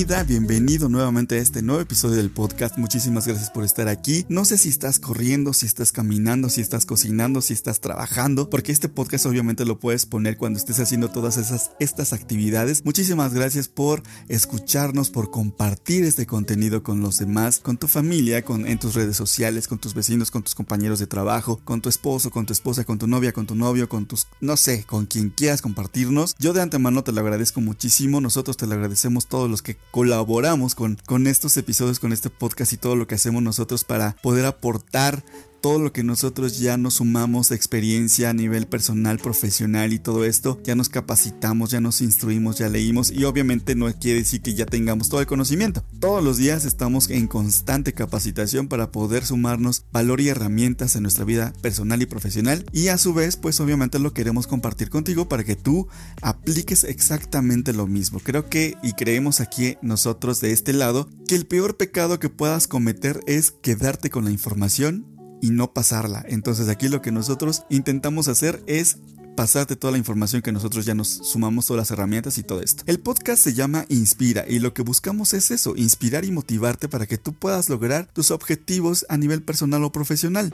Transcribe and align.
Bienvenido 0.00 0.88
nuevamente 0.88 1.34
a 1.34 1.42
este 1.42 1.60
nuevo 1.60 1.82
episodio 1.82 2.16
del 2.16 2.30
podcast. 2.30 2.78
Muchísimas 2.78 3.26
gracias 3.26 3.50
por 3.50 3.64
estar 3.64 3.86
aquí. 3.86 4.24
No 4.30 4.46
sé 4.46 4.56
si 4.56 4.70
estás 4.70 4.98
corriendo, 4.98 5.52
si 5.52 5.66
estás 5.66 5.92
caminando, 5.92 6.48
si 6.48 6.62
estás 6.62 6.86
cocinando, 6.86 7.42
si 7.42 7.52
estás 7.52 7.82
trabajando, 7.82 8.48
porque 8.48 8.72
este 8.72 8.88
podcast 8.88 9.26
obviamente 9.26 9.66
lo 9.66 9.78
puedes 9.78 10.06
poner 10.06 10.38
cuando 10.38 10.58
estés 10.58 10.80
haciendo 10.80 11.10
todas 11.10 11.36
esas 11.36 11.72
estas 11.80 12.14
actividades. 12.14 12.82
Muchísimas 12.86 13.34
gracias 13.34 13.68
por 13.68 14.02
escucharnos, 14.28 15.10
por 15.10 15.30
compartir 15.30 16.04
este 16.04 16.24
contenido 16.24 16.82
con 16.82 17.02
los 17.02 17.18
demás, 17.18 17.60
con 17.60 17.76
tu 17.76 17.86
familia, 17.86 18.42
con 18.42 18.66
en 18.66 18.78
tus 18.78 18.94
redes 18.94 19.18
sociales, 19.18 19.68
con 19.68 19.78
tus 19.78 19.92
vecinos, 19.92 20.30
con 20.30 20.42
tus 20.42 20.54
compañeros 20.54 20.98
de 20.98 21.08
trabajo, 21.08 21.60
con 21.62 21.82
tu 21.82 21.90
esposo, 21.90 22.30
con 22.30 22.46
tu 22.46 22.54
esposa, 22.54 22.84
con 22.84 22.98
tu 22.98 23.06
novia, 23.06 23.32
con 23.32 23.46
tu 23.46 23.54
novio, 23.54 23.90
con 23.90 24.06
tus 24.06 24.28
no 24.40 24.56
sé, 24.56 24.84
con 24.84 25.04
quien 25.04 25.28
quieras 25.28 25.60
compartirnos. 25.60 26.36
Yo 26.38 26.54
de 26.54 26.62
antemano 26.62 27.04
te 27.04 27.12
lo 27.12 27.20
agradezco 27.20 27.60
muchísimo. 27.60 28.22
Nosotros 28.22 28.56
te 28.56 28.66
lo 28.66 28.72
agradecemos 28.72 29.26
todos 29.26 29.50
los 29.50 29.60
que 29.60 29.76
colaboramos 29.90 30.74
con, 30.74 30.98
con 31.06 31.26
estos 31.26 31.56
episodios, 31.56 31.98
con 31.98 32.12
este 32.12 32.30
podcast 32.30 32.72
y 32.72 32.76
todo 32.76 32.96
lo 32.96 33.06
que 33.06 33.16
hacemos 33.16 33.42
nosotros 33.42 33.84
para 33.84 34.16
poder 34.22 34.46
aportar 34.46 35.22
todo 35.60 35.78
lo 35.78 35.92
que 35.92 36.02
nosotros 36.02 36.58
ya 36.58 36.76
nos 36.76 36.94
sumamos 36.94 37.50
experiencia 37.50 38.30
a 38.30 38.34
nivel 38.34 38.66
personal, 38.66 39.18
profesional 39.18 39.92
y 39.92 39.98
todo 39.98 40.24
esto, 40.24 40.60
ya 40.64 40.74
nos 40.74 40.88
capacitamos, 40.88 41.70
ya 41.70 41.80
nos 41.80 42.00
instruimos, 42.00 42.58
ya 42.58 42.68
leímos 42.68 43.10
y 43.10 43.24
obviamente 43.24 43.74
no 43.74 43.92
quiere 43.92 44.20
decir 44.20 44.40
que 44.40 44.54
ya 44.54 44.66
tengamos 44.66 45.08
todo 45.08 45.20
el 45.20 45.26
conocimiento. 45.26 45.84
Todos 46.00 46.24
los 46.24 46.36
días 46.36 46.64
estamos 46.64 47.10
en 47.10 47.26
constante 47.26 47.92
capacitación 47.92 48.68
para 48.68 48.90
poder 48.90 49.24
sumarnos 49.24 49.84
valor 49.92 50.20
y 50.20 50.28
herramientas 50.28 50.96
en 50.96 51.02
nuestra 51.02 51.24
vida 51.24 51.52
personal 51.60 52.02
y 52.02 52.06
profesional 52.06 52.64
y 52.72 52.88
a 52.88 52.98
su 52.98 53.14
vez 53.14 53.36
pues 53.36 53.60
obviamente 53.60 53.98
lo 53.98 54.14
queremos 54.14 54.46
compartir 54.46 54.90
contigo 54.90 55.28
para 55.28 55.44
que 55.44 55.56
tú 55.56 55.88
apliques 56.22 56.84
exactamente 56.84 57.72
lo 57.72 57.86
mismo. 57.86 58.20
Creo 58.20 58.48
que 58.48 58.76
y 58.82 58.92
creemos 58.92 59.40
aquí 59.40 59.76
nosotros 59.82 60.40
de 60.40 60.52
este 60.52 60.72
lado 60.72 61.08
que 61.28 61.34
el 61.34 61.46
peor 61.46 61.76
pecado 61.76 62.18
que 62.18 62.28
puedas 62.28 62.66
cometer 62.66 63.20
es 63.26 63.50
quedarte 63.50 64.10
con 64.10 64.24
la 64.24 64.30
información 64.30 65.19
y 65.40 65.50
no 65.50 65.72
pasarla. 65.72 66.24
Entonces 66.28 66.68
aquí 66.68 66.88
lo 66.88 67.02
que 67.02 67.12
nosotros 67.12 67.64
intentamos 67.68 68.28
hacer 68.28 68.62
es 68.66 68.98
pasarte 69.36 69.76
toda 69.76 69.92
la 69.92 69.98
información 69.98 70.42
que 70.42 70.52
nosotros 70.52 70.84
ya 70.84 70.94
nos 70.94 71.08
sumamos 71.08 71.66
todas 71.66 71.78
las 71.78 71.90
herramientas 71.90 72.36
y 72.38 72.42
todo 72.42 72.60
esto. 72.60 72.82
El 72.86 73.00
podcast 73.00 73.42
se 73.42 73.54
llama 73.54 73.86
Inspira 73.88 74.44
y 74.46 74.58
lo 74.58 74.74
que 74.74 74.82
buscamos 74.82 75.32
es 75.34 75.50
eso, 75.50 75.74
inspirar 75.76 76.24
y 76.24 76.30
motivarte 76.30 76.88
para 76.88 77.06
que 77.06 77.16
tú 77.16 77.32
puedas 77.32 77.68
lograr 77.70 78.06
tus 78.12 78.30
objetivos 78.30 79.06
a 79.08 79.16
nivel 79.16 79.42
personal 79.42 79.82
o 79.84 79.92
profesional. 79.92 80.52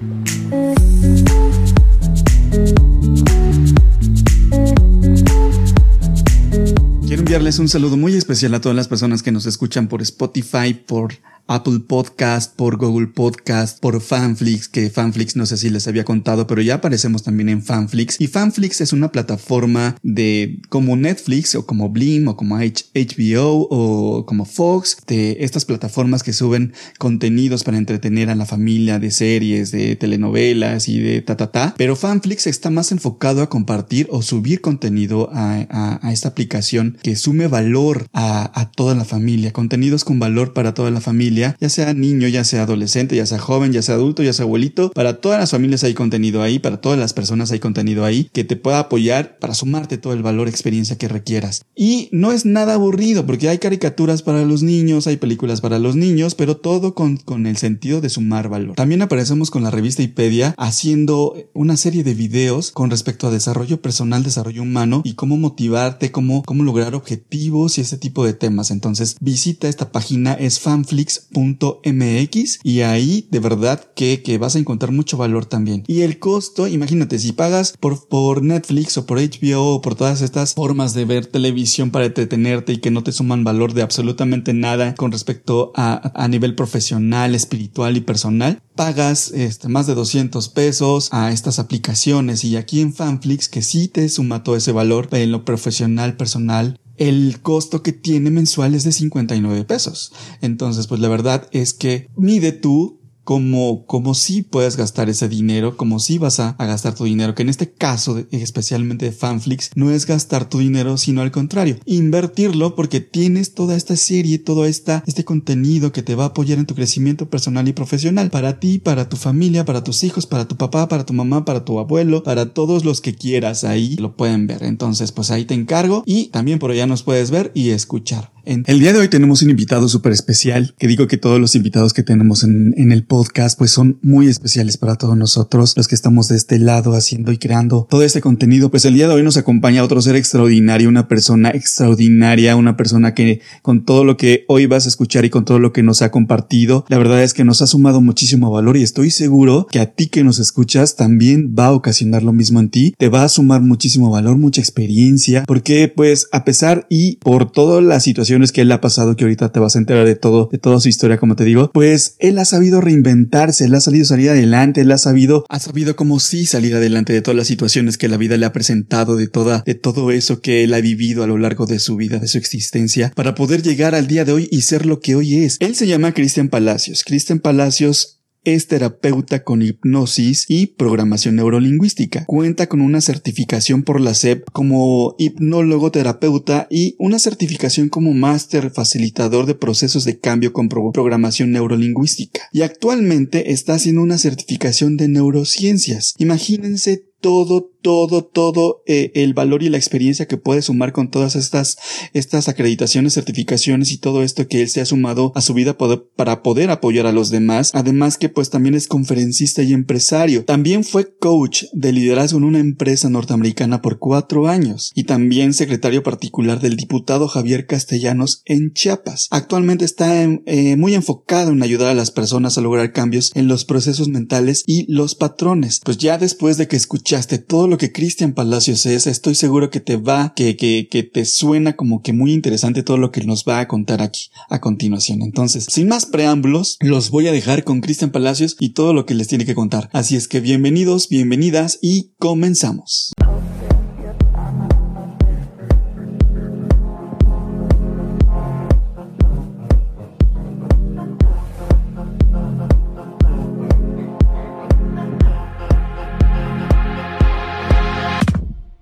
Enviarles 7.27 7.58
un 7.58 7.69
saludo 7.69 7.96
muy 7.96 8.14
especial 8.14 8.55
a 8.55 8.60
todas 8.60 8.77
las 8.77 8.86
personas 8.86 9.20
que 9.24 9.32
nos 9.32 9.46
escuchan 9.46 9.88
por 9.88 10.00
Spotify, 10.00 10.74
por 10.74 11.14
Apple 11.48 11.80
Podcast, 11.86 12.56
por 12.56 12.77
Google 12.77 13.06
Podcast, 13.06 13.78
por 13.80 14.00
Fanflix, 14.00 14.69
que 14.69 14.91
Fanflix 14.91 15.36
no 15.36 15.47
sé 15.47 15.56
si 15.56 15.70
les 15.70 15.86
había 15.86 16.04
contado, 16.04 16.47
pero 16.47 16.60
ya 16.60 16.74
aparecemos 16.74 17.22
también 17.22 17.48
en 17.48 17.62
Fanflix. 17.62 18.20
Y 18.20 18.27
Fanflix 18.27 18.80
es 18.80 18.92
una 18.92 19.12
plataforma 19.12 19.97
de 20.02 20.60
como 20.69 20.97
Netflix 20.97 21.54
o 21.54 21.64
como 21.64 21.88
Blim 21.88 22.28
o 22.28 22.36
como 22.36 22.56
HBO 22.58 23.69
o 23.70 24.27
como 24.27 24.44
Fox, 24.44 24.97
de 25.06 25.36
estas 25.41 25.65
plataformas 25.65 26.22
que 26.25 26.32
suben 26.32 26.72
contenidos 26.98 27.62
para 27.62 27.78
entretener 27.78 28.28
a 28.28 28.34
la 28.34 28.47
familia 28.47 28.98
de 28.98 29.10
series, 29.10 29.70
de 29.70 29.94
telenovelas 29.94 30.88
y 30.88 30.98
de 30.98 31.22
ta 31.22 31.36
ta 31.36 31.53
ta. 31.53 31.75
Pero 31.76 31.94
Fanflix 31.94 32.47
está 32.47 32.70
más 32.70 32.91
enfocado 32.91 33.42
a 33.42 33.48
compartir 33.48 34.09
o 34.10 34.22
subir 34.22 34.60
contenido 34.60 35.31
a, 35.32 36.00
a, 36.03 36.12
esta 36.12 36.28
aplicación 36.28 36.98
que 37.03 37.15
sume 37.16 37.49
valor 37.49 38.06
a, 38.12 38.60
a 38.60 38.71
toda 38.71 38.94
la 38.94 39.04
familia, 39.04 39.53
contenidos 39.53 40.04
con 40.04 40.19
valor 40.19 40.53
para 40.53 40.75
toda 40.75 40.91
la 40.91 41.00
familia 41.00 41.56
ya 41.60 41.69
sea 41.69 41.94
niño, 41.94 42.28
ya 42.28 42.44
sea 42.44 42.62
adolescente, 42.62 43.16
ya 43.16 43.27
sea 43.27 43.38
joven, 43.38 43.72
ya 43.72 43.82
sea 43.82 43.94
adulto, 43.94 44.22
ya 44.22 44.32
sea 44.32 44.44
abuelito, 44.44 44.91
para 44.91 45.21
todas 45.21 45.38
las 45.38 45.50
familias 45.50 45.84
hay 45.84 45.94
contenido 45.94 46.43
ahí, 46.43 46.59
para 46.59 46.81
todas 46.81 46.99
las 46.99 47.12
personas 47.12 47.50
hay 47.53 47.59
contenido 47.59 48.04
ahí 48.04 48.31
que 48.32 48.44
te 48.44 48.56
pueda 48.56 48.78
apoyar 48.78 49.38
para 49.38 49.54
sumarte 49.54 49.99
todo 49.99 50.12
el 50.12 50.22
valor, 50.22 50.49
experiencia 50.49 50.99
que 50.99 51.09
requieras. 51.09 51.62
Y 51.75 52.09
no 52.12 52.32
es 52.32 52.44
nada 52.44 52.75
aburrido 52.75 53.27
porque 53.27 53.48
hay 53.48 53.59
caricaturas 53.59 54.22
para 54.22 54.44
los 54.44 54.62
niños, 54.62 55.06
hay 55.06 55.16
películas 55.16 55.60
para 55.60 55.78
los 55.78 55.97
niños, 55.97 56.34
pero 56.34 56.56
todo 56.56 56.94
con, 56.94 57.16
con 57.16 57.47
el 57.47 57.56
sentido 57.56 58.00
de 58.00 58.09
sumar 58.09 58.48
valor. 58.48 58.77
También 58.77 59.03
aparecemos 59.03 59.50
con 59.50 59.62
la 59.62 59.71
revista 59.71 60.03
Ipedia 60.03 60.54
haciendo 60.59 61.34
una 61.54 61.77
serie 61.77 62.04
de 62.04 62.15
videos 62.15 62.71
con 62.71 62.91
respecto 62.91 63.27
a 63.27 63.31
desarrollo 63.31 63.81
personal, 63.81 64.22
desarrollo 64.22 64.62
humano 64.62 65.03
y 65.04 65.15
cómo 65.15 65.37
motivarte, 65.37 66.12
cómo, 66.12 66.43
cómo 66.43 66.62
lograr 66.62 66.94
objetivos 66.94 67.06
y 67.09 67.81
ese 67.81 67.99
tipo 67.99 68.25
de 68.25 68.33
temas. 68.33 68.71
Entonces 68.71 69.17
visita 69.21 69.69
esta 69.69 69.93
página, 69.93 70.34
es 70.34 70.61
fanflix 70.61 71.28
mx 71.34 72.59
y 72.62 72.81
ahí 72.81 73.28
de 73.31 73.41
verdad 73.41 73.89
que, 73.94 74.22
que, 74.22 74.39
vas 74.39 74.56
a 74.56 74.59
encontrar 74.59 74.93
mucho 74.93 75.16
valor 75.16 75.47
también. 75.47 75.84
Y 75.87 76.03
el 76.03 76.19
costo, 76.19 76.66
imagínate, 76.66 77.19
si 77.19 77.33
pagas 77.33 77.75
por, 77.78 78.09
por 78.09 78.43
Netflix 78.43 78.99
o 78.99 79.06
por 79.06 79.19
HBO 79.19 79.75
o 79.75 79.81
por 79.81 79.95
todas 79.95 80.22
estas 80.22 80.55
formas 80.55 80.95
de 80.95 81.05
ver 81.05 81.27
televisión 81.27 81.91
para 81.91 82.06
entretenerte 82.06 82.75
y 82.75 82.78
que 82.78 82.91
no 82.91 83.03
te 83.03 83.12
suman 83.12 83.45
valor 83.45 83.72
de 83.72 83.83
absolutamente 83.83 84.53
nada 84.53 84.95
con 84.95 85.12
respecto 85.12 85.72
a, 85.75 86.12
a 86.15 86.28
nivel 86.28 86.55
profesional, 86.55 87.34
espiritual 87.34 87.97
y 87.97 88.00
personal, 88.00 88.61
pagas 88.75 89.31
este, 89.31 89.69
más 89.69 89.87
de 89.87 89.95
200 89.95 90.49
pesos 90.50 91.09
a 91.12 91.33
estas 91.33 91.59
aplicaciones 91.59 92.45
y 92.45 92.56
aquí 92.56 92.81
en 92.81 92.95
Fanflix 92.95 93.49
que 93.49 93.62
sí 93.62 93.89
te 93.89 94.09
suma 94.09 94.43
todo 94.43 94.56
ese 94.56 94.72
valor 94.72 95.09
en 95.12 95.33
lo 95.33 95.45
profesional, 95.45 96.16
personal 96.16 96.78
el 96.99 97.41
costo 97.43 97.83
que 97.83 97.93
tiene 97.93 98.31
mensual 98.31 98.75
es 98.75 98.84
de 98.84 98.93
59 98.93 99.65
pesos. 99.65 100.12
Entonces, 100.41 100.87
pues 100.87 101.01
la 101.01 101.09
verdad 101.09 101.49
es 101.53 101.75
que 101.75 102.09
mide 102.17 102.53
tú 102.53 103.01
como, 103.26 103.84
como 103.87 104.14
si 104.14 104.42
puedes 104.42 104.76
gastar 104.76 105.09
ese 105.09 105.28
dinero, 105.28 105.76
como 105.76 105.98
si 105.98 106.16
vas 106.16 106.38
a, 106.38 106.54
gastar 106.60 106.94
tu 106.94 107.03
dinero, 107.03 107.34
que 107.34 107.42
en 107.42 107.48
este 107.48 107.69
caso, 107.72 108.25
especialmente 108.31 109.06
de 109.06 109.10
Fanflix, 109.10 109.72
no 109.75 109.91
es 109.91 110.06
gastar 110.06 110.48
tu 110.48 110.60
dinero, 110.60 110.97
sino 110.97 111.22
al 111.22 111.32
contrario, 111.32 111.76
invertirlo 111.86 112.76
porque 112.76 113.00
tienes 113.00 113.53
toda 113.53 113.75
esta 113.75 113.97
serie, 113.97 114.38
todo 114.38 114.65
esta, 114.65 115.03
este 115.09 115.25
contenido 115.25 115.91
que 115.91 116.04
te 116.04 116.15
va 116.15 116.22
a 116.22 116.28
apoyar 116.28 116.60
en 116.60 116.66
tu 116.66 116.76
crecimiento 116.76 117.28
personal 117.28 117.66
y 117.66 117.72
profesional, 117.72 118.31
para 118.31 118.60
ti, 118.60 118.78
para 118.78 119.09
tu 119.09 119.16
familia, 119.16 119.65
para 119.65 119.82
tus 119.82 120.04
hijos, 120.04 120.25
para 120.25 120.47
tu 120.47 120.56
papá, 120.56 120.86
para 120.86 121.04
tu 121.04 121.12
mamá, 121.12 121.44
para 121.44 121.65
tu 121.65 121.81
abuelo, 121.81 122.22
para 122.22 122.54
todos 122.54 122.84
los 122.84 123.00
que 123.00 123.16
quieras 123.16 123.65
ahí 123.65 123.97
lo 123.97 124.15
pueden 124.16 124.47
ver. 124.47 124.62
Entonces, 124.62 125.10
pues 125.10 125.32
ahí 125.32 125.44
te 125.44 125.54
encargo 125.54 126.04
y 126.06 126.26
también 126.26 126.60
por 126.60 126.70
allá 126.70 126.86
nos 126.86 127.03
puedes 127.03 127.32
ver 127.32 127.50
y 127.54 127.70
escuchar. 127.70 128.35
El 128.47 128.79
día 128.79 128.93
de 128.93 129.01
hoy 129.01 129.09
tenemos 129.09 129.43
un 129.43 129.51
invitado 129.51 129.89
súper 129.89 130.12
especial, 130.12 130.73
que 130.79 130.87
digo 130.87 131.09
que 131.09 131.17
todos 131.17 131.41
los 131.41 131.57
invitados 131.57 131.93
que 131.93 132.05
tenemos 132.05 132.45
en, 132.45 132.75
en, 132.77 132.93
el 132.93 133.05
podcast 133.05 133.59
pues 133.59 133.73
son 133.73 133.99
muy 134.03 134.29
especiales 134.29 134.77
para 134.77 134.95
todos 134.95 135.17
nosotros, 135.17 135.75
los 135.77 135.89
que 135.89 135.97
estamos 135.97 136.29
de 136.29 136.37
este 136.37 136.61
lado 136.61 136.95
haciendo 136.95 137.33
y 137.33 137.39
creando 137.39 137.89
todo 137.91 138.05
este 138.05 138.21
contenido. 138.21 138.71
Pues 138.71 138.84
el 138.84 138.95
día 138.95 139.09
de 139.09 139.15
hoy 139.15 139.25
nos 139.25 139.37
acompaña 139.37 139.83
otro 139.83 140.01
ser 140.01 140.15
extraordinario, 140.15 140.89
una 140.89 141.09
persona 141.09 141.51
extraordinaria, 141.51 142.55
una 142.55 142.77
persona 142.77 143.15
que 143.15 143.41
con 143.62 143.84
todo 143.84 144.05
lo 144.05 144.17
que 144.17 144.45
hoy 144.47 144.67
vas 144.67 144.87
a 144.87 144.91
escuchar 144.91 145.25
y 145.25 145.31
con 145.31 145.45
todo 145.45 145.59
lo 145.59 145.73
que 145.73 145.83
nos 145.83 146.01
ha 146.03 146.13
compartido, 146.13 146.84
la 146.89 146.99
verdad 146.99 147.25
es 147.25 147.34
que 147.34 147.43
nos 147.43 147.63
ha 147.63 147.67
sumado 147.67 148.01
muchísimo 148.01 148.53
valor 148.53 148.77
y 148.77 148.84
estoy 148.84 149.11
seguro 149.11 149.67
que 149.73 149.81
a 149.81 149.87
ti 149.87 150.07
que 150.07 150.23
nos 150.23 150.39
escuchas 150.39 150.95
también 150.95 151.57
va 151.59 151.67
a 151.67 151.73
ocasionar 151.73 152.23
lo 152.23 152.33
mismo 152.33 152.61
en 152.61 152.71
ti, 152.71 152.95
te 152.97 153.09
va 153.09 153.25
a 153.25 153.28
sumar 153.28 153.60
muchísimo 153.63 154.09
valor, 154.09 154.39
mucha 154.39 154.60
experiencia, 154.60 155.42
porque 155.49 155.92
pues 155.95 156.28
a 156.31 156.45
pesar 156.45 156.87
y 156.89 157.16
por 157.16 157.51
toda 157.51 157.81
la 157.81 157.99
situación 157.99 158.35
que 158.53 158.62
él 158.62 158.72
ha 158.72 158.80
pasado, 158.80 159.16
que 159.16 159.24
ahorita 159.24 159.50
te 159.50 159.60
vas 159.60 159.77
a 159.77 159.78
enterar 159.78 160.06
de 160.06 160.15
todo, 160.15 160.48
de 160.50 160.59
toda 160.59 160.80
su 160.80 160.88
historia, 160.88 161.18
como 161.18 161.36
te 161.36 161.44
digo, 161.44 161.71
pues 161.72 162.16
él 162.18 162.38
ha 162.38 162.44
sabido 162.44 162.80
reinventarse, 162.80 163.65
él 163.65 163.74
ha 163.74 163.80
salido 163.80 164.04
salir 164.04 164.30
adelante, 164.30 164.83
él 164.83 164.92
ha 164.92 164.98
sabido, 164.98 165.44
ha 165.48 165.59
sabido 165.59 165.97
como 165.97 166.21
sí 166.21 166.47
salir 166.47 166.74
adelante 166.74 167.12
de 167.12 167.22
todas 167.22 167.36
las 167.36 167.47
situaciones 167.47 167.98
que 167.98 168.09
la 168.09 168.16
vida 168.16 168.36
le 168.36 168.47
ha 168.47 168.53
presentado, 168.53 169.16
de 169.16 169.28
toda, 169.28 169.62
de 169.66 169.74
todo 169.74 170.10
eso 170.10 170.41
que 170.41 170.65
él 170.65 170.74
ha 170.74 170.80
vivido 170.80 171.22
a 171.22 171.27
lo 171.27 171.38
largo 171.38 171.66
de 171.66 171.78
su 171.78 171.97
vida, 171.97 172.18
de 172.18 172.28
su 172.28 172.38
existencia, 172.38 173.12
para 173.15 173.34
poder 173.34 173.62
llegar 173.62 173.94
al 173.94 174.06
día 174.06 174.24
de 174.24 174.33
hoy 174.33 174.48
y 174.50 174.62
ser 174.62 174.86
lo 174.86 175.00
que 175.00 175.15
hoy 175.15 175.36
es. 175.36 175.56
Él 175.60 175.74
se 175.74 175.86
llama 175.86 176.12
Cristian 176.12 176.48
Palacios. 176.48 177.04
Cristian 177.04 177.39
Palacios 177.41 178.21
es 178.47 178.69
terapeuta 178.69 179.43
con 179.43 179.60
hipnosis 179.60 180.47
y 180.48 180.69
programación 180.69 181.37
neurolingüística. 181.37 182.25
Cuenta 182.27 182.69
con 182.69 182.81
una 182.81 183.01
certificación 183.01 183.83
por 183.83 184.01
la 184.01 184.15
SEP 184.15 184.48
como 184.53 185.16
hipnólogo 185.19 185.91
terapeuta 185.91 186.69
y 186.71 186.95
una 186.98 187.19
certificación 187.19 187.89
como 187.89 188.15
máster 188.15 188.71
facilitador 188.71 189.47
de 189.47 189.57
procesos 189.57 190.04
de 190.04 190.21
cambio 190.21 190.53
con 190.53 190.69
programación 190.69 191.51
neurolingüística. 191.51 192.43
Y 192.53 192.63
actualmente 192.63 193.53
está 193.53 193.75
haciendo 193.75 194.03
una 194.03 194.19
certificación 194.19 194.97
de 194.97 195.09
neurociencias. 195.09 196.15
Imagínense 196.19 197.04
todo, 197.21 197.71
todo, 197.83 198.24
todo 198.24 198.83
eh, 198.86 199.13
el 199.15 199.34
valor 199.34 199.63
y 199.63 199.68
la 199.68 199.77
experiencia 199.77 200.27
que 200.27 200.36
puede 200.36 200.63
sumar 200.63 200.92
con 200.92 201.10
todas 201.10 201.36
estas, 201.36 201.77
estas 202.13 202.48
acreditaciones, 202.48 203.15
certificaciones 203.15 203.92
y 203.92 203.98
todo 203.98 204.22
esto 204.22 204.48
que 204.48 204.63
él 204.63 204.68
se 204.68 204.80
ha 204.80 204.86
sumado 204.86 205.33
a 205.34 205.41
su 205.41 205.54
vida 205.54 205.77
para 206.16 206.42
poder 206.42 206.71
apoyar 206.71 207.07
a 207.07 207.13
los 207.13 207.30
demás. 207.30 207.71
Además 207.74 208.18
que 208.18 208.28
pues 208.28 208.51
también 208.51 208.74
es 208.74 208.89
conferencista 208.89 209.63
y 209.63 209.72
empresario. 209.72 210.45
También 210.45 210.84
fue 210.84 211.16
coach 211.16 211.65
de 211.72 211.92
liderazgo 211.92 212.39
en 212.39 212.45
una 212.45 212.59
empresa 212.59 213.09
norteamericana 213.09 213.83
por 213.83 213.98
cuatro 213.98 214.48
años 214.48 214.92
y 214.95 215.04
también 215.04 215.54
secretario 215.54 216.03
particular 216.03 216.60
del 216.60 216.77
diputado 216.77 217.28
Javier 217.28 217.66
Castellanos 217.66 218.42
en 218.45 218.72
Chiapas. 218.72 219.28
Actualmente 219.30 219.84
está 219.84 220.22
eh, 220.22 220.77
muy 220.77 220.95
enfocado 220.95 221.53
en 221.53 221.63
ayudar 221.63 221.89
a 221.89 221.95
las 221.95 222.10
personas 222.10 222.59
a 222.59 222.60
lograr 222.60 222.92
cambios 222.92 223.33
en 223.34 223.48
los 223.48 223.65
procesos 223.65 224.09
mentales 224.09 224.65
y 224.66 224.91
los 224.92 225.15
patrones. 225.15 225.80
Pues 225.84 225.98
ya 225.98 226.18
después 226.18 226.57
de 226.57 226.68
que 226.68 226.77
escuchaste 227.06 227.38
todo 227.38 227.68
lo 227.68 227.78
que 227.78 227.92
Cristian 227.92 228.32
Palacios 228.32 228.84
es, 228.84 229.06
estoy 229.06 229.36
seguro 229.36 229.70
que 229.70 229.78
te 229.78 229.97
va, 229.97 230.32
que, 230.34 230.56
que, 230.56 230.88
que 230.91 231.04
te 231.04 231.24
suena 231.24 231.76
como 231.76 232.03
que 232.03 232.12
muy 232.12 232.32
interesante 232.32 232.82
todo 232.82 232.97
lo 232.97 233.12
que 233.12 233.22
nos 233.22 233.44
va 233.44 233.60
a 233.60 233.68
contar 233.68 234.03
aquí 234.03 234.30
a 234.48 234.60
continuación. 234.60 235.22
Entonces, 235.22 235.66
sin 235.70 235.86
más 235.86 236.04
preámbulos, 236.04 236.78
los 236.80 237.10
voy 237.10 237.28
a 237.28 237.32
dejar 237.32 237.62
con 237.62 237.80
Cristian 237.80 238.10
Palacios 238.10 238.56
y 238.58 238.70
todo 238.70 238.92
lo 238.92 239.06
que 239.06 239.14
les 239.14 239.28
tiene 239.28 239.47
que 239.47 239.54
contar. 239.54 239.88
Así 239.92 240.16
es 240.16 240.26
que 240.26 240.41
bienvenidos, 240.41 241.08
bienvenidas 241.08 241.78
y 241.80 242.10
comenzamos. 242.18 243.12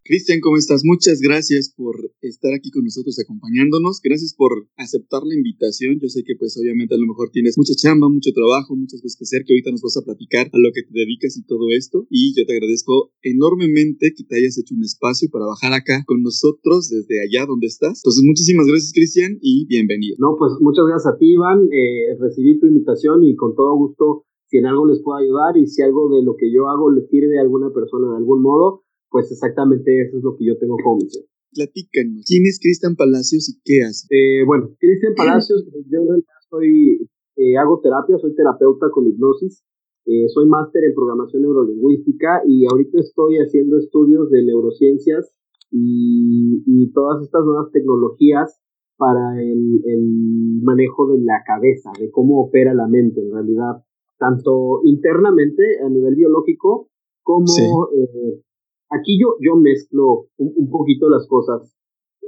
Cristian, 0.04 0.44
¿cómo 0.44 0.60
estás? 0.60 0.84
Muchas 0.84 1.24
gracias 1.24 1.72
por 1.72 1.96
estar 2.20 2.52
aquí 2.52 2.68
con 2.68 2.84
nosotros 2.84 3.16
acompañándonos. 3.24 4.04
Gracias 4.04 4.36
por 4.36 4.68
aceptar 4.76 5.24
la 5.24 5.32
invitación. 5.32 5.96
Yo 5.96 6.12
sé 6.12 6.20
que 6.28 6.36
pues 6.36 6.60
obviamente 6.60 6.92
a 6.92 7.00
lo 7.00 7.08
mejor 7.08 7.32
tienes 7.32 7.56
mucha 7.56 7.72
chamba, 7.72 8.12
mucho 8.12 8.28
trabajo, 8.36 8.76
muchas 8.76 9.00
cosas 9.00 9.16
que 9.16 9.24
hacer, 9.24 9.48
que 9.48 9.56
ahorita 9.56 9.72
nos 9.72 9.80
vas 9.80 9.96
a 9.96 10.04
platicar 10.04 10.52
a 10.52 10.60
lo 10.60 10.76
que 10.76 10.84
te 10.84 10.92
dedicas 10.92 11.40
y 11.40 11.48
todo 11.48 11.72
esto. 11.72 12.04
Y 12.12 12.36
yo 12.36 12.44
te 12.44 12.52
agradezco 12.52 13.16
enormemente 13.24 14.12
que 14.12 14.28
te 14.28 14.36
hayas 14.36 14.60
hecho 14.60 14.76
un 14.76 14.84
espacio 14.84 15.32
para 15.32 15.48
bajar 15.48 15.72
acá 15.72 16.04
con 16.04 16.20
nosotros 16.20 16.92
desde 16.92 17.24
allá 17.24 17.48
donde 17.48 17.72
estás. 17.72 18.04
Entonces, 18.04 18.28
muchísimas 18.28 18.68
gracias, 18.68 18.92
Cristian, 18.92 19.40
y 19.40 19.64
bienvenido. 19.72 20.20
No, 20.20 20.36
pues 20.36 20.52
muchas 20.60 20.84
gracias 20.84 21.14
a 21.14 21.16
ti, 21.16 21.32
Iván. 21.32 21.64
Eh, 21.72 22.12
recibí 22.20 22.60
tu 22.60 22.68
invitación 22.68 23.24
y 23.24 23.32
con 23.40 23.56
todo 23.56 23.72
gusto, 23.72 24.28
si 24.52 24.58
en 24.58 24.66
algo 24.68 24.84
les 24.84 25.00
puedo 25.00 25.16
ayudar 25.16 25.56
y 25.56 25.64
si 25.64 25.80
algo 25.80 26.12
de 26.12 26.20
lo 26.20 26.36
que 26.36 26.52
yo 26.52 26.68
hago 26.68 26.92
le 26.92 27.08
sirve 27.08 27.40
a 27.40 27.40
alguna 27.40 27.72
persona 27.72 28.12
de 28.12 28.20
algún 28.20 28.42
modo, 28.42 28.83
pues 29.14 29.30
exactamente 29.30 30.02
eso 30.02 30.18
es 30.18 30.24
lo 30.24 30.34
que 30.34 30.44
yo 30.44 30.58
tengo 30.58 30.74
como 30.82 30.96
misión. 30.96 31.22
Platícanos, 31.54 32.26
¿quién 32.26 32.50
es 32.50 32.58
Cristian 32.58 32.96
Palacios 32.96 33.46
y 33.48 33.62
qué 33.62 33.86
hace? 33.86 34.10
Eh, 34.10 34.42
bueno, 34.44 34.74
Cristian 34.80 35.14
Palacios, 35.14 35.62
yo 35.86 36.00
en 36.02 36.08
realidad 36.08 36.40
soy, 36.50 37.06
eh, 37.36 37.56
hago 37.56 37.78
terapia, 37.78 38.18
soy 38.18 38.34
terapeuta 38.34 38.90
con 38.90 39.06
hipnosis, 39.06 39.62
eh, 40.06 40.26
soy 40.34 40.48
máster 40.48 40.82
en 40.82 40.96
programación 40.96 41.42
neurolingüística 41.42 42.42
y 42.44 42.66
ahorita 42.66 42.98
estoy 42.98 43.36
haciendo 43.38 43.78
estudios 43.78 44.30
de 44.30 44.42
neurociencias 44.42 45.32
y, 45.70 46.64
y 46.66 46.90
todas 46.90 47.22
estas 47.22 47.44
nuevas 47.44 47.70
tecnologías 47.70 48.60
para 48.96 49.40
el, 49.40 49.80
el, 49.84 50.60
manejo 50.64 51.06
de 51.06 51.22
la 51.22 51.38
cabeza, 51.46 51.92
de 52.00 52.10
cómo 52.10 52.42
opera 52.42 52.74
la 52.74 52.88
mente 52.88 53.20
en 53.20 53.30
realidad, 53.30 53.84
tanto 54.18 54.80
internamente 54.82 55.62
a 55.86 55.88
nivel 55.88 56.16
biológico 56.16 56.88
como 57.22 57.46
eh, 57.94 58.42
Aquí 58.90 59.18
yo, 59.18 59.36
yo 59.40 59.56
mezclo 59.56 60.28
un, 60.36 60.70
poquito 60.70 61.08
las 61.08 61.26
cosas. 61.26 61.74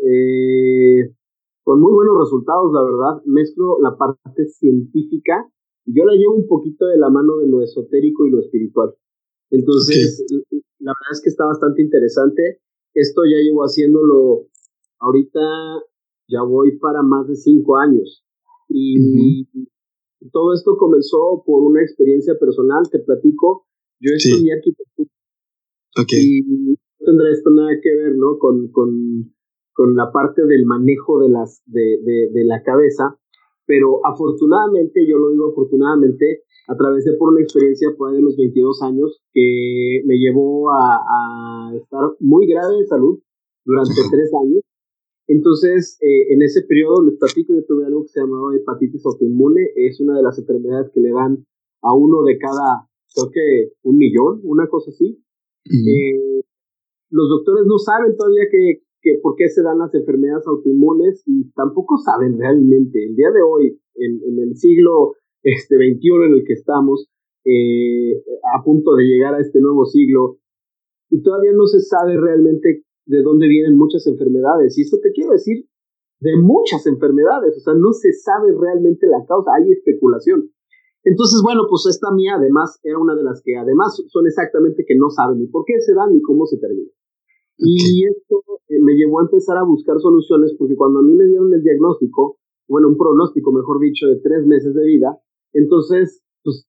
Eh, 0.03 1.13
con 1.63 1.81
muy 1.81 1.93
buenos 1.93 2.19
resultados, 2.19 2.73
la 2.73 2.83
verdad. 2.83 3.23
Mezclo 3.25 3.79
la 3.81 3.97
parte 3.97 4.47
científica. 4.47 5.51
Yo 5.85 6.05
la 6.05 6.15
llevo 6.15 6.35
un 6.35 6.47
poquito 6.47 6.87
de 6.87 6.99
la 6.99 7.11
mano 7.11 7.37
de 7.39 7.49
lo 7.49 7.63
esotérico 7.63 8.27
y 8.27 8.31
lo 8.31 8.41
espiritual. 8.41 8.95
Entonces, 9.51 10.25
la 10.79 10.93
verdad 10.93 11.13
es 11.13 11.21
que 11.23 11.31
está 11.31 11.45
bastante 11.47 11.83
interesante. 11.83 12.61
Esto 12.95 13.23
ya 13.25 13.39
llevo 13.39 13.63
haciéndolo 13.63 14.47
ahorita, 14.99 15.41
ya 16.29 16.43
voy 16.43 16.79
para 16.79 17.03
más 17.03 17.29
de 17.29 17.37
cinco 17.37 17.77
años. 17.77 18.25
Y 18.69 19.47
todo 20.33 20.53
esto 20.55 20.77
comenzó 20.77 21.43
por 21.45 21.63
una 21.63 21.83
experiencia 21.83 22.35
personal, 22.39 22.89
te 22.91 22.99
platico. 22.99 23.67
Yo 24.01 24.13
estudié 24.15 24.55
arquitectura 24.55 25.11
y 25.97 26.43
no 26.43 26.77
tendrá 26.99 27.31
esto 27.31 27.51
nada 27.51 27.71
que 27.83 27.95
ver, 27.95 28.17
¿no? 28.17 28.39
Con, 28.39 28.69
con, 28.69 29.33
con 29.73 29.95
la 29.95 30.11
parte 30.13 30.45
del 30.47 30.67
manejo 30.67 31.21
de, 31.21 31.29
las, 31.29 31.63
de, 31.67 31.99
de, 32.03 32.31
de, 32.33 32.45
la 32.45 32.63
cabeza, 32.63 33.19
pero 33.67 34.05
afortunadamente, 34.05 35.07
yo 35.07 35.19
lo 35.19 35.31
digo 35.31 35.51
afortunadamente, 35.51 36.43
a 36.69 36.77
través 36.77 37.05
de 37.05 37.13
por 37.15 37.31
una 37.31 37.43
experiencia 37.43 37.89
por 37.97 38.11
ahí 38.11 38.17
de 38.17 38.23
los 38.23 38.37
22 38.37 38.83
años 38.83 39.23
que 39.33 40.03
me 40.05 40.17
llevó 40.19 40.71
a, 40.71 40.97
a 40.97 41.77
estar 41.77 42.17
muy 42.19 42.47
grave 42.47 42.79
de 42.79 42.87
salud 42.87 43.21
durante 43.65 43.95
tres 44.11 44.31
años. 44.35 44.63
Entonces, 45.29 45.99
eh, 46.03 46.33
en 46.33 46.43
ese 46.43 46.63
periodo, 46.63 47.05
les 47.05 47.19
platico, 47.19 47.53
yo 47.55 47.65
tuve 47.67 47.85
algo 47.85 48.03
que 48.03 48.09
se 48.09 48.21
llamaba 48.21 48.55
hepatitis 48.55 49.05
autoinmune, 49.05 49.71
es 49.75 50.01
una 50.01 50.17
de 50.17 50.23
las 50.23 50.39
enfermedades 50.39 50.91
que 50.95 51.01
le 51.01 51.11
dan 51.11 51.45
a 51.83 51.95
uno 51.95 52.23
de 52.23 52.39
cada, 52.39 52.89
creo 53.15 53.31
que 53.33 53.73
un 53.83 53.97
millón, 53.97 54.41
una 54.45 54.69
cosa 54.69 54.91
así. 54.91 55.21
Eh, 55.71 56.43
los 57.11 57.29
doctores 57.29 57.65
no 57.67 57.79
saben 57.79 58.17
todavía 58.17 58.45
que, 58.51 58.83
que, 59.01 59.19
por 59.23 59.37
qué 59.37 59.49
se 59.49 59.63
dan 59.63 59.79
las 59.79 59.95
enfermedades 59.95 60.47
autoinmunes 60.47 61.23
y 61.27 61.51
tampoco 61.53 61.97
saben 61.99 62.39
realmente. 62.39 63.05
El 63.05 63.17
día 63.17 63.31
de 63.31 63.43
hoy, 63.43 63.81
en, 63.95 64.21
en 64.23 64.49
el 64.49 64.57
siglo 64.57 65.15
este, 65.43 65.77
21 65.77 66.27
en 66.27 66.33
el 66.35 66.45
que 66.45 66.55
estamos, 66.55 67.09
eh, 67.45 68.23
a 68.55 68.65
punto 68.65 68.97
de 68.97 69.05
llegar 69.05 69.35
a 69.35 69.41
este 69.41 69.61
nuevo 69.61 69.87
siglo, 69.87 70.39
y 71.09 71.23
todavía 71.23 71.53
no 71.53 71.67
se 71.67 71.81
sabe 71.81 72.19
realmente 72.19 72.83
de 73.07 73.23
dónde 73.23 73.47
vienen 73.47 73.77
muchas 73.77 74.07
enfermedades. 74.09 74.77
Y 74.77 74.83
esto 74.83 74.99
te 75.01 75.13
quiero 75.13 75.31
decir 75.31 75.65
de 76.19 76.37
muchas 76.37 76.87
enfermedades, 76.87 77.57
o 77.59 77.61
sea, 77.61 77.75
no 77.75 77.93
se 77.93 78.13
sabe 78.13 78.53
realmente 78.59 79.07
la 79.07 79.25
causa, 79.27 79.53
hay 79.55 79.71
especulación. 79.71 80.51
Entonces, 81.07 81.39
bueno, 81.41 81.71
pues 81.71 81.87
esta 81.87 82.11
mía 82.11 82.35
además 82.35 82.81
era 82.83 82.99
una 82.99 83.15
de 83.15 83.23
las 83.23 83.41
que 83.41 83.55
además 83.57 83.95
son 84.09 84.27
exactamente 84.27 84.85
que 84.85 84.97
no 84.97 85.09
saben 85.09 85.39
ni 85.39 85.47
por 85.47 85.65
qué 85.65 85.79
se 85.79 85.95
dan 85.95 86.13
ni 86.13 86.21
cómo 86.21 86.47
se 86.47 86.59
termina. 86.59 86.91
Y 87.59 88.05
esto 88.05 88.43
eh, 88.69 88.83
me 88.83 88.95
llevó 88.95 89.21
a 89.21 89.23
empezar 89.23 89.57
a 89.57 89.63
buscar 89.63 90.01
soluciones 90.01 90.53
porque 90.59 90.75
cuando 90.75 90.99
a 90.99 91.03
mí 91.03 91.15
me 91.15 91.27
dieron 91.27 91.55
el 91.55 91.63
diagnóstico, 91.63 92.39
bueno, 92.67 92.89
un 92.89 92.99
pronóstico, 92.99 93.53
mejor 93.53 93.79
dicho, 93.79 94.09
de 94.09 94.19
tres 94.19 94.45
meses 94.47 94.75
de 94.75 94.85
vida, 94.85 95.17
entonces, 95.53 96.25
pues, 96.43 96.67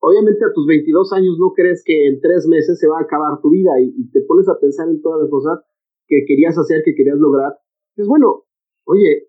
obviamente 0.00 0.44
a 0.44 0.52
tus 0.52 0.66
22 0.66 1.10
años 1.14 1.38
no 1.40 1.54
crees 1.56 1.82
que 1.82 2.08
en 2.08 2.20
tres 2.20 2.46
meses 2.46 2.78
se 2.78 2.88
va 2.88 2.98
a 2.98 3.04
acabar 3.04 3.40
tu 3.40 3.48
vida 3.48 3.80
y, 3.80 3.88
y 3.96 4.10
te 4.10 4.20
pones 4.20 4.50
a 4.50 4.60
pensar 4.60 4.86
en 4.90 5.00
todas 5.00 5.22
las 5.22 5.30
cosas 5.30 5.64
que 6.06 6.26
querías 6.28 6.58
hacer, 6.58 6.82
que 6.84 6.94
querías 6.94 7.18
lograr. 7.18 7.56
Pues 7.96 8.06
bueno, 8.06 8.44
oye, 8.84 9.27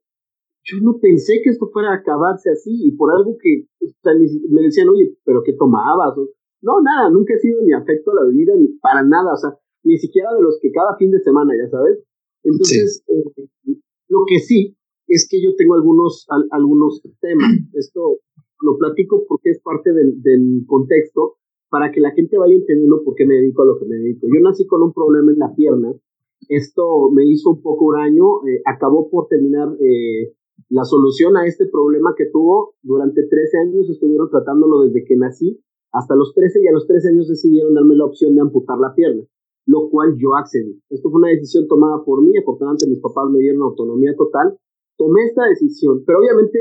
yo 0.63 0.78
no 0.82 1.00
pensé 1.00 1.42
que 1.44 1.50
esto 1.50 1.70
fuera 1.72 1.92
a 1.92 1.96
acabarse 1.96 2.50
así 2.50 2.72
y 2.86 2.92
por 2.92 3.12
algo 3.12 3.38
que 3.42 3.66
me 4.50 4.62
decían, 4.62 4.89
oye, 4.89 5.16
pero 5.24 5.42
¿qué 5.44 5.54
tomabas? 5.54 6.16
No, 6.62 6.82
nada, 6.82 7.10
nunca 7.10 7.34
he 7.34 7.39
sido 7.39 7.62
ni 7.62 7.74
afecto 7.74 8.12
a 8.12 8.16
la 8.16 8.24
bebida 8.24 8.54
ni 8.56 8.68
para 8.80 9.04
nada, 9.04 9.34
o 9.34 9.38
sea, 9.38 9.51
ni 9.84 9.98
siquiera 9.98 10.34
de 10.34 10.42
los 10.42 10.60
que 10.62 10.72
cada 10.72 10.96
fin 10.98 11.12
de 11.12 11.20
semana, 11.20 11.54
ya 11.58 11.70
sabes. 11.70 12.04
Entonces, 12.44 13.04
eh, 13.08 13.75
lo 14.10 14.25
que 14.28 14.39
sí 14.39 14.75
es 15.08 15.28
que 15.30 15.42
yo 15.42 15.56
tengo 15.56 15.75
algunos, 15.75 16.28
algunos 16.51 17.01
temas. 17.20 17.50
Esto 17.74 18.20
lo 18.62 18.78
platico 18.78 19.25
porque 19.28 19.51
es 19.51 19.62
parte 19.62 19.94
del, 19.94 20.22
del 20.22 20.63
contexto 20.68 21.38
para 21.70 21.92
que 21.92 22.01
la 22.01 22.12
gente 22.12 22.38
vaya 22.38 22.56
entendiendo 22.56 23.01
por 23.04 23.16
qué 23.16 23.25
me 23.25 23.36
dedico 23.36 23.62
a 23.62 23.66
lo 23.66 23.80
que 23.80 23.86
me 23.86 23.96
dedico. 23.96 24.28
Yo 24.28 24.42
nací 24.42 24.66
con 24.66 24.82
un 24.82 24.94
problema 24.94 25.32
en 25.32 25.39
la 25.39 25.54
pierna. 25.56 25.94
Esto 26.48 27.12
me 27.12 27.25
hizo 27.25 27.51
un 27.51 27.62
poco 27.62 27.94
daño. 27.94 28.46
Eh, 28.48 28.62
acabó 28.66 29.10
por 29.10 29.28
terminar 29.28 29.70
eh, 29.80 30.34
la 30.70 30.86
solución 30.86 31.36
a 31.36 31.48
este 31.48 31.66
problema 31.66 32.14
que 32.16 32.28
tuvo 32.32 32.76
durante 32.84 33.28
13 33.28 33.58
años, 33.58 33.90
estuvieron 33.90 34.30
tratándolo 34.30 34.82
desde 34.82 35.04
que 35.04 35.16
nací 35.16 35.60
hasta 35.92 36.16
los 36.16 36.34
13 36.36 36.62
y 36.62 36.68
a 36.68 36.72
los 36.72 36.86
13 36.86 37.10
años 37.10 37.28
decidieron 37.28 37.74
darme 37.74 37.96
la 37.96 38.06
opción 38.06 38.36
de 38.36 38.42
amputar 38.42 38.78
la 38.78 38.94
pierna, 38.94 39.24
lo 39.66 39.90
cual 39.90 40.16
yo 40.18 40.36
accedí. 40.36 40.80
Esto 40.90 41.10
fue 41.10 41.22
una 41.22 41.30
decisión 41.30 41.68
tomada 41.68 42.04
por 42.06 42.22
mí, 42.22 42.38
afortunadamente 42.38 42.88
mis 42.88 43.00
papás 43.00 43.26
me 43.32 43.40
dieron 43.40 43.64
autonomía 43.64 44.16
total. 44.16 44.60
Tomé 44.96 45.24
esta 45.24 45.46
decisión, 45.46 46.04
pero 46.06 46.20
obviamente 46.20 46.60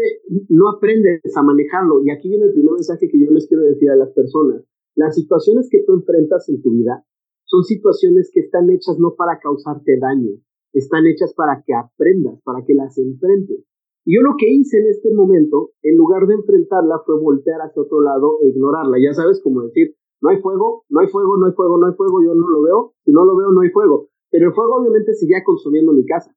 no 0.49 0.71
aprendes 0.71 1.21
a 1.37 1.43
manejarlo. 1.43 2.01
Y 2.05 2.11
aquí 2.11 2.29
viene 2.29 2.47
el 2.47 2.53
primer 2.53 2.75
mensaje 2.75 3.09
que 3.11 3.19
yo 3.21 3.31
les 3.33 3.47
quiero 3.47 3.65
decir 3.65 3.91
a 3.91 3.97
las 3.97 4.13
personas. 4.13 4.63
Las 4.95 5.17
situaciones 5.17 5.69
que 5.71 5.83
tú 5.85 5.95
enfrentas 5.95 6.49
en 6.49 6.63
tu 6.63 6.71
vida 6.71 7.05
son 7.45 7.65
situaciones 7.65 8.31
que 8.33 8.41
están 8.41 8.71
hechas 8.71 8.99
no 8.99 9.17
para 9.17 9.39
causarte 9.41 9.99
daño, 9.99 10.31
están 10.73 11.07
hechas 11.07 11.35
para 11.35 11.63
que 11.67 11.75
aprendas, 11.75 12.41
para 12.43 12.65
que 12.65 12.75
las 12.75 12.97
enfrentes. 12.97 13.65
Y 14.09 14.17
yo 14.17 14.23
lo 14.23 14.41
que 14.41 14.49
hice 14.49 14.81
en 14.81 14.87
este 14.89 15.13
momento, 15.13 15.77
en 15.83 15.95
lugar 16.01 16.25
de 16.27 16.33
enfrentarla, 16.33 17.05
fue 17.05 17.21
voltear 17.21 17.61
hacia 17.61 17.83
otro 17.83 18.01
lado 18.01 18.41
e 18.41 18.49
ignorarla. 18.49 18.97
Ya 18.97 19.13
sabes, 19.13 19.39
como 19.45 19.61
decir, 19.61 19.97
no 20.23 20.31
hay 20.31 20.41
fuego, 20.41 20.89
no 20.89 21.01
hay 21.01 21.09
fuego, 21.09 21.37
no 21.37 21.45
hay 21.45 21.53
fuego, 21.53 21.77
no 21.77 21.87
hay 21.89 21.93
fuego, 21.93 22.25
yo 22.25 22.33
no 22.33 22.49
lo 22.49 22.63
veo, 22.63 22.95
si 23.05 23.13
no 23.13 23.27
lo 23.27 23.37
veo, 23.37 23.53
no 23.53 23.61
hay 23.61 23.69
fuego. 23.69 24.09
Pero 24.31 24.49
el 24.49 24.55
fuego 24.55 24.81
obviamente 24.81 25.13
seguía 25.13 25.45
consumiendo 25.45 25.93
mi 25.93 26.07
casa. 26.07 26.35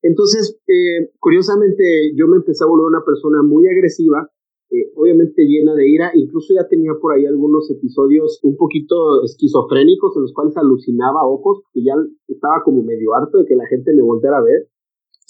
Entonces, 0.00 0.62
eh, 0.68 1.10
curiosamente, 1.18 2.14
yo 2.14 2.28
me 2.28 2.36
empecé 2.36 2.62
a 2.62 2.70
volver 2.70 2.86
una 2.86 3.02
persona 3.04 3.42
muy 3.42 3.66
agresiva, 3.66 4.30
eh, 4.70 4.86
obviamente 4.94 5.42
llena 5.42 5.74
de 5.74 5.90
ira, 5.90 6.12
incluso 6.14 6.54
ya 6.54 6.68
tenía 6.68 6.92
por 7.02 7.14
ahí 7.14 7.26
algunos 7.26 7.68
episodios 7.68 8.38
un 8.44 8.56
poquito 8.56 9.24
esquizofrénicos 9.24 10.14
en 10.14 10.22
los 10.22 10.32
cuales 10.32 10.56
alucinaba 10.56 11.26
ojos, 11.26 11.62
que 11.72 11.82
ya 11.82 11.94
estaba 12.28 12.62
como 12.62 12.84
medio 12.84 13.12
harto 13.16 13.38
de 13.38 13.44
que 13.44 13.56
la 13.56 13.66
gente 13.66 13.92
me 13.92 14.02
volviera 14.02 14.38
a 14.38 14.42
ver. 14.42 14.68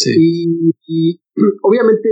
Y, 0.06 1.20
obviamente 1.62 2.08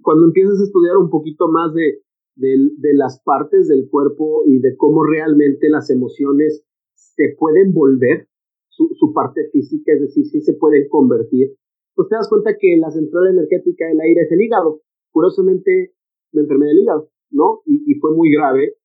cuando 0.00 0.26
empiezas 0.26 0.58
a 0.60 0.64
estudiar 0.64 0.96
un 0.96 1.10
poquito 1.10 1.48
más 1.48 1.72
de, 1.74 2.02
de, 2.34 2.94
las 2.94 3.22
partes 3.22 3.68
del 3.68 3.88
cuerpo 3.88 4.42
y 4.46 4.58
de 4.58 4.76
cómo 4.76 5.04
realmente 5.04 5.68
las 5.68 5.90
emociones 5.90 6.64
se 6.94 7.36
pueden 7.38 7.72
volver, 7.72 8.28
su, 8.68 8.88
su 8.98 9.12
parte 9.12 9.48
física, 9.52 9.92
es 9.92 10.00
decir, 10.00 10.26
si 10.26 10.40
se 10.40 10.54
pueden 10.54 10.88
convertir, 10.88 11.54
pues 11.94 12.08
te 12.08 12.16
das 12.16 12.28
cuenta 12.28 12.56
que 12.58 12.76
la 12.78 12.90
central 12.90 13.28
energética 13.28 13.86
del 13.86 14.00
aire 14.00 14.22
es 14.22 14.32
el 14.32 14.40
hígado. 14.40 14.80
Curiosamente, 15.12 15.94
me 16.32 16.42
enfermé 16.42 16.66
del 16.66 16.80
hígado, 16.80 17.10
¿no? 17.30 17.60
Y, 17.66 17.94
fue 18.00 18.14
muy 18.14 18.30
grave. 18.34 18.76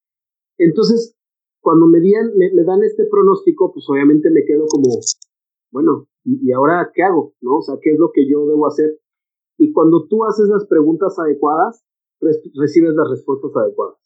Entonces, 0.57 1.15
cuando 1.61 1.87
me, 1.87 1.99
me, 1.99 2.63
dan 2.63 2.83
este 2.83 3.05
pronóstico, 3.05 3.71
pues 3.73 3.85
obviamente 3.89 4.29
me 4.29 4.43
quedo 4.43 4.65
como, 4.67 4.99
bueno, 5.71 6.07
¿y, 6.27 6.51
ahora 6.51 6.91
qué 6.93 7.03
hago? 7.03 7.33
¿No? 7.41 7.57
O 7.57 7.61
sea, 7.61 7.75
¿qué 7.81 7.91
es 7.91 7.99
lo 7.99 8.11
que 8.13 8.29
yo 8.29 8.45
debo 8.45 8.67
hacer? 8.67 8.99
Y 9.57 9.71
cuando 9.71 10.07
tú 10.07 10.25
haces 10.25 10.49
las 10.49 10.67
preguntas 10.67 11.17
adecuadas, 11.17 11.83
recibes 12.19 12.93
las 12.93 13.09
respuestas 13.09 13.51
adecuadas. 13.55 13.97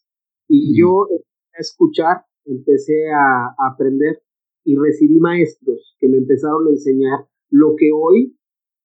Y 0.48 0.78
yo 0.78 1.08
empecé 1.10 1.56
a 1.56 1.60
escuchar, 1.60 2.16
empecé 2.44 3.10
a 3.10 3.54
aprender 3.70 4.22
y 4.64 4.76
recibí 4.76 5.18
maestros 5.18 5.96
que 5.98 6.08
me 6.08 6.18
empezaron 6.18 6.68
a 6.68 6.70
enseñar 6.70 7.26
lo 7.50 7.74
que 7.76 7.90
hoy 7.92 8.36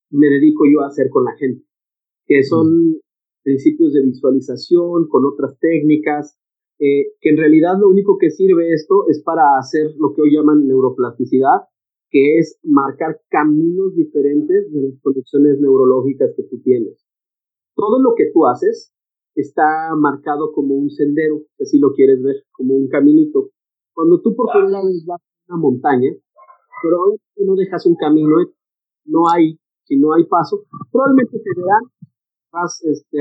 me 0.09 0.27
dedico 0.27 0.63
yo 0.71 0.81
a 0.81 0.87
hacer 0.87 1.09
con 1.09 1.25
la 1.25 1.35
gente, 1.37 1.63
que 2.25 2.43
son 2.43 2.99
principios 3.43 3.93
de 3.93 4.01
visualización, 4.01 5.07
con 5.07 5.25
otras 5.25 5.57
técnicas, 5.59 6.37
eh, 6.79 7.13
que 7.21 7.29
en 7.29 7.37
realidad 7.37 7.79
lo 7.79 7.89
único 7.89 8.17
que 8.17 8.29
sirve 8.29 8.73
esto 8.73 9.05
es 9.09 9.21
para 9.23 9.57
hacer 9.57 9.91
lo 9.97 10.13
que 10.13 10.21
hoy 10.21 10.35
llaman 10.35 10.67
neuroplasticidad, 10.67 11.67
que 12.09 12.39
es 12.39 12.59
marcar 12.63 13.19
caminos 13.29 13.95
diferentes 13.95 14.71
de 14.71 14.81
las 14.81 15.01
conexiones 15.01 15.59
neurológicas 15.59 16.33
que 16.35 16.43
tú 16.43 16.61
tienes. 16.61 17.05
Todo 17.75 18.01
lo 18.01 18.13
que 18.15 18.31
tú 18.33 18.47
haces 18.47 18.93
está 19.35 19.95
marcado 19.95 20.51
como 20.53 20.75
un 20.75 20.89
sendero, 20.89 21.41
así 21.59 21.79
lo 21.79 21.93
quieres 21.93 22.21
ver, 22.23 22.43
como 22.51 22.75
un 22.75 22.87
caminito. 22.87 23.49
Cuando 23.93 24.21
tú 24.21 24.35
por 24.35 24.51
primera 24.51 24.83
vez 24.83 25.05
vas 25.05 25.21
a 25.21 25.53
una 25.53 25.61
montaña, 25.61 26.11
probablemente 26.81 27.45
no 27.45 27.55
dejas 27.55 27.85
un 27.85 27.95
camino, 27.95 28.37
no 29.05 29.29
hay 29.29 29.59
si 29.87 29.97
no 29.97 30.13
hay 30.13 30.25
paso, 30.25 30.63
probablemente 30.91 31.39
te 31.39 31.49
verán 31.55 31.83
más 32.51 32.83
este, 32.83 33.19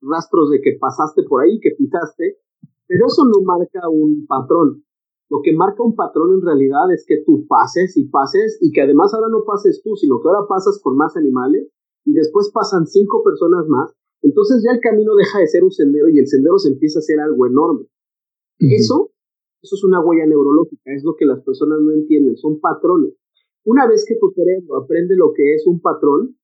rastros 0.00 0.50
de 0.50 0.60
que 0.62 0.78
pasaste 0.80 1.22
por 1.24 1.42
ahí, 1.42 1.60
que 1.60 1.72
pisaste, 1.76 2.38
pero 2.86 3.06
eso 3.06 3.24
no 3.24 3.44
marca 3.44 3.88
un 3.90 4.26
patrón. 4.26 4.84
Lo 5.30 5.40
que 5.42 5.52
marca 5.52 5.82
un 5.82 5.94
patrón 5.94 6.34
en 6.34 6.42
realidad 6.42 6.92
es 6.92 7.04
que 7.06 7.22
tú 7.24 7.46
pases 7.46 7.96
y 7.96 8.08
pases 8.08 8.58
y 8.62 8.72
que 8.72 8.80
además 8.80 9.12
ahora 9.12 9.28
no 9.28 9.44
pases 9.44 9.82
tú, 9.82 9.94
sino 9.96 10.20
que 10.20 10.28
ahora 10.28 10.46
pasas 10.48 10.80
con 10.82 10.96
más 10.96 11.16
animales 11.16 11.68
y 12.04 12.14
después 12.14 12.50
pasan 12.52 12.86
cinco 12.86 13.22
personas 13.22 13.66
más. 13.68 13.92
Entonces 14.22 14.64
ya 14.64 14.74
el 14.74 14.80
camino 14.80 15.14
deja 15.14 15.38
de 15.38 15.46
ser 15.46 15.64
un 15.64 15.70
sendero 15.70 16.08
y 16.08 16.18
el 16.18 16.26
sendero 16.26 16.58
se 16.58 16.70
empieza 16.70 16.98
a 16.98 17.02
ser 17.02 17.20
algo 17.20 17.46
enorme. 17.46 17.86
Eso, 18.58 19.12
eso 19.62 19.76
es 19.76 19.84
una 19.84 20.00
huella 20.00 20.26
neurológica, 20.26 20.92
es 20.92 21.04
lo 21.04 21.14
que 21.14 21.26
las 21.26 21.42
personas 21.44 21.78
no 21.80 21.92
entienden, 21.92 22.36
son 22.36 22.58
patrones. 22.58 23.14
Una 23.64 23.86
vez 23.86 24.04
que 24.08 24.16
tu 24.16 24.30
cerebro 24.30 24.78
aprende 24.78 25.14
lo 25.14 25.32
que 25.34 25.54
es 25.54 25.66
un 25.66 25.80
patrón, 25.80 26.36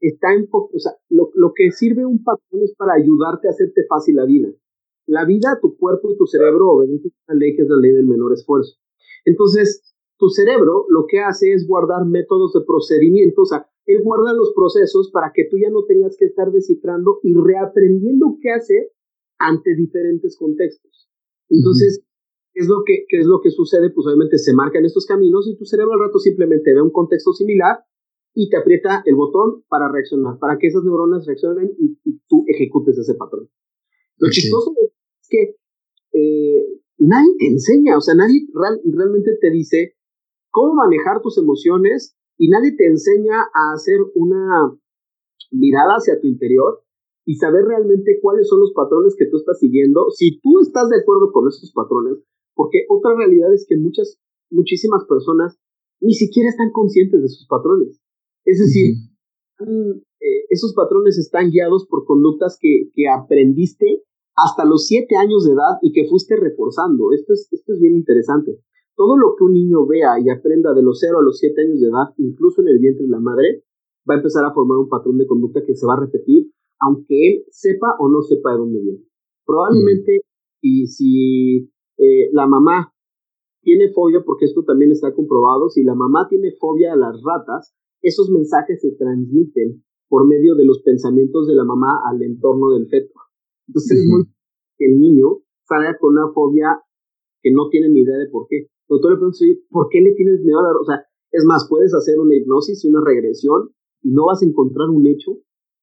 está 0.00 0.34
en, 0.34 0.46
o 0.52 0.78
sea, 0.78 0.92
lo, 1.08 1.30
lo 1.34 1.52
que 1.54 1.70
sirve 1.72 2.04
un 2.04 2.22
patrón 2.22 2.62
es 2.62 2.74
para 2.76 2.94
ayudarte 2.94 3.48
a 3.48 3.50
hacerte 3.50 3.84
fácil 3.88 4.16
la 4.16 4.26
vida. 4.26 4.48
La 5.06 5.24
vida, 5.24 5.58
tu 5.60 5.76
cuerpo 5.76 6.10
y 6.10 6.16
tu 6.16 6.26
cerebro 6.26 6.70
obedecen 6.70 7.12
a 7.28 7.32
una 7.32 7.40
ley 7.40 7.56
que 7.56 7.62
es 7.62 7.68
la 7.68 7.76
ley 7.76 7.92
del 7.92 8.06
menor 8.06 8.32
esfuerzo. 8.32 8.76
Entonces, 9.24 9.94
tu 10.18 10.28
cerebro 10.28 10.86
lo 10.88 11.06
que 11.06 11.20
hace 11.20 11.52
es 11.52 11.66
guardar 11.66 12.06
métodos 12.06 12.52
de 12.52 12.60
procedimiento, 12.66 13.42
o 13.42 13.46
sea, 13.46 13.68
él 13.86 14.02
guarda 14.02 14.32
los 14.32 14.52
procesos 14.52 15.10
para 15.12 15.30
que 15.32 15.44
tú 15.48 15.58
ya 15.58 15.70
no 15.70 15.84
tengas 15.84 16.16
que 16.18 16.24
estar 16.24 16.50
descifrando 16.50 17.20
y 17.22 17.34
reaprendiendo 17.34 18.38
qué 18.40 18.50
hacer 18.50 18.92
ante 19.38 19.76
diferentes 19.76 20.36
contextos. 20.36 21.08
Entonces, 21.48 22.02
¿Qué 22.56 22.62
es 22.62 22.68
lo 22.68 22.84
que, 22.86 23.04
qué 23.06 23.20
es 23.20 23.26
lo 23.26 23.42
que 23.42 23.50
sucede? 23.50 23.90
Pues 23.90 24.06
obviamente 24.06 24.38
se 24.38 24.54
marcan 24.54 24.82
estos 24.86 25.04
caminos 25.04 25.46
y 25.46 25.58
tu 25.58 25.66
cerebro 25.66 25.92
al 25.92 26.08
rato 26.08 26.18
simplemente 26.18 26.72
ve 26.72 26.80
un 26.80 26.90
contexto 26.90 27.34
similar 27.34 27.84
y 28.32 28.48
te 28.48 28.56
aprieta 28.56 29.02
el 29.04 29.14
botón 29.14 29.62
para 29.68 29.92
reaccionar, 29.92 30.38
para 30.38 30.56
que 30.56 30.68
esas 30.68 30.82
neuronas 30.82 31.26
reaccionen 31.26 31.76
y, 31.78 31.98
tú 32.26 32.46
ejecutes 32.48 32.96
ese 32.96 33.12
patrón. 33.12 33.50
Lo 34.16 34.30
chistoso 34.30 34.72
que 35.28 35.56
eh, 36.12 36.64
nadie 36.98 37.34
te 37.38 37.46
enseña, 37.46 37.96
o 37.96 38.00
sea, 38.00 38.14
nadie 38.14 38.46
realmente 38.52 39.36
te 39.40 39.50
dice 39.50 39.94
cómo 40.50 40.74
manejar 40.74 41.20
tus 41.22 41.38
emociones 41.38 42.16
y 42.38 42.48
nadie 42.48 42.74
te 42.76 42.86
enseña 42.86 43.40
a 43.54 43.72
hacer 43.74 43.98
una 44.14 44.76
mirada 45.50 45.94
hacia 45.96 46.20
tu 46.20 46.26
interior 46.26 46.82
y 47.24 47.34
saber 47.36 47.64
realmente 47.64 48.18
cuáles 48.22 48.48
son 48.48 48.60
los 48.60 48.72
patrones 48.72 49.16
que 49.18 49.26
tú 49.26 49.36
estás 49.36 49.58
siguiendo. 49.58 50.10
Si 50.10 50.40
tú 50.40 50.60
estás 50.60 50.88
de 50.88 51.00
acuerdo 51.00 51.32
con 51.32 51.48
esos 51.48 51.72
patrones, 51.72 52.22
porque 52.54 52.86
otra 52.88 53.14
realidad 53.16 53.52
es 53.52 53.66
que 53.68 53.76
muchas, 53.76 54.18
muchísimas 54.50 55.04
personas 55.08 55.58
ni 56.00 56.14
siquiera 56.14 56.48
están 56.48 56.70
conscientes 56.72 57.20
de 57.20 57.28
sus 57.28 57.46
patrones. 57.48 58.00
Es 58.44 58.58
decir, 58.58 58.94
eh, 59.60 60.44
esos 60.50 60.72
patrones 60.74 61.18
están 61.18 61.50
guiados 61.50 61.86
por 61.88 62.04
conductas 62.04 62.58
que, 62.60 62.90
que, 62.94 63.08
aprendiste 63.08 64.04
hasta 64.36 64.64
los 64.64 64.86
siete 64.86 65.16
años 65.16 65.44
de 65.44 65.52
edad 65.52 65.78
y 65.82 65.92
que 65.92 66.06
fuiste 66.08 66.36
reforzando. 66.36 67.12
Esto 67.12 67.32
es, 67.32 67.48
esto 67.50 67.72
es 67.72 67.80
bien 67.80 67.96
interesante. 67.96 68.60
Todo 68.94 69.16
lo 69.16 69.34
que 69.36 69.44
un 69.44 69.54
niño 69.54 69.86
vea 69.86 70.20
y 70.22 70.30
aprenda 70.30 70.72
de 70.74 70.82
los 70.82 71.00
cero 71.00 71.18
a 71.18 71.22
los 71.22 71.38
siete 71.38 71.62
años 71.62 71.80
de 71.80 71.88
edad, 71.88 72.14
incluso 72.18 72.62
en 72.62 72.68
el 72.68 72.78
vientre 72.78 73.04
de 73.04 73.10
la 73.10 73.20
madre, 73.20 73.64
va 74.08 74.14
a 74.14 74.18
empezar 74.18 74.44
a 74.44 74.52
formar 74.52 74.78
un 74.78 74.88
patrón 74.88 75.18
de 75.18 75.26
conducta 75.26 75.64
que 75.64 75.74
se 75.74 75.86
va 75.86 75.94
a 75.94 76.00
repetir, 76.00 76.50
aunque 76.80 77.28
él 77.28 77.44
sepa 77.50 77.96
o 77.98 78.08
no 78.08 78.22
sepa 78.22 78.52
de 78.52 78.58
dónde 78.58 78.80
viene. 78.80 79.04
Probablemente, 79.44 80.20
y 80.60 80.86
si 80.86 81.70
eh, 81.98 82.30
la 82.32 82.46
mamá 82.46 82.92
tiene 83.62 83.92
fobia, 83.92 84.22
porque 84.24 84.44
esto 84.44 84.64
también 84.64 84.92
está 84.92 85.12
comprobado, 85.12 85.68
si 85.68 85.82
la 85.82 85.94
mamá 85.94 86.28
tiene 86.28 86.52
fobia 86.58 86.92
a 86.92 86.96
las 86.96 87.20
ratas, 87.22 87.74
esos 88.02 88.30
mensajes 88.30 88.80
se 88.80 88.92
transmiten 88.92 89.82
por 90.08 90.26
medio 90.26 90.54
de 90.54 90.64
los 90.64 90.82
pensamientos 90.82 91.48
de 91.48 91.54
la 91.54 91.64
mamá 91.64 92.00
al 92.08 92.22
entorno 92.22 92.70
del 92.70 92.88
feto. 92.88 93.12
Entonces 93.68 93.98
es 93.98 94.06
muy 94.06 94.24
que 94.78 94.86
el 94.86 95.00
niño 95.00 95.42
salga 95.64 95.96
con 95.98 96.12
una 96.12 96.32
fobia 96.32 96.80
que 97.42 97.50
no 97.52 97.68
tiene 97.70 97.88
ni 97.88 98.00
idea 98.00 98.18
de 98.18 98.28
por 98.30 98.46
qué. 98.48 98.68
Pero 98.86 99.00
tú 99.00 99.08
le 99.08 99.16
preguntas, 99.16 99.40
¿por 99.70 99.88
qué 99.90 100.00
le 100.00 100.14
tienes 100.14 100.40
miedo 100.42 100.60
a 100.60 100.62
la 100.62 100.78
O 100.78 100.84
sea, 100.84 101.02
es 101.32 101.44
más, 101.44 101.66
puedes 101.68 101.94
hacer 101.94 102.18
una 102.18 102.36
hipnosis 102.36 102.84
y 102.84 102.88
una 102.88 103.00
regresión 103.04 103.70
y 104.02 104.12
no 104.12 104.26
vas 104.26 104.42
a 104.42 104.46
encontrar 104.46 104.88
un 104.90 105.06
hecho 105.06 105.38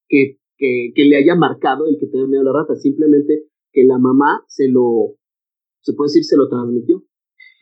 que, 0.08 0.40
que, 0.58 0.94
que 0.96 1.06
le 1.06 1.18
haya 1.18 1.36
marcado 1.36 1.86
el 1.88 1.98
que 2.00 2.08
tenga 2.08 2.28
miedo 2.28 2.42
a 2.42 2.46
la 2.46 2.54
rata. 2.54 2.76
Simplemente 2.76 3.50
que 3.72 3.84
la 3.84 3.98
mamá 3.98 4.46
se 4.48 4.70
lo, 4.70 5.18
se 5.82 5.94
puede 5.94 6.10
decir, 6.10 6.24
se 6.24 6.38
lo 6.38 6.48
transmitió. 6.48 7.00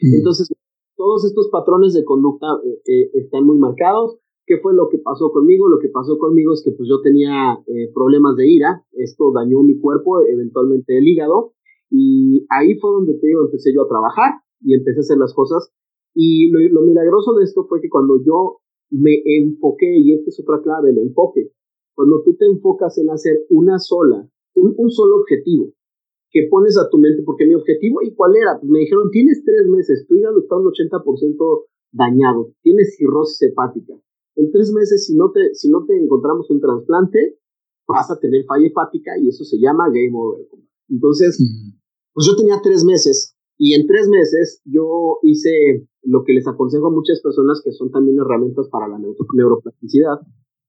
Mm. 0.01 0.16
Entonces, 0.18 0.50
todos 0.96 1.25
estos 1.25 1.50
patrones 1.50 1.94
de 1.94 2.04
conducta 2.04 2.48
eh, 2.63 2.82
eh, 2.86 3.10
están 3.16 3.46
muy 3.46 3.58
marcados. 3.58 4.20
¿Qué 4.45 4.57
fue 4.57 4.74
lo 4.74 4.89
que 4.89 4.98
pasó 4.98 5.31
conmigo? 5.31 5.69
Lo 5.69 5.79
que 5.79 5.89
pasó 5.89 6.17
conmigo 6.17 6.53
es 6.53 6.63
que 6.63 6.71
pues 6.71 6.89
yo 6.89 7.01
tenía 7.01 7.60
eh, 7.67 7.91
problemas 7.93 8.36
de 8.36 8.50
ira, 8.50 8.83
esto 8.93 9.31
dañó 9.33 9.62
mi 9.62 9.79
cuerpo, 9.79 10.21
eventualmente 10.21 10.98
el 10.98 11.07
hígado, 11.07 11.53
y 11.89 12.45
ahí 12.50 12.75
fue 12.79 12.91
donde 12.91 13.13
te 13.15 13.27
digo, 13.27 13.45
empecé 13.45 13.74
yo 13.74 13.83
a 13.83 13.88
trabajar 13.88 14.41
y 14.62 14.74
empecé 14.74 15.00
a 15.00 15.01
hacer 15.01 15.17
las 15.17 15.33
cosas. 15.33 15.71
Y 16.13 16.50
lo, 16.50 16.60
lo 16.60 16.81
milagroso 16.81 17.33
de 17.33 17.43
esto 17.43 17.65
fue 17.67 17.81
que 17.81 17.89
cuando 17.89 18.21
yo 18.24 18.57
me 18.89 19.21
enfoqué, 19.24 19.98
y 19.98 20.13
esta 20.13 20.29
es 20.29 20.39
otra 20.39 20.62
clave, 20.62 20.91
el 20.91 21.00
enfoque, 21.00 21.51
cuando 21.93 22.21
tú 22.24 22.36
te 22.36 22.45
enfocas 22.45 22.98
en 22.98 23.10
hacer 23.10 23.45
una 23.50 23.77
sola, 23.77 24.27
un, 24.55 24.74
un 24.77 24.89
solo 24.89 25.17
objetivo, 25.17 25.71
que 26.31 26.48
pones 26.50 26.77
a 26.77 26.89
tu 26.89 26.98
mente, 26.98 27.24
porque 27.24 27.45
mi 27.45 27.55
objetivo, 27.55 28.01
¿y 28.01 28.15
cuál 28.15 28.36
era? 28.36 28.57
Pues 28.60 28.69
me 28.71 28.79
dijeron, 28.79 29.12
tienes 29.12 29.43
tres 29.43 29.67
meses, 29.67 30.05
tu 30.07 30.15
hígado 30.15 30.39
está 30.39 30.55
un 30.55 30.65
80% 30.65 31.65
dañado, 31.91 32.53
tienes 32.62 32.95
cirrosis 32.95 33.41
hepática. 33.50 33.93
En 34.36 34.52
tres 34.52 34.72
meses, 34.72 35.06
si 35.06 35.16
no 35.16 35.32
te, 35.32 35.54
si 35.54 35.70
no 35.70 35.86
te 35.86 35.98
encontramos 35.98 36.50
un 36.50 36.60
trasplante, 36.60 37.38
vas 37.88 38.10
a 38.12 38.20
tener 38.20 38.46
falla 38.46 38.68
hepática 38.68 39.12
y 39.20 39.30
eso 39.30 39.44
se 39.44 39.58
llama 39.60 39.90
game 39.90 40.12
over. 40.14 40.48
Entonces, 40.90 41.38
pues 42.14 42.28
yo 42.28 42.36
tenía 42.36 42.60
tres 42.62 42.84
meses 42.84 43.36
y 43.58 43.76
en 43.76 43.88
tres 43.88 44.08
meses 44.10 44.62
yo 44.66 45.20
hice 45.24 45.88
lo 46.04 46.24
que 46.24 46.34
les 46.34 46.48
aconsejo 46.48 46.88
a 46.88 46.92
muchas 46.92 47.22
personas 47.22 47.62
que 47.64 47.72
son 47.72 47.92
también 47.92 48.18
herramientas 48.20 48.68
para 48.70 48.88
la 48.88 48.98
neuroplasticidad, 49.00 50.20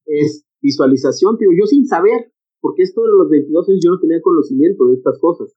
es 0.04 0.44
visualización, 0.60 1.36
digo, 1.38 1.52
yo 1.58 1.66
sin 1.66 1.86
saber, 1.86 2.32
porque 2.60 2.82
esto 2.82 3.02
de 3.02 3.08
los 3.08 3.30
22 3.30 3.68
años 3.68 3.80
yo 3.82 3.90
no 3.92 4.00
tenía 4.00 4.20
conocimiento 4.20 4.86
de 4.86 4.94
estas 4.94 5.18
cosas. 5.18 5.54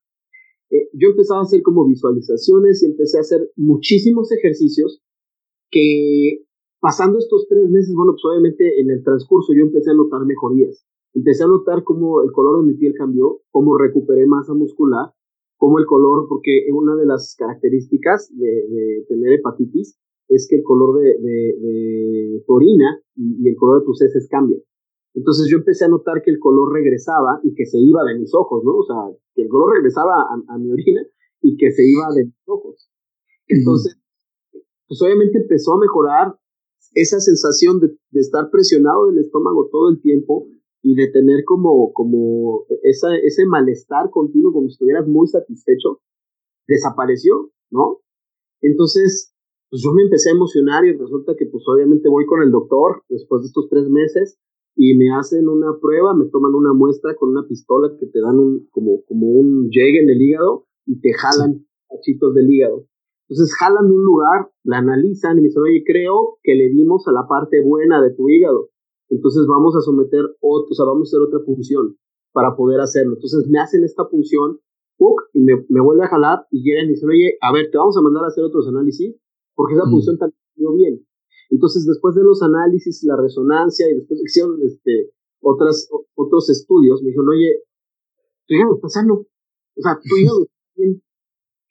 eh, 0.71 0.89
yo 0.93 1.09
empezaba 1.09 1.41
a 1.41 1.43
hacer 1.43 1.61
como 1.61 1.85
visualizaciones 1.85 2.81
y 2.81 2.87
empecé 2.87 3.17
a 3.17 3.21
hacer 3.21 3.51
muchísimos 3.55 4.31
ejercicios 4.31 5.01
que 5.69 6.44
pasando 6.85 7.17
estos 7.17 7.47
tres 7.49 7.67
meses, 7.71 7.95
bueno, 7.95 8.11
pues 8.11 8.21
obviamente 8.29 8.79
en 8.79 8.91
el 8.91 9.03
transcurso 9.03 9.53
yo 9.57 9.63
empecé 9.63 9.89
a 9.89 9.95
notar 9.95 10.23
mejorías. 10.23 10.85
Empecé 11.15 11.43
a 11.43 11.47
notar 11.47 11.83
cómo 11.83 12.21
el 12.21 12.31
color 12.31 12.61
de 12.61 12.71
mi 12.71 12.77
piel 12.77 12.93
cambió, 12.95 13.41
cómo 13.49 13.75
recuperé 13.75 14.27
masa 14.27 14.53
muscular, 14.53 15.09
cómo 15.57 15.79
el 15.79 15.87
color, 15.87 16.27
porque 16.29 16.67
una 16.71 16.95
de 16.95 17.07
las 17.07 17.35
características 17.39 18.29
de, 18.37 19.03
tener 19.09 19.33
hepatitis 19.33 19.97
es 20.29 20.47
que 20.47 20.57
el 20.57 20.63
color 20.63 20.99
de, 20.99 21.07
de, 21.07 22.43
tu 22.45 22.53
orina 22.53 23.01
y, 23.15 23.49
el 23.49 23.55
color 23.55 23.79
de 23.79 23.85
tus 23.87 24.03
heces 24.03 24.27
cambia. 24.29 24.59
Entonces 25.15 25.47
yo 25.49 25.57
empecé 25.57 25.85
a 25.85 25.89
notar 25.89 26.21
que 26.21 26.29
el 26.29 26.37
color 26.37 26.71
regresaba 26.71 27.39
y 27.41 27.55
que 27.55 27.65
se 27.65 27.79
iba 27.79 28.03
de 28.03 28.19
mis 28.19 28.31
ojos, 28.35 28.63
¿no? 28.63 28.75
O 28.75 28.83
sea, 28.83 29.09
que 29.33 29.41
el 29.41 29.49
color 29.49 29.73
regresaba 29.73 30.27
a, 30.47 30.57
mi 30.59 30.71
orina 30.71 31.01
y 31.41 31.57
que 31.57 31.71
se 31.71 31.81
iba 31.83 32.13
de 32.13 32.25
mis 32.25 32.47
ojos. 32.47 32.91
Entonces, 33.47 33.97
pues 34.87 35.01
obviamente 35.01 35.39
empezó 35.39 35.73
a 35.73 35.79
mejorar 35.79 36.35
esa 36.95 37.19
sensación 37.19 37.79
de, 37.79 37.89
de, 38.11 38.19
estar 38.19 38.49
presionado 38.49 39.07
del 39.07 39.19
estómago 39.19 39.69
todo 39.71 39.89
el 39.89 40.01
tiempo 40.01 40.47
y 40.81 40.95
de 40.95 41.11
tener 41.11 41.43
como, 41.45 41.91
como 41.93 42.65
esa, 42.83 43.15
ese 43.23 43.45
malestar 43.45 44.09
continuo, 44.09 44.53
como 44.53 44.67
si 44.67 44.73
estuvieras 44.73 45.07
muy 45.07 45.27
satisfecho, 45.27 45.99
desapareció, 46.67 47.51
¿no? 47.69 47.99
Entonces, 48.61 49.33
pues 49.69 49.81
yo 49.83 49.91
me 49.93 50.03
empecé 50.03 50.29
a 50.29 50.33
emocionar 50.33 50.85
y 50.85 50.93
resulta 50.93 51.35
que 51.37 51.47
pues 51.47 51.63
obviamente 51.67 52.07
voy 52.07 52.25
con 52.25 52.41
el 52.41 52.51
doctor 52.51 53.03
después 53.09 53.41
de 53.41 53.47
estos 53.47 53.67
tres 53.69 53.89
meses 53.89 54.39
y 54.75 54.95
me 54.95 55.13
hacen 55.13 55.47
una 55.47 55.77
prueba, 55.81 56.13
me 56.15 56.27
toman 56.27 56.53
una 56.53 56.73
muestra 56.73 57.15
con 57.15 57.29
una 57.29 57.47
pistola 57.47 57.95
que 57.99 58.05
te 58.07 58.19
dan 58.19 58.39
un, 58.39 58.67
como, 58.71 59.03
como 59.05 59.27
un 59.27 59.69
llegue 59.69 60.01
en 60.01 60.09
el 60.09 60.21
hígado 60.21 60.65
y 60.85 60.99
te 60.99 61.13
jalan 61.13 61.65
cachitos 61.89 62.33
del 62.35 62.49
hígado. 62.49 62.85
Entonces 63.27 63.55
jalan 63.59 63.91
un 63.91 64.03
lugar, 64.03 64.51
la 64.63 64.77
analizan 64.77 65.37
y 65.37 65.41
me 65.41 65.47
dicen, 65.47 65.63
oye, 65.63 65.83
creo 65.85 66.37
que 66.43 66.55
le 66.55 66.69
dimos 66.69 67.07
a 67.07 67.11
la 67.11 67.27
parte 67.27 67.63
buena 67.63 68.01
de 68.01 68.13
tu 68.13 68.29
hígado. 68.29 68.69
Entonces 69.09 69.45
vamos 69.47 69.75
a 69.75 69.81
someter 69.81 70.21
otro, 70.41 70.67
o 70.69 70.73
sea, 70.73 70.85
vamos 70.85 71.07
a 71.07 71.09
hacer 71.09 71.21
otra 71.21 71.39
función 71.45 71.97
para 72.33 72.55
poder 72.55 72.81
hacerlo. 72.81 73.15
Entonces 73.15 73.47
me 73.49 73.59
hacen 73.59 73.83
esta 73.83 74.05
función, 74.05 74.59
y 75.33 75.41
me, 75.41 75.65
me 75.69 75.81
vuelve 75.81 76.05
a 76.05 76.07
jalar 76.07 76.47
y 76.51 76.63
llegan 76.63 76.85
y 76.85 76.89
dicen, 76.89 77.09
oye, 77.09 77.37
a 77.41 77.51
ver, 77.51 77.69
te 77.69 77.77
vamos 77.77 77.97
a 77.97 78.01
mandar 78.01 78.23
a 78.23 78.27
hacer 78.27 78.43
otros 78.43 78.67
análisis 78.67 79.15
porque 79.53 79.73
esa 79.73 79.89
función 79.89 80.17
también 80.17 80.75
bien. 80.77 81.05
Entonces, 81.49 81.85
después 81.85 82.15
de 82.15 82.23
los 82.23 82.41
análisis, 82.41 83.03
la 83.03 83.15
resonancia 83.15 83.89
y 83.89 83.95
después 83.95 84.21
hicieron 84.23 84.59
este, 84.63 85.11
otras, 85.41 85.89
otros 86.15 86.49
estudios, 86.49 87.01
me 87.03 87.09
dijeron, 87.09 87.29
oye, 87.29 87.63
tu 88.47 88.55
hígado 88.55 88.75
está 88.75 88.89
sano. 88.89 89.13
O 89.13 89.81
sea, 89.81 89.99
tu 90.01 90.15
hígado 90.17 90.43
está 90.43 90.55
bien. 90.75 91.01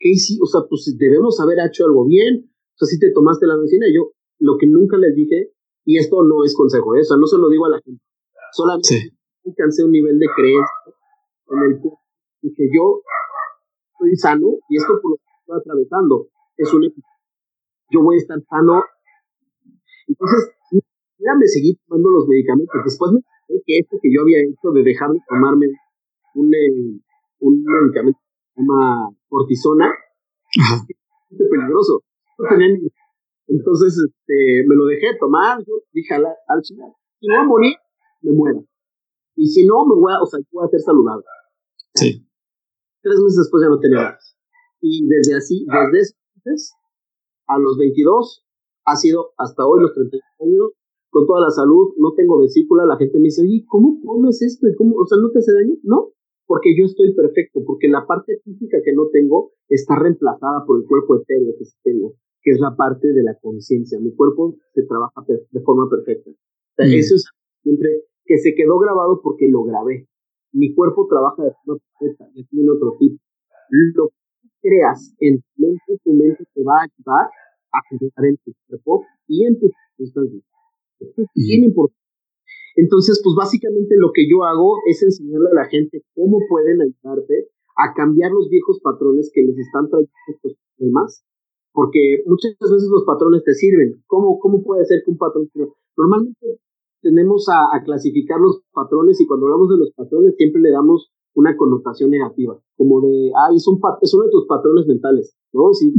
¿Qué 0.04 0.10
hiciste? 0.10 0.44
O 0.44 0.46
sea, 0.46 0.68
pues 0.68 0.84
debemos 0.98 1.40
haber 1.40 1.56
hecho 1.64 1.86
algo 1.86 2.04
bien. 2.04 2.44
O 2.44 2.76
sea, 2.76 2.84
si 2.84 2.98
te 2.98 3.10
tomaste 3.10 3.46
la 3.46 3.56
medicina. 3.56 3.86
Yo, 3.88 4.12
lo 4.38 4.58
que 4.58 4.66
nunca 4.66 4.98
les 4.98 5.16
dije, 5.16 5.48
y 5.86 5.96
esto 5.96 6.22
no 6.22 6.44
es 6.44 6.54
consejo, 6.54 6.94
¿eh? 6.94 7.00
o 7.00 7.04
sea, 7.04 7.16
no 7.16 7.26
se 7.26 7.38
lo 7.38 7.48
digo 7.48 7.64
a 7.64 7.70
la 7.70 7.80
gente. 7.80 8.04
Solamente 8.52 9.16
alcancé 9.46 9.82
un 9.82 9.92
nivel 9.92 10.18
de 10.18 10.26
creencia 10.36 10.92
en 11.48 11.72
el 11.72 11.80
que 12.54 12.68
yo 12.68 13.00
estoy 13.92 14.16
sano 14.16 14.58
y 14.68 14.76
esto 14.76 15.00
por 15.00 15.12
lo 15.12 15.16
que 15.16 15.22
estoy 15.40 15.58
atravesando 15.58 16.28
es 16.56 16.72
un 16.72 16.82
yo 17.90 18.02
voy 18.02 18.16
a 18.16 18.18
estar 18.18 18.38
sano 18.48 18.82
entonces, 20.06 20.52
ya 21.18 21.34
me 21.34 21.46
seguí 21.46 21.78
tomando 21.86 22.10
los 22.10 22.28
medicamentos. 22.28 22.76
Después 22.84 23.12
me 23.12 23.20
que 23.66 23.78
esto 23.78 23.96
que 24.02 24.12
yo 24.12 24.22
había 24.22 24.40
hecho 24.40 24.70
de 24.72 24.82
dejar 24.82 25.10
de 25.10 25.20
tomarme 25.28 25.68
un, 26.34 26.52
eh, 26.54 27.00
un 27.40 27.62
medicamento 27.62 28.18
llama 28.56 29.10
cortisona, 29.28 29.90
es 31.30 31.48
peligroso. 31.50 32.02
Entonces, 33.46 33.98
este, 33.98 34.64
me 34.66 34.74
lo 34.74 34.86
dejé 34.86 35.16
tomar, 35.18 35.58
yo 35.66 35.74
dije 35.92 36.14
al, 36.14 36.26
al 36.26 36.64
si 36.64 36.74
no 36.74 36.94
voy 37.20 37.34
a 37.34 37.44
morir, 37.44 37.74
me 38.22 38.32
muero. 38.32 38.64
Y 39.36 39.46
si 39.48 39.66
no, 39.66 39.84
me 39.86 39.94
voy 39.94 40.12
a, 40.12 40.22
o 40.22 40.26
sea, 40.26 40.40
voy 40.52 40.64
a 40.64 40.68
ser 40.68 40.80
saludable. 40.80 41.24
Sí. 41.94 42.26
Tres 43.02 43.20
meses 43.20 43.38
después 43.38 43.62
ya 43.62 43.68
no 43.68 43.80
tenía 43.80 43.98
nada. 43.98 44.18
Y 44.80 45.06
desde 45.06 45.36
así, 45.36 45.66
desde 45.92 46.14
ese 46.44 46.72
a 47.46 47.58
los 47.58 47.76
22, 47.78 48.44
ha 48.86 48.96
sido 48.96 49.32
hasta 49.36 49.66
hoy 49.66 49.82
los 49.82 49.92
30 49.94 50.16
años 50.40 50.72
con 51.10 51.26
toda 51.26 51.42
la 51.42 51.50
salud, 51.50 51.94
no 51.96 52.12
tengo 52.16 52.40
vesícula, 52.40 52.84
la 52.84 52.96
gente 52.96 53.18
me 53.18 53.24
dice, 53.24 53.42
oye, 53.42 53.64
¿cómo 53.68 54.00
comes 54.04 54.42
esto? 54.42 54.66
¿Y 54.66 54.74
cómo, 54.74 54.96
o 54.96 55.06
sea, 55.06 55.16
¿no 55.18 55.30
te 55.30 55.38
hace 55.38 55.52
daño? 55.52 55.76
No, 55.84 56.10
porque 56.46 56.76
yo 56.76 56.84
estoy 56.84 57.14
perfecto, 57.14 57.60
porque 57.66 57.88
la 57.88 58.06
parte 58.06 58.40
física 58.44 58.78
que 58.84 58.92
no 58.92 59.08
tengo 59.12 59.52
está 59.68 59.98
reemplazada 59.98 60.64
por 60.66 60.80
el 60.80 60.86
cuerpo 60.86 61.16
etéreo 61.16 61.54
que 61.58 61.64
sí 61.64 61.76
tengo, 61.82 62.14
que 62.42 62.50
es 62.52 62.60
la 62.60 62.76
parte 62.76 63.08
de 63.12 63.22
la 63.22 63.38
conciencia. 63.40 63.98
Mi 63.98 64.14
cuerpo 64.14 64.56
se 64.74 64.82
trabaja 64.84 65.24
de 65.26 65.60
forma 65.60 65.88
perfecta. 65.88 66.30
Mm. 66.78 66.92
Eso 66.92 67.14
es 67.14 67.24
siempre 67.62 68.04
que 68.24 68.38
se 68.38 68.54
quedó 68.54 68.78
grabado 68.78 69.20
porque 69.22 69.48
lo 69.48 69.64
grabé. 69.64 70.06
Mi 70.52 70.74
cuerpo 70.74 71.06
trabaja 71.08 71.44
de 71.44 71.52
forma 71.64 71.80
perfecta, 71.98 72.28
ya 72.34 72.44
tiene 72.50 72.70
otro 72.70 72.96
tipo. 72.98 73.16
Lo 73.94 74.08
que 74.08 74.48
creas 74.60 75.14
en 75.20 75.40
tu 75.40 75.48
mente, 75.56 76.00
tu 76.04 76.12
mente 76.12 76.44
te 76.54 76.62
va 76.62 76.80
a 76.80 76.84
ayudar 76.84 77.30
a 77.72 77.78
generar 77.88 78.24
en 78.30 78.36
tu 78.44 78.52
cuerpo 78.68 79.04
y 79.26 79.46
en 79.46 79.58
tus 79.58 79.70
circunstancias. 79.96 80.44
Esto 81.00 81.22
es 81.22 81.28
bien 81.34 81.64
importante. 81.64 82.03
Entonces, 82.76 83.20
pues 83.22 83.36
básicamente 83.36 83.94
lo 83.96 84.10
que 84.12 84.28
yo 84.28 84.44
hago 84.44 84.78
es 84.86 85.02
enseñarle 85.02 85.50
a 85.52 85.62
la 85.62 85.66
gente 85.66 86.02
cómo 86.14 86.40
pueden 86.48 86.82
ayudarte 86.82 87.48
a 87.76 87.94
cambiar 87.94 88.32
los 88.32 88.48
viejos 88.48 88.80
patrones 88.80 89.30
que 89.32 89.42
les 89.42 89.58
están 89.58 89.88
trayendo 89.88 90.12
estos 90.28 90.54
problemas, 90.76 91.24
porque 91.72 92.22
muchas 92.26 92.56
veces 92.58 92.88
los 92.90 93.04
patrones 93.04 93.42
te 93.44 93.54
sirven. 93.54 94.02
¿Cómo, 94.06 94.38
cómo 94.38 94.62
puede 94.62 94.84
ser 94.84 95.02
que 95.04 95.10
un 95.10 95.18
patrón 95.18 95.50
Normalmente 95.96 96.60
tenemos 97.02 97.48
a, 97.48 97.76
a, 97.76 97.84
clasificar 97.84 98.40
los 98.40 98.62
patrones 98.72 99.20
y 99.20 99.26
cuando 99.26 99.46
hablamos 99.46 99.68
de 99.68 99.76
los 99.76 99.92
patrones 99.92 100.34
siempre 100.36 100.62
le 100.62 100.70
damos 100.70 101.10
una 101.34 101.56
connotación 101.56 102.10
negativa, 102.10 102.58
como 102.76 103.00
de, 103.00 103.30
ah, 103.34 103.52
es, 103.54 103.66
un 103.66 103.80
es 104.00 104.14
uno 104.14 104.24
de 104.24 104.30
tus 104.30 104.46
patrones 104.46 104.86
mentales, 104.86 105.36
¿no? 105.52 105.72
Sí, 105.72 105.92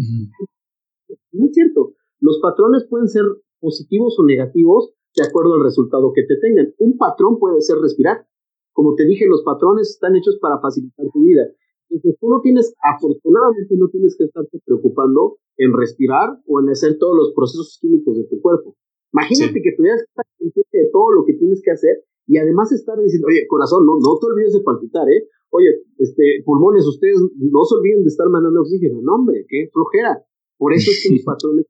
no 1.34 1.46
es 1.46 1.52
cierto. 1.54 1.94
Los 2.20 2.40
patrones 2.42 2.88
pueden 2.90 3.08
ser 3.08 3.24
positivos 3.60 4.18
o 4.18 4.26
negativos 4.26 4.95
de 5.16 5.28
acuerdo 5.28 5.56
al 5.56 5.64
resultado 5.64 6.12
que 6.14 6.24
te 6.24 6.38
tengan. 6.38 6.74
Un 6.78 6.98
patrón 6.98 7.40
puede 7.40 7.62
ser 7.62 7.78
respirar. 7.78 8.28
Como 8.74 8.96
te 8.96 9.06
dije, 9.06 9.26
los 9.28 9.44
patrones 9.44 9.90
están 9.92 10.16
hechos 10.16 10.38
para 10.42 10.60
facilitar 10.60 11.06
tu 11.14 11.24
vida. 11.24 11.48
Entonces 11.90 12.20
tú 12.20 12.28
no 12.30 12.42
tienes, 12.42 12.76
afortunadamente 12.84 13.76
no 13.78 13.88
tienes 13.90 14.16
que 14.18 14.26
estarte 14.26 14.60
preocupando 14.66 15.38
en 15.58 15.72
respirar 15.72 16.42
o 16.46 16.60
en 16.60 16.70
hacer 16.70 16.98
todos 17.00 17.16
los 17.16 17.34
procesos 17.34 17.78
químicos 17.80 18.18
de 18.18 18.26
tu 18.26 18.42
cuerpo. 18.42 18.76
Imagínate 19.14 19.62
que 19.62 19.72
tuvieras 19.78 20.02
que 20.02 20.12
estar 20.12 20.26
consciente 20.38 20.78
de 20.78 20.90
todo 20.92 21.12
lo 21.14 21.24
que 21.24 21.34
tienes 21.36 21.62
que 21.64 21.72
hacer 21.72 22.04
y 22.28 22.38
además 22.38 22.72
estar 22.74 23.00
diciendo, 23.00 23.28
oye, 23.30 23.48
corazón, 23.48 23.86
no, 23.86 23.96
no 23.96 24.18
te 24.20 24.26
olvides 24.28 24.54
de 24.54 24.62
palpitar, 24.62 25.08
¿eh? 25.08 25.30
Oye, 25.52 25.70
este, 26.00 26.44
pulmones, 26.44 26.86
ustedes 26.86 27.22
no 27.38 27.64
se 27.64 27.76
olviden 27.76 28.04
de 28.04 28.10
estar 28.10 28.28
mandando 28.28 28.60
oxígeno. 28.60 29.00
No, 29.02 29.16
hombre, 29.16 29.46
qué 29.48 29.70
flojera. 29.72 30.26
Por 30.58 30.74
eso 30.74 30.92
es 30.92 31.04
que 31.04 31.16
los 31.16 31.24
patrones, 31.26 31.66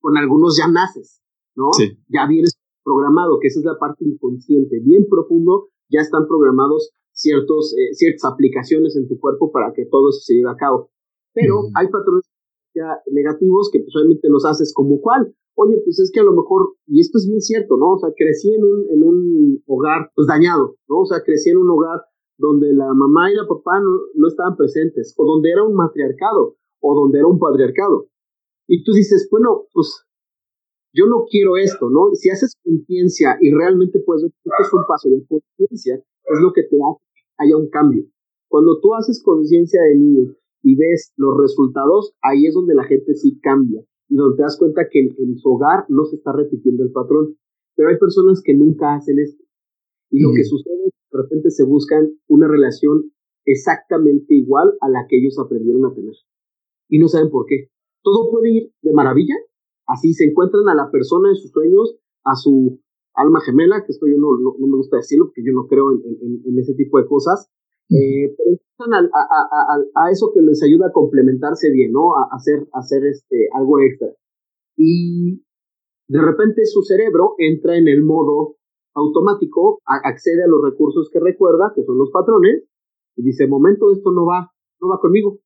con 0.00 0.18
algunos 0.18 0.58
ya 0.58 0.68
naces, 0.68 1.22
¿no? 1.56 1.70
Ya 2.08 2.26
vienes 2.28 2.58
programado, 2.84 3.38
que 3.40 3.48
esa 3.48 3.60
es 3.60 3.64
la 3.64 3.78
parte 3.78 4.04
inconsciente, 4.04 4.80
bien 4.80 5.06
profundo, 5.08 5.68
ya 5.90 6.00
están 6.00 6.28
programados 6.28 6.92
ciertos, 7.12 7.74
eh, 7.78 7.94
ciertas 7.94 8.30
aplicaciones 8.30 8.96
en 8.96 9.08
tu 9.08 9.18
cuerpo 9.18 9.50
para 9.50 9.72
que 9.72 9.86
todo 9.86 10.10
eso 10.10 10.20
se 10.20 10.34
lleve 10.34 10.50
a 10.50 10.56
cabo. 10.56 10.90
Pero 11.32 11.70
hay 11.74 11.88
patrones 11.88 12.24
ya 12.74 13.00
negativos 13.10 13.70
que 13.72 13.80
pues 13.80 13.94
obviamente 13.96 14.28
los 14.28 14.44
haces 14.44 14.72
como 14.74 15.00
cual. 15.00 15.34
Oye, 15.56 15.80
pues 15.84 16.00
es 16.00 16.10
que 16.12 16.20
a 16.20 16.24
lo 16.24 16.32
mejor, 16.32 16.74
y 16.86 17.00
esto 17.00 17.18
es 17.18 17.28
bien 17.28 17.40
cierto, 17.40 17.76
¿no? 17.76 17.92
O 17.92 17.98
sea, 17.98 18.10
crecí 18.16 18.52
en 18.52 18.64
un, 18.64 18.86
en 18.90 19.02
un 19.04 19.62
hogar 19.66 20.10
pues 20.14 20.26
dañado, 20.26 20.76
¿no? 20.88 21.00
O 21.00 21.06
sea, 21.06 21.22
crecí 21.22 21.50
en 21.50 21.58
un 21.58 21.70
hogar 21.70 22.02
donde 22.36 22.72
la 22.72 22.92
mamá 22.92 23.30
y 23.30 23.36
la 23.36 23.46
papá 23.46 23.78
no, 23.80 24.00
no 24.14 24.28
estaban 24.28 24.56
presentes, 24.56 25.14
o 25.16 25.24
donde 25.24 25.50
era 25.52 25.62
un 25.62 25.74
matriarcado, 25.74 26.56
o 26.80 26.94
donde 27.00 27.18
era 27.18 27.28
un 27.28 27.38
patriarcado. 27.38 28.08
Y 28.66 28.82
tú 28.82 28.92
dices, 28.92 29.28
bueno, 29.30 29.66
pues 29.72 30.04
yo 30.94 31.06
no 31.06 31.26
quiero 31.28 31.56
esto, 31.56 31.90
¿no? 31.90 32.10
Y 32.12 32.16
si 32.16 32.30
haces 32.30 32.54
conciencia 32.62 33.36
y 33.40 33.52
realmente 33.52 33.98
puedes, 34.00 34.24
esto 34.24 34.50
es 34.60 34.72
un 34.72 34.86
paso 34.86 35.08
de 35.08 35.26
conciencia, 35.26 35.96
es 35.96 36.40
lo 36.40 36.52
que 36.52 36.62
te 36.62 36.76
hace 36.76 37.04
que 37.12 37.22
haya 37.38 37.56
un 37.56 37.68
cambio. 37.68 38.04
Cuando 38.48 38.78
tú 38.80 38.94
haces 38.94 39.22
conciencia 39.22 39.82
de 39.82 39.96
niño 39.96 40.34
y 40.62 40.76
ves 40.76 41.12
los 41.16 41.36
resultados, 41.36 42.14
ahí 42.22 42.46
es 42.46 42.54
donde 42.54 42.74
la 42.74 42.84
gente 42.84 43.14
sí 43.14 43.40
cambia 43.40 43.84
y 44.08 44.14
donde 44.14 44.36
te 44.36 44.42
das 44.42 44.56
cuenta 44.56 44.86
que 44.88 45.00
en, 45.00 45.36
su 45.36 45.50
hogar 45.50 45.84
no 45.88 46.04
se 46.04 46.16
está 46.16 46.32
repitiendo 46.32 46.84
el 46.84 46.92
patrón. 46.92 47.36
Pero 47.74 47.88
hay 47.88 47.98
personas 47.98 48.40
que 48.44 48.54
nunca 48.54 48.94
hacen 48.94 49.18
esto. 49.18 49.42
Y 50.10 50.22
lo 50.22 50.30
que 50.32 50.44
sucede 50.44 50.86
es 50.86 50.92
que 50.94 51.16
de 51.16 51.22
repente 51.24 51.50
se 51.50 51.64
buscan 51.64 52.14
una 52.28 52.46
relación 52.46 53.10
exactamente 53.44 54.34
igual 54.34 54.74
a 54.80 54.88
la 54.88 55.06
que 55.08 55.18
ellos 55.18 55.36
aprendieron 55.40 55.84
a 55.86 55.94
tener. 55.94 56.14
Y 56.88 57.00
no 57.00 57.08
saben 57.08 57.30
por 57.30 57.46
qué 57.46 57.68
todo 58.04 58.30
puede 58.30 58.52
ir 58.52 58.72
de 58.82 58.92
maravilla. 58.92 59.34
Así 59.86 60.14
se 60.14 60.24
encuentran 60.24 60.68
a 60.68 60.74
la 60.74 60.90
persona 60.90 61.28
en 61.28 61.36
sus 61.36 61.50
sueños, 61.50 61.96
a 62.24 62.34
su 62.34 62.80
alma 63.14 63.40
gemela, 63.40 63.84
que 63.84 63.92
esto 63.92 64.06
yo 64.06 64.16
no, 64.18 64.38
no, 64.38 64.66
me 64.66 64.76
gusta 64.76 64.96
decirlo 64.96 65.26
porque 65.26 65.44
yo 65.44 65.52
no 65.52 65.66
creo 65.66 65.92
en, 65.92 66.42
en, 66.44 66.58
ese 66.58 66.74
tipo 66.74 66.98
de 66.98 67.06
cosas, 67.06 67.48
Eh, 67.90 68.32
pero 68.36 68.56
empiezan 68.56 69.10
a, 69.12 70.10
eso 70.10 70.32
que 70.32 70.40
les 70.40 70.62
ayuda 70.62 70.88
a 70.88 70.92
complementarse 70.92 71.70
bien, 71.70 71.92
¿no? 71.92 72.16
A 72.16 72.28
hacer, 72.32 72.66
hacer 72.72 73.04
este, 73.04 73.48
algo 73.52 73.78
extra. 73.78 74.08
Y 74.76 75.44
de 76.08 76.20
repente 76.20 76.64
su 76.64 76.82
cerebro 76.82 77.34
entra 77.38 77.76
en 77.76 77.88
el 77.88 78.02
modo 78.02 78.56
automático, 78.94 79.80
accede 79.84 80.44
a 80.44 80.48
los 80.48 80.62
recursos 80.62 81.10
que 81.12 81.20
recuerda, 81.20 81.72
que 81.74 81.84
son 81.84 81.98
los 81.98 82.10
patrones, 82.10 82.64
y 83.16 83.22
dice, 83.22 83.46
momento, 83.46 83.92
esto 83.92 84.10
no 84.12 84.24
va, 84.24 84.50
no 84.80 84.88
va 84.88 84.98
conmigo. 84.98 85.38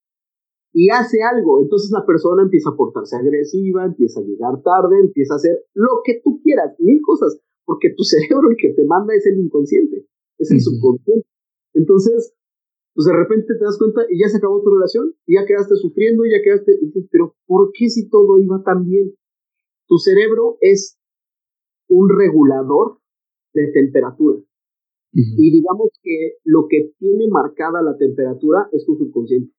Y 0.72 0.90
hace 0.90 1.22
algo, 1.22 1.62
entonces 1.62 1.90
la 1.90 2.04
persona 2.04 2.42
empieza 2.42 2.70
a 2.70 2.76
portarse 2.76 3.16
agresiva, 3.16 3.84
empieza 3.84 4.20
a 4.20 4.24
llegar 4.24 4.62
tarde, 4.62 5.00
empieza 5.00 5.34
a 5.34 5.36
hacer 5.36 5.64
lo 5.74 6.02
que 6.04 6.20
tú 6.22 6.40
quieras, 6.42 6.76
mil 6.78 7.00
cosas, 7.02 7.40
porque 7.64 7.90
tu 7.96 8.04
cerebro 8.04 8.50
el 8.50 8.56
que 8.56 8.74
te 8.74 8.84
manda 8.84 9.14
es 9.14 9.26
el 9.26 9.38
inconsciente, 9.38 10.06
es 10.38 10.50
el 10.50 10.60
subconsciente. 10.60 11.26
Entonces, 11.74 12.34
pues 12.94 13.06
de 13.06 13.12
repente 13.12 13.54
te 13.58 13.64
das 13.64 13.78
cuenta 13.78 14.02
y 14.10 14.20
ya 14.20 14.28
se 14.28 14.38
acabó 14.38 14.62
tu 14.62 14.70
relación, 14.70 15.14
y 15.26 15.36
ya 15.36 15.46
quedaste 15.46 15.76
sufriendo, 15.76 16.24
y 16.24 16.32
ya 16.32 16.42
quedaste, 16.42 16.74
y 16.80 16.86
dices, 16.86 17.08
pero 17.10 17.34
¿por 17.46 17.70
qué 17.72 17.88
si 17.88 18.08
todo 18.08 18.38
iba 18.38 18.62
tan 18.62 18.84
bien? 18.84 19.14
Tu 19.86 19.98
cerebro 19.98 20.58
es 20.60 20.98
un 21.88 22.08
regulador 22.10 22.98
de 23.54 23.72
temperatura. 23.72 24.38
Y 25.12 25.50
digamos 25.50 25.90
que 26.02 26.36
lo 26.44 26.66
que 26.68 26.92
tiene 26.98 27.28
marcada 27.28 27.82
la 27.82 27.96
temperatura 27.96 28.68
es 28.72 28.84
tu 28.84 28.96
subconsciente. 28.96 29.52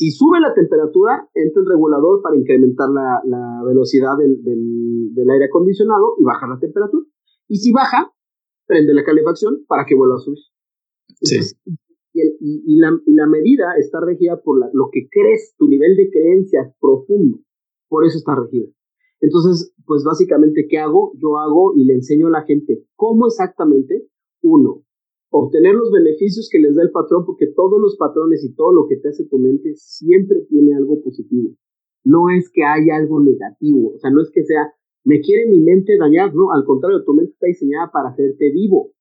Si 0.00 0.10
sube 0.12 0.40
la 0.40 0.54
temperatura, 0.54 1.28
entra 1.34 1.60
el 1.60 1.68
regulador 1.68 2.22
para 2.22 2.34
incrementar 2.34 2.88
la, 2.88 3.62
velocidad 3.66 4.16
del, 4.16 4.42
del, 4.42 5.30
aire 5.30 5.44
acondicionado 5.44 6.14
y 6.18 6.24
bajar 6.24 6.48
la 6.48 6.58
temperatura. 6.58 7.04
Y 7.48 7.56
si 7.56 7.70
baja, 7.70 8.10
prende 8.66 8.94
la 8.94 9.04
calefacción 9.04 9.62
para 9.68 9.84
que 9.84 9.94
vuelva 9.94 10.14
a 10.14 10.20
subir. 10.20 10.38
y, 12.14 12.78
la, 12.80 12.98
y, 13.04 13.12
la, 13.12 13.26
medida 13.26 13.74
está 13.76 14.00
regida 14.00 14.40
por 14.40 14.56
lo 14.72 14.88
que 14.90 15.06
crees, 15.10 15.54
tu 15.58 15.68
nivel 15.68 15.94
de 15.96 16.08
creencias 16.08 16.74
profundo. 16.80 17.40
Por 17.90 18.06
eso 18.06 18.16
está 18.16 18.34
regida. 18.34 18.72
Entonces, 19.20 19.74
pues 19.84 20.02
básicamente, 20.02 20.66
¿qué 20.66 20.78
hago? 20.78 21.12
Yo 21.18 21.36
hago 21.36 21.74
y 21.76 21.84
le 21.84 21.92
enseño 21.92 22.28
a 22.28 22.40
la 22.40 22.44
gente 22.44 22.86
cómo 22.96 23.26
exactamente, 23.26 24.08
uno, 24.40 24.82
obtener 25.30 25.74
los 25.74 25.90
beneficios 25.90 26.48
que 26.50 26.58
les 26.58 26.74
da 26.74 26.82
el 26.82 26.90
patrón, 26.90 27.24
porque 27.24 27.46
todos 27.46 27.80
los 27.80 27.96
patrones 27.96 28.44
y 28.44 28.54
todo 28.54 28.72
lo 28.72 28.86
que 28.88 28.96
te 28.96 29.08
hace 29.08 29.24
tu 29.26 29.38
mente 29.38 29.74
siempre 29.76 30.40
tiene 30.48 30.74
algo 30.74 31.02
positivo. 31.02 31.54
No 32.04 32.30
es 32.30 32.50
que 32.52 32.62
haya 32.64 32.96
algo 32.96 33.20
negativo, 33.20 33.94
o 33.94 33.98
sea, 33.98 34.10
no 34.10 34.22
es 34.22 34.30
que 34.32 34.44
sea, 34.44 34.72
me 35.04 35.20
quiere 35.20 35.48
mi 35.48 35.60
mente 35.60 35.96
dañar, 35.98 36.34
no, 36.34 36.50
al 36.52 36.64
contrario, 36.64 37.04
tu 37.04 37.14
mente 37.14 37.32
está 37.32 37.46
diseñada 37.46 37.90
para 37.92 38.10
hacerte 38.10 38.50
vivo, 38.50 38.92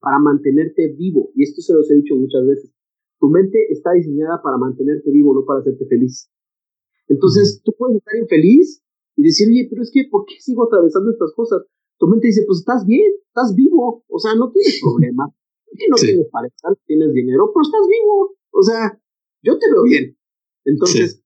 para 0.00 0.18
mantenerte 0.18 0.94
vivo, 0.96 1.30
y 1.34 1.44
esto 1.44 1.62
se 1.62 1.74
los 1.74 1.90
he 1.90 1.94
dicho 1.94 2.14
muchas 2.14 2.46
veces. 2.46 2.72
Tu 3.18 3.28
mente 3.28 3.58
está 3.70 3.92
diseñada 3.92 4.40
para 4.42 4.58
mantenerte 4.58 5.10
vivo, 5.10 5.34
no 5.34 5.44
para 5.44 5.60
hacerte 5.60 5.86
feliz. 5.86 6.30
Entonces, 7.08 7.60
tú 7.64 7.74
puedes 7.76 7.96
estar 7.98 8.16
infeliz 8.16 8.82
y 9.16 9.22
decir, 9.22 9.48
oye, 9.48 9.66
pero 9.68 9.82
es 9.82 9.90
que, 9.92 10.04
¿por 10.10 10.24
qué 10.24 10.34
sigo 10.38 10.64
atravesando 10.64 11.10
estas 11.10 11.32
cosas? 11.34 11.62
Tu 11.98 12.06
mente 12.06 12.28
dice, 12.28 12.44
pues 12.46 12.60
estás 12.60 12.86
bien, 12.86 13.12
estás 13.26 13.54
vivo, 13.54 14.04
o 14.08 14.18
sea, 14.18 14.34
no 14.34 14.50
tienes 14.50 14.80
problemas 15.70 16.02
no 16.02 16.06
tienes 16.06 16.28
pareja, 16.30 16.80
tienes 16.86 17.12
dinero, 17.12 17.50
pero 17.52 17.62
estás 17.62 17.86
vivo. 17.86 18.36
O 18.52 18.62
sea, 18.62 19.00
yo 19.42 19.58
te 19.58 19.70
veo 19.70 19.82
bien. 19.82 20.16
Entonces, 20.64 21.22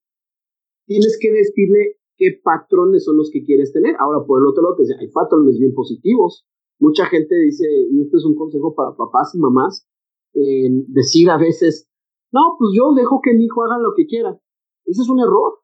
tienes 0.87 1.18
que 1.20 1.33
decirle 1.33 1.98
qué 2.16 2.40
patrones 2.42 3.04
son 3.04 3.16
los 3.16 3.30
que 3.33 3.44
quieres 3.44 3.72
tener. 3.72 3.96
Ahora, 3.98 4.24
por 4.26 4.40
el 4.40 4.46
otro 4.46 4.62
lado, 4.62 4.76
te 4.76 4.83
dice, 4.83 4.94
hay 4.98 5.09
patrones 5.09 5.59
bien 5.59 5.74
positivos. 5.74 6.46
Mucha 6.78 7.07
gente 7.07 7.35
dice, 7.37 7.66
y 7.90 8.02
este 8.02 8.16
es 8.16 8.24
un 8.24 8.37
consejo 8.37 8.74
para 8.74 8.96
papás 8.96 9.35
y 9.35 9.38
mamás, 9.38 9.87
decir 10.33 11.30
a 11.30 11.38
veces, 11.38 11.88
no, 12.33 12.57
pues 12.59 12.72
yo 12.76 12.92
dejo 12.94 13.20
que 13.22 13.33
mi 13.33 13.44
hijo 13.44 13.62
haga 13.62 13.78
lo 13.78 13.94
que 13.96 14.07
quiera. 14.07 14.38
Ese 14.85 15.02
es 15.02 15.09
un 15.09 15.20
error. 15.20 15.61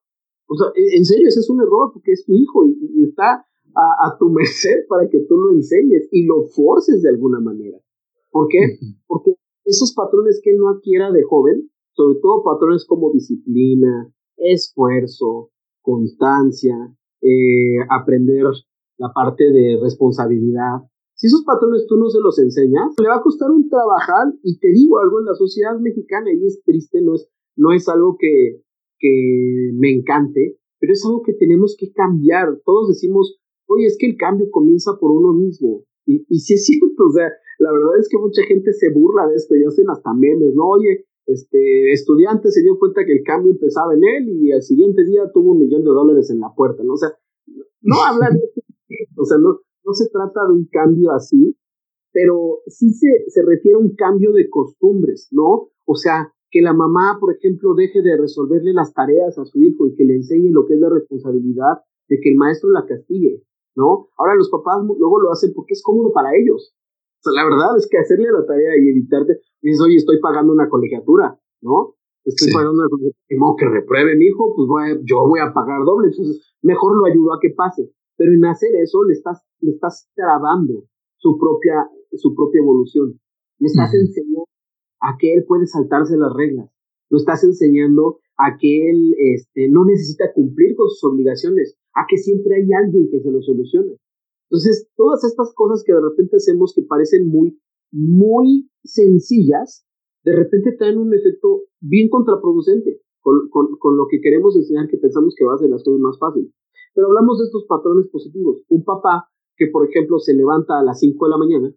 O 0.46 0.54
sea, 0.56 0.68
en 0.74 1.04
serio, 1.04 1.28
ese 1.28 1.40
es 1.40 1.50
un 1.50 1.60
error 1.60 1.90
porque 1.92 2.12
es 2.12 2.24
tu 2.24 2.32
hijo 2.32 2.66
y, 2.66 3.04
está 3.04 3.46
a, 3.74 4.06
a, 4.06 4.18
tu 4.18 4.30
merced 4.30 4.86
para 4.88 5.08
que 5.08 5.20
tú 5.28 5.36
lo 5.36 5.52
enseñes 5.52 6.08
y 6.10 6.24
lo 6.24 6.44
forces 6.44 7.02
de 7.02 7.08
alguna 7.08 7.40
manera. 7.40 7.78
¿Por 8.30 8.48
qué? 8.48 8.58
Porque 9.06 9.34
esos 9.64 9.92
patrones 9.94 10.40
que 10.42 10.50
él 10.50 10.58
no 10.58 10.68
adquiera 10.68 11.10
de 11.10 11.22
joven, 11.22 11.70
sobre 11.92 12.18
todo 12.20 12.42
patrones 12.42 12.84
como 12.86 13.12
disciplina, 13.12 14.12
esfuerzo, 14.36 15.50
constancia, 15.82 16.76
eh, 17.20 17.78
aprender 17.90 18.44
la 18.98 19.12
parte 19.12 19.44
de 19.50 19.78
responsabilidad. 19.82 20.80
Si 21.14 21.26
esos 21.26 21.44
patrones 21.44 21.86
tú 21.86 21.96
no 21.96 22.08
se 22.08 22.20
los 22.20 22.38
enseñas, 22.38 22.94
le 23.00 23.08
va 23.08 23.16
a 23.16 23.22
costar 23.22 23.50
un 23.50 23.68
trabajar 23.68 24.32
y 24.42 24.58
te 24.58 24.68
digo 24.72 24.98
algo 24.98 25.20
en 25.20 25.26
la 25.26 25.34
sociedad 25.34 25.78
mexicana 25.78 26.32
y 26.32 26.46
es 26.46 26.62
triste, 26.64 27.02
no 27.02 27.14
es, 27.14 27.28
no 27.56 27.72
es 27.72 27.88
algo 27.88 28.16
que, 28.18 28.62
que 28.98 29.70
me 29.74 29.92
encante, 29.92 30.58
pero 30.78 30.92
es 30.92 31.04
algo 31.04 31.22
que 31.22 31.34
tenemos 31.34 31.76
que 31.78 31.92
cambiar. 31.92 32.60
Todos 32.64 32.88
decimos, 32.88 33.38
oye, 33.66 33.86
es 33.86 33.98
que 33.98 34.06
el 34.06 34.16
cambio 34.16 34.50
comienza 34.50 34.92
por 34.98 35.10
uno 35.10 35.34
mismo. 35.34 35.84
Y, 36.06 36.24
y 36.28 36.40
sí 36.40 36.54
es 36.54 36.64
cierto, 36.64 37.04
o 37.04 37.12
sea, 37.12 37.28
la 37.60 37.72
verdad 37.72 37.98
es 37.98 38.08
que 38.08 38.18
mucha 38.18 38.42
gente 38.42 38.72
se 38.72 38.90
burla 38.90 39.28
de 39.28 39.36
esto 39.36 39.54
y 39.54 39.64
hacen 39.64 39.88
hasta 39.90 40.12
memes, 40.14 40.54
¿no? 40.54 40.66
Oye, 40.66 41.04
este 41.26 41.92
estudiante 41.92 42.50
se 42.50 42.62
dio 42.62 42.78
cuenta 42.78 43.04
que 43.04 43.12
el 43.12 43.22
cambio 43.22 43.52
empezaba 43.52 43.94
en 43.94 44.02
él 44.02 44.28
y 44.40 44.50
al 44.50 44.62
siguiente 44.62 45.04
día 45.04 45.30
tuvo 45.32 45.52
un 45.52 45.60
millón 45.60 45.84
de 45.84 45.90
dólares 45.90 46.30
en 46.30 46.40
la 46.40 46.52
puerta, 46.56 46.82
¿no? 46.82 46.94
O 46.94 46.96
sea, 46.96 47.12
no 47.82 47.96
habla 48.02 48.30
de 48.30 48.40
o 49.16 49.24
sea, 49.24 49.38
no, 49.38 49.60
no 49.84 49.92
se 49.92 50.08
trata 50.08 50.46
de 50.48 50.54
un 50.54 50.66
cambio 50.72 51.12
así, 51.12 51.56
pero 52.12 52.60
sí 52.66 52.92
se, 52.92 53.28
se 53.28 53.42
refiere 53.42 53.76
a 53.76 53.78
un 53.78 53.94
cambio 53.94 54.32
de 54.32 54.48
costumbres, 54.48 55.28
¿no? 55.30 55.68
O 55.84 55.94
sea, 55.94 56.32
que 56.50 56.62
la 56.62 56.72
mamá, 56.72 57.18
por 57.20 57.34
ejemplo, 57.36 57.74
deje 57.74 58.02
de 58.02 58.16
resolverle 58.16 58.72
las 58.72 58.92
tareas 58.92 59.38
a 59.38 59.44
su 59.44 59.62
hijo 59.62 59.86
y 59.86 59.94
que 59.94 60.04
le 60.04 60.14
enseñe 60.14 60.50
lo 60.50 60.66
que 60.66 60.74
es 60.74 60.80
la 60.80 60.88
responsabilidad 60.88 61.84
de 62.08 62.18
que 62.20 62.30
el 62.30 62.36
maestro 62.36 62.70
la 62.70 62.86
castigue, 62.86 63.44
¿no? 63.76 64.08
Ahora 64.16 64.34
los 64.34 64.50
papás 64.50 64.82
luego 64.84 65.20
lo 65.20 65.30
hacen 65.30 65.52
porque 65.54 65.74
es 65.74 65.82
cómodo 65.82 66.12
para 66.12 66.30
ellos, 66.34 66.74
sea, 67.22 67.32
la 67.32 67.44
verdad 67.44 67.76
es 67.76 67.88
que 67.90 67.98
hacerle 67.98 68.28
la 68.32 68.46
tarea 68.46 68.72
y 68.76 68.90
evitarte, 68.90 69.40
dices, 69.60 69.80
oye, 69.80 69.96
estoy 69.96 70.20
pagando 70.20 70.52
una 70.52 70.68
colegiatura, 70.68 71.38
¿no? 71.60 71.96
Estoy 72.24 72.52
pagando 72.52 72.80
una 72.80 72.88
colegiatura. 72.88 73.38
No, 73.38 73.56
que 73.56 73.66
repruebe 73.68 74.16
mi 74.16 74.26
hijo, 74.26 74.54
pues 74.54 74.66
voy 74.68 75.04
yo 75.04 75.26
voy 75.26 75.40
a 75.40 75.52
pagar 75.52 75.84
doble. 75.84 76.08
Entonces, 76.08 76.40
mejor 76.62 76.96
lo 76.96 77.06
ayudo 77.06 77.34
a 77.34 77.40
que 77.40 77.50
pase. 77.50 77.92
Pero 78.16 78.32
en 78.32 78.44
hacer 78.44 78.74
eso 78.76 79.02
le 79.04 79.14
estás, 79.14 79.42
le 79.60 79.70
estás 79.70 80.10
trabando 80.14 80.84
su 81.16 81.38
propia, 81.38 81.88
su 82.12 82.34
propia 82.34 82.60
evolución. 82.60 83.18
Le 83.58 83.66
estás 83.66 83.94
enseñando 83.94 84.44
a 85.00 85.16
que 85.18 85.34
él 85.34 85.44
puede 85.46 85.66
saltarse 85.66 86.16
las 86.16 86.32
reglas. 86.34 86.70
Lo 87.08 87.16
estás 87.16 87.44
enseñando 87.44 88.18
a 88.36 88.56
que 88.58 88.90
él 88.90 89.14
este, 89.18 89.68
no 89.68 89.84
necesita 89.84 90.32
cumplir 90.32 90.76
con 90.76 90.88
sus 90.88 91.04
obligaciones, 91.04 91.76
a 91.94 92.06
que 92.08 92.16
siempre 92.16 92.56
hay 92.56 92.68
alguien 92.72 93.08
que 93.10 93.20
se 93.20 93.30
lo 93.30 93.42
solucione. 93.42 93.96
Entonces, 94.50 94.90
todas 94.96 95.22
estas 95.24 95.54
cosas 95.54 95.84
que 95.86 95.92
de 95.94 96.00
repente 96.00 96.36
hacemos 96.36 96.72
que 96.74 96.82
parecen 96.82 97.28
muy, 97.28 97.60
muy 97.92 98.68
sencillas, 98.82 99.86
de 100.24 100.34
repente 100.34 100.74
traen 100.76 100.98
un 100.98 101.14
efecto 101.14 101.62
bien 101.80 102.08
contraproducente 102.10 103.00
con, 103.20 103.48
con, 103.50 103.96
lo 103.96 104.06
que 104.10 104.20
queremos 104.20 104.56
enseñar, 104.56 104.88
que 104.88 104.98
pensamos 104.98 105.34
que 105.38 105.44
va 105.44 105.54
a 105.54 105.58
ser 105.58 105.70
las 105.70 105.84
cosas 105.84 106.00
más 106.00 106.18
fáciles. 106.18 106.52
Pero 106.94 107.06
hablamos 107.06 107.38
de 107.38 107.44
estos 107.44 107.64
patrones 107.68 108.08
positivos. 108.10 108.64
Un 108.68 108.82
papá 108.84 109.28
que, 109.56 109.68
por 109.68 109.88
ejemplo, 109.88 110.18
se 110.18 110.34
levanta 110.34 110.80
a 110.80 110.82
las 110.82 110.98
5 110.98 111.26
de 111.26 111.30
la 111.30 111.38
mañana 111.38 111.74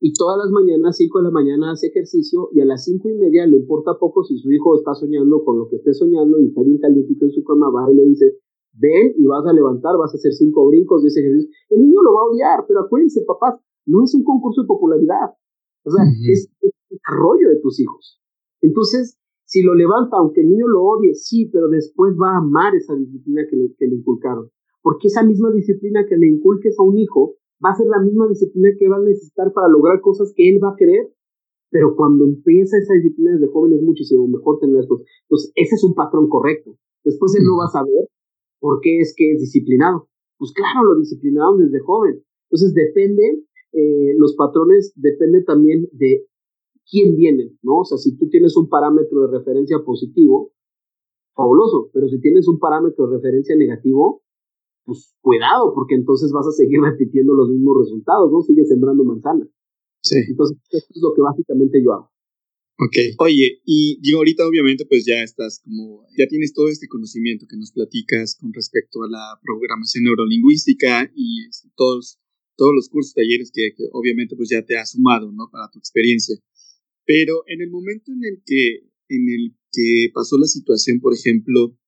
y 0.00 0.12
todas 0.12 0.36
las 0.36 0.50
mañanas, 0.50 0.96
5 0.96 1.18
de 1.18 1.24
la 1.24 1.30
mañana, 1.30 1.72
hace 1.72 1.86
ejercicio 1.88 2.50
y 2.52 2.60
a 2.60 2.66
las 2.66 2.84
cinco 2.84 3.08
y 3.08 3.14
media 3.14 3.46
le 3.46 3.56
importa 3.56 3.96
poco 3.98 4.24
si 4.24 4.36
su 4.36 4.52
hijo 4.52 4.76
está 4.76 4.94
soñando 4.94 5.42
con 5.42 5.58
lo 5.58 5.68
que 5.68 5.76
esté 5.76 5.94
soñando 5.94 6.38
y 6.38 6.48
está 6.48 6.62
bien 6.62 6.78
calientito 6.78 7.24
en 7.24 7.30
su 7.30 7.42
cama, 7.44 7.70
va 7.70 7.90
y 7.90 7.96
le 7.96 8.04
dice, 8.04 8.38
ven 8.78 9.14
y 9.16 9.26
vas 9.26 9.44
a 9.46 9.52
levantar, 9.52 9.96
vas 9.96 10.12
a 10.12 10.16
hacer 10.16 10.32
cinco 10.32 10.66
brincos 10.66 11.02
de 11.02 11.08
ese 11.08 11.20
ejercicio. 11.20 11.50
El 11.70 11.82
niño 11.82 12.02
lo 12.02 12.14
va 12.14 12.20
a 12.20 12.30
odiar, 12.30 12.64
pero 12.66 12.80
acuérdense, 12.80 13.24
papás, 13.26 13.60
no 13.86 14.02
es 14.04 14.14
un 14.14 14.24
concurso 14.24 14.62
de 14.62 14.68
popularidad. 14.68 15.32
O 15.84 15.90
sea, 15.90 16.04
es, 16.28 16.50
el 16.60 16.70
desarrollo 16.90 17.48
de 17.48 17.60
tus 17.60 17.80
hijos. 17.80 18.20
Entonces, 18.60 19.16
si 19.44 19.62
lo 19.62 19.74
levanta, 19.74 20.16
aunque 20.18 20.40
el 20.40 20.50
niño 20.50 20.66
lo 20.66 20.82
odie, 20.82 21.14
sí, 21.14 21.48
pero 21.52 21.68
después 21.68 22.14
va 22.20 22.34
a 22.34 22.38
amar 22.38 22.74
esa 22.74 22.94
disciplina 22.96 23.42
que 23.48 23.56
le, 23.56 23.74
que 23.78 23.86
le 23.86 23.96
inculcaron. 23.96 24.50
Porque 24.82 25.06
esa 25.06 25.22
misma 25.22 25.52
disciplina 25.52 26.04
que 26.08 26.16
le 26.16 26.26
inculques 26.26 26.76
a 26.78 26.82
un 26.82 26.98
hijo 26.98 27.36
va 27.64 27.70
a 27.70 27.76
ser 27.76 27.86
la 27.86 28.00
misma 28.00 28.28
disciplina 28.28 28.70
que 28.78 28.88
va 28.88 28.96
a 28.96 29.00
necesitar 29.00 29.52
para 29.52 29.68
lograr 29.68 30.00
cosas 30.00 30.32
que 30.34 30.48
él 30.48 30.58
va 30.62 30.70
a 30.70 30.76
querer. 30.76 31.12
Pero 31.70 31.94
cuando 31.96 32.24
empieza 32.24 32.78
esa 32.78 32.94
disciplina 32.94 33.32
desde 33.32 33.52
joven 33.52 33.74
es 33.74 33.82
muchísimo 33.82 34.26
mejor 34.26 34.58
tener 34.58 34.76
después. 34.76 35.02
Entonces, 35.22 35.52
ese 35.54 35.74
es 35.74 35.84
un 35.84 35.94
patrón 35.94 36.28
correcto. 36.28 36.76
Después 37.04 37.34
él 37.36 37.44
no 37.44 37.58
va 37.58 37.66
a 37.66 37.68
saber 37.68 38.08
¿Por 38.60 38.80
qué 38.80 39.00
es 39.00 39.14
que 39.16 39.32
es 39.32 39.40
disciplinado? 39.40 40.08
Pues 40.38 40.52
claro, 40.52 40.84
lo 40.84 40.98
disciplinaron 40.98 41.58
desde 41.58 41.80
joven. 41.80 42.22
Entonces 42.50 42.74
depende, 42.74 43.44
eh, 43.72 44.14
los 44.18 44.34
patrones 44.36 44.92
dependen 44.96 45.44
también 45.44 45.88
de 45.92 46.26
quién 46.90 47.16
vienen, 47.16 47.58
¿no? 47.62 47.78
O 47.78 47.84
sea, 47.84 47.98
si 47.98 48.16
tú 48.16 48.28
tienes 48.28 48.56
un 48.56 48.68
parámetro 48.68 49.26
de 49.26 49.38
referencia 49.38 49.78
positivo, 49.84 50.52
fabuloso, 51.34 51.90
pero 51.92 52.08
si 52.08 52.20
tienes 52.20 52.48
un 52.48 52.58
parámetro 52.58 53.06
de 53.06 53.16
referencia 53.16 53.56
negativo, 53.56 54.22
pues 54.84 55.14
cuidado, 55.20 55.74
porque 55.74 55.94
entonces 55.94 56.32
vas 56.32 56.46
a 56.46 56.52
seguir 56.52 56.80
repitiendo 56.82 57.34
los 57.34 57.50
mismos 57.50 57.76
resultados, 57.78 58.30
¿no? 58.30 58.40
Sigues 58.40 58.68
sembrando 58.68 59.04
manzanas. 59.04 59.48
Sí. 60.02 60.18
Entonces, 60.28 60.58
esto 60.70 60.92
es 60.94 61.02
lo 61.02 61.12
que 61.14 61.22
básicamente 61.22 61.82
yo 61.82 61.92
hago. 61.92 62.10
Ok. 62.78 62.96
Oye, 63.18 63.62
y 63.64 63.98
digo, 64.02 64.18
ahorita 64.18 64.46
obviamente 64.46 64.84
pues 64.84 65.06
ya 65.06 65.22
estás 65.22 65.60
como, 65.60 66.06
ya 66.18 66.26
tienes 66.26 66.52
todo 66.52 66.68
este 66.68 66.88
conocimiento 66.88 67.46
que 67.48 67.56
nos 67.56 67.72
platicas 67.72 68.36
con 68.36 68.52
respecto 68.52 69.02
a 69.02 69.08
la 69.08 69.40
programación 69.42 70.04
neurolingüística 70.04 71.10
y 71.14 71.46
este, 71.48 71.70
todos, 71.74 72.18
todos 72.54 72.72
los 72.74 72.90
cursos, 72.90 73.14
talleres 73.14 73.50
que, 73.50 73.72
obviamente 73.92 74.36
pues 74.36 74.50
ya 74.50 74.62
te 74.62 74.76
has 74.76 74.90
sumado, 74.90 75.32
¿no? 75.32 75.48
Para 75.50 75.70
tu 75.70 75.78
experiencia. 75.78 76.36
Pero 77.06 77.44
en 77.46 77.62
el 77.62 77.70
momento 77.70 78.12
en 78.12 78.24
el 78.24 78.42
que, 78.44 78.90
en 79.08 79.28
el 79.30 79.56
que 79.72 80.10
pasó 80.12 80.36
la 80.36 80.46
situación, 80.46 81.00
por 81.00 81.14
ejemplo, 81.14 81.78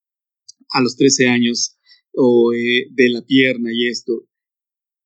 a 0.71 0.81
los 0.81 0.97
13 0.97 1.29
años 1.29 1.77
o 2.15 2.55
eh, 2.55 2.89
de 2.93 3.11
la 3.11 3.27
pierna 3.27 3.71
y 3.75 3.89
esto, 3.89 4.27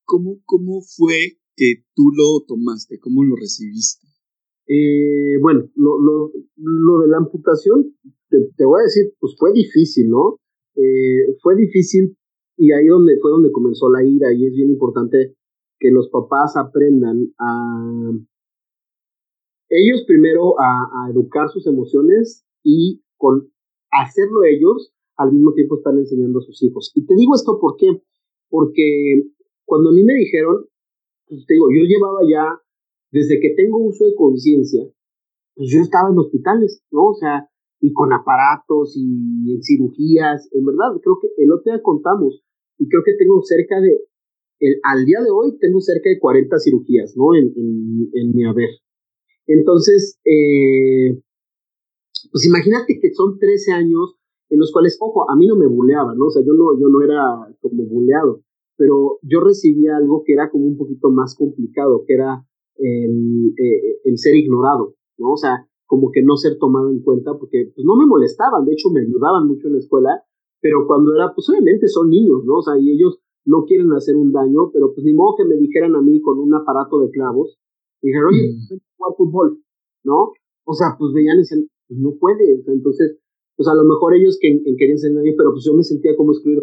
¿cómo, 0.05 0.41
¿cómo 0.45 0.81
fue 0.81 1.41
que 1.57 1.85
tú 1.97 2.11
lo 2.17 2.45
tomaste? 2.47 3.01
¿Cómo 3.01 3.25
lo 3.25 3.35
recibiste? 3.35 4.12
Eh, 4.75 5.37
bueno, 5.43 5.69
lo, 5.75 6.01
lo, 6.01 6.33
lo, 6.57 7.01
de 7.01 7.09
la 7.09 7.19
amputación, 7.19 7.95
te, 8.31 8.65
voy 8.65 8.81
a 8.81 8.85
decir, 8.85 9.13
pues 9.21 9.35
fue 9.39 9.53
difícil, 9.53 10.09
¿no? 10.09 10.39
Eh, 10.77 11.37
fue 11.43 11.57
difícil 11.57 12.17
y 12.57 12.73
ahí 12.73 12.87
donde 12.87 13.19
fue 13.21 13.33
donde 13.33 13.53
comenzó 13.53 13.91
la 13.91 14.03
ira 14.03 14.33
y 14.33 14.47
es 14.47 14.55
bien 14.55 14.71
importante 14.71 15.37
que 15.79 15.91
los 15.91 16.09
papás 16.09 16.57
aprendan 16.57 17.35
a 17.39 18.13
ellos 19.69 20.05
primero 20.07 20.55
a, 20.59 21.11
educar 21.11 21.51
sus 21.51 21.67
emociones 21.67 22.47
y 22.63 23.03
con 23.19 23.53
hacerlo 23.91 24.45
ellos 24.45 24.95
al 25.19 25.33
mismo 25.33 25.53
tiempo 25.53 25.77
están 25.77 25.99
enseñando 25.99 26.39
a 26.39 26.43
sus 26.43 26.63
hijos. 26.63 26.93
Y 26.95 27.05
te 27.05 27.15
digo 27.15 27.35
esto 27.35 27.61
porque 27.61 29.25
cuando 29.67 29.91
a 29.91 29.93
mí 29.93 30.03
me 30.03 30.15
dijeron, 30.15 30.65
pues 31.27 31.45
te 31.47 31.55
digo, 31.55 31.67
yo 31.69 31.85
llevaba 31.85 32.21
ya 32.27 32.62
desde 33.13 33.39
que 33.41 33.55
tengo 33.55 33.79
uso 33.79 34.05
de 34.07 34.15
conciencia, 34.15 34.83
pues 35.55 35.71
yo 35.71 35.81
estaba 35.81 36.11
en 36.11 36.19
hospitales, 36.19 36.83
¿no? 36.91 37.11
O 37.11 37.15
sea, 37.15 37.49
y 37.81 37.93
con 37.93 38.13
aparatos 38.13 38.97
y 38.97 39.53
en 39.53 39.63
cirugías, 39.63 40.49
en 40.53 40.65
verdad, 40.65 40.99
creo 41.03 41.19
que 41.21 41.29
el 41.37 41.53
otro 41.53 41.73
día 41.73 41.83
contamos, 41.83 42.43
y 42.79 42.89
creo 42.89 43.03
que 43.05 43.15
tengo 43.15 43.43
cerca 43.43 43.81
de, 43.81 44.01
el, 44.61 44.81
al 44.83 45.05
día 45.05 45.21
de 45.21 45.31
hoy 45.31 45.59
tengo 45.59 45.81
cerca 45.81 46.09
de 46.09 46.19
40 46.19 46.59
cirugías, 46.59 47.15
¿no? 47.17 47.35
En, 47.35 47.53
en, 48.13 48.33
mi 48.33 48.45
haber. 48.45 48.71
Entonces, 49.47 50.19
eh, 50.25 51.21
pues 52.31 52.47
imagínate 52.47 52.99
que 53.01 53.13
son 53.13 53.39
13 53.39 53.73
años 53.73 54.17
en 54.49 54.59
los 54.59 54.73
cuales, 54.73 54.97
ojo, 55.01 55.31
a 55.31 55.37
mí 55.37 55.47
no 55.47 55.57
me 55.57 55.67
buleaban, 55.67 56.17
¿no? 56.17 56.27
O 56.27 56.31
sea, 56.31 56.43
yo 56.45 56.55
no, 56.55 56.79
yo 56.81 56.89
no 56.89 57.03
era 57.03 57.23
como 57.61 57.85
buleado, 57.85 58.43
pero 58.77 59.19
yo 59.23 59.41
recibía 59.41 59.97
algo 59.97 60.23
que 60.25 60.35
era 60.35 60.51
como 60.51 60.67
un 60.67 60.77
poquito 60.77 61.11
más 61.11 61.35
complicado, 61.37 62.05
que 62.07 62.15
era 62.15 62.47
el, 62.77 63.55
eh, 63.59 64.01
el 64.05 64.19
ser 64.19 64.35
ignorado, 64.35 64.95
¿no? 65.19 65.33
O 65.33 65.37
sea, 65.37 65.67
como 65.87 66.11
que 66.11 66.23
no 66.23 66.37
ser 66.37 66.57
tomado 66.59 66.91
en 66.91 67.03
cuenta, 67.03 67.37
porque 67.39 67.71
pues 67.75 67.85
no 67.85 67.97
me 67.97 68.07
molestaban, 68.07 68.65
de 68.65 68.73
hecho 68.73 68.89
me 68.91 69.03
ayudaban 69.03 69.47
mucho 69.47 69.69
en 69.69 69.75
la 69.75 69.79
escuela, 69.79 70.23
pero 70.61 70.87
cuando 70.87 71.15
era, 71.15 71.35
pues 71.35 71.49
obviamente 71.51 71.87
son 71.89 72.09
niños, 72.09 72.45
¿no? 72.45 72.57
O 72.57 72.63
sea, 72.63 72.79
y 72.79 72.93
ellos 72.93 73.21
no 73.45 73.65
quieren 73.67 73.93
hacer 73.93 74.17
un 74.17 74.33
daño, 74.33 74.71
pero 74.73 74.95
pues 74.95 75.05
ni 75.05 75.13
modo 75.13 75.35
que 75.37 75.45
me 75.45 75.57
dijeran 75.57 75.95
a 75.95 76.01
mí 76.01 76.21
con 76.23 76.39
un 76.39 76.55
aparato 76.55 77.01
de 77.01 77.11
clavos, 77.11 77.59
dijeron, 78.01 78.29
oye, 78.29 78.55
mm. 78.55 78.79
jugar 78.97 79.15
fútbol, 79.17 79.59
¿no? 80.05 80.33
O 80.65 80.75
sea, 80.75 80.97
pues 80.99 81.13
veían 81.13 81.37
y 81.37 81.41
decían, 81.41 81.67
pues 81.89 82.01
no 82.01 82.15
puedes, 82.19 82.67
entonces, 82.69 83.19
pues 83.57 83.69
a 83.69 83.75
lo 83.75 83.85
mejor 83.85 84.15
ellos 84.15 84.39
que, 84.41 84.63
querían 84.79 84.99
ser 84.99 85.13
nadie, 85.13 85.35
pero 85.37 85.53
pues 85.53 85.65
yo 85.65 85.75
me 85.75 85.83
sentía 85.83 86.17
como 86.17 86.33
excluido. 86.33 86.63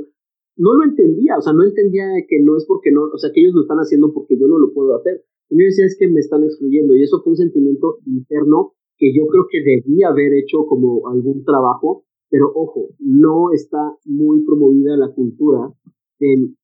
No 0.58 0.74
lo 0.74 0.84
entendía, 0.84 1.38
o 1.38 1.42
sea, 1.42 1.54
no 1.54 1.64
entendía 1.64 2.06
que 2.28 2.42
no 2.44 2.58
es 2.58 2.66
porque 2.66 2.92
no, 2.92 3.04
o 3.14 3.18
sea, 3.18 3.32
que 3.34 3.42
ellos 3.42 3.54
lo 3.54 3.62
están 3.62 3.78
haciendo 3.78 4.12
porque 4.14 4.38
yo 4.40 4.48
no 4.48 4.58
lo 4.58 4.74
puedo 4.74 4.96
hacer. 4.96 5.24
Y 5.50 5.58
yo 5.58 5.66
decía, 5.66 5.86
es 5.86 5.98
que 5.98 6.08
me 6.08 6.20
están 6.20 6.44
excluyendo. 6.44 6.96
Y 6.96 7.04
eso 7.04 7.22
fue 7.24 7.32
un 7.32 7.38
sentimiento 7.38 7.98
interno 8.06 8.74
que 8.98 9.14
yo 9.16 9.26
creo 9.28 9.46
que 9.50 9.64
debía 9.64 10.10
haber 10.10 10.34
hecho 10.34 10.66
como 10.68 11.08
algún 11.08 11.44
trabajo, 11.44 12.04
pero 12.30 12.52
ojo, 12.54 12.90
no 13.00 13.52
está 13.52 13.96
muy 14.06 14.44
promovida 14.46 14.98
la 14.98 15.12
cultura 15.14 15.74
del, 16.20 16.56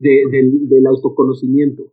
del, 0.00 0.68
del 0.68 0.86
autoconocimiento, 0.86 1.92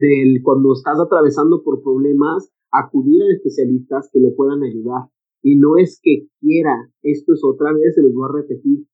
del 0.00 0.42
cuando 0.42 0.72
estás 0.72 0.98
atravesando 0.98 1.62
por 1.62 1.82
problemas, 1.82 2.50
acudir 2.72 3.22
a 3.22 3.32
especialistas 3.32 4.08
que 4.12 4.20
lo 4.20 4.34
puedan 4.34 4.62
ayudar. 4.62 5.08
Y 5.42 5.56
no 5.56 5.76
es 5.76 6.00
que 6.02 6.26
quiera, 6.40 6.90
esto 7.02 7.34
es 7.34 7.40
otra 7.44 7.72
vez, 7.72 7.94
se 7.94 8.02
los 8.02 8.12
voy 8.12 8.28
a 8.28 8.40
repetir. 8.40 8.86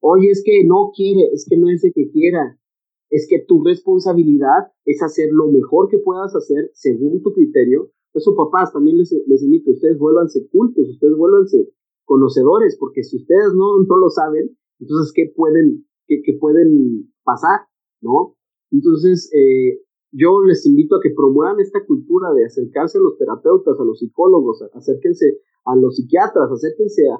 Oye, 0.00 0.30
es 0.30 0.42
que 0.44 0.64
no 0.66 0.90
quiere, 0.94 1.30
es 1.32 1.46
que 1.48 1.56
no 1.56 1.70
es 1.70 1.82
de 1.82 1.92
que 1.92 2.10
quiera, 2.10 2.58
es 3.10 3.26
que 3.28 3.44
tu 3.46 3.62
responsabilidad 3.64 4.72
es 4.84 5.02
hacer 5.02 5.28
lo 5.32 5.48
mejor 5.50 5.88
que 5.88 5.98
puedas 5.98 6.34
hacer 6.34 6.70
según 6.74 7.22
tu 7.22 7.32
criterio. 7.32 7.90
Eso, 8.14 8.34
papás, 8.34 8.72
también 8.72 8.98
les, 8.98 9.12
les 9.26 9.42
invito, 9.42 9.70
ustedes 9.70 9.98
vuélvanse 9.98 10.48
cultos, 10.50 10.88
ustedes 10.88 11.16
vuélvanse 11.16 11.68
conocedores, 12.04 12.76
porque 12.78 13.02
si 13.02 13.16
ustedes 13.16 13.52
no, 13.54 13.78
no 13.86 13.96
lo 13.98 14.08
saben, 14.08 14.56
entonces, 14.78 15.12
¿qué 15.14 15.32
pueden, 15.34 15.84
qué, 16.06 16.22
qué 16.24 16.36
pueden 16.38 17.12
pasar? 17.24 17.60
¿No? 18.00 18.36
Entonces, 18.70 19.30
eh, 19.34 19.80
yo 20.12 20.40
les 20.46 20.66
invito 20.66 20.96
a 20.96 21.00
que 21.02 21.14
promuevan 21.14 21.60
esta 21.60 21.84
cultura 21.86 22.32
de 22.32 22.44
acercarse 22.46 22.98
a 22.98 23.02
los 23.02 23.18
terapeutas, 23.18 23.78
a 23.78 23.84
los 23.84 23.98
psicólogos, 23.98 24.62
acérquense 24.72 25.40
a 25.64 25.76
los 25.76 25.96
psiquiatras, 25.96 26.50
acérquense 26.50 27.02
a, 27.10 27.18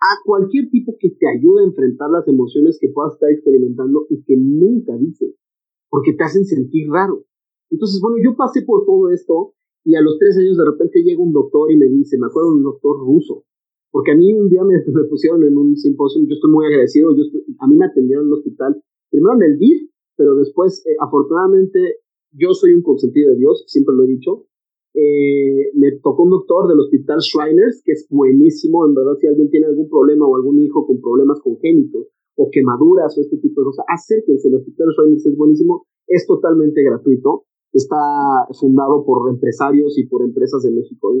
a 0.00 0.22
cualquier 0.24 0.70
tipo 0.70 0.96
que 0.98 1.10
te 1.10 1.26
ayude 1.28 1.62
a 1.62 1.66
enfrentar 1.66 2.10
las 2.10 2.26
emociones 2.28 2.78
que 2.80 2.88
puedas 2.88 3.14
estar 3.14 3.30
experimentando 3.30 4.06
y 4.08 4.22
que 4.22 4.36
nunca 4.36 4.96
dices, 4.96 5.34
porque 5.90 6.12
te 6.12 6.24
hacen 6.24 6.44
sentir 6.44 6.88
raro. 6.90 7.24
Entonces, 7.70 8.00
bueno, 8.00 8.16
yo 8.22 8.36
pasé 8.36 8.62
por 8.62 8.86
todo 8.86 9.10
esto 9.10 9.54
y 9.84 9.94
a 9.96 10.00
los 10.00 10.18
tres 10.18 10.36
años 10.38 10.56
de 10.56 10.64
repente 10.64 11.02
llega 11.02 11.22
un 11.22 11.32
doctor 11.32 11.70
y 11.72 11.76
me 11.76 11.88
dice, 11.88 12.18
me 12.18 12.26
acuerdo 12.26 12.50
de 12.50 12.56
un 12.56 12.64
doctor 12.64 12.98
ruso, 13.00 13.44
porque 13.90 14.12
a 14.12 14.16
mí 14.16 14.32
un 14.32 14.48
día 14.48 14.62
me, 14.64 14.78
pusieron 15.10 15.42
en 15.44 15.56
un 15.56 15.76
simposio, 15.76 16.22
yo 16.26 16.34
estoy 16.34 16.50
muy 16.50 16.66
agradecido, 16.66 17.14
yo 17.16 17.24
a 17.58 17.66
mí 17.66 17.76
me 17.76 17.86
atendieron 17.86 18.24
en 18.24 18.28
el 18.28 18.34
hospital, 18.34 18.82
primero 19.10 19.34
en 19.34 19.42
el 19.42 19.58
DIF, 19.58 19.90
pero 20.16 20.34
después, 20.36 20.84
eh, 20.86 20.96
afortunadamente, 21.00 22.00
yo 22.32 22.52
soy 22.52 22.74
un 22.74 22.82
consentido 22.82 23.30
de 23.30 23.36
Dios, 23.36 23.64
siempre 23.66 23.94
lo 23.94 24.04
he 24.04 24.08
dicho, 24.08 24.47
eh, 24.98 25.70
me 25.74 25.92
tocó 26.02 26.24
un 26.24 26.30
doctor 26.30 26.66
del 26.66 26.80
hospital 26.80 27.18
Shriners, 27.20 27.82
que 27.84 27.92
es 27.92 28.06
buenísimo, 28.10 28.84
en 28.84 28.94
verdad, 28.94 29.14
si 29.20 29.28
alguien 29.28 29.48
tiene 29.48 29.66
algún 29.66 29.88
problema 29.88 30.26
o 30.26 30.34
algún 30.34 30.58
hijo 30.58 30.86
con 30.86 31.00
problemas 31.00 31.38
congénitos 31.40 32.08
o 32.34 32.50
quemaduras 32.50 33.16
o 33.16 33.20
este 33.20 33.36
tipo 33.38 33.60
de 33.60 33.66
cosas, 33.66 33.84
acérquense, 33.86 34.48
el 34.48 34.56
hospital 34.56 34.88
Shriners 34.90 35.26
es 35.26 35.36
buenísimo, 35.36 35.86
es 36.08 36.26
totalmente 36.26 36.82
gratuito, 36.82 37.44
está 37.72 37.96
fundado 38.58 39.04
por 39.04 39.30
empresarios 39.30 39.96
y 39.98 40.06
por 40.06 40.22
empresas 40.22 40.62
de 40.64 40.72
México, 40.72 41.14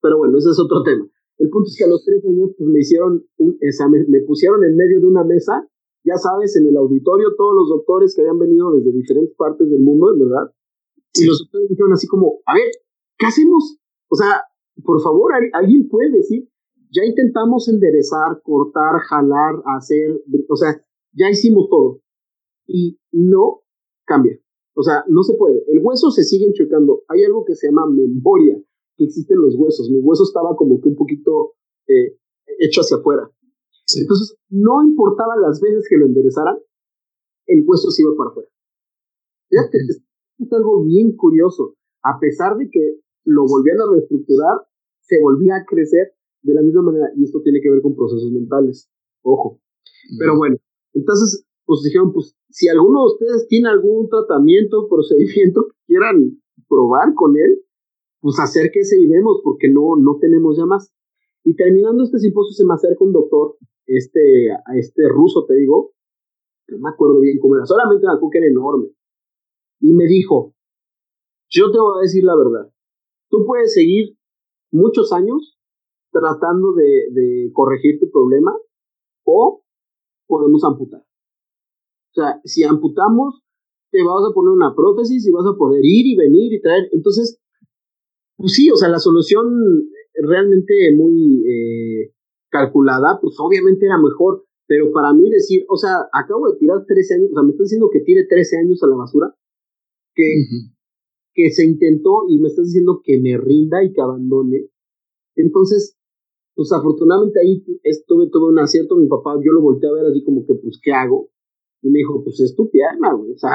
pero 0.00 0.18
bueno, 0.18 0.38
ese 0.38 0.50
es 0.50 0.60
otro 0.60 0.84
tema. 0.84 1.04
El 1.38 1.50
punto 1.50 1.66
es 1.66 1.76
que 1.76 1.84
a 1.84 1.88
los 1.88 2.04
tres 2.04 2.24
años 2.24 2.54
pues, 2.56 2.70
me 2.70 2.78
hicieron, 2.78 3.24
un, 3.38 3.58
me, 3.58 4.04
me 4.06 4.20
pusieron 4.22 4.62
en 4.62 4.76
medio 4.76 5.00
de 5.00 5.06
una 5.06 5.24
mesa, 5.24 5.66
ya 6.04 6.16
sabes, 6.18 6.54
en 6.56 6.68
el 6.68 6.76
auditorio 6.76 7.34
todos 7.36 7.54
los 7.56 7.68
doctores 7.68 8.14
que 8.14 8.22
habían 8.22 8.38
venido 8.38 8.70
desde 8.72 8.92
diferentes 8.92 9.34
partes 9.34 9.68
del 9.68 9.80
mundo, 9.80 10.12
en 10.12 10.20
verdad, 10.20 10.54
y 11.14 11.26
los 11.26 11.38
doctores 11.38 11.68
dijeron 11.68 11.92
así 11.92 12.06
como, 12.06 12.40
a 12.46 12.54
ver, 12.54 12.70
¿qué 13.18 13.26
hacemos? 13.26 13.78
O 14.08 14.16
sea, 14.16 14.42
por 14.84 15.00
favor, 15.02 15.32
alguien 15.52 15.88
puede 15.88 16.10
decir, 16.10 16.48
ya 16.90 17.04
intentamos 17.04 17.68
enderezar, 17.68 18.40
cortar, 18.42 19.00
jalar, 19.08 19.62
hacer, 19.76 20.22
o 20.48 20.56
sea, 20.56 20.80
ya 21.12 21.30
hicimos 21.30 21.68
todo. 21.68 22.00
Y 22.66 22.98
no 23.12 23.62
cambia. 24.04 24.38
O 24.74 24.82
sea, 24.82 25.04
no 25.08 25.22
se 25.22 25.34
puede. 25.34 25.64
El 25.68 25.80
hueso 25.82 26.10
se 26.10 26.24
sigue 26.24 26.52
chocando. 26.52 27.02
Hay 27.08 27.22
algo 27.24 27.44
que 27.44 27.54
se 27.54 27.68
llama 27.68 27.86
memoria 27.86 28.60
que 28.96 29.04
existe 29.04 29.34
en 29.34 29.42
los 29.42 29.54
huesos. 29.56 29.90
Mi 29.90 30.00
hueso 30.00 30.24
estaba 30.24 30.56
como 30.56 30.80
que 30.80 30.88
un 30.88 30.96
poquito 30.96 31.54
eh, 31.86 32.18
hecho 32.58 32.80
hacia 32.80 32.96
afuera. 32.96 33.30
Entonces, 33.96 34.36
no 34.48 34.82
importaba 34.82 35.36
las 35.36 35.60
veces 35.60 35.86
que 35.88 35.96
lo 35.96 36.06
enderezaran, 36.06 36.56
el 37.46 37.64
hueso 37.66 37.90
se 37.90 38.02
iba 38.02 38.12
para 38.16 38.30
afuera. 38.30 38.48
Fíjate, 39.50 39.78
es 40.38 40.52
algo 40.52 40.82
bien 40.84 41.16
curioso. 41.16 41.74
A 42.02 42.18
pesar 42.18 42.56
de 42.56 42.68
que 42.70 43.00
lo 43.24 43.46
volvían 43.46 43.80
a 43.80 43.90
reestructurar, 43.90 44.66
se 45.00 45.20
volvía 45.20 45.56
a 45.56 45.64
crecer 45.64 46.12
de 46.42 46.54
la 46.54 46.62
misma 46.62 46.82
manera. 46.82 47.10
Y 47.16 47.24
esto 47.24 47.40
tiene 47.42 47.60
que 47.60 47.70
ver 47.70 47.82
con 47.82 47.94
procesos 47.96 48.30
mentales. 48.30 48.90
Ojo. 49.22 49.60
Pero 50.18 50.36
bueno, 50.36 50.56
entonces, 50.92 51.46
pues 51.64 51.82
dijeron, 51.82 52.12
pues 52.12 52.36
si 52.50 52.68
alguno 52.68 53.00
de 53.00 53.12
ustedes 53.14 53.48
tiene 53.48 53.68
algún 53.68 54.08
tratamiento, 54.08 54.88
procedimiento 54.88 55.66
que 55.66 55.76
quieran 55.86 56.40
probar 56.68 57.14
con 57.14 57.36
él, 57.36 57.62
pues 58.20 58.38
acérquese 58.40 59.00
y 59.00 59.06
vemos, 59.06 59.40
porque 59.42 59.68
no, 59.68 59.96
no 59.98 60.18
tenemos 60.20 60.56
ya 60.56 60.64
más. 60.64 60.92
Y 61.42 61.56
terminando 61.56 62.04
este 62.04 62.18
simposio 62.18 62.54
se 62.54 62.64
me 62.64 62.74
acerca 62.74 63.04
un 63.04 63.12
doctor, 63.12 63.56
este, 63.86 64.50
a 64.50 64.78
este 64.78 65.08
ruso, 65.08 65.44
te 65.46 65.54
digo, 65.54 65.92
no 66.68 66.78
me 66.78 66.88
acuerdo 66.88 67.20
bien 67.20 67.38
cómo 67.38 67.56
era, 67.56 67.66
solamente 67.66 68.06
me 68.06 68.12
acuerdo 68.12 68.30
que 68.30 68.38
era 68.38 68.46
enorme. 68.46 68.88
Y 69.80 69.92
me 69.92 70.06
dijo, 70.06 70.54
yo 71.50 71.70
te 71.70 71.78
voy 71.78 71.98
a 71.98 72.02
decir 72.02 72.24
la 72.24 72.36
verdad, 72.36 72.72
Tú 73.34 73.44
puedes 73.44 73.74
seguir 73.74 74.16
muchos 74.70 75.12
años 75.12 75.58
tratando 76.12 76.72
de, 76.72 77.50
corregir 77.52 77.98
tu 77.98 78.08
problema 78.08 78.56
o 79.24 79.64
podemos 80.28 80.62
amputar. 80.62 81.00
O 81.00 82.14
sea, 82.14 82.40
si 82.44 82.62
amputamos, 82.62 83.42
te 83.90 84.04
vas 84.04 84.22
a 84.30 84.32
poner 84.32 84.52
una 84.52 84.72
prótesis 84.76 85.26
y 85.26 85.32
vas 85.32 85.46
a 85.52 85.58
poder 85.58 85.80
ir 85.82 86.06
y 86.06 86.16
venir 86.16 86.52
y 86.52 86.60
traer. 86.60 86.88
Entonces, 86.92 87.40
pues 88.36 88.52
sí, 88.52 88.70
o 88.70 88.76
sea, 88.76 88.88
la 88.88 89.00
solución 89.00 89.50
realmente 90.14 90.94
muy 90.94 91.42
eh, 91.44 92.14
calculada, 92.50 93.18
pues 93.20 93.34
obviamente 93.40 93.86
era 93.86 93.98
mejor. 93.98 94.44
Pero 94.68 94.92
para 94.92 95.12
mí 95.12 95.28
decir, 95.28 95.64
o 95.68 95.76
sea, 95.76 96.06
acabo 96.12 96.52
de 96.52 96.58
tirar 96.58 96.84
13 96.86 97.14
años, 97.14 97.30
o 97.32 97.34
sea, 97.34 97.42
me 97.42 97.50
estás 97.50 97.64
diciendo 97.64 97.90
que 97.92 97.98
tire 97.98 98.26
13 98.28 98.58
años 98.58 98.80
a 98.84 98.86
la 98.86 98.94
basura, 98.94 99.34
que, 100.14 100.22
que 101.34 101.50
se 101.50 101.66
intentó 101.66 102.24
y 102.28 102.38
me 102.38 102.48
estás 102.48 102.66
diciendo 102.66 103.00
que 103.02 103.20
me 103.20 103.36
rinda 103.36 103.82
y 103.84 103.92
que 103.92 104.00
abandone. 104.00 104.68
Entonces, 105.36 105.98
pues 106.54 106.72
afortunadamente 106.72 107.40
ahí 107.40 107.64
estuve, 107.82 108.28
tuve 108.30 108.52
un 108.52 108.58
acierto, 108.60 108.96
mi 108.96 109.08
papá, 109.08 109.34
yo 109.44 109.52
lo 109.52 109.60
volteé 109.60 109.90
a 109.90 109.92
ver 109.92 110.06
así 110.06 110.22
como 110.24 110.46
que, 110.46 110.54
pues, 110.54 110.80
¿qué 110.82 110.92
hago? 110.92 111.30
Y 111.82 111.90
me 111.90 111.98
dijo, 111.98 112.22
pues 112.22 112.40
es 112.40 112.54
tu 112.54 112.70
pierna, 112.70 113.12
güey, 113.12 113.32
o 113.32 113.38
sea, 113.38 113.50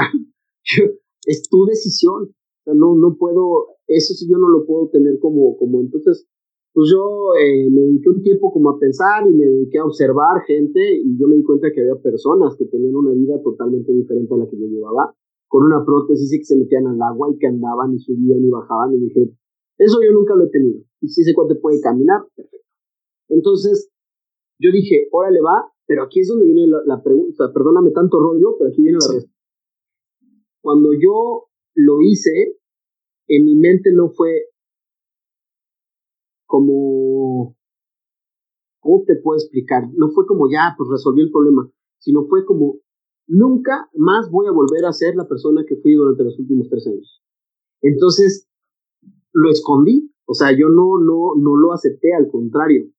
es 1.25 1.49
tu 1.49 1.65
decisión, 1.65 2.23
o 2.23 2.63
sea, 2.63 2.73
no, 2.73 2.95
no 2.95 3.15
puedo, 3.17 3.77
eso 3.87 4.13
sí 4.13 4.27
yo 4.29 4.37
no 4.37 4.49
lo 4.49 4.65
puedo 4.65 4.89
tener 4.89 5.17
como, 5.19 5.57
como, 5.57 5.79
entonces, 5.79 6.27
pues 6.73 6.91
yo 6.91 7.33
eh, 7.41 7.69
me 7.71 7.81
dediqué 7.81 8.09
un 8.09 8.21
tiempo 8.21 8.51
como 8.51 8.69
a 8.69 8.79
pensar 8.79 9.25
y 9.27 9.33
me 9.33 9.45
dediqué 9.45 9.79
a 9.79 9.85
observar 9.85 10.43
gente 10.45 10.79
y 11.03 11.17
yo 11.17 11.27
me 11.27 11.37
di 11.37 11.43
cuenta 11.43 11.71
que 11.73 11.81
había 11.81 11.95
personas 11.95 12.55
que 12.57 12.65
tenían 12.65 12.95
una 12.95 13.11
vida 13.11 13.41
totalmente 13.41 13.91
diferente 13.91 14.33
a 14.33 14.37
la 14.37 14.47
que 14.47 14.59
yo 14.59 14.67
llevaba, 14.67 15.15
con 15.49 15.65
una 15.65 15.83
prótesis 15.83 16.31
y 16.31 16.38
que 16.38 16.45
se 16.45 16.55
metían 16.55 16.88
al 16.88 17.01
agua 17.01 17.27
y 17.33 17.38
que 17.38 17.47
andaban 17.47 17.93
y 17.93 17.99
subían 17.99 18.39
y 18.39 18.49
bajaban 18.49 18.93
y 18.93 18.99
dije, 18.99 19.33
eso 19.77 19.97
yo 20.05 20.13
nunca 20.13 20.35
lo 20.35 20.45
he 20.45 20.49
tenido. 20.49 20.81
Y 21.01 21.09
si 21.09 21.21
ese 21.21 21.33
cuate 21.33 21.55
puede 21.55 21.81
caminar, 21.81 22.21
perfecto. 22.35 22.67
Entonces, 23.29 23.89
yo 24.59 24.71
dije, 24.71 25.07
órale 25.12 25.41
va, 25.41 25.65
pero 25.88 26.03
aquí 26.03 26.19
es 26.19 26.27
donde 26.27 26.45
viene 26.45 26.67
la, 26.67 27.01
pregunta, 27.01 27.51
perdóname 27.51 27.91
tanto 27.91 28.19
rollo, 28.19 28.57
pero 28.59 28.69
aquí 28.69 28.83
viene 28.83 28.99
la 29.01 29.13
respuesta. 29.13 29.39
Cuando 30.62 30.91
yo 30.93 31.47
lo 31.73 32.01
hice, 32.01 32.59
en 33.27 33.45
mi 33.45 33.55
mente 33.55 33.91
no 33.91 34.09
fue 34.09 34.49
como, 36.45 37.55
¿cómo 38.79 39.03
te 39.05 39.15
puedo 39.15 39.38
explicar? 39.38 39.83
No 39.95 40.09
fue 40.09 40.27
como 40.27 40.47
ya, 40.51 40.75
pues 40.77 40.89
resolví 40.91 41.21
el 41.21 41.31
problema, 41.31 41.71
sino 41.97 42.25
fue 42.25 42.45
como, 42.45 42.75
nunca 43.29 43.89
más 43.95 44.29
voy 44.31 44.47
a 44.47 44.51
volver 44.51 44.85
a 44.85 44.91
ser 44.91 45.15
la 45.15 45.27
persona 45.27 45.63
que 45.65 45.77
fui 45.77 45.93
durante 45.93 46.23
los 46.23 46.37
últimos 46.39 46.67
tres 46.69 46.87
años. 46.87 47.23
Entonces, 47.81 48.49
lo 49.31 49.49
escondí, 49.49 50.11
o 50.25 50.33
sea, 50.33 50.51
yo 50.51 50.67
no, 50.69 50.99
no, 50.99 51.35
no 51.37 51.55
lo 51.55 51.71
acepté, 51.71 52.13
al 52.13 52.29
contrario, 52.29 52.89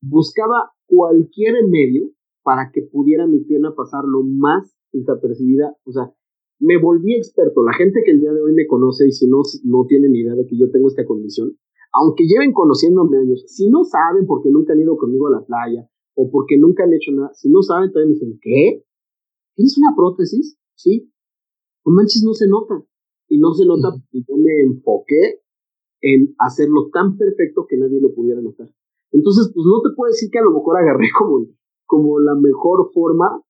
buscaba 0.00 0.72
cualquier 0.86 1.66
medio 1.66 2.10
para 2.42 2.70
que 2.72 2.82
pudiera 2.82 3.26
mi 3.26 3.40
pierna 3.40 3.74
pasar 3.74 4.04
lo 4.04 4.22
más 4.22 4.76
desapercibida, 4.92 5.76
o 5.84 5.92
sea, 5.92 6.12
me 6.60 6.80
volví 6.80 7.14
experto. 7.14 7.62
La 7.62 7.72
gente 7.72 8.02
que 8.04 8.10
el 8.10 8.20
día 8.20 8.32
de 8.32 8.42
hoy 8.42 8.52
me 8.52 8.66
conoce 8.66 9.06
y 9.06 9.12
si 9.12 9.28
no, 9.28 9.42
no 9.64 9.86
tienen 9.86 10.14
idea 10.14 10.34
de 10.34 10.46
que 10.46 10.58
yo 10.58 10.70
tengo 10.70 10.88
esta 10.88 11.06
condición, 11.06 11.56
aunque 11.92 12.24
lleven 12.24 12.52
conociéndome 12.52 13.18
años, 13.18 13.44
si 13.46 13.70
no 13.70 13.84
saben 13.84 14.26
porque 14.26 14.50
nunca 14.50 14.72
han 14.72 14.80
ido 14.80 14.96
conmigo 14.96 15.28
a 15.28 15.32
la 15.32 15.44
playa 15.44 15.88
o 16.14 16.30
porque 16.30 16.58
nunca 16.58 16.84
han 16.84 16.92
hecho 16.92 17.12
nada, 17.12 17.32
si 17.32 17.48
no 17.48 17.62
saben, 17.62 17.90
todavía 17.90 18.08
me 18.08 18.14
dicen, 18.14 18.38
¿qué? 18.42 18.84
¿Tienes 19.58 19.76
una 19.76 19.90
prótesis? 19.96 20.56
Sí. 20.76 21.10
No 21.84 21.90
manches, 21.90 22.22
no 22.22 22.32
se 22.32 22.46
nota. 22.46 22.78
Y 23.26 23.40
no 23.40 23.52
se 23.54 23.66
nota 23.66 23.90
porque 23.90 24.22
yo 24.22 24.36
me 24.38 24.54
enfoqué 24.62 25.42
en 26.00 26.32
hacerlo 26.38 26.90
tan 26.92 27.18
perfecto 27.18 27.66
que 27.68 27.76
nadie 27.76 28.00
lo 28.00 28.14
pudiera 28.14 28.40
notar. 28.40 28.70
Entonces, 29.10 29.50
pues 29.52 29.66
no 29.66 29.82
te 29.82 29.96
puedo 29.96 30.12
decir 30.12 30.30
que 30.30 30.38
a 30.38 30.44
lo 30.44 30.52
mejor 30.52 30.76
agarré 30.76 31.08
como, 31.18 31.44
como 31.86 32.20
la 32.20 32.36
mejor 32.36 32.92
forma, 32.94 33.42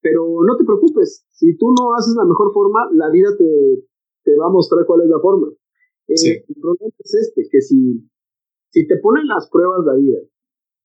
pero 0.00 0.42
no 0.42 0.56
te 0.56 0.64
preocupes, 0.64 1.28
si 1.30 1.56
tú 1.56 1.70
no 1.78 1.94
haces 1.94 2.16
la 2.16 2.24
mejor 2.24 2.52
forma, 2.52 2.90
la 2.90 3.08
vida 3.10 3.28
te, 3.38 3.86
te 4.24 4.34
va 4.34 4.46
a 4.46 4.52
mostrar 4.52 4.84
cuál 4.84 5.02
es 5.02 5.10
la 5.10 5.20
forma. 5.20 5.46
Eh, 6.08 6.42
el 6.42 6.60
problema 6.60 6.92
es 6.98 7.14
este, 7.14 7.46
que 7.48 7.60
si, 7.60 8.02
si 8.70 8.88
te 8.88 8.98
ponen 8.98 9.28
las 9.28 9.48
pruebas 9.48 9.86
la 9.86 9.94
vida 9.94 10.18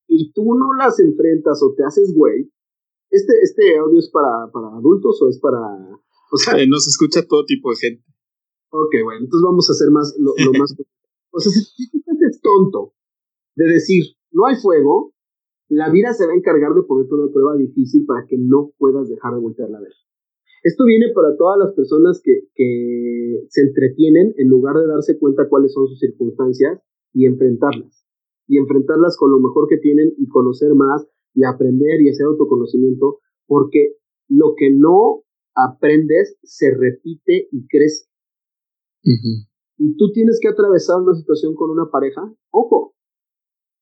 y 0.06 0.32
tú 0.32 0.54
no 0.54 0.72
las 0.78 1.00
enfrentas 1.00 1.60
o 1.64 1.74
te 1.74 1.82
haces 1.82 2.14
güey, 2.14 2.48
este, 3.10 3.32
este 3.42 3.78
audio 3.78 3.98
es 3.98 4.10
para, 4.10 4.50
para 4.52 4.68
adultos 4.76 5.20
o 5.22 5.28
es 5.28 5.38
para... 5.38 5.58
O 6.30 6.36
sea, 6.36 6.60
eh, 6.60 6.66
nos 6.68 6.86
escucha 6.86 7.26
todo 7.26 7.44
tipo 7.44 7.70
de 7.70 7.76
gente. 7.76 8.04
Ok, 8.70 8.94
bueno, 9.02 9.24
entonces 9.24 9.44
vamos 9.44 9.68
a 9.68 9.72
hacer 9.72 9.90
más, 9.90 10.14
lo, 10.18 10.32
más... 10.58 10.76
o 11.30 11.40
sea, 11.40 11.52
si 11.52 11.90
tú 11.90 12.00
te 12.04 12.12
haces 12.12 12.40
tonto 12.42 12.92
de 13.56 13.64
decir, 13.64 14.04
no 14.30 14.46
hay 14.46 14.56
fuego, 14.56 15.14
la 15.68 15.90
vida 15.90 16.12
se 16.12 16.26
va 16.26 16.32
a 16.32 16.36
encargar 16.36 16.74
de 16.74 16.82
ponerte 16.82 17.14
una 17.14 17.32
prueba 17.32 17.56
difícil 17.56 18.04
para 18.04 18.26
que 18.26 18.36
no 18.38 18.72
puedas 18.78 19.08
dejar 19.08 19.34
de 19.34 19.40
voltearla 19.40 19.78
a 19.78 19.82
ver. 19.82 19.92
Esto 20.62 20.84
viene 20.84 21.12
para 21.14 21.36
todas 21.36 21.58
las 21.58 21.72
personas 21.72 22.20
que, 22.22 22.48
que 22.54 23.46
se 23.48 23.62
entretienen 23.62 24.34
en 24.36 24.48
lugar 24.48 24.76
de 24.76 24.86
darse 24.86 25.18
cuenta 25.18 25.48
cuáles 25.48 25.72
son 25.72 25.86
sus 25.86 25.98
circunstancias 25.98 26.80
y 27.14 27.26
enfrentarlas. 27.26 28.04
Y 28.46 28.58
enfrentarlas 28.58 29.16
con 29.16 29.30
lo 29.30 29.38
mejor 29.38 29.68
que 29.68 29.78
tienen 29.78 30.12
y 30.18 30.26
conocer 30.28 30.74
más 30.74 31.06
y 31.38 31.44
aprender 31.44 32.00
y 32.02 32.08
hacer 32.08 32.26
autoconocimiento, 32.26 33.20
porque 33.46 33.94
lo 34.28 34.54
que 34.56 34.72
no 34.74 35.22
aprendes 35.54 36.36
se 36.42 36.74
repite 36.74 37.46
y 37.52 37.66
crece. 37.68 38.06
Y 39.78 39.96
tú 39.96 40.10
tienes 40.12 40.40
que 40.42 40.48
atravesar 40.48 41.00
una 41.00 41.14
situación 41.14 41.54
con 41.54 41.70
una 41.70 41.88
pareja, 41.90 42.22
ojo, 42.50 42.96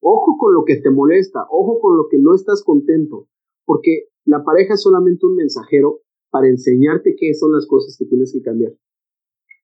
Ojo 0.09 0.37
con 0.39 0.55
lo 0.55 0.65
que 0.65 0.77
te 0.77 0.91
molesta, 0.91 1.41
ojo 1.51 1.81
con 1.81 1.97
lo 1.97 2.07
que 2.09 2.19
no 2.19 2.33
estás 2.33 2.63
contento, 2.63 3.27
porque 3.65 4.09
la 4.25 4.45
pareja 4.45 4.75
es 4.75 4.83
solamente 4.83 5.27
un 5.27 5.35
mensajero 5.35 6.01
para 6.31 6.49
enseñarte 6.49 7.17
qué 7.19 7.35
son 7.35 7.51
las 7.51 7.67
cosas 7.67 7.97
que 7.99 8.05
tienes 8.07 8.33
que 8.33 8.41
cambiar. 8.41 8.73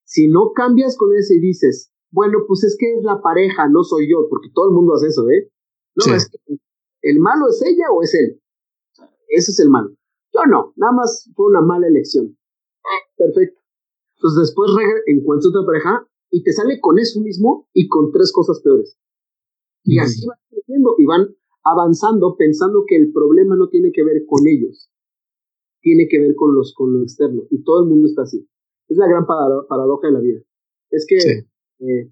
Si 0.03 0.27
no 0.27 0.51
cambias 0.53 0.97
con 0.97 1.15
ese 1.15 1.35
y 1.35 1.39
dices, 1.39 1.93
bueno, 2.11 2.39
pues 2.45 2.65
es 2.65 2.75
que 2.77 2.93
es 2.93 3.03
la 3.03 3.21
pareja, 3.21 3.69
no 3.69 3.83
soy 3.83 4.09
yo, 4.11 4.27
porque 4.29 4.49
todo 4.53 4.67
el 4.67 4.75
mundo 4.75 4.95
hace 4.95 5.07
eso, 5.07 5.29
¿eh? 5.29 5.49
No, 5.95 6.13
es 6.13 6.29
que 6.29 6.37
el 7.03 7.19
malo 7.19 7.49
es 7.49 7.61
ella 7.61 7.85
o 7.91 8.01
es 8.01 8.13
él. 8.15 8.41
Ese 9.27 9.51
es 9.51 9.59
el 9.59 9.69
malo. 9.69 9.89
Yo 10.33 10.45
no, 10.49 10.73
nada 10.75 10.93
más 10.93 11.29
fue 11.35 11.47
una 11.47 11.61
mala 11.61 11.87
elección. 11.87 12.37
Perfecto. 13.15 13.61
Entonces 14.15 14.47
después 14.47 14.71
encuentras 15.05 15.49
otra 15.49 15.65
pareja 15.65 16.07
y 16.31 16.43
te 16.43 16.51
sale 16.51 16.79
con 16.79 16.97
eso 16.97 17.21
mismo 17.21 17.67
y 17.73 17.87
con 17.87 18.11
tres 18.11 18.31
cosas 18.31 18.61
peores. 18.61 18.97
Y 19.83 19.99
así 19.99 20.25
van 20.25 20.37
creciendo 20.49 20.95
y 20.97 21.05
van 21.05 21.35
avanzando 21.63 22.35
pensando 22.37 22.85
que 22.87 22.95
el 22.95 23.11
problema 23.11 23.55
no 23.55 23.67
tiene 23.69 23.91
que 23.91 24.03
ver 24.03 24.25
con 24.25 24.47
ellos, 24.47 24.89
tiene 25.81 26.07
que 26.09 26.19
ver 26.19 26.35
con, 26.35 26.55
los, 26.55 26.73
con 26.73 26.93
lo 26.93 27.01
externo. 27.03 27.43
Y 27.49 27.63
todo 27.63 27.83
el 27.83 27.89
mundo 27.89 28.07
está 28.07 28.23
así. 28.23 28.47
Es 28.87 28.97
la 28.97 29.07
gran 29.07 29.25
paradoja 29.25 30.07
de 30.07 30.13
la 30.13 30.19
vida. 30.21 30.41
Es 30.89 31.05
que 31.07 31.17
eh, 31.17 32.11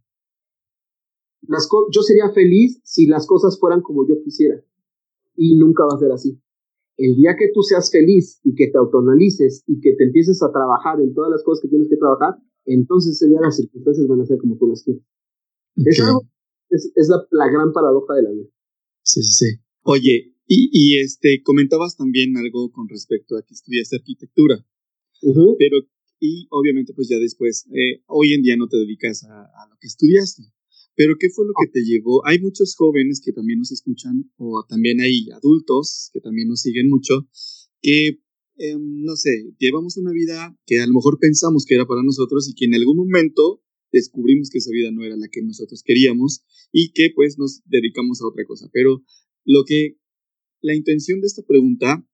las 1.47 1.69
yo 1.91 2.01
sería 2.01 2.32
feliz 2.32 2.82
si 2.84 3.08
las 3.08 3.25
cosas 3.25 3.60
fueran 3.60 3.82
como 3.82 4.08
yo 4.08 4.21
quisiera. 4.21 4.62
Y 5.36 5.58
nunca 5.58 5.84
va 5.84 5.96
a 5.96 6.00
ser 6.00 6.12
así. 6.12 6.39
El 6.98 7.15
día 7.15 7.36
que 7.38 7.50
tú 7.54 7.62
seas 7.63 7.89
feliz 7.91 8.39
y 8.44 8.54
que 8.54 8.67
te 8.67 8.78
autonalices 8.78 9.63
y 9.65 9.80
que 9.80 9.96
te 9.96 10.04
empieces 10.06 10.41
a 10.44 10.52
trabajar 10.52 11.02
en 11.02 11.13
todas 11.13 11.32
las 11.32 11.44
cosas 11.44 11.63
que 11.63 11.70
tienes 11.70 11.89
que 11.89 11.98
trabajar, 11.98 12.36
entonces 12.65 13.15
ese 13.15 13.28
día 13.28 13.39
las 13.41 13.58
circunstancias 13.58 14.08
van 14.08 14.22
a 14.22 14.26
ser 14.26 14.38
como 14.38 14.58
tú 14.58 14.67
las 14.67 14.84
quieres. 14.84 15.04
Es 15.76 16.00
algo 16.02 16.22
es, 16.72 16.91
es 16.96 17.10
la, 17.10 17.17
la, 17.32 17.52
gran 17.52 17.72
paradoja 17.74 18.15
de 18.15 18.24
la 18.24 18.32
vida. 18.32 18.50
Sí, 19.04 19.22
sí, 19.22 19.34
sí. 19.34 19.62
Oye, 19.84 20.34
y, 20.48 20.70
y, 20.72 21.00
este, 21.00 21.41
comentabas 21.44 21.98
también 21.98 22.36
algo 22.38 22.72
con 22.72 22.88
respecto 22.88 23.38
a 23.38 23.44
que 23.44 23.54
estudiaste 23.54 23.98
arquitectura, 23.98 24.65
pero, 25.22 25.78
y 26.20 26.48
obviamente 26.50 26.94
pues 26.94 27.10
ya 27.10 27.17
después, 27.17 27.67
eh, 27.74 28.02
hoy 28.08 28.34
en 28.34 28.41
día 28.41 28.56
no 28.58 28.67
te 28.67 28.78
dedicas 28.78 29.24
a, 29.24 29.44
a, 29.44 29.70
lo 29.70 29.78
que 29.80 29.88
estudiaste, 29.88 30.44
pero 30.95 31.15
¿qué 31.19 31.30
fue 31.30 31.45
lo 31.45 31.54
que 31.62 31.71
te 31.71 31.84
llevó? 31.84 32.25
Hay 32.27 32.39
muchos 32.39 32.75
jóvenes 32.75 33.21
que 33.23 33.32
también 33.32 33.60
nos 33.60 33.71
escuchan, 33.71 34.32
o 34.38 34.65
también 34.67 34.99
hay 35.01 35.30
adultos 35.32 36.10
que 36.13 36.21
también 36.21 36.47
nos 36.47 36.62
siguen 36.62 36.89
mucho, 36.89 37.27
que, 37.82 38.19
eh, 38.58 38.77
no 38.77 39.15
sé, 39.15 39.54
llevamos 39.58 39.97
una 39.97 40.12
vida 40.12 40.58
que 40.65 40.80
a 40.80 40.88
lo 40.88 40.93
mejor 40.93 41.17
pensamos 41.19 41.65
que 41.65 41.75
era 41.75 41.88
para 41.88 42.04
nosotros 42.04 42.49
y 42.49 42.54
que 42.54 42.65
en 42.65 42.75
algún 42.75 42.97
momento 42.97 43.63
descubrimos 43.91 44.49
que 44.49 44.60
esa 44.60 44.71
vida 44.71 44.91
no 44.91 45.04
era 45.04 45.17
la 45.17 45.27
que 45.27 45.41
nosotros 45.41 45.84
queríamos 45.84 46.43
y 46.71 46.91
que 46.91 47.10
pues 47.13 47.38
nos 47.38 47.62
dedicamos 47.65 48.21
a 48.21 48.27
otra 48.27 48.45
cosa. 48.45 48.69
Pero 48.71 49.04
lo 49.44 49.63
que 49.65 49.98
la 50.62 50.75
intención 50.75 51.21
de 51.21 51.27
esta 51.27 51.44
pregunta 51.44 52.08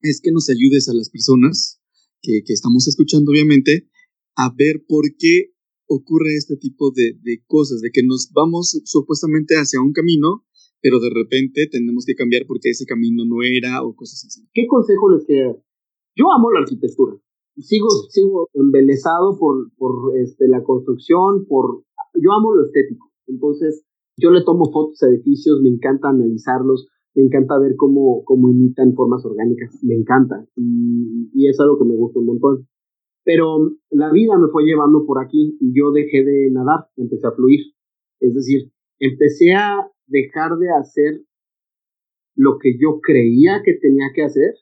es 0.00 0.20
que 0.20 0.32
nos 0.32 0.48
ayudes 0.48 0.88
a 0.88 0.94
las 0.94 1.10
personas 1.10 1.80
que, 2.20 2.42
que 2.44 2.52
estamos 2.52 2.86
escuchando, 2.88 3.32
obviamente, 3.32 3.88
a 4.36 4.52
ver 4.54 4.84
por 4.86 5.04
qué 5.16 5.52
ocurre 5.86 6.34
este 6.36 6.56
tipo 6.56 6.90
de, 6.90 7.18
de, 7.22 7.42
cosas, 7.46 7.80
de 7.80 7.90
que 7.92 8.02
nos 8.02 8.30
vamos 8.32 8.80
supuestamente 8.84 9.54
hacia 9.54 9.80
un 9.80 9.92
camino, 9.92 10.44
pero 10.80 11.00
de 11.00 11.10
repente 11.10 11.68
tenemos 11.70 12.04
que 12.06 12.14
cambiar 12.14 12.44
porque 12.46 12.70
ese 12.70 12.86
camino 12.86 13.24
no 13.24 13.42
era 13.42 13.82
o 13.82 13.94
cosas 13.94 14.24
así. 14.26 14.48
¿Qué 14.52 14.66
consejo 14.66 15.10
les 15.10 15.24
queda? 15.26 15.56
Yo 16.16 16.30
amo 16.32 16.50
la 16.50 16.60
arquitectura 16.60 17.16
sigo, 17.58 17.88
sigo 18.08 18.48
embelesado 18.54 19.38
por, 19.38 19.70
por 19.76 20.16
este, 20.16 20.48
la 20.48 20.62
construcción, 20.62 21.46
por, 21.46 21.82
yo 22.14 22.32
amo 22.32 22.54
lo 22.54 22.64
estético. 22.64 23.10
Entonces, 23.26 23.84
yo 24.16 24.30
le 24.30 24.42
tomo 24.44 24.70
fotos 24.72 25.02
a 25.02 25.08
edificios, 25.08 25.60
me 25.62 25.70
encanta 25.70 26.08
analizarlos, 26.08 26.88
me 27.14 27.24
encanta 27.24 27.58
ver 27.58 27.76
cómo, 27.76 28.22
cómo 28.24 28.48
imitan 28.48 28.94
formas 28.94 29.24
orgánicas, 29.24 29.78
me 29.82 29.94
encanta. 29.94 30.46
Y, 30.56 31.30
y 31.34 31.48
es 31.48 31.58
algo 31.60 31.78
que 31.78 31.84
me 31.84 31.96
gusta 31.96 32.20
un 32.20 32.26
montón. 32.26 32.68
Pero 33.24 33.70
la 33.90 34.10
vida 34.10 34.36
me 34.38 34.48
fue 34.48 34.64
llevando 34.64 35.04
por 35.06 35.22
aquí 35.22 35.56
y 35.60 35.78
yo 35.78 35.92
dejé 35.92 36.24
de 36.24 36.50
nadar, 36.50 36.88
empecé 36.96 37.26
a 37.26 37.32
fluir. 37.32 37.60
Es 38.20 38.34
decir, 38.34 38.72
empecé 38.98 39.54
a 39.54 39.88
dejar 40.06 40.56
de 40.58 40.68
hacer 40.70 41.24
lo 42.34 42.58
que 42.58 42.76
yo 42.78 43.00
creía 43.00 43.62
que 43.64 43.74
tenía 43.74 44.06
que 44.14 44.22
hacer 44.22 44.54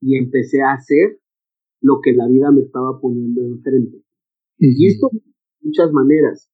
y 0.00 0.16
empecé 0.16 0.62
a 0.62 0.72
hacer 0.72 1.18
lo 1.80 2.00
que 2.02 2.12
la 2.12 2.28
vida 2.28 2.50
me 2.50 2.62
estaba 2.62 3.00
poniendo 3.00 3.42
enfrente. 3.42 4.02
Y 4.58 4.86
esto 4.86 5.08
de 5.12 5.20
muchas 5.60 5.92
maneras. 5.92 6.50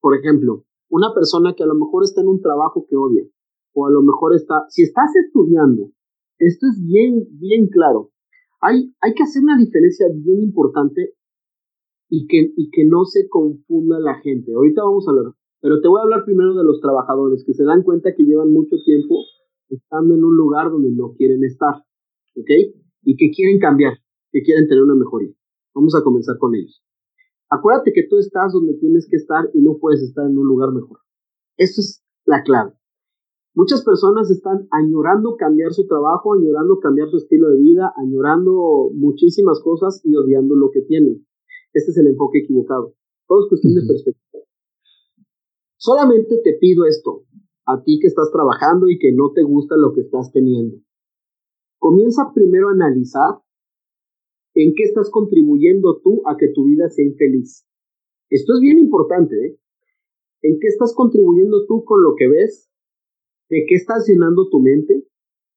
Por 0.00 0.16
ejemplo, 0.16 0.64
una 0.88 1.14
persona 1.14 1.54
que 1.56 1.62
a 1.62 1.66
lo 1.66 1.74
mejor 1.74 2.04
está 2.04 2.20
en 2.20 2.28
un 2.28 2.40
trabajo 2.40 2.86
que 2.88 2.96
odia, 2.96 3.24
o 3.74 3.86
a 3.86 3.90
lo 3.90 4.02
mejor 4.02 4.34
está, 4.34 4.66
si 4.68 4.82
estás 4.82 5.10
estudiando, 5.16 5.90
esto 6.38 6.66
es 6.66 6.84
bien, 6.84 7.26
bien 7.38 7.68
claro. 7.68 8.10
Hay, 8.62 8.92
que 9.16 9.22
hacer 9.22 9.42
una 9.42 9.58
diferencia 9.58 10.06
bien 10.14 10.40
importante 10.40 11.14
y 12.08 12.26
que, 12.28 12.52
y 12.56 12.70
que 12.70 12.84
no 12.84 13.04
se 13.04 13.28
confunda 13.28 13.98
la 13.98 14.20
gente. 14.20 14.54
Ahorita 14.54 14.84
vamos 14.84 15.06
a 15.06 15.10
hablar, 15.10 15.34
pero 15.60 15.80
te 15.80 15.88
voy 15.88 15.98
a 15.98 16.04
hablar 16.04 16.24
primero 16.24 16.54
de 16.54 16.64
los 16.64 16.80
trabajadores 16.80 17.44
que 17.44 17.54
se 17.54 17.64
dan 17.64 17.82
cuenta 17.82 18.14
que 18.16 18.22
llevan 18.22 18.52
mucho 18.52 18.76
tiempo 18.84 19.18
estando 19.68 20.14
en 20.14 20.24
un 20.24 20.36
lugar 20.36 20.70
donde 20.70 20.92
no 20.92 21.14
quieren 21.14 21.42
estar, 21.44 21.74
¿ok? 22.36 22.50
Y 23.02 23.16
que 23.16 23.30
quieren 23.30 23.58
cambiar, 23.58 23.98
que 24.30 24.42
quieren 24.42 24.68
tener 24.68 24.84
una 24.84 24.94
mejoría. 24.94 25.34
Vamos 25.74 25.96
a 25.96 26.02
comenzar 26.04 26.38
con 26.38 26.54
ellos. 26.54 26.84
Acuérdate 27.50 27.92
que 27.92 28.06
tú 28.08 28.18
estás 28.18 28.52
donde 28.52 28.74
tienes 28.78 29.08
que 29.10 29.16
estar 29.16 29.50
y 29.54 29.60
no 29.60 29.78
puedes 29.78 30.02
estar 30.02 30.24
en 30.24 30.38
un 30.38 30.46
lugar 30.46 30.72
mejor. 30.72 31.00
Eso 31.56 31.80
es 31.80 32.04
la 32.24 32.42
clave. 32.42 32.72
Muchas 33.54 33.84
personas 33.84 34.30
están 34.30 34.66
añorando 34.70 35.36
cambiar 35.36 35.72
su 35.72 35.86
trabajo, 35.86 36.32
añorando 36.32 36.80
cambiar 36.80 37.08
su 37.10 37.18
estilo 37.18 37.50
de 37.50 37.58
vida, 37.58 37.92
añorando 37.96 38.90
muchísimas 38.94 39.60
cosas 39.62 40.00
y 40.04 40.16
odiando 40.16 40.54
lo 40.56 40.70
que 40.70 40.80
tienen. 40.80 41.26
Este 41.74 41.90
es 41.90 41.98
el 41.98 42.06
enfoque 42.06 42.38
equivocado. 42.38 42.94
Todo 43.26 43.44
es 43.44 43.48
cuestión 43.50 43.74
de 43.74 43.82
perspectiva. 43.86 44.42
Solamente 45.76 46.40
te 46.42 46.54
pido 46.54 46.86
esto, 46.86 47.24
a 47.66 47.82
ti 47.82 47.98
que 48.00 48.06
estás 48.06 48.30
trabajando 48.32 48.88
y 48.88 48.98
que 48.98 49.12
no 49.12 49.32
te 49.34 49.42
gusta 49.42 49.76
lo 49.76 49.92
que 49.92 50.00
estás 50.00 50.32
teniendo. 50.32 50.78
Comienza 51.78 52.32
primero 52.34 52.68
a 52.68 52.72
analizar 52.72 53.42
en 54.54 54.72
qué 54.74 54.84
estás 54.84 55.10
contribuyendo 55.10 56.00
tú 56.02 56.22
a 56.26 56.36
que 56.38 56.48
tu 56.54 56.64
vida 56.64 56.88
sea 56.88 57.04
infeliz. 57.04 57.66
Esto 58.30 58.54
es 58.54 58.60
bien 58.60 58.78
importante, 58.78 59.34
¿eh? 59.36 59.58
¿En 60.40 60.58
qué 60.58 60.68
estás 60.68 60.94
contribuyendo 60.94 61.66
tú 61.66 61.84
con 61.84 62.02
lo 62.02 62.14
que 62.16 62.28
ves? 62.28 62.71
¿De 63.52 63.66
qué 63.68 63.74
estás 63.74 64.08
llenando 64.08 64.48
tu 64.48 64.60
mente? 64.60 65.04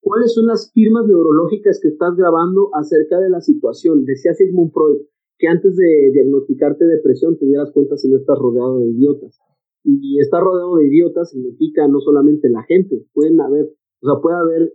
¿Cuáles 0.01 0.33
son 0.33 0.47
las 0.47 0.69
firmas 0.73 1.07
neurológicas 1.07 1.79
que 1.81 1.87
estás 1.87 2.13
grabando 2.17 2.67
acerca 2.75 3.21
de 3.21 3.29
la 3.29 3.39
situación? 3.39 4.03
Decía 4.03 4.33
Sigmund 4.33 4.73
Freud 4.73 5.07
que 5.39 5.47
antes 5.47 5.77
de 5.77 6.11
diagnosticarte 6.11 6.83
depresión 6.83 7.37
te 7.39 7.45
dieras 7.45 7.71
cuenta 7.71 7.95
si 7.95 8.09
no 8.09 8.17
estás 8.17 8.37
rodeado 8.37 8.79
de 8.79 8.89
idiotas. 8.91 9.39
Y 9.85 10.19
estar 10.19 10.43
rodeado 10.43 10.75
de 10.75 10.87
idiotas 10.87 11.31
significa 11.31 11.87
no 11.87 12.01
solamente 12.01 12.49
la 12.49 12.63
gente, 12.63 13.05
pueden 13.13 13.39
haber, 13.39 13.71
o 14.01 14.05
sea, 14.05 14.21
puede 14.21 14.35
haber 14.35 14.73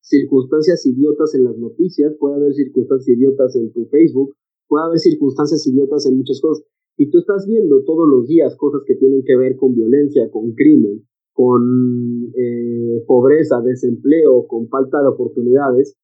circunstancias 0.00 0.84
idiotas 0.86 1.36
en 1.36 1.44
las 1.44 1.56
noticias, 1.56 2.16
puede 2.18 2.34
haber 2.34 2.52
circunstancias 2.52 3.16
idiotas 3.16 3.54
en 3.54 3.70
tu 3.70 3.86
Facebook, 3.86 4.34
puede 4.66 4.86
haber 4.86 4.98
circunstancias 4.98 5.64
idiotas 5.68 6.04
en 6.06 6.16
muchas 6.16 6.40
cosas. 6.40 6.66
Y 6.96 7.10
tú 7.10 7.18
estás 7.18 7.46
viendo 7.46 7.84
todos 7.84 8.08
los 8.08 8.26
días 8.26 8.56
cosas 8.56 8.82
que 8.84 8.96
tienen 8.96 9.22
que 9.24 9.36
ver 9.36 9.54
con 9.54 9.76
violencia, 9.76 10.28
con 10.32 10.50
crimen, 10.54 11.06
con 11.38 12.32
eh, 12.34 13.04
pobreza, 13.06 13.60
desempleo, 13.60 14.48
con 14.48 14.68
falta 14.68 15.00
de 15.00 15.06
oportunidades, 15.06 15.96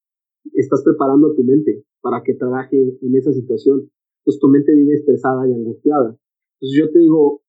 estás 0.53 0.85
preparando 0.85 1.27
a 1.27 1.35
tu 1.35 1.43
mente 1.43 1.83
para 2.01 2.23
que 2.23 2.35
trabaje 2.35 2.77
en 2.79 3.17
esa 3.17 3.33
situación. 3.33 3.91
Entonces 4.21 4.41
tu 4.41 4.47
mente 4.47 4.73
vive 4.73 4.95
estresada 4.95 5.49
y 5.49 5.53
angustiada. 5.53 6.17
Entonces 6.61 6.79
yo 6.79 6.89
te 6.93 7.01
digo, 7.01 7.43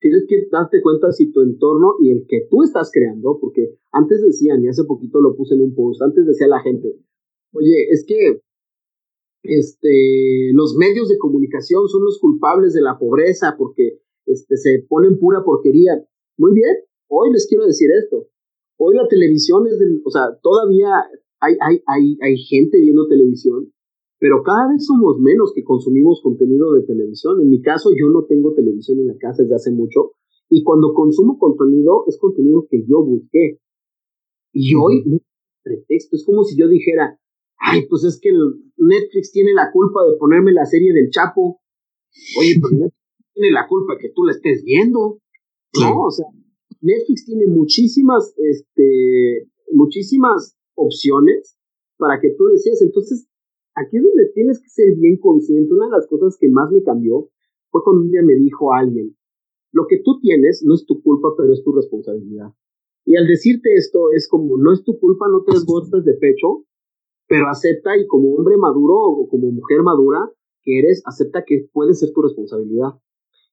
tienes 0.00 0.24
que 0.28 0.48
darte 0.50 0.82
cuenta 0.82 1.12
si 1.12 1.30
tu 1.30 1.42
entorno 1.42 1.94
y 2.02 2.10
el 2.10 2.26
que 2.26 2.48
tú 2.50 2.64
estás 2.64 2.90
creando, 2.92 3.38
porque 3.40 3.78
antes 3.92 4.20
decían, 4.20 4.64
y 4.64 4.66
hace 4.66 4.82
poquito 4.82 5.20
lo 5.20 5.36
puse 5.36 5.54
en 5.54 5.60
un 5.60 5.72
post, 5.72 6.02
antes 6.02 6.26
decía 6.26 6.48
la 6.48 6.62
gente, 6.62 6.96
oye, 7.52 7.90
es 7.90 8.04
que 8.04 8.40
este, 9.44 10.50
los 10.52 10.74
medios 10.76 11.08
de 11.08 11.18
comunicación 11.18 11.86
son 11.86 12.02
los 12.02 12.18
culpables 12.18 12.72
de 12.72 12.82
la 12.82 12.98
pobreza 12.98 13.54
porque 13.56 14.00
este, 14.26 14.56
se 14.56 14.84
ponen 14.88 15.16
pura 15.20 15.44
porquería. 15.44 16.04
Muy 16.36 16.52
bien, 16.54 16.74
hoy 17.08 17.32
les 17.32 17.46
quiero 17.46 17.66
decir 17.66 17.88
esto. 18.02 18.28
Hoy 18.76 18.96
la 18.96 19.06
televisión 19.08 19.66
es 19.66 19.78
del, 19.78 20.02
o 20.04 20.10
sea, 20.10 20.38
todavía 20.42 20.88
hay, 21.40 21.54
hay, 21.60 21.80
hay, 21.86 22.18
hay 22.20 22.36
gente 22.36 22.80
viendo 22.80 23.06
televisión 23.06 23.72
pero 24.24 24.42
cada 24.42 24.72
vez 24.72 24.86
somos 24.86 25.20
menos 25.20 25.52
que 25.54 25.62
consumimos 25.62 26.22
contenido 26.22 26.72
de 26.72 26.82
televisión. 26.86 27.42
En 27.42 27.50
mi 27.50 27.60
caso, 27.60 27.90
yo 27.90 28.08
no 28.08 28.24
tengo 28.24 28.54
televisión 28.54 28.98
en 29.00 29.08
la 29.08 29.18
casa 29.18 29.42
desde 29.42 29.54
hace 29.54 29.70
mucho 29.70 30.12
y 30.48 30.62
cuando 30.62 30.94
consumo 30.94 31.38
contenido 31.38 32.04
es 32.08 32.18
contenido 32.18 32.66
que 32.70 32.86
yo 32.88 33.04
busqué. 33.04 33.60
Y 34.50 34.74
hoy, 34.76 35.04
pretexto, 35.62 36.16
es 36.16 36.24
como 36.24 36.42
si 36.44 36.56
yo 36.58 36.68
dijera, 36.68 37.20
ay, 37.58 37.86
pues 37.86 38.04
es 38.04 38.18
que 38.18 38.30
Netflix 38.78 39.30
tiene 39.30 39.52
la 39.52 39.70
culpa 39.70 40.02
de 40.06 40.16
ponerme 40.16 40.52
la 40.52 40.64
serie 40.64 40.94
del 40.94 41.10
Chapo. 41.10 41.60
Oye, 42.38 42.54
pero 42.62 42.70
Netflix 42.78 43.34
tiene 43.34 43.50
la 43.50 43.66
culpa 43.68 43.98
que 44.00 44.08
tú 44.08 44.22
la 44.24 44.32
estés 44.32 44.62
viendo. 44.64 45.18
No, 45.78 46.00
o 46.00 46.10
sea, 46.10 46.26
Netflix 46.84 47.24
tiene 47.24 47.46
muchísimas, 47.46 48.34
este, 48.36 49.48
muchísimas 49.72 50.54
opciones 50.74 51.56
para 51.96 52.20
que 52.20 52.30
tú 52.36 52.44
decías. 52.52 52.82
Entonces, 52.82 53.26
aquí 53.74 53.96
es 53.96 54.02
donde 54.02 54.30
tienes 54.34 54.60
que 54.60 54.68
ser 54.68 54.94
bien 54.96 55.16
consciente. 55.16 55.72
Una 55.72 55.86
de 55.86 55.92
las 55.92 56.06
cosas 56.06 56.36
que 56.38 56.48
más 56.48 56.70
me 56.70 56.82
cambió 56.82 57.30
fue 57.70 57.82
cuando 57.82 58.02
un 58.02 58.10
día 58.10 58.22
me 58.22 58.34
dijo 58.36 58.72
alguien, 58.74 59.16
lo 59.72 59.86
que 59.88 60.00
tú 60.04 60.20
tienes 60.20 60.62
no 60.64 60.74
es 60.74 60.84
tu 60.84 61.02
culpa, 61.02 61.30
pero 61.36 61.52
es 61.52 61.64
tu 61.64 61.72
responsabilidad. 61.72 62.52
Y 63.06 63.16
al 63.16 63.26
decirte 63.26 63.74
esto 63.74 64.12
es 64.12 64.28
como, 64.28 64.56
no 64.58 64.72
es 64.72 64.84
tu 64.84 64.98
culpa, 64.98 65.26
no 65.28 65.42
te 65.42 65.52
des 65.52 65.64
golpes 65.64 66.04
de 66.04 66.14
pecho, 66.14 66.64
pero 67.26 67.48
acepta 67.48 67.96
y 67.96 68.06
como 68.06 68.34
hombre 68.34 68.56
maduro 68.56 68.94
o 68.94 69.28
como 69.28 69.50
mujer 69.50 69.82
madura 69.82 70.30
que 70.62 70.78
eres, 70.78 71.02
acepta 71.06 71.44
que 71.46 71.66
puede 71.72 71.94
ser 71.94 72.12
tu 72.12 72.22
responsabilidad. 72.22 72.92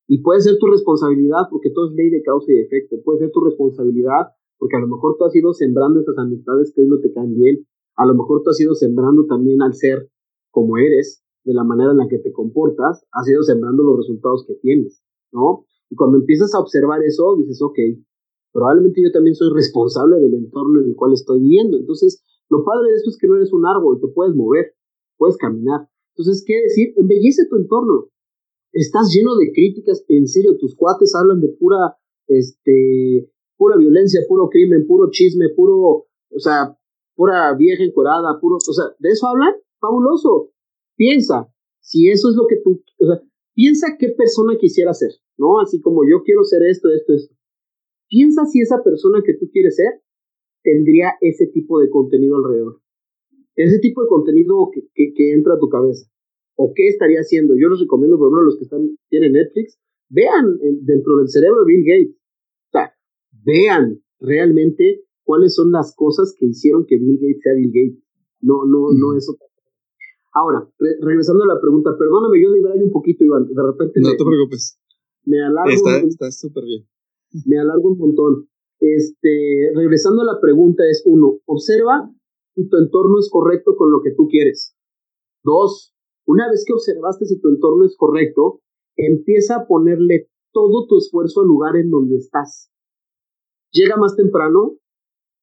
Y 0.08 0.22
puede 0.22 0.42
ser 0.42 0.58
tu 0.58 0.68
responsabilidad 0.68 1.48
porque 1.50 1.70
todo 1.70 1.90
es 1.90 1.96
ley 1.96 2.10
de 2.10 2.22
causa 2.22 2.52
y 2.52 2.60
efecto. 2.60 2.98
Puede 3.04 3.20
ser 3.20 3.32
tu 3.32 3.42
responsabilidad 3.42 4.28
porque 4.58 4.78
a 4.78 4.80
lo 4.80 4.88
mejor 4.88 5.16
tú 5.18 5.26
has 5.26 5.36
ido 5.36 5.54
sembrando 5.54 6.00
esas 6.00 6.18
amistades 6.18 6.72
que 6.74 6.82
hoy 6.82 6.88
no 6.88 7.00
te 7.00 7.12
caen 7.12 7.36
bien. 7.36 7.66
A 7.96 8.06
lo 8.06 8.14
mejor 8.14 8.44
tú 8.44 8.52
has 8.52 8.60
ido 8.60 8.76
sembrando 8.76 9.26
también 9.26 9.62
al 9.62 9.74
ser 9.74 10.10
como 10.52 10.78
eres, 10.78 11.24
de 11.44 11.54
la 11.54 11.64
manera 11.64 11.92
en 11.92 11.98
la 11.98 12.08
que 12.08 12.20
te 12.20 12.32
comportas, 12.32 13.06
has 13.12 13.28
ido 13.28 13.42
sembrando 13.42 13.84
los 13.84 13.98
resultados 13.98 14.46
que 14.48 14.56
tienes, 14.56 15.02
¿no? 15.32 15.66
Y 15.90 15.96
cuando 15.96 16.18
empiezas 16.18 16.54
a 16.54 16.60
observar 16.60 17.02
eso, 17.04 17.36
dices, 17.38 17.62
ok, 17.62 17.78
probablemente 18.54 19.02
yo 19.02 19.12
también 19.12 19.36
soy 19.36 19.52
responsable 19.54 20.20
del 20.20 20.36
entorno 20.36 20.82
en 20.82 20.90
el 20.90 20.96
cual 20.96 21.14
estoy 21.14 21.40
viviendo. 21.40 21.78
Entonces, 21.78 22.24
lo 22.50 22.64
padre 22.64 22.92
de 22.92 22.96
esto 22.98 23.10
es 23.10 23.18
que 23.18 23.28
no 23.28 23.36
eres 23.36 23.52
un 23.54 23.66
árbol, 23.66 24.00
te 24.00 24.08
puedes 24.08 24.36
mover, 24.36 24.74
puedes 25.18 25.38
caminar. 25.38 25.88
Entonces, 26.16 26.44
¿qué 26.46 26.62
decir? 26.62 26.94
Embellece 26.98 27.48
tu 27.50 27.56
entorno. 27.56 28.08
Estás 28.74 29.14
lleno 29.14 29.36
de 29.36 29.52
críticas, 29.52 30.04
en 30.08 30.28
serio, 30.28 30.58
tus 30.58 30.76
cuates 30.76 31.14
hablan 31.16 31.42
de 31.42 31.50
pura, 31.50 31.98
este, 32.28 33.30
pura 33.58 33.78
violencia, 33.78 34.22
puro 34.28 34.50
crimen, 34.50 34.88
puro 34.88 35.10
chisme, 35.12 35.50
puro, 35.50 35.78
o 35.78 36.40
sea, 36.40 36.78
pura 37.16 37.56
vieja 37.58 37.84
encorada, 37.84 38.40
puro, 38.40 38.56
o 38.56 38.74
sea, 38.74 38.86
¿de 39.00 39.10
eso 39.10 39.28
hablan? 39.28 39.54
fabuloso. 39.82 40.52
Piensa, 40.96 41.52
si 41.82 42.10
eso 42.10 42.30
es 42.30 42.36
lo 42.36 42.46
que 42.48 42.58
tú, 42.64 42.84
o 43.00 43.06
sea, 43.06 43.22
piensa 43.54 43.98
qué 44.00 44.10
persona 44.10 44.56
quisiera 44.58 44.94
ser, 44.94 45.12
¿no? 45.38 45.60
Así 45.60 45.82
como 45.82 46.04
yo 46.08 46.24
quiero 46.24 46.44
ser 46.44 46.64
esto, 46.64 46.90
esto, 46.90 47.14
esto. 47.14 47.36
Piensa 48.08 48.46
si 48.46 48.62
esa 48.62 48.84
persona 48.84 49.22
que 49.26 49.34
tú 49.34 49.50
quieres 49.52 49.76
ser 49.76 50.02
tendría 50.64 51.14
ese 51.22 51.48
tipo 51.48 51.80
de 51.80 51.90
contenido 51.90 52.38
alrededor. 52.38 52.82
Ese 53.56 53.80
tipo 53.80 54.04
de 54.04 54.08
contenido 54.08 54.70
que, 54.72 55.14
que, 55.14 55.34
entra 55.34 55.56
a 55.56 55.60
tu 55.60 55.70
cabeza. 55.70 56.11
¿O 56.62 56.74
qué 56.76 56.90
estaría 56.90 57.22
haciendo? 57.22 57.56
Yo 57.58 57.70
les 57.70 57.80
recomiendo, 57.80 58.20
por 58.20 58.28
ejemplo, 58.28 58.42
a 58.42 58.46
los 58.46 58.58
que 58.58 58.66
están, 58.66 58.86
tienen 59.10 59.34
Netflix, 59.34 59.80
vean 60.10 60.60
dentro 60.82 61.18
del 61.18 61.28
cerebro 61.28 61.66
de 61.66 61.74
Bill 61.74 61.86
Gates. 61.90 62.16
O 62.16 62.72
sea, 62.72 62.94
vean 63.44 63.98
realmente 64.20 65.02
cuáles 65.24 65.56
son 65.56 65.72
las 65.72 65.96
cosas 65.96 66.36
que 66.38 66.46
hicieron 66.46 66.86
que 66.86 67.00
Bill 67.00 67.18
Gates 67.18 67.42
sea 67.42 67.56
Bill 67.56 67.74
Gates. 67.74 68.04
No, 68.42 68.66
no, 68.66 68.94
no 68.94 69.18
es 69.18 69.28
otra 69.28 69.48
Ahora, 70.34 70.70
regresando 71.02 71.44
a 71.46 71.48
la 71.48 71.60
pregunta, 71.60 71.98
perdóname, 71.98 72.42
yo 72.42 72.54
ahí 72.54 72.84
un 72.84 72.92
poquito, 72.92 73.24
Iván, 73.24 73.48
de 73.48 73.64
repente. 73.64 74.00
No 74.00 74.12
te 74.12 74.24
preocupes. 74.24 74.80
Me 75.26 75.42
alargo. 75.44 75.74
Está 76.08 76.30
súper 76.32 76.64
bien. 76.64 76.88
Me 77.48 77.58
alargo 77.60 77.90
un 77.90 77.98
montón. 77.98 78.48
Este, 78.80 79.72
regresando 79.76 80.22
a 80.22 80.26
la 80.26 80.40
pregunta, 80.40 80.84
es 80.88 81.02
uno, 81.06 81.40
observa 81.46 82.10
si 82.54 82.70
tu 82.70 82.78
entorno 82.78 83.20
es 83.20 83.30
correcto 83.32 83.76
con 83.76 83.92
lo 83.92 84.02
que 84.02 84.12
tú 84.16 84.28
quieres. 84.28 84.76
Dos, 85.44 85.94
una 86.32 86.50
vez 86.50 86.64
que 86.66 86.74
observaste 86.74 87.26
si 87.26 87.40
tu 87.40 87.50
entorno 87.50 87.86
es 87.86 87.96
correcto, 87.98 88.62
empieza 88.96 89.58
a 89.58 89.68
ponerle 89.68 90.30
todo 90.52 90.88
tu 90.88 90.98
esfuerzo 90.98 91.42
al 91.42 91.48
lugar 91.48 91.76
en 91.76 91.90
donde 91.90 92.18
estás. 92.18 92.72
Llega 93.72 93.96
más 93.98 94.16
temprano, 94.16 94.78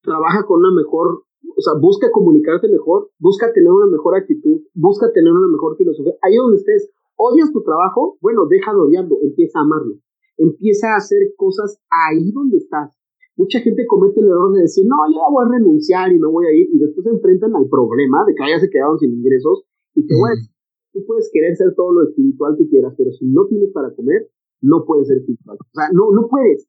trabaja 0.03 0.45
con 0.45 0.59
una 0.59 0.71
mejor 0.71 1.23
o 1.55 1.61
sea, 1.61 1.73
busca 1.79 2.11
comunicarte 2.11 2.67
mejor, 2.67 3.11
busca 3.19 3.51
tener 3.53 3.71
una 3.71 3.87
mejor 3.87 4.15
actitud, 4.15 4.61
busca 4.73 5.11
tener 5.13 5.31
una 5.31 5.47
mejor 5.47 5.75
filosofía. 5.77 6.13
Ahí 6.21 6.35
donde 6.35 6.57
estés, 6.57 6.91
odias 7.15 7.51
tu 7.51 7.63
trabajo, 7.63 8.17
bueno, 8.21 8.45
deja 8.47 8.71
de 8.73 8.79
odiarlo, 8.79 9.17
empieza 9.21 9.59
a 9.59 9.63
amarlo. 9.63 9.95
empieza 10.37 10.93
a 10.93 10.97
hacer 10.97 11.19
cosas 11.35 11.81
ahí 11.91 12.31
donde 12.31 12.57
estás. 12.57 12.95
Mucha 13.35 13.59
gente 13.59 13.85
comete 13.87 14.21
el 14.21 14.27
error 14.27 14.53
de 14.53 14.61
decir, 14.61 14.85
no, 14.87 14.95
ya 15.11 15.27
voy 15.29 15.43
a 15.45 15.51
renunciar 15.51 16.11
y 16.13 16.19
no 16.19 16.31
voy 16.31 16.47
a 16.47 16.51
ir, 16.51 16.67
y 16.71 16.79
después 16.79 17.03
se 17.03 17.11
enfrentan 17.11 17.55
al 17.55 17.67
problema 17.67 18.23
de 18.25 18.35
que 18.35 18.43
ya 18.47 18.59
se 18.59 18.69
quedaron 18.69 18.97
sin 18.99 19.11
ingresos, 19.11 19.63
y 19.95 20.07
te 20.07 20.15
voy 20.15 20.27
a 20.27 20.35
decir, 20.35 20.51
tú 20.91 21.05
puedes 21.05 21.29
querer 21.31 21.55
ser 21.55 21.73
todo 21.75 21.91
lo 21.93 22.03
espiritual 22.09 22.55
que 22.57 22.67
quieras, 22.67 22.93
pero 22.97 23.11
si 23.11 23.25
no 23.25 23.45
tienes 23.47 23.71
para 23.71 23.93
comer, 23.93 24.29
no 24.61 24.85
puedes 24.85 25.07
ser 25.07 25.17
espiritual. 25.17 25.57
O 25.59 25.73
sea, 25.73 25.89
no, 25.93 26.11
no 26.11 26.27
puedes. 26.27 26.67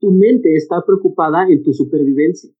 Tu 0.00 0.10
mente 0.10 0.54
está 0.54 0.84
preocupada 0.86 1.46
en 1.48 1.62
tu 1.62 1.72
supervivencia. 1.72 2.50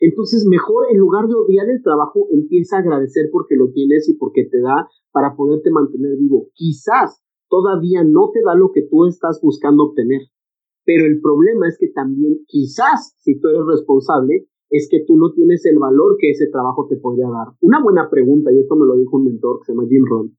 Entonces, 0.00 0.46
mejor 0.46 0.86
en 0.90 0.98
lugar 0.98 1.28
de 1.28 1.34
odiar 1.34 1.68
el 1.70 1.82
trabajo, 1.82 2.28
empieza 2.30 2.76
a 2.76 2.80
agradecer 2.80 3.28
porque 3.32 3.56
lo 3.56 3.70
tienes 3.70 4.08
y 4.08 4.14
porque 4.14 4.44
te 4.50 4.60
da 4.60 4.88
para 5.12 5.36
poderte 5.36 5.70
mantener 5.70 6.16
vivo. 6.18 6.48
Quizás 6.54 7.22
todavía 7.48 8.02
no 8.04 8.30
te 8.32 8.42
da 8.42 8.54
lo 8.54 8.70
que 8.72 8.82
tú 8.82 9.06
estás 9.06 9.40
buscando 9.40 9.84
obtener, 9.84 10.22
pero 10.84 11.06
el 11.06 11.20
problema 11.20 11.68
es 11.68 11.78
que 11.78 11.88
también, 11.88 12.40
quizás, 12.46 13.14
si 13.18 13.38
tú 13.40 13.48
eres 13.48 13.62
responsable, 13.66 14.48
es 14.70 14.88
que 14.90 15.04
tú 15.06 15.16
no 15.16 15.32
tienes 15.32 15.64
el 15.66 15.78
valor 15.78 16.16
que 16.18 16.30
ese 16.30 16.48
trabajo 16.48 16.86
te 16.88 16.96
podría 16.96 17.28
dar. 17.28 17.54
Una 17.60 17.82
buena 17.82 18.10
pregunta, 18.10 18.52
y 18.52 18.58
esto 18.58 18.76
me 18.76 18.86
lo 18.86 18.96
dijo 18.96 19.16
un 19.16 19.24
mentor 19.24 19.60
que 19.60 19.66
se 19.66 19.72
llama 19.72 19.88
Jim 19.88 20.04
Ron, 20.04 20.36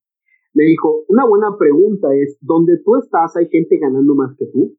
me 0.56 0.64
dijo, 0.64 1.03
una 1.10 1.28
buena 1.28 1.58
pregunta 1.60 2.08
es, 2.16 2.38
¿dónde 2.41 2.80
tú 2.84 2.95
estás 2.95 3.36
hay 3.36 3.47
gente 3.49 3.78
ganando 3.78 4.16
más 4.16 4.36
que 4.39 4.45
tú? 4.47 4.78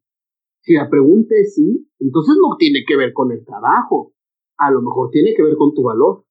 Si 0.61 0.73
la 0.73 0.89
pregunta 0.89 1.35
es 1.39 1.53
sí, 1.53 1.87
entonces 1.99 2.35
no 2.41 2.57
tiene 2.57 2.83
que 2.85 2.97
ver 2.97 3.13
con 3.13 3.31
el 3.31 3.45
trabajo, 3.45 4.13
a 4.57 4.71
lo 4.71 4.81
mejor 4.81 5.11
tiene 5.11 5.35
que 5.35 5.43
ver 5.43 5.55
con 5.55 5.75
tu 5.75 5.83
valor. 5.83 6.25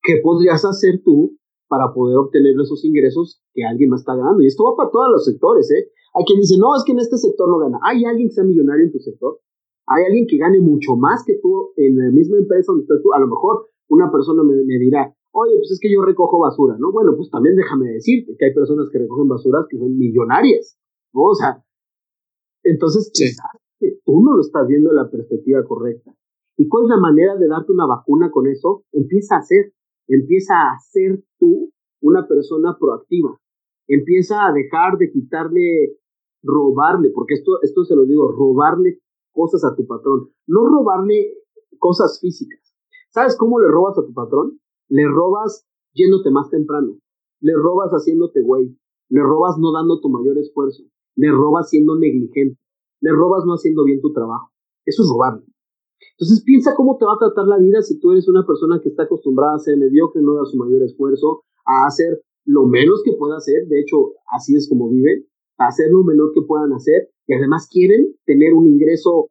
¿Qué 0.00 0.20
podrías 0.22 0.64
hacer 0.64 1.02
tú 1.04 1.36
para 1.68 1.92
poder 1.92 2.16
obtener 2.18 2.54
esos 2.54 2.84
ingresos 2.84 3.42
que 3.52 3.64
alguien 3.64 3.90
más 3.90 4.02
está 4.02 4.14
ganando? 4.14 4.42
Y 4.42 4.46
esto 4.46 4.64
va 4.64 4.76
para 4.76 4.90
todos 4.90 5.10
los 5.10 5.24
sectores, 5.24 5.68
¿eh? 5.72 5.90
Hay 6.14 6.24
quien 6.24 6.38
dice, 6.38 6.56
no, 6.58 6.76
es 6.76 6.84
que 6.86 6.92
en 6.92 7.00
este 7.00 7.18
sector 7.18 7.48
no 7.48 7.58
gana. 7.58 7.80
¿Hay 7.82 8.04
alguien 8.04 8.28
que 8.28 8.34
sea 8.34 8.44
millonario 8.44 8.84
en 8.84 8.92
tu 8.92 9.00
sector? 9.00 9.40
¿Hay 9.86 10.04
alguien 10.04 10.26
que 10.28 10.38
gane 10.38 10.60
mucho 10.60 10.94
más 10.94 11.24
que 11.26 11.34
tú 11.42 11.72
en 11.76 11.98
la 11.98 12.10
misma 12.12 12.38
empresa 12.38 12.70
donde 12.70 12.82
estás 12.82 13.02
tú? 13.02 13.12
A 13.12 13.18
lo 13.18 13.26
mejor 13.26 13.66
una 13.88 14.10
persona 14.12 14.44
me, 14.44 14.54
me 14.64 14.78
dirá, 14.78 15.12
oye, 15.32 15.56
pues 15.58 15.72
es 15.72 15.80
que 15.80 15.92
yo 15.92 16.02
recojo 16.02 16.38
basura, 16.38 16.76
¿no? 16.78 16.92
Bueno, 16.92 17.16
pues 17.16 17.30
también 17.30 17.56
déjame 17.56 17.90
decirte 17.90 18.36
que 18.38 18.46
hay 18.46 18.54
personas 18.54 18.88
que 18.90 18.98
recogen 18.98 19.28
basuras 19.28 19.66
que 19.68 19.78
son 19.78 19.96
millonarias, 19.96 20.78
¿no? 21.12 21.22
O 21.22 21.34
sea, 21.34 21.64
entonces, 22.62 23.10
que 23.78 23.98
tú 24.04 24.22
no 24.22 24.36
lo 24.36 24.40
estás 24.40 24.66
viendo 24.68 24.90
de 24.90 24.96
la 24.96 25.10
perspectiva 25.10 25.64
correcta. 25.64 26.14
¿Y 26.56 26.68
cuál 26.68 26.84
es 26.84 26.90
la 26.90 27.00
manera 27.00 27.36
de 27.36 27.48
darte 27.48 27.72
una 27.72 27.86
vacuna 27.86 28.30
con 28.30 28.46
eso? 28.46 28.84
Empieza 28.92 29.36
a 29.36 29.38
hacer, 29.38 29.72
empieza 30.06 30.54
a 30.54 30.78
ser 30.78 31.24
tú 31.38 31.72
una 32.00 32.28
persona 32.28 32.76
proactiva. 32.78 33.36
Empieza 33.88 34.46
a 34.46 34.52
dejar 34.52 34.98
de 34.98 35.10
quitarle, 35.10 35.96
robarle, 36.42 37.10
porque 37.10 37.34
esto, 37.34 37.60
esto 37.62 37.84
se 37.84 37.96
lo 37.96 38.04
digo, 38.04 38.30
robarle 38.30 39.00
cosas 39.32 39.64
a 39.64 39.74
tu 39.74 39.86
patrón. 39.86 40.30
No 40.46 40.66
robarle 40.68 41.34
cosas 41.78 42.20
físicas. 42.20 42.60
¿Sabes 43.10 43.36
cómo 43.36 43.60
le 43.60 43.68
robas 43.68 43.98
a 43.98 44.06
tu 44.06 44.12
patrón? 44.12 44.60
Le 44.92 45.08
robas 45.08 45.66
yéndote 45.94 46.30
más 46.30 46.50
temprano. 46.50 46.98
Le 47.40 47.54
robas 47.54 47.90
haciéndote 47.92 48.42
güey. 48.42 48.76
Le 49.08 49.22
robas 49.22 49.56
no 49.58 49.72
dando 49.72 50.02
tu 50.02 50.10
mayor 50.10 50.36
esfuerzo. 50.36 50.82
Le 51.16 51.30
robas 51.30 51.70
siendo 51.70 51.96
negligente. 51.96 52.60
Le 53.00 53.10
robas 53.12 53.46
no 53.46 53.54
haciendo 53.54 53.84
bien 53.84 54.02
tu 54.02 54.12
trabajo. 54.12 54.52
Eso 54.84 55.02
es 55.02 55.08
robarle. 55.08 55.46
Entonces 56.12 56.44
piensa 56.44 56.74
cómo 56.76 56.98
te 56.98 57.06
va 57.06 57.14
a 57.14 57.18
tratar 57.18 57.46
la 57.46 57.56
vida 57.56 57.80
si 57.80 57.98
tú 58.00 58.12
eres 58.12 58.28
una 58.28 58.44
persona 58.44 58.80
que 58.82 58.90
está 58.90 59.04
acostumbrada 59.04 59.54
a 59.54 59.58
ser 59.60 59.78
mediocre, 59.78 60.20
no 60.20 60.34
da 60.34 60.44
su 60.44 60.58
mayor 60.58 60.82
esfuerzo, 60.82 61.44
a 61.64 61.86
hacer 61.86 62.20
lo 62.44 62.66
menos 62.66 63.00
que 63.02 63.12
pueda 63.16 63.36
hacer, 63.36 63.66
de 63.68 63.80
hecho 63.80 64.12
así 64.30 64.56
es 64.56 64.68
como 64.68 64.90
viven, 64.90 65.24
a 65.56 65.68
hacer 65.68 65.90
lo 65.90 66.04
menor 66.04 66.32
que 66.34 66.42
puedan 66.42 66.72
hacer 66.74 67.08
y 67.26 67.32
además 67.32 67.66
quieren 67.70 68.14
tener 68.26 68.52
un 68.52 68.66
ingreso 68.66 69.30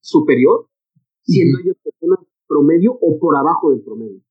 superior, 0.00 0.68
siendo 1.22 1.58
ellos 1.58 1.76
personas 1.82 2.20
promedio 2.46 2.96
o 2.98 3.18
por 3.18 3.36
abajo 3.36 3.72
del 3.72 3.82
promedio. 3.82 4.22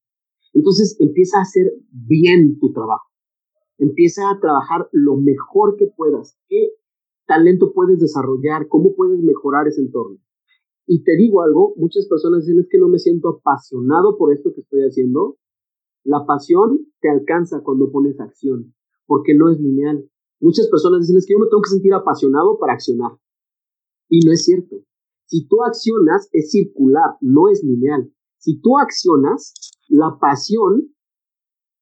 Entonces 0.53 0.97
empieza 0.99 1.39
a 1.39 1.41
hacer 1.41 1.73
bien 1.91 2.59
tu 2.59 2.71
trabajo. 2.73 3.09
Empieza 3.77 4.29
a 4.29 4.39
trabajar 4.39 4.87
lo 4.91 5.17
mejor 5.17 5.75
que 5.77 5.87
puedas. 5.87 6.37
¿Qué 6.47 6.69
talento 7.25 7.73
puedes 7.73 7.99
desarrollar? 7.99 8.67
¿Cómo 8.67 8.95
puedes 8.95 9.21
mejorar 9.21 9.67
ese 9.67 9.81
entorno? 9.81 10.19
Y 10.85 11.03
te 11.03 11.15
digo 11.15 11.41
algo, 11.41 11.73
muchas 11.77 12.05
personas 12.07 12.45
dicen 12.45 12.59
es 12.59 12.67
que 12.69 12.77
no 12.77 12.89
me 12.89 12.99
siento 12.99 13.29
apasionado 13.29 14.17
por 14.17 14.33
esto 14.33 14.53
que 14.53 14.61
estoy 14.61 14.81
haciendo. 14.81 15.37
La 16.03 16.25
pasión 16.25 16.87
te 16.99 17.09
alcanza 17.09 17.61
cuando 17.63 17.91
pones 17.91 18.19
acción, 18.19 18.73
porque 19.05 19.33
no 19.33 19.49
es 19.49 19.59
lineal. 19.59 20.09
Muchas 20.39 20.67
personas 20.67 21.01
dicen 21.01 21.17
es 21.17 21.25
que 21.25 21.33
yo 21.33 21.39
me 21.39 21.47
tengo 21.47 21.61
que 21.61 21.69
sentir 21.69 21.93
apasionado 21.93 22.57
para 22.59 22.73
accionar. 22.73 23.11
Y 24.09 24.25
no 24.25 24.33
es 24.33 24.43
cierto. 24.43 24.77
Si 25.25 25.47
tú 25.47 25.63
accionas, 25.63 26.27
es 26.33 26.51
circular, 26.51 27.15
no 27.21 27.49
es 27.49 27.63
lineal. 27.63 28.11
Si 28.37 28.59
tú 28.59 28.77
accionas, 28.77 29.53
la 29.91 30.17
pasión 30.19 30.95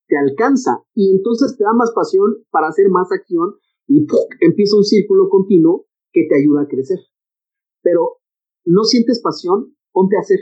te 0.07 0.18
alcanza 0.18 0.84
y 0.95 1.16
entonces 1.16 1.55
te 1.55 1.64
da 1.64 1.74
más 1.74 1.91
pasión 1.93 2.43
para 2.49 2.68
hacer 2.68 2.89
más 2.89 3.12
acción 3.12 3.53
y 3.88 4.05
empieza 4.41 4.76
un 4.76 4.84
círculo 4.84 5.30
continuo 5.30 5.86
que 6.12 6.26
te 6.28 6.36
ayuda 6.36 6.64
a 6.64 6.68
crecer. 6.68 6.99
Pero 7.82 8.18
no 8.66 8.84
sientes 8.84 9.22
pasión, 9.22 9.76
ponte 9.91 10.18
a 10.18 10.22
hacer. 10.22 10.39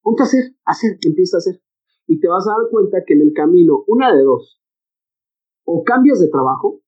Ponte 0.00 0.22
a 0.22 0.26
hacer, 0.26 0.56
hacer, 0.64 0.98
empieza 1.04 1.36
a 1.36 1.38
hacer. 1.38 1.60
Y 2.06 2.18
te 2.18 2.28
vas 2.28 2.46
a 2.48 2.52
dar 2.52 2.70
cuenta 2.70 3.04
que 3.06 3.14
en 3.14 3.20
el 3.20 3.32
camino, 3.34 3.84
una 3.86 4.14
de 4.14 4.24
dos, 4.24 4.60
o 5.64 5.84
cambias 5.84 6.20
de 6.20 6.28
trabajo, 6.28 6.80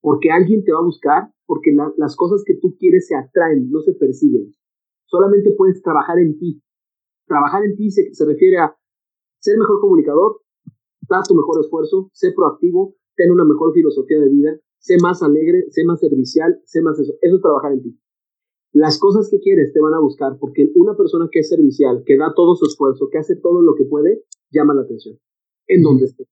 porque 0.00 0.30
alguien 0.30 0.64
te 0.64 0.72
va 0.72 0.80
a 0.80 0.84
buscar, 0.84 1.32
porque 1.46 1.70
las 1.96 2.16
cosas 2.16 2.42
que 2.44 2.54
tú 2.54 2.76
quieres 2.78 3.06
se 3.06 3.14
atraen, 3.14 3.70
no 3.70 3.80
se 3.80 3.92
persiguen. 3.92 4.54
Solamente 5.04 5.52
puedes 5.56 5.82
trabajar 5.82 6.18
en 6.18 6.38
ti. 6.38 6.62
Trabajar 7.26 7.64
en 7.64 7.76
ti 7.76 7.90
se, 7.90 8.12
se 8.14 8.24
refiere 8.24 8.58
a 8.58 8.79
ser 9.40 9.58
mejor 9.58 9.80
comunicador, 9.80 10.40
dar 11.08 11.22
tu 11.26 11.34
mejor 11.34 11.60
esfuerzo, 11.60 12.10
sé 12.12 12.32
proactivo, 12.32 12.94
ten 13.16 13.30
una 13.30 13.44
mejor 13.44 13.72
filosofía 13.72 14.20
de 14.20 14.28
vida, 14.28 14.60
sé 14.78 14.96
más 15.02 15.22
alegre, 15.22 15.64
sé 15.70 15.84
más 15.84 16.00
servicial, 16.00 16.60
sé 16.64 16.82
más 16.82 16.98
eso. 16.98 17.14
Eso 17.20 17.36
es 17.36 17.42
trabajar 17.42 17.72
en 17.72 17.82
ti. 17.82 17.98
Las 18.72 19.00
cosas 19.00 19.28
que 19.30 19.40
quieres 19.40 19.72
te 19.72 19.80
van 19.80 19.94
a 19.94 20.00
buscar 20.00 20.38
porque 20.38 20.70
una 20.76 20.96
persona 20.96 21.28
que 21.30 21.40
es 21.40 21.48
servicial, 21.48 22.04
que 22.06 22.16
da 22.16 22.32
todo 22.36 22.54
su 22.54 22.66
esfuerzo, 22.66 23.08
que 23.10 23.18
hace 23.18 23.36
todo 23.36 23.62
lo 23.62 23.74
que 23.74 23.84
puede, 23.84 24.22
llama 24.52 24.74
la 24.74 24.82
atención. 24.82 25.18
En 25.66 25.82
donde 25.82 26.04
esté. 26.04 26.24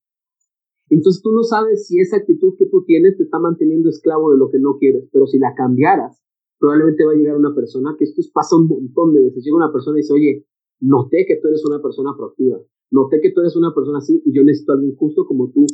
Entonces 0.90 1.20
tú 1.22 1.32
no 1.32 1.42
sabes 1.42 1.86
si 1.86 2.00
esa 2.00 2.16
actitud 2.16 2.54
que 2.56 2.66
tú 2.66 2.84
tienes 2.84 3.16
te 3.16 3.24
está 3.24 3.38
manteniendo 3.38 3.90
esclavo 3.90 4.30
de 4.30 4.38
lo 4.38 4.48
que 4.50 4.58
no 4.58 4.76
quieres, 4.78 5.08
pero 5.12 5.26
si 5.26 5.38
la 5.38 5.54
cambiaras, 5.54 6.22
probablemente 6.58 7.04
va 7.04 7.12
a 7.12 7.16
llegar 7.16 7.36
una 7.36 7.54
persona, 7.54 7.94
que 7.98 8.04
esto 8.04 8.22
pasa 8.32 8.56
un 8.56 8.68
montón 8.68 9.12
de 9.12 9.22
veces, 9.22 9.44
llega 9.44 9.56
una 9.56 9.72
persona 9.72 9.98
y 9.98 10.02
dice, 10.02 10.14
oye, 10.14 10.46
noté 10.80 11.24
que 11.26 11.36
tú 11.36 11.48
eres 11.48 11.64
una 11.66 11.82
persona 11.82 12.14
proactiva, 12.16 12.58
noté 12.90 13.20
que 13.20 13.32
tú 13.32 13.40
eres 13.40 13.56
una 13.56 13.74
persona 13.74 13.98
así 13.98 14.22
y 14.24 14.34
yo 14.34 14.42
necesito 14.44 14.72
a 14.72 14.74
alguien 14.76 14.96
justo 14.96 15.26
como 15.26 15.50
tú 15.50 15.66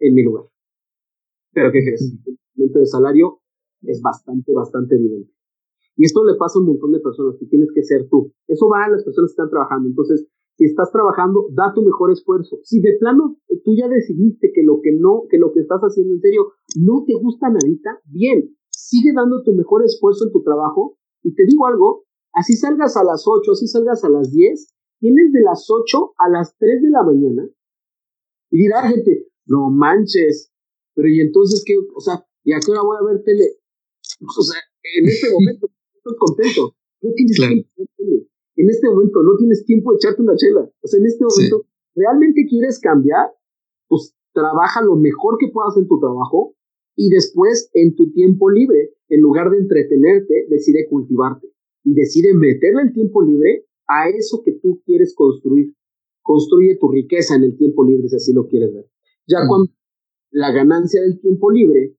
en 0.00 0.14
mi 0.14 0.22
lugar. 0.22 0.44
Pero 1.52 1.72
¿qué 1.72 1.80
crees? 1.82 2.18
El 2.26 2.38
aumento 2.56 2.78
de 2.78 2.86
salario 2.86 3.40
es 3.82 4.00
bastante, 4.00 4.52
bastante 4.52 4.96
evidente. 4.96 5.32
Y 5.96 6.04
esto 6.04 6.24
le 6.24 6.36
pasa 6.36 6.58
a 6.58 6.62
un 6.62 6.68
montón 6.68 6.92
de 6.92 7.00
personas, 7.00 7.38
tú 7.38 7.48
tienes 7.48 7.70
que 7.74 7.82
ser 7.82 8.08
tú. 8.08 8.32
Eso 8.46 8.68
va 8.68 8.84
a 8.84 8.90
las 8.90 9.02
personas 9.02 9.30
que 9.30 9.42
están 9.42 9.50
trabajando. 9.50 9.88
Entonces, 9.88 10.28
si 10.54 10.64
estás 10.64 10.90
trabajando, 10.92 11.46
da 11.54 11.72
tu 11.74 11.82
mejor 11.82 12.10
esfuerzo. 12.10 12.58
Si 12.62 12.80
de 12.80 12.96
plano 12.98 13.36
tú 13.64 13.74
ya 13.74 13.88
decidiste 13.88 14.50
que 14.54 14.62
lo 14.62 14.80
que 14.80 14.92
no, 14.92 15.24
que 15.28 15.38
lo 15.38 15.52
que 15.52 15.60
estás 15.60 15.80
haciendo 15.80 16.14
en 16.14 16.20
serio 16.20 16.52
no 16.76 17.04
te 17.06 17.14
gusta 17.14 17.48
nadita, 17.48 18.00
bien, 18.06 18.56
sigue 18.70 19.12
dando 19.14 19.42
tu 19.42 19.52
mejor 19.52 19.84
esfuerzo 19.84 20.26
en 20.26 20.32
tu 20.32 20.42
trabajo. 20.42 20.96
Y 21.22 21.34
te 21.34 21.44
digo 21.46 21.66
algo, 21.66 22.04
así 22.32 22.54
salgas 22.54 22.96
a 22.96 23.04
las 23.04 23.24
8, 23.26 23.52
así 23.52 23.66
salgas 23.66 24.04
a 24.04 24.08
las 24.08 24.30
10, 24.30 24.77
tienes 24.98 25.32
de 25.32 25.40
las 25.42 25.66
8 25.68 26.14
a 26.18 26.28
las 26.30 26.56
3 26.58 26.82
de 26.82 26.90
la 26.90 27.02
mañana. 27.02 27.48
Y 28.50 28.58
dirá 28.58 28.88
gente, 28.88 29.26
no 29.46 29.70
manches, 29.70 30.52
pero 30.94 31.08
y 31.08 31.20
entonces 31.20 31.62
qué, 31.66 31.74
o 31.76 32.00
sea, 32.00 32.24
¿y 32.44 32.52
a 32.52 32.58
qué 32.64 32.72
hora 32.72 32.82
voy 32.82 32.96
a 33.00 33.12
ver 33.12 33.22
tele? 33.22 33.58
O 34.20 34.42
sea, 34.42 34.60
en 34.96 35.06
este 35.06 35.30
momento 35.32 35.68
estoy 35.94 36.16
contento. 36.18 36.74
No 37.02 37.12
tienes 37.14 37.36
tiempo 37.36 37.70
de 37.76 37.86
tele. 37.96 38.28
En 38.56 38.70
este 38.70 38.88
momento 38.88 39.22
no 39.22 39.36
tienes 39.36 39.64
tiempo 39.64 39.92
de 39.92 39.96
echarte 39.96 40.22
una 40.22 40.36
chela. 40.36 40.68
O 40.82 40.86
sea, 40.86 40.98
en 40.98 41.06
este 41.06 41.24
momento, 41.24 41.66
¿realmente 41.94 42.46
quieres 42.48 42.80
cambiar? 42.80 43.30
Pues 43.86 44.14
trabaja 44.32 44.82
lo 44.82 44.96
mejor 44.96 45.38
que 45.38 45.48
puedas 45.52 45.76
en 45.76 45.86
tu 45.86 45.98
trabajo 46.00 46.56
y 46.96 47.10
después 47.10 47.70
en 47.74 47.94
tu 47.94 48.10
tiempo 48.12 48.50
libre, 48.50 48.94
en 49.08 49.20
lugar 49.20 49.50
de 49.50 49.58
entretenerte, 49.58 50.46
decide 50.48 50.86
cultivarte 50.88 51.46
y 51.84 51.94
decide 51.94 52.34
meterle 52.34 52.82
el 52.82 52.92
tiempo 52.92 53.22
libre 53.22 53.67
a 53.88 54.08
eso 54.08 54.42
que 54.44 54.52
tú 54.52 54.80
quieres 54.84 55.14
construir. 55.14 55.74
Construye 56.22 56.76
tu 56.78 56.88
riqueza 56.90 57.34
en 57.36 57.44
el 57.44 57.56
tiempo 57.56 57.84
libre 57.84 58.08
si 58.08 58.16
así 58.16 58.32
lo 58.32 58.46
quieres 58.46 58.72
ver. 58.74 58.86
Ya 59.26 59.44
mm. 59.44 59.48
cuando 59.48 59.72
la 60.30 60.52
ganancia 60.52 61.00
del 61.00 61.20
tiempo 61.20 61.50
libre 61.50 61.96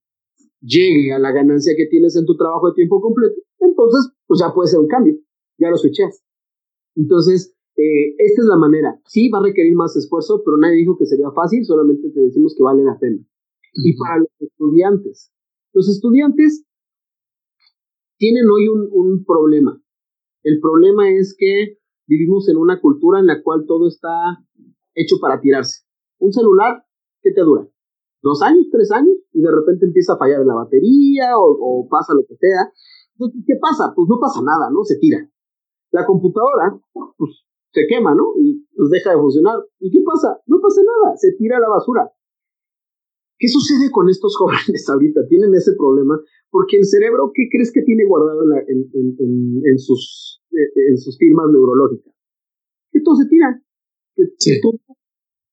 llegue 0.62 1.14
a 1.14 1.20
la 1.20 1.32
ganancia 1.32 1.74
que 1.76 1.88
tienes 1.88 2.16
en 2.16 2.26
tu 2.26 2.36
trabajo 2.38 2.68
de 2.70 2.76
tiempo 2.76 3.02
completo, 3.02 3.36
entonces 3.60 4.12
pues 4.28 4.40
ya 4.40 4.54
puede 4.54 4.68
ser 4.68 4.80
un 4.80 4.88
cambio, 4.88 5.16
ya 5.58 5.70
lo 5.70 5.78
switchas. 5.78 6.24
Entonces, 6.96 7.56
eh, 7.76 8.14
esta 8.18 8.42
es 8.42 8.48
la 8.48 8.58
manera. 8.58 9.00
Sí, 9.06 9.30
va 9.30 9.40
a 9.40 9.44
requerir 9.44 9.74
más 9.76 9.96
esfuerzo, 9.96 10.44
pero 10.44 10.58
nadie 10.58 10.78
dijo 10.78 10.98
que 10.98 11.06
sería 11.06 11.32
fácil, 11.32 11.66
solamente 11.66 12.10
te 12.10 12.20
decimos 12.20 12.54
que 12.56 12.64
vale 12.64 12.84
la 12.84 13.00
pena. 13.00 13.26
Y 13.74 13.96
para 13.98 14.20
los 14.20 14.30
estudiantes, 14.40 15.32
los 15.74 15.88
estudiantes 15.88 16.66
tienen 18.18 18.50
hoy 18.50 18.68
un, 18.68 18.90
un 18.92 19.24
problema. 19.24 19.82
El 20.44 20.60
problema 20.60 21.10
es 21.12 21.36
que 21.38 21.78
vivimos 22.10 22.49
en 22.49 22.57
una 22.57 22.82
cultura 22.82 23.20
en 23.20 23.28
la 23.28 23.43
cual 23.43 23.66
todo 23.68 23.88
está 23.88 24.10
hecho 24.95 25.18
para 25.22 25.39
tirarse. 25.39 25.86
Un 26.18 26.34
celular, 26.34 26.84
¿qué 27.22 27.32
te 27.32 27.41
dura? 27.41 27.70
Dos 28.22 28.41
años, 28.41 28.66
tres 28.72 28.91
años, 28.91 29.16
y 29.32 29.41
de 29.41 29.51
repente 29.51 29.86
empieza 29.86 30.14
a 30.14 30.18
fallar 30.18 30.43
la 30.45 30.55
batería 30.55 31.38
o, 31.38 31.88
pasa 31.88 32.14
lo 32.14 32.26
que 32.28 32.36
sea. 32.36 32.74
Entonces, 33.14 33.43
¿qué 33.45 33.55
pasa? 33.62 33.93
Pues 33.95 34.10
no 34.10 34.20
pasa 34.20 34.41
nada, 34.41 34.70
¿no? 34.72 34.84
Se 34.84 34.97
tira. 34.97 35.30
La 35.91 36.05
computadora, 36.05 36.76
pues 37.16 37.45
se 37.72 37.86
quema, 37.88 38.16
¿no? 38.16 38.34
Y 38.41 38.66
pues 38.76 38.89
deja 38.89 39.12
de 39.12 39.22
funcionar. 39.22 39.60
¿Y 39.80 39.91
qué 39.91 40.03
pasa? 40.03 40.41
No 40.47 40.57
pasa 40.60 40.82
nada, 40.82 41.16
se 41.16 41.34
tira 41.38 41.57
a 41.57 41.62
la 41.62 41.70
basura. 41.70 42.12
¿Qué 43.40 43.48
sucede 43.48 43.90
con 43.90 44.10
estos 44.10 44.36
jóvenes 44.38 44.88
ahorita? 44.90 45.26
Tienen 45.28 45.56
ese 45.56 45.74
problema 45.74 46.22
porque 46.52 46.78
el 46.78 46.86
cerebro, 46.86 47.32
¿qué 47.34 47.48
crees 47.50 47.72
que 47.72 47.82
tiene 47.82 48.06
guardado 48.06 48.44
en, 48.44 48.90
en, 48.94 49.62
en, 49.66 49.80
sus, 49.80 50.42
en 50.52 50.98
sus 50.98 51.18
firmas 51.18 51.46
neurológicas? 51.52 52.14
Que 52.92 53.02
todo 53.02 53.16
se 53.16 53.28
tira. 53.28 53.62
Que, 54.16 54.60
todo, 54.62 54.74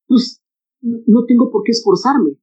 pues 0.08 0.42
no 0.80 1.24
tengo 1.26 1.50
por 1.50 1.62
qué 1.62 1.72
esforzarme. 1.72 2.36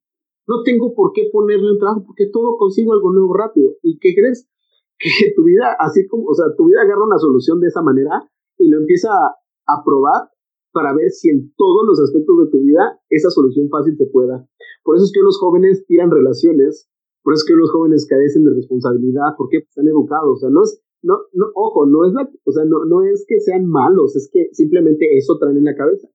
No 0.48 0.62
tengo 0.64 0.94
por 0.94 1.14
qué 1.14 1.30
ponerle 1.32 1.72
un 1.72 1.80
trabajo 1.80 2.04
porque 2.06 2.30
todo 2.32 2.56
consigo 2.58 2.94
algo 2.94 3.12
nuevo 3.12 3.34
rápido. 3.34 3.76
¿Y 3.82 4.00
qué 4.00 4.16
crees? 4.16 4.48
Que 5.00 5.34
tu 5.36 5.44
vida, 5.44 5.76
así 5.80 6.08
como, 6.08 6.28
o 6.28 6.34
sea, 6.34 6.46
tu 6.56 6.66
vida 6.66 6.82
agarra 6.82 7.04
una 7.04 7.18
solución 7.18 7.60
de 7.60 7.68
esa 7.68 7.82
manera 7.82 8.30
y 8.58 8.70
lo 8.70 8.78
empieza 8.78 9.10
a, 9.10 9.36
a 9.68 9.84
probar 9.84 10.30
para 10.74 10.93
ver 10.93 11.09
si 11.11 11.30
en 11.30 11.53
todos 11.55 11.86
los 11.88 12.01
aspectos 12.01 12.36
de 12.43 12.51
tu 12.51 12.59
vida 12.65 12.99
esa 13.09 13.30
solución 13.30 13.69
fácil 13.69 13.95
te 13.95 14.07
pueda. 14.07 14.45
Por 14.84 14.97
eso 14.97 15.05
es 15.05 15.13
que 15.13 15.21
los 15.21 15.39
jóvenes 15.39 15.86
tiran 15.86 16.11
relaciones, 16.11 16.89
por 17.21 17.34
eso 17.34 17.45
es 17.45 17.47
que 17.47 17.55
los 17.55 17.71
jóvenes 17.71 18.07
carecen 18.09 18.43
de 18.43 18.55
responsabilidad, 18.55 19.38
porque 19.38 19.57
están 19.57 19.88
educados, 19.88 20.38
o 20.38 20.41
sea, 20.41 20.49
no 20.49 20.63
es, 20.63 20.82
no, 21.03 21.15
no, 21.32 21.45
ojo, 21.55 21.86
no 21.86 22.05
es 22.05 22.13
la, 22.13 22.30
o 22.43 22.51
sea, 22.51 22.65
no, 22.65 22.84
no 22.86 23.03
es 23.03 23.24
que 23.28 23.39
sean 23.39 23.67
malos, 23.67 24.15
es 24.15 24.30
que 24.34 24.49
simplemente 24.51 25.05
eso 25.15 25.38
traen 25.38 25.57
en 25.57 25.65
la 25.65 25.76
cabeza. 25.76 26.09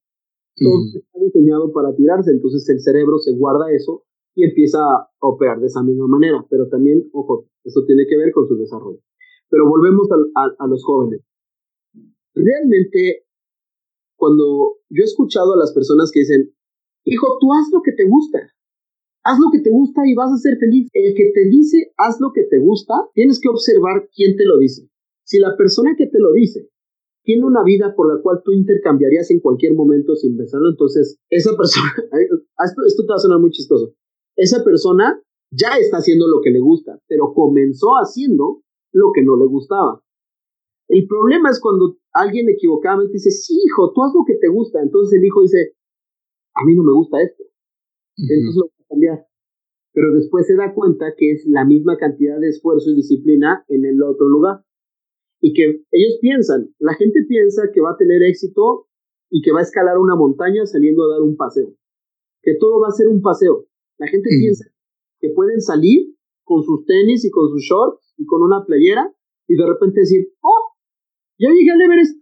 Todo 0.59 0.83
está 0.93 1.21
diseñado 1.23 1.73
para 1.73 1.95
tirarse, 1.95 2.33
entonces 2.33 2.69
el 2.69 2.81
cerebro 2.81 3.19
se 3.19 3.33
guarda 3.37 3.71
eso 3.71 4.03
y 4.35 4.45
empieza 4.45 4.81
a 4.83 5.09
operar 5.21 5.61
de 5.61 5.67
esa 5.67 5.85
misma 5.85 6.09
manera, 6.09 6.45
pero 6.51 6.69
también, 6.69 7.09
ojo, 7.13 7.47
eso 7.63 7.85
tiene 7.87 8.07
que 8.09 8.17
ver 8.17 8.33
con 8.33 8.49
su 8.49 8.57
desarrollo. 8.57 8.99
Pero 9.51 9.69
volvemos 9.69 10.09
a 10.35 10.67
los 10.67 10.85
jóvenes. 10.85 11.23
Realmente 12.35 13.28
cuando 14.19 14.77
yo 14.91 15.03
he 15.03 15.05
escuchado 15.05 15.55
a 15.55 15.59
las 15.59 15.73
personas 15.73 16.11
que 16.13 16.21
dicen, 16.21 16.53
hijo, 17.05 17.39
tú 17.41 17.53
haz 17.55 17.71
lo 17.73 17.81
que 17.83 17.93
te 17.93 18.05
gusta, 18.05 18.41
haz 19.25 19.39
lo 19.39 19.51
que 19.53 19.61
te 19.61 19.71
gusta 19.71 20.03
y 20.07 20.15
vas 20.15 20.33
a 20.33 20.37
ser 20.37 20.59
feliz. 20.59 20.91
El 20.93 21.15
que 21.15 21.31
te 21.33 21.49
dice, 21.49 21.93
haz 21.97 22.21
lo 22.21 22.33
que 22.35 22.43
te 22.45 22.59
gusta, 22.59 22.95
tienes 23.15 23.41
que 23.41 23.49
observar 23.49 24.09
quién 24.15 24.37
te 24.37 24.45
lo 24.45 24.59
dice. 24.59 24.91
Si 25.25 25.39
la 25.39 25.57
persona 25.57 25.95
que 25.97 26.07
te 26.07 26.19
lo 26.19 26.33
dice 26.33 26.69
tiene 27.23 27.45
una 27.45 27.63
vida 27.63 27.95
por 27.95 28.09
la 28.09 28.23
cual 28.23 28.41
tú 28.43 28.53
intercambiarías 28.53 29.31
en 29.31 29.41
cualquier 29.41 29.75
momento 29.75 30.17
sin 30.17 30.37
pensarlo, 30.37 30.71
entonces 30.71 31.19
esa 31.29 31.55
persona, 31.57 31.93
esto, 32.65 32.83
esto 32.87 33.03
te 33.03 33.09
va 33.09 33.17
a 33.17 33.19
sonar 33.19 33.39
muy 33.39 33.51
chistoso, 33.51 33.93
esa 34.35 34.65
persona 34.65 35.21
ya 35.51 35.77
está 35.79 35.99
haciendo 35.99 36.27
lo 36.27 36.41
que 36.41 36.51
le 36.51 36.61
gusta, 36.61 36.99
pero 37.07 37.35
comenzó 37.35 37.93
haciendo 38.01 38.63
lo 38.93 39.13
que 39.15 39.23
no 39.23 39.37
le 39.37 39.47
gustaba. 39.47 40.03
El 40.89 41.07
problema 41.07 41.51
es 41.51 41.61
cuando 41.61 41.97
alguien 42.13 42.49
equivocadamente 42.49 43.13
dice, 43.15 43.31
sí, 43.31 43.61
hijo, 43.65 43.93
tú 43.93 44.03
haz 44.03 44.13
lo 44.15 44.25
que 44.27 44.37
te 44.41 44.49
gusta. 44.49 44.81
Entonces 44.83 45.19
el 45.19 45.25
hijo 45.25 45.43
dice, 45.43 45.77
a 46.55 46.65
mí 46.65 46.75
no 46.75 46.83
me 46.83 46.93
gusta 46.93 47.23
esto. 47.23 47.45
Entonces 48.17 48.57
lo 48.57 48.65
voy 48.65 48.73
a 48.79 48.89
cambiar. 48.89 49.27
Pero 49.93 50.15
después 50.15 50.47
se 50.47 50.57
da 50.57 50.75
cuenta 50.75 51.13
que 51.17 51.33
es 51.33 51.45
la 51.47 51.65
misma 51.65 51.97
cantidad 51.99 52.41
de 52.41 52.49
esfuerzo 52.49 52.91
y 52.91 52.97
disciplina 52.97 53.65
en 53.69 53.85
el 53.85 54.03
otro 54.03 54.29
lugar. 54.29 54.65
Y 55.41 55.53
que 55.53 55.85
ellos 55.93 56.19
piensan, 56.21 56.75
la 56.79 56.95
gente 56.95 57.21
piensa 57.29 57.71
que 57.73 57.81
va 57.81 57.93
a 57.93 57.97
tener 57.97 58.23
éxito 58.23 58.89
y 59.31 59.43
que 59.43 59.53
va 59.53 59.61
a 59.61 59.63
escalar 59.63 59.99
una 59.99 60.17
montaña 60.17 60.65
saliendo 60.67 61.05
a 61.05 61.15
dar 61.15 61.23
un 61.23 61.37
paseo. 61.37 61.75
Que 62.43 62.57
todo 62.59 62.81
va 62.81 62.89
a 62.89 62.97
ser 62.97 63.09
un 63.09 63.21
paseo. 63.21 63.67
La 63.99 64.09
gente 64.09 64.29
piensa 64.31 64.65
que 65.21 65.31
pueden 65.31 65.61
salir 65.61 66.15
con 66.45 66.63
sus 66.63 66.85
tenis 66.87 67.25
y 67.25 67.31
con 67.31 67.49
sus 67.51 67.63
shorts 67.63 68.15
y 68.17 68.25
con 68.25 68.43
una 68.43 68.65
playera 68.65 69.13
y 69.47 69.57
de 69.57 69.67
repente 69.67 70.01
decir, 70.01 70.29
oh, 70.41 70.68
ya 71.39 71.49
llegué 71.51 71.71
al 71.71 71.83
Everest. 71.83 72.17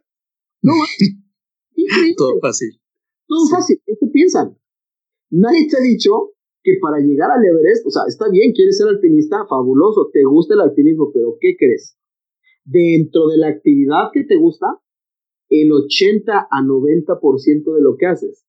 No, 0.62 0.72
Todo 2.16 2.40
fácil. 2.40 2.80
Todo 3.26 3.46
fácil. 3.48 3.80
Esto 3.86 4.06
piensan. 4.12 4.56
Nadie 5.30 5.66
te 5.68 5.76
ha 5.76 5.80
dicho 5.80 6.32
que 6.62 6.78
para 6.80 6.98
llegar 6.98 7.30
al 7.30 7.44
Everest, 7.44 7.86
o 7.86 7.90
sea, 7.90 8.02
está 8.08 8.28
bien, 8.28 8.52
quieres 8.52 8.78
ser 8.78 8.88
alpinista, 8.88 9.46
fabuloso, 9.48 10.10
te 10.12 10.24
gusta 10.24 10.54
el 10.54 10.60
alpinismo, 10.60 11.10
pero 11.12 11.36
¿qué 11.40 11.56
crees? 11.56 11.96
Dentro 12.64 13.28
de 13.28 13.38
la 13.38 13.48
actividad 13.48 14.10
que 14.12 14.24
te 14.24 14.36
gusta, 14.36 14.66
el 15.48 15.70
80 15.70 16.48
a 16.50 16.62
90% 16.62 17.74
de 17.74 17.80
lo 17.80 17.96
que 17.96 18.06
haces 18.06 18.46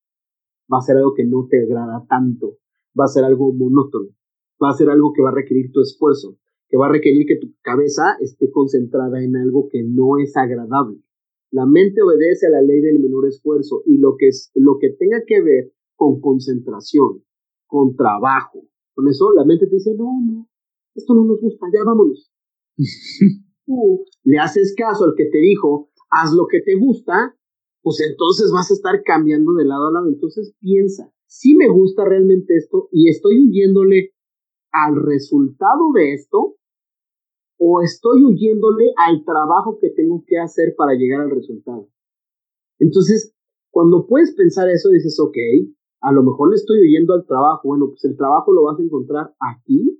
va 0.71 0.79
a 0.79 0.81
ser 0.81 0.97
algo 0.97 1.13
que 1.13 1.25
no 1.25 1.47
te 1.49 1.61
agrada 1.61 2.05
tanto, 2.09 2.57
va 2.99 3.05
a 3.05 3.07
ser 3.07 3.23
algo 3.23 3.53
monótono, 3.53 4.09
va 4.61 4.71
a 4.71 4.73
ser 4.73 4.89
algo 4.89 5.13
que 5.13 5.21
va 5.21 5.29
a 5.29 5.35
requerir 5.35 5.71
tu 5.71 5.81
esfuerzo, 5.81 6.37
que 6.69 6.77
va 6.77 6.87
a 6.87 6.91
requerir 6.91 7.25
que 7.25 7.37
tu 7.37 7.53
cabeza 7.61 8.17
esté 8.19 8.49
concentrada 8.51 9.23
en 9.23 9.35
algo 9.35 9.69
que 9.69 9.83
no 9.83 10.17
es 10.17 10.35
agradable. 10.35 11.01
La 11.51 11.65
mente 11.65 12.01
obedece 12.01 12.47
a 12.47 12.49
la 12.49 12.61
ley 12.61 12.81
del 12.81 12.99
menor 12.99 13.25
esfuerzo 13.27 13.81
y 13.85 13.97
lo 13.97 14.15
que, 14.17 14.27
es, 14.27 14.51
lo 14.53 14.77
que 14.79 14.89
tenga 14.89 15.23
que 15.25 15.41
ver 15.41 15.71
con 15.95 16.19
concentración, 16.19 17.23
con 17.67 17.95
trabajo, 17.95 18.67
con 18.93 19.07
eso 19.07 19.31
la 19.33 19.45
mente 19.45 19.67
te 19.67 19.75
dice, 19.75 19.95
no, 19.95 20.19
no, 20.25 20.49
esto 20.93 21.13
no 21.13 21.23
nos 21.23 21.39
gusta, 21.39 21.67
ya 21.73 21.83
vámonos. 21.85 22.31
Tú 23.65 24.05
le 24.23 24.39
haces 24.39 24.73
caso 24.75 25.05
al 25.05 25.13
que 25.15 25.25
te 25.25 25.37
dijo, 25.37 25.89
haz 26.09 26.33
lo 26.33 26.47
que 26.47 26.61
te 26.61 26.75
gusta, 26.75 27.37
pues 27.81 28.01
entonces 28.01 28.51
vas 28.51 28.69
a 28.71 28.73
estar 28.73 29.03
cambiando 29.03 29.53
de 29.53 29.65
lado 29.65 29.87
a 29.87 29.91
lado. 29.91 30.09
Entonces 30.09 30.53
piensa, 30.59 31.13
si 31.27 31.55
me 31.55 31.69
gusta 31.69 32.03
realmente 32.05 32.55
esto 32.55 32.89
y 32.91 33.09
estoy 33.09 33.39
huyéndole 33.39 34.11
al 34.71 34.95
resultado 34.95 35.91
de 35.93 36.13
esto 36.13 36.55
o 37.59 37.81
estoy 37.81 38.23
huyéndole 38.23 38.93
al 38.97 39.23
trabajo 39.25 39.79
que 39.79 39.89
tengo 39.89 40.23
que 40.27 40.37
hacer 40.37 40.75
para 40.77 40.93
llegar 40.93 41.21
al 41.21 41.31
resultado. 41.31 41.87
Entonces, 42.79 43.33
cuando 43.71 44.05
puedes 44.07 44.35
pensar 44.35 44.69
eso, 44.69 44.89
dices, 44.89 45.19
ok, 45.19 45.37
a 46.01 46.11
lo 46.11 46.23
mejor 46.23 46.49
le 46.49 46.55
estoy 46.55 46.79
huyendo 46.79 47.13
al 47.13 47.25
trabajo. 47.25 47.67
Bueno, 47.67 47.87
pues 47.89 48.05
el 48.05 48.15
trabajo 48.15 48.53
lo 48.53 48.63
vas 48.63 48.79
a 48.79 48.83
encontrar 48.83 49.33
aquí 49.39 49.99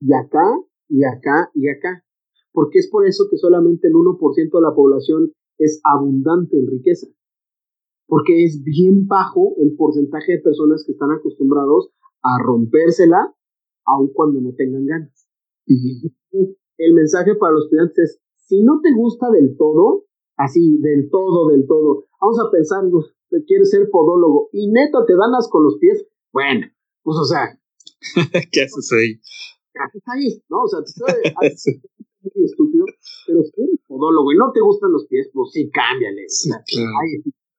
y 0.00 0.12
acá 0.12 0.44
y 0.88 1.04
acá 1.04 1.50
y 1.54 1.68
acá. 1.68 2.04
Porque 2.52 2.78
es 2.78 2.88
por 2.90 3.06
eso 3.06 3.24
que 3.30 3.38
solamente 3.38 3.88
el 3.88 3.94
1% 3.94 4.50
de 4.52 4.60
la 4.60 4.74
población 4.74 5.32
es 5.58 5.80
abundante 5.84 6.58
en 6.58 6.66
riqueza. 6.66 7.06
Porque 8.06 8.44
es 8.44 8.62
bien 8.62 9.06
bajo 9.06 9.54
el 9.58 9.74
porcentaje 9.76 10.32
de 10.32 10.42
personas 10.42 10.84
que 10.86 10.92
están 10.92 11.10
acostumbrados 11.10 11.90
a 12.22 12.42
rompérsela 12.42 13.34
aun 13.94 14.12
cuando 14.12 14.40
no 14.40 14.52
tengan 14.54 14.86
ganas. 14.86 15.28
El 15.66 16.94
mensaje 16.94 17.34
para 17.34 17.54
los 17.54 17.64
estudiantes 17.64 17.98
es, 17.98 18.20
si 18.36 18.62
no 18.62 18.80
te 18.82 18.92
gusta 18.94 19.30
del 19.30 19.56
todo, 19.56 20.06
así, 20.36 20.78
del 20.80 21.10
todo, 21.10 21.48
del 21.48 21.66
todo, 21.66 22.06
vamos 22.20 22.38
a 22.40 22.50
pensar, 22.50 22.84
que 23.30 23.44
quieres 23.44 23.70
ser 23.70 23.90
podólogo 23.90 24.48
y 24.52 24.70
neto 24.70 25.04
te 25.04 25.14
danas 25.14 25.48
con 25.50 25.64
los 25.64 25.78
pies, 25.78 26.06
bueno, 26.32 26.66
pues 27.02 27.18
o 27.18 27.24
sea. 27.24 27.58
¿Qué 28.52 28.62
haces 28.62 28.92
ahí? 28.92 29.20
¿Qué 29.72 29.80
haces 29.82 30.02
ahí? 30.06 30.42
¿No? 30.48 30.62
O 30.62 30.68
sea, 30.68 30.80
te 30.80 30.90
estoy, 31.46 31.82
muy 32.22 32.44
estúpido, 32.44 32.84
pero 33.26 33.42
si 33.42 33.62
eres 33.62 33.80
podólogo 33.86 34.32
y 34.32 34.36
no 34.36 34.52
te 34.52 34.60
gustan 34.60 34.92
los 34.92 35.06
pies, 35.06 35.28
pues 35.32 35.50
sí, 35.52 35.70
cámbiale. 35.70 36.26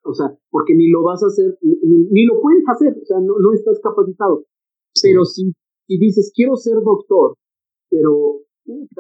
O 0.03 0.13
sea, 0.13 0.35
porque 0.49 0.73
ni 0.73 0.89
lo 0.89 1.03
vas 1.03 1.21
a 1.23 1.27
hacer, 1.27 1.57
ni, 1.61 2.25
lo 2.25 2.41
puedes 2.41 2.63
hacer, 2.67 2.97
o 2.99 3.05
sea, 3.05 3.19
no, 3.19 3.37
no 3.39 3.53
estás 3.53 3.79
capacitado. 3.79 4.45
Pero 5.01 5.23
si 5.25 5.53
y 5.89 5.97
dices, 5.97 6.31
quiero 6.33 6.55
ser 6.55 6.75
doctor, 6.85 7.35
pero 7.89 8.41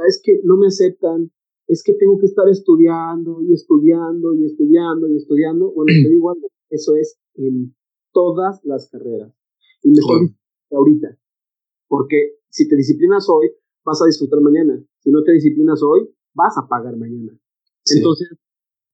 es 0.07 0.19
que 0.23 0.41
no 0.43 0.57
me 0.57 0.67
aceptan, 0.67 1.31
es 1.67 1.83
que 1.83 1.93
tengo 1.93 2.17
que 2.17 2.25
estar 2.25 2.49
estudiando 2.49 3.43
y 3.43 3.53
estudiando 3.53 4.33
y 4.33 4.45
estudiando 4.45 5.07
y 5.07 5.15
estudiando. 5.15 5.71
Bueno, 5.71 5.93
te 6.03 6.09
digo 6.09 6.31
algo, 6.31 6.47
eso 6.71 6.95
es 6.95 7.19
en 7.35 7.75
todas 8.11 8.59
las 8.63 8.89
carreras. 8.89 9.31
Y 9.83 9.91
mejor 9.91 10.31
ahorita, 10.71 11.15
porque 11.87 12.39
si 12.49 12.67
te 12.67 12.75
disciplinas 12.75 13.29
hoy, 13.29 13.51
vas 13.85 14.01
a 14.01 14.07
disfrutar 14.07 14.41
mañana. 14.41 14.83
Si 14.97 15.11
no 15.11 15.23
te 15.23 15.31
disciplinas 15.31 15.83
hoy, 15.83 16.09
vas 16.33 16.57
a 16.57 16.67
pagar 16.67 16.97
mañana. 16.97 17.39
Entonces, 17.85 18.29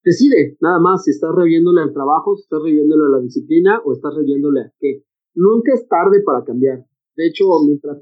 decide 0.04 0.58
nada 0.60 0.80
más 0.80 1.06
si 1.06 1.12
estás 1.12 1.34
reviéndole 1.34 1.82
al 1.82 1.94
trabajo, 1.94 2.36
si 2.36 2.44
estás 2.44 2.62
reviéndole 2.62 3.06
a 3.06 3.18
la 3.18 3.24
disciplina 3.24 3.82
o 3.86 3.94
estás 3.94 4.14
reviéndole 4.14 4.62
a 4.62 4.74
qué. 4.80 5.06
Nunca 5.34 5.74
es 5.74 5.88
tarde 5.88 6.22
para 6.24 6.44
cambiar. 6.44 6.86
De 7.16 7.28
hecho, 7.28 7.46
mientras 7.66 8.02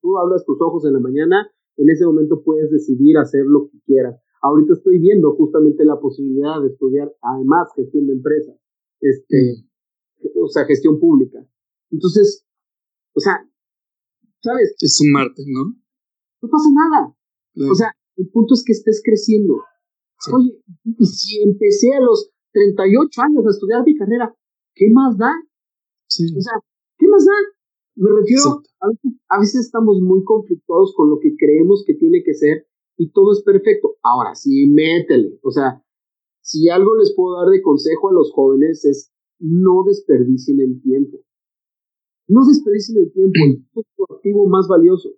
tú 0.00 0.18
abras 0.18 0.44
tus 0.44 0.60
ojos 0.60 0.84
en 0.84 0.94
la 0.94 1.00
mañana, 1.00 1.50
en 1.76 1.90
ese 1.90 2.04
momento 2.06 2.42
puedes 2.42 2.70
decidir 2.70 3.18
hacer 3.18 3.44
lo 3.46 3.68
que 3.70 3.78
quieras. 3.86 4.20
Ahorita 4.42 4.74
estoy 4.74 4.98
viendo 4.98 5.34
justamente 5.34 5.84
la 5.84 5.98
posibilidad 6.00 6.60
de 6.60 6.68
estudiar, 6.68 7.12
además, 7.22 7.68
gestión 7.74 8.06
de 8.06 8.12
empresas, 8.14 8.56
este, 9.00 9.64
mm. 10.22 10.42
o 10.42 10.48
sea, 10.48 10.64
gestión 10.64 10.98
pública. 10.98 11.46
Entonces, 11.90 12.44
o 13.14 13.20
sea, 13.20 13.48
¿sabes? 14.42 14.74
Es 14.80 15.00
un 15.00 15.12
Marte, 15.12 15.42
¿no? 15.46 15.74
No 16.42 16.48
pasa 16.48 16.68
nada. 16.72 17.16
O 17.70 17.74
sea, 17.74 17.90
El 18.16 18.28
punto 18.28 18.54
es 18.54 18.64
que 18.64 18.72
estés 18.72 19.02
creciendo. 19.04 19.62
Oye, 20.32 20.62
y 20.98 21.06
si 21.06 21.42
empecé 21.42 21.92
a 21.94 22.00
los 22.00 22.30
38 22.52 23.22
años 23.22 23.46
a 23.46 23.50
estudiar 23.50 23.84
mi 23.84 23.94
carrera, 23.94 24.34
¿qué 24.74 24.88
más 24.90 25.18
da? 25.18 25.32
Sí. 26.08 26.24
O 26.36 26.40
sea, 26.40 26.54
¿qué 26.98 27.06
más 27.08 27.24
da? 27.24 27.32
Me 27.96 28.10
refiero, 28.10 28.62
a 28.80 28.88
veces, 28.88 29.12
a 29.28 29.40
veces, 29.40 29.60
estamos 29.66 30.00
muy 30.02 30.22
conflictuados 30.24 30.94
con 30.94 31.08
lo 31.08 31.18
que 31.18 31.34
creemos 31.36 31.82
que 31.86 31.94
tiene 31.94 32.22
que 32.22 32.34
ser 32.34 32.66
y 32.98 33.10
todo 33.10 33.32
es 33.32 33.42
perfecto. 33.42 33.96
Ahora 34.02 34.34
sí, 34.34 34.68
métele. 34.68 35.38
O 35.42 35.50
sea, 35.50 35.82
si 36.40 36.68
algo 36.68 36.96
les 36.96 37.14
puedo 37.14 37.38
dar 37.38 37.48
de 37.48 37.62
consejo 37.62 38.10
a 38.10 38.12
los 38.12 38.32
jóvenes 38.32 38.84
es 38.84 39.12
no 39.38 39.82
desperdicien 39.86 40.60
el 40.60 40.80
tiempo. 40.80 41.18
No 42.28 42.44
desperdicien 42.46 42.98
el 42.98 43.12
tiempo, 43.12 43.38
es 43.74 43.86
tu 43.96 44.04
activo 44.14 44.46
más 44.48 44.66
valioso. 44.68 45.10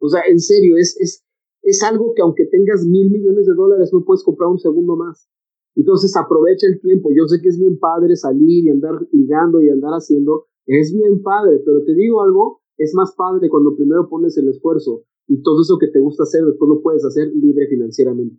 O 0.00 0.08
sea, 0.08 0.22
en 0.28 0.38
serio, 0.38 0.76
es, 0.76 0.96
es, 1.00 1.24
es 1.62 1.82
algo 1.82 2.12
que 2.14 2.22
aunque 2.22 2.46
tengas 2.46 2.84
mil 2.86 3.10
millones 3.10 3.46
de 3.46 3.54
dólares 3.54 3.90
no 3.92 4.04
puedes 4.04 4.22
comprar 4.22 4.50
un 4.50 4.58
segundo 4.58 4.96
más. 4.96 5.28
Entonces 5.76 6.16
aprovecha 6.16 6.66
el 6.66 6.80
tiempo. 6.80 7.10
Yo 7.14 7.26
sé 7.26 7.40
que 7.42 7.48
es 7.48 7.58
bien 7.58 7.78
padre 7.78 8.14
salir 8.16 8.66
y 8.66 8.70
andar 8.70 9.06
ligando 9.12 9.60
y 9.62 9.70
andar 9.70 9.92
haciendo. 9.92 10.46
Es 10.66 10.92
bien 10.94 11.22
padre, 11.22 11.60
pero 11.64 11.84
te 11.84 11.94
digo 11.94 12.22
algo, 12.22 12.60
es 12.78 12.92
más 12.94 13.14
padre 13.16 13.48
cuando 13.48 13.76
primero 13.76 14.08
pones 14.08 14.36
el 14.38 14.48
esfuerzo 14.48 15.04
y 15.28 15.42
todo 15.42 15.60
eso 15.62 15.78
que 15.78 15.88
te 15.88 16.00
gusta 16.00 16.24
hacer 16.24 16.44
después 16.44 16.68
lo 16.68 16.82
puedes 16.82 17.04
hacer 17.04 17.28
libre 17.34 17.66
financieramente. 17.68 18.36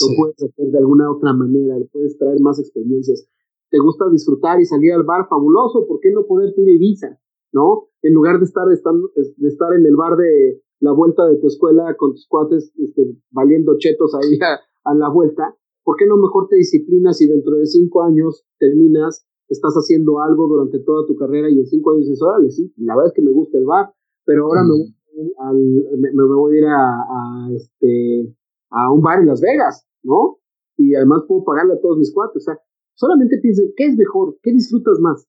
Lo 0.00 0.08
puedes 0.18 0.42
hacer 0.42 0.70
de 0.70 0.78
alguna 0.78 1.10
otra 1.10 1.32
manera, 1.32 1.76
puedes 1.92 2.18
traer 2.18 2.40
más 2.40 2.58
experiencias. 2.58 3.28
Te 3.70 3.78
gusta 3.78 4.08
disfrutar 4.10 4.60
y 4.60 4.64
salir 4.64 4.92
al 4.92 5.04
bar, 5.04 5.26
fabuloso, 5.28 5.86
¿por 5.86 6.00
qué 6.00 6.10
no 6.10 6.26
poder 6.26 6.52
ir 6.56 6.78
visa? 6.78 7.18
¿No? 7.52 7.88
En 8.02 8.14
lugar 8.14 8.38
de 8.38 8.44
estar, 8.44 8.66
de 8.66 9.48
estar 9.48 9.72
en 9.74 9.86
el 9.86 9.96
bar 9.96 10.16
de 10.16 10.60
la 10.80 10.92
vuelta 10.92 11.26
de 11.26 11.36
tu 11.38 11.46
escuela 11.46 11.94
con 11.96 12.12
tus 12.12 12.26
cuates 12.28 12.72
este, 12.76 13.16
valiendo 13.30 13.78
chetos 13.78 14.14
ahí 14.14 14.38
a 14.84 14.94
la 14.94 15.08
vuelta, 15.08 15.56
¿por 15.82 15.96
qué 15.96 16.06
no 16.06 16.16
mejor 16.16 16.48
te 16.48 16.56
disciplinas 16.56 17.20
y 17.20 17.28
dentro 17.28 17.54
de 17.54 17.66
cinco 17.66 18.02
años 18.02 18.44
terminas, 18.58 19.26
estás 19.48 19.74
haciendo 19.74 20.20
algo 20.20 20.48
durante 20.48 20.80
toda 20.80 21.06
tu 21.06 21.16
carrera 21.16 21.50
y 21.50 21.58
en 21.58 21.66
cinco 21.66 21.92
años 21.92 22.06
dices, 22.06 22.22
órale, 22.22 22.50
sí, 22.50 22.72
la 22.78 22.94
verdad 22.94 23.08
es 23.08 23.14
que 23.14 23.22
me 23.22 23.32
gusta 23.32 23.58
el 23.58 23.64
bar, 23.64 23.92
pero 24.24 24.46
ahora 24.46 24.62
me, 24.64 26.24
voy 26.24 26.54
a 26.54 26.58
ir 26.58 26.64
a, 26.66 27.48
este, 27.54 28.34
a 28.70 28.92
un 28.92 29.02
bar 29.02 29.20
en 29.20 29.26
Las 29.26 29.40
Vegas, 29.40 29.86
¿no? 30.02 30.38
Y 30.76 30.94
además 30.94 31.22
puedo 31.28 31.44
pagarle 31.44 31.74
a 31.74 31.80
todos 31.80 31.98
mis 31.98 32.12
cuates, 32.12 32.36
o 32.36 32.44
sea, 32.44 32.58
solamente 32.94 33.38
piensen, 33.40 33.72
¿qué 33.76 33.86
es 33.86 33.96
mejor? 33.96 34.36
¿Qué 34.42 34.52
disfrutas 34.52 34.98
más? 35.00 35.26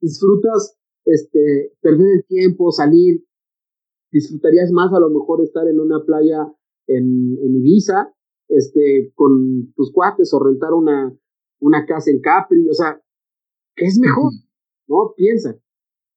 ¿Disfrutas 0.00 0.78
este, 1.04 1.72
perder 1.80 2.06
el 2.16 2.24
tiempo, 2.26 2.70
salir? 2.70 3.24
¿Disfrutarías 4.12 4.70
más 4.72 4.92
a 4.92 5.00
lo 5.00 5.10
mejor 5.10 5.42
estar 5.42 5.66
en 5.68 5.80
una 5.80 6.04
playa 6.04 6.52
en, 6.86 7.36
en 7.42 7.56
Ibiza 7.56 8.12
este, 8.48 9.12
con 9.14 9.72
tus 9.74 9.92
cuates 9.92 10.32
o 10.32 10.38
rentar 10.38 10.72
una, 10.72 11.16
una 11.60 11.86
casa 11.86 12.10
en 12.10 12.20
Capri, 12.20 12.68
o 12.68 12.72
sea, 12.72 12.94
¿qué 12.96 13.05
es 13.76 13.98
mejor? 13.98 14.32
¿No? 14.88 15.12
Piensa. 15.16 15.58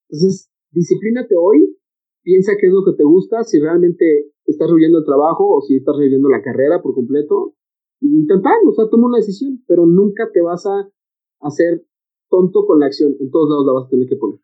Entonces, 0.09 0.49
disciplínate 0.71 1.35
hoy, 1.35 1.77
piensa 2.23 2.53
qué 2.59 2.67
es 2.67 2.73
lo 2.73 2.83
que 2.85 2.97
te 2.97 3.03
gusta, 3.03 3.43
si 3.43 3.59
realmente 3.59 4.31
estás 4.45 4.69
rehuyendo 4.69 4.99
el 4.99 5.05
trabajo 5.05 5.45
o 5.47 5.61
si 5.61 5.77
estás 5.77 5.95
rehuyendo 5.97 6.29
la 6.29 6.41
carrera 6.41 6.81
por 6.81 6.93
completo, 6.93 7.55
y 8.01 8.25
o 8.31 8.73
sea, 8.73 8.89
toma 8.89 9.07
una 9.07 9.17
decisión, 9.17 9.63
pero 9.67 9.85
nunca 9.85 10.29
te 10.31 10.41
vas 10.41 10.65
a 10.65 10.89
hacer 11.41 11.85
tonto 12.29 12.65
con 12.65 12.79
la 12.79 12.87
acción, 12.87 13.15
en 13.19 13.29
todos 13.29 13.49
lados 13.49 13.65
la 13.65 13.73
vas 13.73 13.87
a 13.87 13.89
tener 13.89 14.07
que 14.07 14.15
poner. 14.15 14.39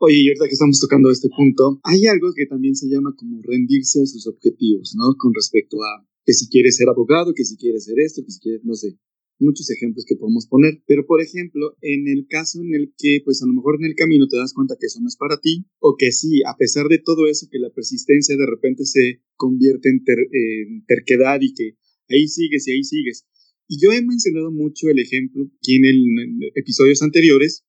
Oye, 0.00 0.16
y 0.18 0.28
ahorita 0.28 0.46
que 0.46 0.54
estamos 0.54 0.78
tocando 0.78 1.10
este 1.10 1.28
punto, 1.34 1.80
hay 1.82 2.06
algo 2.06 2.28
que 2.36 2.46
también 2.46 2.76
se 2.76 2.86
llama 2.86 3.14
como 3.16 3.40
rendirse 3.42 4.02
a 4.02 4.06
sus 4.06 4.26
objetivos, 4.28 4.94
¿no? 4.96 5.14
Con 5.18 5.32
respecto 5.34 5.78
a 5.82 6.06
que 6.24 6.32
si 6.34 6.48
quieres 6.48 6.76
ser 6.76 6.88
abogado, 6.88 7.32
que 7.34 7.44
si 7.44 7.56
quieres 7.56 7.84
ser 7.84 7.98
esto, 7.98 8.22
que 8.22 8.30
si 8.30 8.40
quieres, 8.40 8.64
no 8.64 8.74
sé, 8.74 8.98
muchos 9.38 9.70
ejemplos 9.70 10.04
que 10.06 10.16
podemos 10.16 10.46
poner. 10.46 10.82
Pero, 10.86 11.06
por 11.06 11.20
ejemplo, 11.20 11.76
en 11.80 12.08
el 12.08 12.26
caso 12.28 12.60
en 12.60 12.74
el 12.74 12.92
que, 12.96 13.20
pues 13.24 13.42
a 13.42 13.46
lo 13.46 13.54
mejor 13.54 13.76
en 13.76 13.86
el 13.86 13.94
camino 13.94 14.26
te 14.28 14.36
das 14.36 14.52
cuenta 14.52 14.76
que 14.78 14.86
eso 14.86 15.00
no 15.00 15.08
es 15.08 15.16
para 15.16 15.40
ti, 15.40 15.66
o 15.78 15.96
que 15.96 16.12
sí, 16.12 16.42
a 16.46 16.56
pesar 16.56 16.88
de 16.88 16.98
todo 16.98 17.26
eso, 17.26 17.48
que 17.50 17.58
la 17.58 17.70
persistencia 17.70 18.36
de 18.36 18.46
repente 18.46 18.84
se 18.84 19.22
convierte 19.36 19.88
en, 19.88 20.84
terquedad 20.86 21.38
y 21.40 21.54
que 21.54 21.76
ahí 22.08 22.28
sigues 22.28 22.66
y 22.68 22.72
ahí 22.72 22.84
sigues. 22.84 23.26
Y 23.68 23.80
yo 23.80 23.92
he 23.92 24.02
mencionado 24.02 24.50
mucho 24.50 24.88
el 24.88 24.98
ejemplo 24.98 25.44
aquí 25.58 25.76
en, 25.76 25.84
el, 25.84 26.52
episodios 26.54 27.02
anteriores 27.02 27.64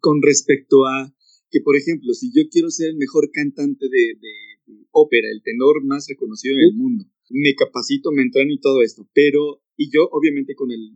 con 0.00 0.20
respecto 0.20 0.84
a 0.86 1.14
que, 1.50 1.60
por 1.60 1.76
ejemplo, 1.76 2.12
si 2.14 2.32
yo 2.34 2.48
quiero 2.50 2.70
ser 2.70 2.90
el 2.90 2.96
mejor 2.96 3.30
cantante 3.30 3.86
de, 3.88 4.16
ópera, 4.90 5.28
el 5.30 5.42
tenor 5.42 5.84
más 5.84 6.06
reconocido 6.08 6.54
en 6.54 6.60
el 6.62 6.74
mundo, 6.74 7.04
me 7.30 7.54
capacito, 7.54 8.10
me 8.10 8.22
entreno 8.22 8.52
y 8.52 8.60
todo 8.60 8.82
esto, 8.82 9.08
pero, 9.14 9.61
y 9.76 9.90
yo 9.90 10.08
obviamente 10.10 10.54
con 10.54 10.70
el, 10.70 10.92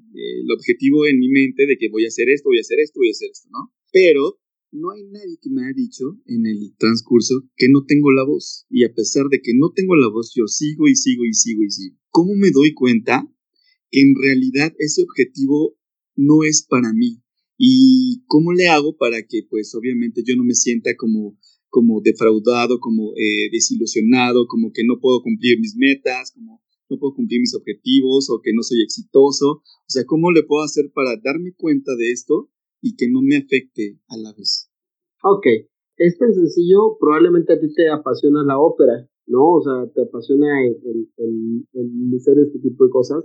objetivo 0.56 1.06
en 1.06 1.18
mi 1.18 1.28
mente 1.28 1.66
de 1.66 1.76
que 1.76 1.88
voy 1.88 2.04
a 2.04 2.08
hacer 2.08 2.28
esto, 2.28 2.48
voy 2.48 2.58
a 2.58 2.60
hacer 2.60 2.78
esto, 2.80 3.00
voy 3.00 3.08
a 3.08 3.12
hacer 3.12 3.30
esto, 3.30 3.48
¿no? 3.50 3.72
Pero 3.92 4.38
no 4.72 4.90
hay 4.90 5.04
nadie 5.04 5.38
que 5.40 5.50
me 5.50 5.62
haya 5.62 5.74
dicho 5.74 6.20
en 6.26 6.46
el 6.46 6.74
transcurso 6.78 7.48
que 7.56 7.68
no 7.68 7.84
tengo 7.84 8.12
la 8.12 8.24
voz. 8.24 8.66
Y 8.68 8.84
a 8.84 8.92
pesar 8.92 9.26
de 9.28 9.40
que 9.40 9.52
no 9.54 9.72
tengo 9.74 9.96
la 9.96 10.08
voz, 10.08 10.32
yo 10.34 10.46
sigo 10.46 10.88
y 10.88 10.94
sigo 10.94 11.24
y 11.24 11.32
sigo 11.32 11.62
y 11.62 11.70
sigo. 11.70 11.96
¿Cómo 12.10 12.34
me 12.36 12.50
doy 12.50 12.74
cuenta 12.74 13.26
que 13.90 14.00
en 14.00 14.14
realidad 14.14 14.74
ese 14.78 15.02
objetivo 15.02 15.76
no 16.14 16.44
es 16.44 16.66
para 16.68 16.92
mí? 16.92 17.22
¿Y 17.58 18.22
cómo 18.26 18.52
le 18.52 18.68
hago 18.68 18.96
para 18.96 19.22
que, 19.22 19.42
pues, 19.48 19.74
obviamente 19.74 20.22
yo 20.24 20.36
no 20.36 20.44
me 20.44 20.54
sienta 20.54 20.94
como 20.96 21.38
como 21.68 22.00
defraudado, 22.00 22.80
como 22.80 23.12
eh, 23.16 23.50
desilusionado, 23.52 24.46
como 24.46 24.72
que 24.72 24.82
no 24.82 24.98
puedo 24.98 25.20
cumplir 25.22 25.60
mis 25.60 25.76
metas, 25.76 26.32
como 26.32 26.62
no 26.88 26.98
puedo 26.98 27.14
cumplir 27.14 27.40
mis 27.40 27.54
objetivos 27.54 28.30
o 28.30 28.40
que 28.42 28.52
no 28.54 28.62
soy 28.62 28.82
exitoso. 28.82 29.62
O 29.62 29.88
sea, 29.88 30.04
¿cómo 30.06 30.30
le 30.30 30.42
puedo 30.42 30.62
hacer 30.62 30.90
para 30.94 31.16
darme 31.22 31.54
cuenta 31.56 31.94
de 31.96 32.12
esto 32.12 32.50
y 32.80 32.96
que 32.96 33.10
no 33.10 33.20
me 33.22 33.36
afecte 33.36 33.98
a 34.08 34.16
la 34.16 34.32
vez? 34.32 34.70
Ok, 35.22 35.46
es 35.96 36.18
tan 36.18 36.32
sencillo, 36.32 36.96
probablemente 36.98 37.54
a 37.54 37.60
ti 37.60 37.72
te 37.74 37.90
apasiona 37.90 38.44
la 38.44 38.58
ópera, 38.58 39.08
¿no? 39.26 39.52
O 39.52 39.62
sea, 39.62 39.90
te 39.92 40.02
apasiona 40.02 40.64
el, 40.64 40.76
el, 41.16 41.66
el, 41.72 42.16
hacer 42.16 42.38
este 42.38 42.58
tipo 42.60 42.84
de 42.84 42.90
cosas, 42.90 43.24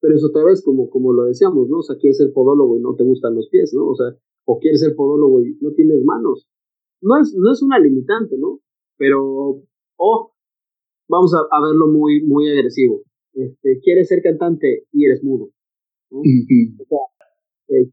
pero 0.00 0.14
eso 0.14 0.26
otra 0.26 0.44
vez, 0.44 0.62
como, 0.62 0.90
como 0.90 1.12
lo 1.12 1.24
decíamos, 1.24 1.68
¿no? 1.68 1.78
O 1.78 1.82
sea, 1.82 1.96
quieres 1.96 2.18
ser 2.18 2.32
podólogo 2.32 2.76
y 2.76 2.80
no 2.82 2.94
te 2.96 3.04
gustan 3.04 3.34
los 3.34 3.48
pies, 3.48 3.72
¿no? 3.74 3.86
O 3.86 3.94
sea, 3.94 4.18
o 4.44 4.58
quieres 4.58 4.80
ser 4.80 4.94
podólogo 4.94 5.44
y 5.44 5.56
no 5.60 5.72
tienes 5.72 6.02
manos 6.04 6.48
no 7.00 7.20
es, 7.20 7.34
no 7.36 7.52
es 7.52 7.62
una 7.62 7.78
limitante, 7.78 8.36
¿no? 8.38 8.60
Pero, 8.96 9.62
o 9.96 10.32
vamos 11.08 11.34
a, 11.34 11.60
verlo 11.60 11.88
muy, 11.88 12.22
muy 12.22 12.48
agresivo. 12.48 13.02
Este, 13.32 13.80
quieres 13.82 14.08
ser 14.08 14.22
cantante 14.22 14.84
y 14.92 15.06
eres 15.06 15.22
mudo. 15.22 15.50
o 16.10 16.22
sea, 16.22 16.98
eh, 17.68 17.90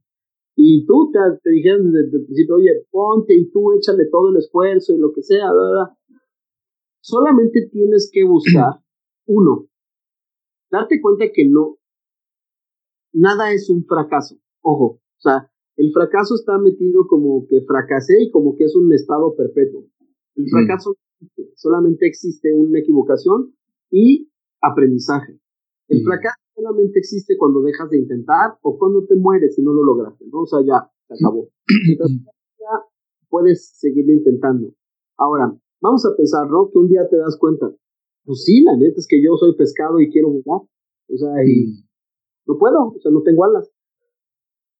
y 0.55 0.86
tú 0.86 1.11
te, 1.11 1.20
te 1.43 1.49
dijeron 1.49 1.91
desde 1.91 2.18
el 2.18 2.26
principio, 2.26 2.55
oye, 2.55 2.86
ponte 2.89 3.36
y 3.36 3.49
tú 3.51 3.74
échale 3.74 4.05
todo 4.09 4.30
el 4.30 4.38
esfuerzo 4.38 4.93
y 4.93 4.99
lo 4.99 5.11
que 5.13 5.22
sea, 5.22 5.51
¿verdad? 5.51 5.95
Solamente 7.01 7.68
tienes 7.72 8.09
que 8.11 8.24
buscar, 8.24 8.82
uno, 9.28 9.68
darte 10.72 11.01
cuenta 11.01 11.26
que 11.34 11.47
no, 11.47 11.78
nada 13.13 13.51
es 13.53 13.70
un 13.70 13.86
fracaso. 13.86 14.38
Ojo, 14.61 14.86
o 14.86 15.20
sea, 15.20 15.51
el 15.78 15.91
fracaso 15.91 16.36
está 16.36 16.57
metido 16.57 17.05
como 17.07 17.45
que 17.47 17.61
fracasé 17.61 18.24
y 18.24 18.32
como 18.32 18.55
que 18.55 18.63
es 18.63 18.76
un 18.76 18.91
estado 18.93 19.36
perpetuo. 19.36 19.86
El 20.36 20.49
fracaso 20.49 20.91
no 20.91 20.95
existe, 20.95 21.05
solamente 21.55 22.07
existe 22.07 22.53
una 22.53 22.80
equivocación 22.80 23.53
y 23.91 24.30
aprendizaje. 24.61 25.39
El 25.88 26.03
fracaso 26.03 26.39
solamente 26.55 26.99
existe 26.99 27.38
cuando 27.38 27.61
dejas 27.61 27.89
de 27.89 27.99
intentar 27.99 28.57
o 28.61 28.78
cuando 28.78 29.05
te 29.05 29.16
mueres 29.16 29.57
y 29.57 29.61
no 29.61 29.74
lo 29.74 29.84
lograste, 29.84 30.26
¿no? 30.32 30.41
O 30.41 30.45
sea, 30.45 30.59
ya, 30.66 30.89
se 31.07 31.13
acabó. 31.13 31.49
Entonces, 31.89 32.22
ya 32.59 32.86
puedes 33.30 33.78
seguirlo 33.78 34.13
intentando. 34.13 34.74
Ahora, 35.18 35.55
vamos 35.82 36.05
a 36.05 36.16
pensar, 36.16 36.49
¿no? 36.49 36.70
Que 36.72 36.80
un 36.80 36.88
día 36.88 37.07
te 37.09 37.18
das 37.18 37.38
cuenta, 37.39 37.72
pues 38.24 38.43
sí, 38.43 38.63
la 38.63 38.76
neta 38.76 38.95
es 38.97 39.07
que 39.07 39.22
yo 39.22 39.36
soy 39.38 39.55
pescado 39.55 39.99
y 39.99 40.09
quiero 40.09 40.30
volar. 40.30 40.68
O 41.07 41.18
sea, 41.18 41.30
y 41.45 41.86
no 42.47 42.57
puedo, 42.57 42.88
o 42.95 42.99
sea, 42.99 43.11
no 43.11 43.22
tengo 43.22 43.45
alas. 43.45 43.72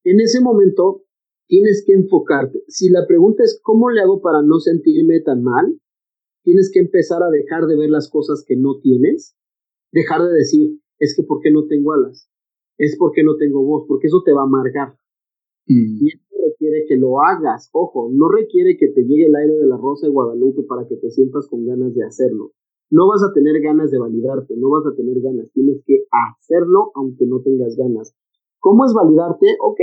En 0.04 0.20
ese 0.20 0.42
momento 0.42 1.04
tienes 1.48 1.84
que 1.86 1.94
enfocarte. 1.94 2.64
Si 2.68 2.90
la 2.90 3.06
pregunta 3.08 3.44
es 3.44 3.60
cómo 3.62 3.90
le 3.90 4.02
hago 4.02 4.22
para 4.22 4.42
no 4.42 4.60
sentirme 4.60 5.20
tan 5.20 5.44
mal, 5.44 5.80
tienes 6.46 6.70
que 6.72 6.80
empezar 6.80 7.24
a 7.24 7.32
dejar 7.34 7.66
de 7.66 7.76
ver 7.76 7.89
las 7.89 8.10
cosas 8.10 8.46
que 8.48 8.56
no 8.56 8.80
tienes, 8.80 9.36
dejar 9.91 10.22
de 10.22 10.32
decir, 10.32 10.80
es 11.00 11.18
que 11.18 11.24
¿por 11.26 11.41
qué 11.41 11.52
no 11.52 11.66
tengo 11.66 11.91
alas? 11.91 12.30
Es 12.78 12.96
porque 12.98 13.24
no 13.24 13.36
tengo 13.36 13.66
voz, 13.66 13.86
porque 13.88 14.08
eso 14.08 14.22
te 14.24 14.32
va 14.32 14.41
a 14.41 14.46
amargar. 14.46 14.93
Mm. 15.66 16.06
Y 16.06 16.08
eso 16.14 16.22
requiere 16.38 16.86
que 16.88 16.98
lo 16.98 17.20
hagas. 17.22 17.70
Ojo, 17.74 18.10
no 18.14 18.30
requiere 18.30 18.78
que 18.78 18.89
te 18.89 19.02
llegue 19.02 19.26
el 19.26 19.36
aire 19.36 19.56
de 19.58 19.66
la 19.66 19.78
rosa 19.78 20.06
de 20.06 20.14
Guadalupe 20.14 20.64
para 20.64 20.88
que 20.88 20.96
te 20.98 21.10
sientas 21.10 21.48
con 21.50 21.66
ganas 21.66 21.96
de 21.96 22.06
hacerlo. 22.06 22.52
No 22.91 23.08
vas 23.08 23.24
a 23.24 23.34
tener 23.34 23.60
ganas 23.62 23.89
de 23.89 23.98
validarte, 23.98 24.54
no 24.56 24.70
vas 24.70 24.86
a 24.86 24.96
tener 24.96 25.20
ganas. 25.22 25.50
Tienes 25.52 25.82
que 25.84 26.06
hacerlo 26.12 26.91
aunque 26.93 27.26
no 27.26 27.41
tengas 27.41 27.76
ganas. 27.76 28.16
¿Cómo 28.60 28.86
es 28.86 28.93
validarte? 28.93 29.48
Ok, 29.62 29.80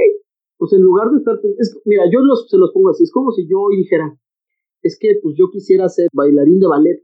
pues 0.59 0.73
en 0.75 0.83
lugar 0.83 1.11
de 1.11 1.19
estar, 1.19 1.41
es, 1.59 1.81
mira, 1.85 2.05
yo 2.13 2.21
los, 2.21 2.49
se 2.49 2.57
los 2.57 2.73
pongo 2.73 2.91
así, 2.91 3.03
es 3.03 3.11
como 3.11 3.33
si 3.33 3.49
yo 3.49 3.59
hoy 3.63 3.79
dijera, 3.79 4.17
es 4.83 4.99
que 4.99 5.19
pues 5.23 5.35
yo 5.39 5.51
quisiera 5.51 5.89
ser 5.89 6.09
bailarín 6.13 6.61
de 6.61 6.67
ballet, 6.67 7.03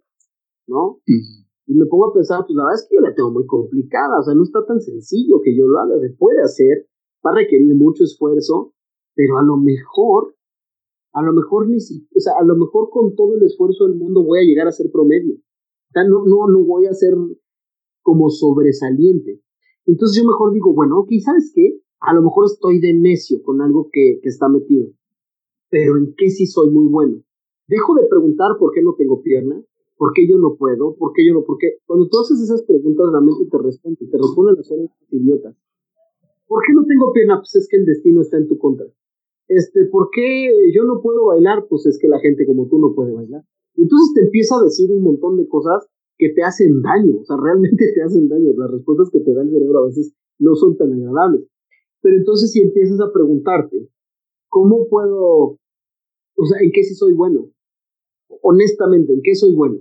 ¿no? 0.67 1.01
Y 1.07 1.75
me 1.75 1.87
pongo 1.87 2.11
a 2.11 2.15
pensar, 2.15 2.45
pues 2.47 2.57
la 2.57 2.65
verdad 2.65 2.81
es 2.81 2.87
que 2.89 2.97
yo 2.97 3.01
la 3.01 3.15
tengo 3.15 3.31
muy 3.31 3.47
complicada, 3.47 4.19
o 4.19 4.23
sea, 4.23 4.35
no 4.35 4.43
está 4.43 4.65
tan 4.67 4.81
sencillo 4.81 5.41
que 5.43 5.57
yo 5.57 5.67
lo 5.69 5.79
haga, 5.79 6.01
se 6.01 6.11
puede 6.11 6.41
hacer, 6.41 6.89
va 7.25 7.33
a 7.33 7.37
requerir 7.37 7.75
mucho 7.75 8.05
esfuerzo, 8.05 8.75
pero 9.15 9.39
a 9.39 9.43
lo 9.43 9.57
mejor, 9.57 10.35
a 11.13 11.23
lo 11.23 11.33
mejor 11.33 11.69
ni 11.69 11.81
si, 11.81 12.09
o 12.17 12.21
sea, 12.21 12.35
a 12.41 12.45
lo 12.45 12.57
mejor 12.57 12.91
con 12.91 13.15
todo 13.15 13.35
el 13.37 13.43
esfuerzo 13.43 13.87
del 13.87 13.97
mundo 13.97 14.25
voy 14.25 14.41
a 14.41 14.45
llegar 14.45 14.67
a 14.67 14.73
ser 14.73 14.91
promedio. 14.91 15.35
O 15.35 15.93
sea, 15.93 16.05
no, 16.05 16.25
no, 16.25 16.49
no 16.49 16.65
voy 16.65 16.87
a 16.87 16.93
ser 16.93 17.15
como 18.03 18.31
sobresaliente. 18.31 19.43
Entonces 19.87 20.23
yo 20.23 20.29
mejor 20.29 20.53
digo, 20.53 20.75
bueno, 20.75 21.01
ok, 21.01 21.11
¿sabes 21.25 21.53
qué? 21.55 21.81
A 22.01 22.15
lo 22.15 22.23
mejor 22.23 22.47
estoy 22.47 22.81
de 22.81 22.93
necio 22.95 23.43
con 23.43 23.61
algo 23.61 23.89
que, 23.93 24.21
que 24.23 24.29
está 24.29 24.49
metido, 24.49 24.87
pero 25.71 25.97
¿en 25.97 26.15
qué 26.17 26.31
sí 26.31 26.47
soy 26.47 26.71
muy 26.71 26.87
bueno? 26.87 27.23
Dejo 27.69 27.95
de 27.95 28.09
preguntar 28.09 28.57
por 28.59 28.73
qué 28.73 28.83
no 28.83 28.95
tengo 28.95 29.23
pierna, 29.23 29.63
¿Por 29.99 30.13
qué 30.15 30.29
yo 30.29 30.39
no 30.39 30.55
puedo? 30.55 30.95
¿Por 30.95 31.13
qué 31.13 31.27
yo 31.27 31.35
no? 31.35 31.43
Porque 31.45 31.79
cuando 31.85 32.09
tú 32.09 32.21
haces 32.21 32.41
esas 32.41 32.63
preguntas, 32.63 33.11
la 33.13 33.21
mente 33.21 33.45
te 33.51 33.59
responde, 33.59 33.99
te 34.07 34.17
responde 34.17 34.55
las 34.57 34.71
horas 34.71 34.91
idiotas. 35.11 35.57
¿Por 36.47 36.63
qué 36.63 36.73
no 36.73 36.87
tengo 36.87 37.13
pierna? 37.13 37.39
Pues 37.39 37.57
es 37.57 37.69
que 37.69 37.77
el 37.77 37.85
destino 37.85 38.23
está 38.23 38.39
en 38.39 38.47
tu 38.47 38.57
contra. 38.59 38.87
Este, 39.49 39.87
¿por 39.87 40.09
qué 40.13 40.51
yo 40.73 40.85
no 40.85 41.03
puedo 41.03 41.27
bailar? 41.27 41.67
Pues 41.69 41.85
es 41.87 41.99
que 41.99 42.07
la 42.07 42.21
gente 42.21 42.47
como 42.47 42.69
tú 42.69 42.79
no 42.79 42.95
puede 42.95 43.13
bailar. 43.13 43.43
Y 43.75 43.83
entonces 43.83 44.15
te 44.15 44.21
empieza 44.23 44.57
a 44.57 44.63
decir 44.63 44.91
un 44.93 45.03
montón 45.03 45.37
de 45.37 45.49
cosas 45.49 45.89
que 46.17 46.31
te 46.31 46.43
hacen 46.43 46.81
daño, 46.81 47.21
o 47.21 47.25
sea, 47.25 47.37
realmente 47.37 47.93
te 47.95 48.03
hacen 48.03 48.29
daño. 48.29 48.53
Las 48.57 48.71
respuestas 48.71 49.11
que 49.11 49.21
te 49.21 49.35
da 49.35 49.43
el 49.43 49.51
cerebro 49.51 49.81
a 49.81 49.87
veces 49.87 50.15
no 50.39 50.55
son 50.55 50.77
tan 50.77 50.93
agradables. 50.93 51.45
Pero 52.01 52.17
entonces 52.17 52.53
si 52.53 52.63
empiezas 52.63 53.01
a 53.01 53.13
preguntarte, 53.13 53.89
¿cómo 54.49 54.87
puedo, 54.89 55.59
o 56.37 56.47
sea, 56.47 56.61
en 56.63 56.71
qué 56.73 56.85
sí 56.85 56.95
soy 56.95 57.15
bueno? 57.15 57.51
Honestamente, 58.43 59.13
¿en 59.13 59.21
qué 59.23 59.35
soy 59.35 59.55
bueno? 59.55 59.79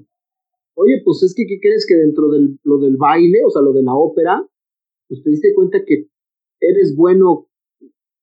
Oye, 0.75 1.01
pues 1.03 1.23
es 1.23 1.33
que, 1.35 1.45
¿qué 1.47 1.59
crees 1.59 1.85
que 1.87 1.95
dentro 1.95 2.29
de 2.29 2.55
lo 2.63 2.77
del 2.77 2.97
baile, 2.97 3.39
o 3.45 3.49
sea, 3.49 3.61
lo 3.61 3.73
de 3.73 3.83
la 3.83 3.95
ópera, 3.95 4.47
pues 5.07 5.23
te 5.23 5.29
diste 5.31 5.53
cuenta 5.55 5.83
que 5.85 6.07
eres 6.59 6.95
bueno 6.95 7.47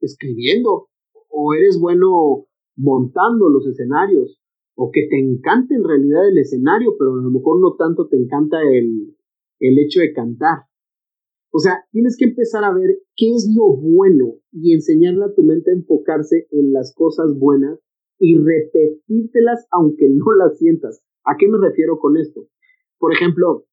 escribiendo, 0.00 0.88
o 1.30 1.54
eres 1.54 1.80
bueno 1.80 2.46
montando 2.76 3.48
los 3.48 3.66
escenarios, 3.66 4.40
o 4.76 4.90
que 4.92 5.06
te 5.08 5.18
encanta 5.18 5.74
en 5.74 5.84
realidad 5.84 6.28
el 6.28 6.38
escenario, 6.38 6.94
pero 6.98 7.14
a 7.14 7.22
lo 7.22 7.30
mejor 7.30 7.60
no 7.60 7.74
tanto 7.76 8.08
te 8.08 8.16
encanta 8.16 8.58
el, 8.62 9.16
el 9.60 9.78
hecho 9.78 10.00
de 10.00 10.12
cantar. 10.12 10.64
O 11.52 11.58
sea, 11.58 11.84
tienes 11.92 12.16
que 12.16 12.24
empezar 12.24 12.64
a 12.64 12.74
ver 12.74 12.98
qué 13.16 13.30
es 13.30 13.48
lo 13.54 13.76
bueno 13.76 14.40
y 14.50 14.74
enseñarle 14.74 15.24
a 15.24 15.34
tu 15.34 15.42
mente 15.42 15.70
a 15.70 15.74
enfocarse 15.74 16.48
en 16.50 16.72
las 16.72 16.92
cosas 16.94 17.38
buenas 17.38 17.78
y 18.18 18.38
repetírtelas 18.38 19.66
aunque 19.70 20.08
no 20.08 20.32
las 20.32 20.58
sientas. 20.58 21.02
¿A 21.24 21.36
qué 21.38 21.48
me 21.48 21.58
refiero 21.58 21.98
con 21.98 22.16
esto? 22.16 22.46
Por 22.98 23.12
ejemplo, 23.12 23.66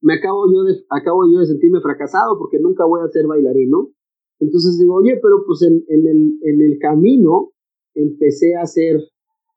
me 0.00 0.14
acabo 0.14 0.46
yo 0.52 0.64
de, 0.64 0.84
acabo 0.88 1.30
yo 1.30 1.40
de 1.40 1.46
sentirme 1.46 1.80
fracasado 1.80 2.38
porque 2.38 2.58
nunca 2.58 2.84
voy 2.84 3.00
a 3.02 3.08
ser 3.08 3.26
bailarino. 3.26 3.90
Entonces 4.38 4.78
digo, 4.78 4.94
oye, 4.94 5.18
pero 5.22 5.44
pues 5.46 5.62
en, 5.62 5.84
en, 5.88 6.06
el, 6.06 6.38
en 6.42 6.62
el 6.62 6.78
camino 6.78 7.52
empecé 7.94 8.54
a 8.56 8.62
hacer 8.62 9.00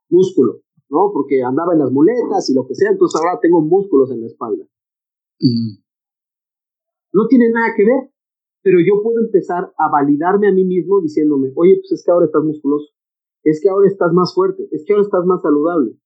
músculo, 0.10 0.62
¿no? 0.89 1.12
Porque 1.14 1.41
andaba 1.41 1.74
en 1.74 1.80
las 1.80 1.91
muletas 1.91 2.49
y 2.49 2.54
lo 2.54 2.68
que 2.68 2.76
sea, 2.76 2.91
entonces 2.91 3.20
ahora 3.20 3.39
tengo 3.41 3.62
músculos 3.62 4.12
en 4.12 4.22
la 4.22 4.28
espalda. 4.28 4.66
Mm. 5.39 5.80
No 7.14 7.28
tiene 7.28 7.49
nada 7.51 7.74
que 7.78 7.86
ver, 7.86 8.12
pero 8.62 8.80
yo 8.80 9.01
puedo 9.04 9.20
empezar 9.20 9.72
a 9.78 9.89
validarme 9.89 10.47
a 10.47 10.51
mí 10.51 10.66
mismo 10.66 10.99
diciéndome, 11.01 11.51
oye, 11.56 11.76
pues 11.80 11.91
es 11.91 12.04
que 12.04 12.12
ahora 12.12 12.26
estás 12.26 12.43
musculoso, 12.43 12.91
es 13.44 13.60
que 13.62 13.70
ahora 13.70 13.88
estás 13.88 14.14
más 14.14 14.34
fuerte, 14.34 14.68
es 14.72 14.84
que 14.86 14.94
ahora 14.94 15.06
estás 15.06 15.26
más 15.26 15.41
saludable. 15.41 15.98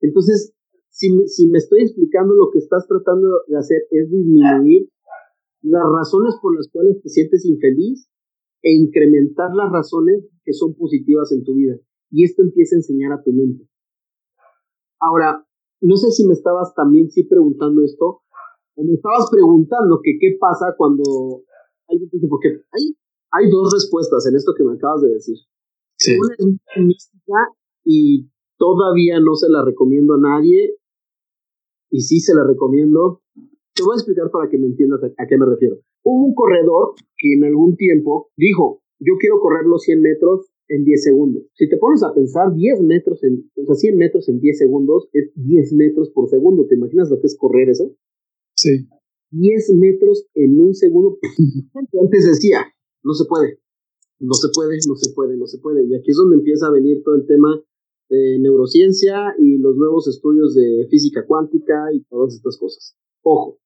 Entonces, 0.00 0.54
si, 0.92 1.10
me 1.10 1.58
estoy 1.58 1.82
explicando 1.82 2.34
lo 2.34 2.50
que 2.50 2.58
estás 2.58 2.86
tratando 2.86 3.42
de 3.48 3.56
hacer 3.56 3.82
es 3.90 4.10
disminuir 4.10 4.88
las 5.62 5.84
razones 5.90 6.34
por 6.42 6.54
las 6.54 6.68
cuales 6.70 7.00
te 7.02 7.08
sientes 7.08 7.46
infeliz 7.46 8.08
e 8.62 8.74
incrementar 8.74 9.54
las 9.54 9.72
razones 9.72 10.28
que 10.44 10.52
son 10.52 10.74
positivas 10.74 11.32
en 11.32 11.44
tu 11.44 11.54
vida. 11.54 11.76
Y 12.10 12.24
esto 12.24 12.42
empieza 12.42 12.76
a 12.76 12.80
enseñar 12.80 13.12
a 13.12 13.22
tu 13.22 13.32
mente. 13.32 13.66
Ahora, 15.00 15.46
no 15.80 15.96
sé 15.96 16.10
si 16.10 16.26
me 16.26 16.34
estabas 16.34 16.74
también 16.74 17.10
sí 17.10 17.24
preguntando 17.24 17.82
esto, 17.82 18.22
o 18.74 18.84
me 18.84 18.94
estabas 18.94 19.28
preguntando 19.30 20.00
que 20.02 20.18
qué 20.20 20.36
pasa 20.38 20.74
cuando 20.76 21.42
hay, 21.88 21.98
porque 22.28 22.48
hay, 22.48 22.96
hay 23.30 23.50
dos 23.50 23.72
respuestas 23.72 24.26
en 24.26 24.36
esto 24.36 24.52
que 24.56 24.64
me 24.64 24.74
acabas 24.74 25.02
de 25.02 25.14
decir. 25.14 25.38
Una 26.08 26.34
es 26.38 26.84
mística 26.84 27.38
y 27.84 28.32
Todavía 28.62 29.18
no 29.18 29.34
se 29.34 29.50
la 29.50 29.64
recomiendo 29.64 30.14
a 30.14 30.20
nadie 30.20 30.76
y 31.90 32.00
sí 32.00 32.20
se 32.20 32.32
la 32.32 32.46
recomiendo. 32.46 33.20
Te 33.74 33.82
voy 33.82 33.94
a 33.94 33.98
explicar 33.98 34.30
para 34.30 34.48
que 34.48 34.56
me 34.56 34.68
entiendas 34.68 35.02
a, 35.02 35.26
qué 35.26 35.36
me 35.36 35.46
refiero. 35.46 35.80
Hubo 36.04 36.26
un 36.26 36.32
corredor 36.32 36.94
que 37.18 37.34
en 37.34 37.42
algún 37.42 37.76
tiempo 37.76 38.30
dijo, 38.36 38.82
yo 39.00 39.14
quiero 39.18 39.40
correr 39.40 39.66
los 39.66 39.82
100 39.82 40.00
metros 40.00 40.52
en 40.68 40.84
10 40.84 41.02
segundos. 41.02 41.42
Si 41.54 41.68
te 41.68 41.76
pones 41.76 42.04
a 42.04 42.14
pensar, 42.14 42.54
10 42.54 42.82
metros 42.82 43.24
en, 43.24 43.50
o 43.56 43.64
sea, 43.66 43.74
100 43.74 43.96
metros 43.96 44.28
en 44.28 44.38
10 44.38 44.58
segundos 44.58 45.08
es 45.12 45.32
10 45.34 45.72
metros 45.72 46.10
por 46.10 46.28
segundo. 46.28 46.64
¿Te 46.68 46.76
imaginas 46.76 47.10
lo 47.10 47.18
que 47.18 47.26
es 47.26 47.36
correr 47.36 47.68
eso? 47.68 47.96
Sí. 48.56 48.86
10 49.32 49.74
metros 49.74 50.28
en 50.34 50.60
un 50.60 50.72
segundo. 50.72 51.18
Antes 52.00 52.28
decía, 52.28 52.64
no 53.02 53.12
se 53.14 53.24
puede, 53.24 53.58
no 54.22 54.34
se 54.34 54.48
puede, 54.54 54.78
no 54.86 54.94
se 54.94 55.12
puede, 55.12 55.36
no 55.36 55.46
se 55.46 55.58
puede. 55.58 55.84
Y 55.84 55.94
aquí 55.94 56.10
es 56.10 56.16
donde 56.16 56.36
empieza 56.36 56.68
a 56.68 56.70
venir 56.70 57.02
todo 57.02 57.16
el 57.16 57.26
tema 57.26 57.60
de 58.08 58.38
neurociencia 58.38 59.34
y 59.38 59.58
los 59.58 59.76
nuevos 59.76 60.06
estudios 60.06 60.54
de 60.54 60.86
física 60.88 61.26
cuántica 61.26 61.92
y 61.92 62.04
todas 62.04 62.34
estas 62.34 62.56
cosas. 62.56 62.96
Ojo, 63.22 63.58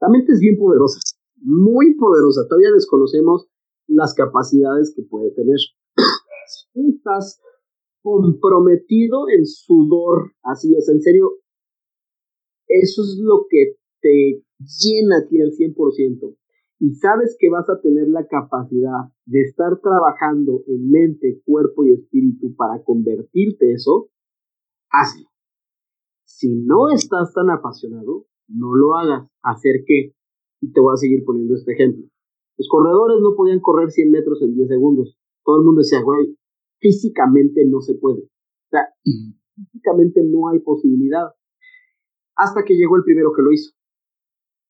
la 0.00 0.08
mente 0.08 0.32
es 0.32 0.40
bien 0.40 0.58
poderosa, 0.58 0.98
muy 1.36 1.94
poderosa. 1.94 2.46
Todavía 2.48 2.72
desconocemos 2.72 3.46
las 3.86 4.14
capacidades 4.14 4.92
que 4.94 5.02
puede 5.02 5.30
tener. 5.30 5.58
Si 6.48 6.90
estás 6.90 7.40
comprometido 8.02 9.28
en 9.28 9.44
sudor, 9.44 10.30
así 10.44 10.76
es, 10.76 10.88
en 10.88 11.00
serio, 11.02 11.40
eso 12.68 13.02
es 13.02 13.18
lo 13.20 13.46
que 13.50 13.74
te 14.00 14.44
llena 14.60 15.18
a 15.18 15.26
ti 15.26 15.40
al 15.40 15.50
100% 15.50 16.36
y 16.78 16.94
sabes 16.94 17.36
que 17.38 17.48
vas 17.48 17.68
a 17.70 17.80
tener 17.80 18.08
la 18.08 18.26
capacidad 18.26 19.10
de 19.24 19.40
estar 19.40 19.80
trabajando 19.80 20.62
en 20.66 20.90
mente, 20.90 21.40
cuerpo 21.44 21.84
y 21.84 21.94
espíritu 21.94 22.54
para 22.54 22.82
convertirte 22.84 23.72
eso, 23.72 24.10
hazlo. 24.90 25.28
Si 26.24 26.54
no 26.54 26.90
estás 26.90 27.32
tan 27.32 27.48
apasionado, 27.50 28.26
no 28.48 28.74
lo 28.74 28.94
hagas. 28.96 29.28
¿Hacer 29.42 29.84
qué? 29.86 30.14
Y 30.60 30.72
te 30.72 30.80
voy 30.80 30.92
a 30.92 30.96
seguir 30.96 31.24
poniendo 31.24 31.54
este 31.54 31.72
ejemplo. 31.72 32.04
Los 32.58 32.68
corredores 32.68 33.18
no 33.22 33.34
podían 33.34 33.60
correr 33.60 33.90
100 33.90 34.10
metros 34.10 34.42
en 34.42 34.54
10 34.54 34.68
segundos. 34.68 35.18
Todo 35.44 35.58
el 35.58 35.64
mundo 35.64 35.80
decía, 35.80 36.02
güey, 36.02 36.36
físicamente 36.78 37.64
no 37.66 37.80
se 37.80 37.94
puede. 37.94 38.22
O 38.22 38.68
sea, 38.70 38.88
físicamente 39.02 40.22
no 40.24 40.48
hay 40.48 40.58
posibilidad. 40.60 41.32
Hasta 42.36 42.64
que 42.64 42.74
llegó 42.74 42.96
el 42.96 43.04
primero 43.04 43.32
que 43.34 43.42
lo 43.42 43.52
hizo. 43.52 43.72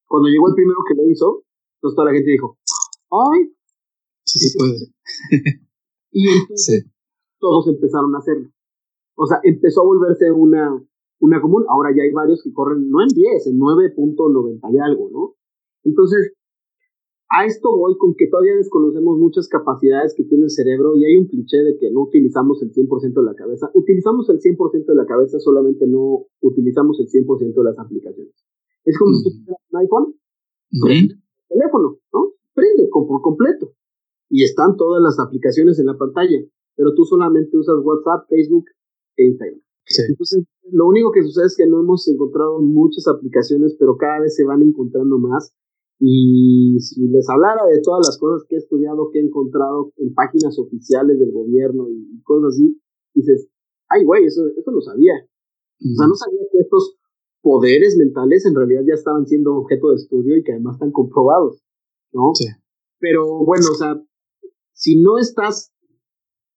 Cuando 0.07 0.29
llegó 0.29 0.49
el 0.49 0.55
primero 0.55 0.79
que 0.87 0.95
lo 0.95 1.09
hizo, 1.11 1.47
entonces 1.87 1.97
toda 1.97 2.11
la 2.11 2.17
gente 2.17 2.31
dijo, 2.31 2.59
¡ay! 3.11 3.53
Sí 4.25 4.39
se 4.39 4.59
puede. 4.59 4.75
y 6.11 6.29
entonces 6.29 6.87
todos 7.39 7.69
empezaron 7.69 8.15
a 8.15 8.19
hacerlo. 8.19 8.51
O 9.17 9.27
sea, 9.27 9.39
empezó 9.45 9.83
a 9.83 9.87
volverse 9.87 10.31
una, 10.33 10.83
una 11.21 11.41
común. 11.41 11.65
Ahora 11.69 11.91
ya 11.97 12.03
hay 12.03 12.13
varios 12.13 12.43
que 12.43 12.53
corren 12.53 12.91
no 12.91 13.01
en 13.03 13.09
10, 13.09 13.47
en 13.47 13.59
9.90 13.59 14.61
y 14.73 14.79
algo, 14.79 15.11
¿no? 15.11 15.35
Entonces, 15.85 16.35
a 17.29 17.45
esto 17.45 17.71
voy 17.77 17.97
con 17.99 18.15
que 18.15 18.29
todavía 18.29 18.55
desconocemos 18.55 19.19
muchas 19.19 19.49
capacidades 19.49 20.15
que 20.17 20.25
tiene 20.25 20.45
el 20.45 20.51
cerebro 20.51 20.97
y 20.97 21.05
hay 21.05 21.17
un 21.17 21.27
cliché 21.27 21.59
de 21.59 21.77
que 21.79 21.91
no 21.91 22.03
utilizamos 22.03 22.63
el 22.63 22.73
100% 22.73 23.15
de 23.15 23.23
la 23.23 23.35
cabeza. 23.35 23.71
Utilizamos 23.75 24.29
el 24.31 24.39
100% 24.39 24.87
de 24.87 24.95
la 24.95 25.07
cabeza, 25.07 25.39
solamente 25.39 25.87
no 25.87 26.27
utilizamos 26.41 26.99
el 27.01 27.07
100% 27.07 27.55
de 27.55 27.65
las 27.65 27.79
aplicaciones. 27.79 28.35
Es 28.85 28.99
como 28.99 29.13
si 29.15 29.25
tú 29.25 29.31
tuvieras 29.31 29.63
un 29.71 29.79
iPhone, 29.81 30.15
teléfono, 31.49 31.99
¿no? 32.13 32.33
Prende 32.55 32.89
por 32.91 33.21
completo. 33.21 33.73
Y 34.29 34.43
están 34.43 34.77
todas 34.77 35.03
las 35.03 35.19
aplicaciones 35.21 35.79
en 35.79 35.87
la 35.87 35.97
pantalla, 35.97 36.39
pero 36.75 36.95
tú 36.95 37.05
solamente 37.05 37.57
usas 37.57 37.77
WhatsApp, 37.83 38.29
Facebook 38.29 38.65
e 39.17 39.27
Instagram. 39.27 39.61
Entonces, 40.09 40.45
lo 40.73 40.89
único 40.89 41.13
que 41.13 41.23
sucede 41.23 41.47
es 41.47 41.57
que 41.57 41.67
no 41.67 41.81
hemos 41.81 42.09
encontrado 42.09 42.61
muchas 42.61 43.07
aplicaciones, 43.07 43.77
pero 43.79 43.97
cada 43.97 44.21
vez 44.21 44.35
se 44.35 44.45
van 44.45 44.63
encontrando 44.63 45.19
más. 45.19 45.55
Y 46.01 46.77
si 46.81 47.09
les 47.09 47.29
hablara 47.31 47.65
de 47.67 47.81
todas 47.83 48.07
las 48.07 48.19
cosas 48.19 48.45
que 48.49 48.57
he 48.57 48.59
estudiado, 48.59 49.11
que 49.13 49.21
he 49.21 49.23
encontrado 49.23 49.93
en 49.97 50.13
páginas 50.13 50.59
oficiales 50.59 51.19
del 51.19 51.33
gobierno 51.33 51.89
y 51.89 52.21
cosas 52.23 52.55
así, 52.55 52.79
dices, 53.15 53.49
ay, 53.89 54.05
güey, 54.05 54.25
eso, 54.27 54.43
eso 54.57 54.71
lo 54.73 54.81
sabía. 54.81 55.15
O 55.79 55.95
sea, 55.97 56.09
no 56.09 56.15
sabía 56.15 56.41
que 56.51 56.59
estos 56.59 56.99
poderes 57.47 57.97
mentales 57.97 58.45
en 58.45 58.57
realidad 58.57 58.81
ya 58.85 58.95
estaban 58.95 59.25
siendo 59.25 59.55
objeto 59.55 59.91
de 59.91 59.95
estudio 59.95 60.37
y 60.37 60.43
que 60.43 60.51
además 60.51 60.75
están 60.75 60.91
comprobados, 60.91 61.63
¿no? 62.13 62.33
Sí. 62.35 62.47
Pero 62.99 63.45
bueno, 63.45 63.67
o 63.71 63.75
sea, 63.77 64.03
si 64.73 65.01
no 65.01 65.17
estás 65.17 65.73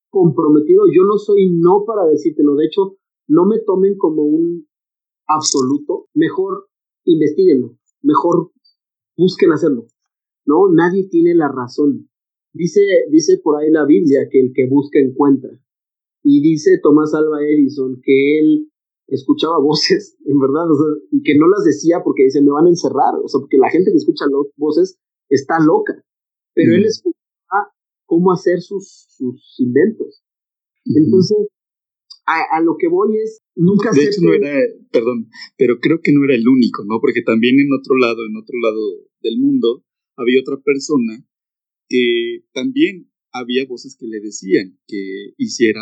comprometido, 0.09 0.85
yo 0.91 1.03
no 1.03 1.19
soy 1.19 1.51
no 1.51 1.85
para 1.85 2.07
decírtelo, 2.07 2.55
de 2.55 2.65
hecho, 2.65 2.97
no 3.27 3.45
me 3.45 3.59
tomen 3.59 3.99
como 3.99 4.23
un 4.23 4.67
absoluto, 5.27 6.07
mejor 6.15 6.67
investiguenlo, 7.05 7.77
mejor 8.01 8.49
busquen 9.15 9.51
hacerlo. 9.51 9.85
No, 10.47 10.71
nadie 10.73 11.07
tiene 11.07 11.35
la 11.35 11.49
razón. 11.49 12.09
Dice, 12.51 12.81
dice 13.11 13.37
por 13.37 13.57
ahí 13.57 13.69
la 13.69 13.85
Biblia 13.85 14.21
que 14.31 14.39
el 14.39 14.53
que 14.55 14.67
busca 14.67 14.97
encuentra. 14.97 15.51
Y 16.23 16.41
dice 16.41 16.79
Tomás 16.81 17.13
Alba 17.13 17.43
Edison 17.43 18.01
que 18.01 18.39
él 18.39 18.71
escuchaba 19.09 19.59
voces, 19.59 20.17
en 20.25 20.39
verdad, 20.39 20.65
y 21.11 21.21
que 21.23 21.37
no 21.37 21.47
las 21.47 21.65
decía 21.65 22.01
porque 22.03 22.23
dice, 22.23 22.41
me 22.41 22.51
van 22.51 22.65
a 22.65 22.69
encerrar, 22.69 23.15
o 23.23 23.27
sea, 23.27 23.39
porque 23.39 23.57
la 23.57 23.69
gente 23.69 23.91
que 23.91 23.97
escucha 23.97 24.25
voces 24.57 24.99
está 25.29 25.59
loca, 25.59 25.93
pero 26.53 26.75
él 26.75 26.85
escuchaba 26.85 27.71
cómo 28.05 28.31
hacer 28.31 28.61
sus, 28.61 29.05
sus 29.09 29.55
inventos. 29.59 30.23
Entonces, 30.85 31.47
a, 32.25 32.61
lo 32.61 32.75
que 32.77 32.87
voy 32.87 33.17
es, 33.17 33.41
nunca 33.55 33.91
De 33.91 34.03
hecho, 34.03 34.21
no 34.21 34.33
era, 34.33 34.53
perdón, 34.91 35.29
pero 35.57 35.79
creo 35.79 35.99
que 36.01 36.11
no 36.11 36.23
era 36.25 36.35
el 36.35 36.47
único, 36.47 36.83
¿no? 36.85 36.99
Porque 37.01 37.21
también 37.21 37.59
en 37.59 37.69
otro 37.73 37.97
lado, 37.97 38.25
en 38.25 38.35
otro 38.37 38.55
lado 38.61 38.81
del 39.21 39.39
mundo, 39.39 39.83
había 40.15 40.41
otra 40.41 40.57
persona 40.61 41.25
que 41.87 42.43
también 42.53 43.09
había 43.31 43.65
voces 43.67 43.95
que 43.99 44.07
le 44.07 44.19
decían 44.19 44.77
que 44.87 45.33
hiciera 45.37 45.81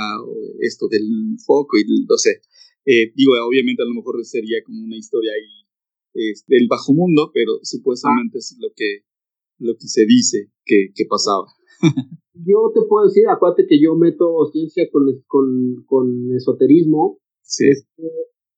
esto 0.61 0.87
del 0.87 1.07
foco 1.45 1.77
y 1.77 1.83
no 2.07 2.17
sé. 2.17 2.41
Eh, 2.89 3.11
digo, 3.13 3.33
obviamente 3.45 3.83
a 3.83 3.85
lo 3.85 3.95
mejor 3.95 4.23
sería 4.23 4.63
como 4.65 4.81
una 4.81 4.95
historia 4.95 5.33
ahí 5.33 5.67
del 6.47 6.67
bajo 6.67 6.93
mundo, 6.93 7.29
pero 7.33 7.59
supuestamente 7.61 8.39
es 8.39 8.57
lo 8.59 8.69
que, 8.75 9.03
lo 9.59 9.73
que 9.75 9.87
se 9.87 10.05
dice 10.05 10.49
que, 10.65 10.87
que 10.95 11.05
pasaba. 11.05 11.45
yo 12.33 12.71
te 12.73 12.81
puedo 12.87 13.05
decir, 13.05 13.27
acuérdate 13.27 13.67
que 13.67 13.79
yo 13.81 13.95
meto 13.95 14.49
ciencia 14.51 14.89
con, 14.91 15.03
con, 15.27 15.83
con 15.85 16.35
esoterismo, 16.35 17.19
es 17.43 17.85
que 17.95 18.03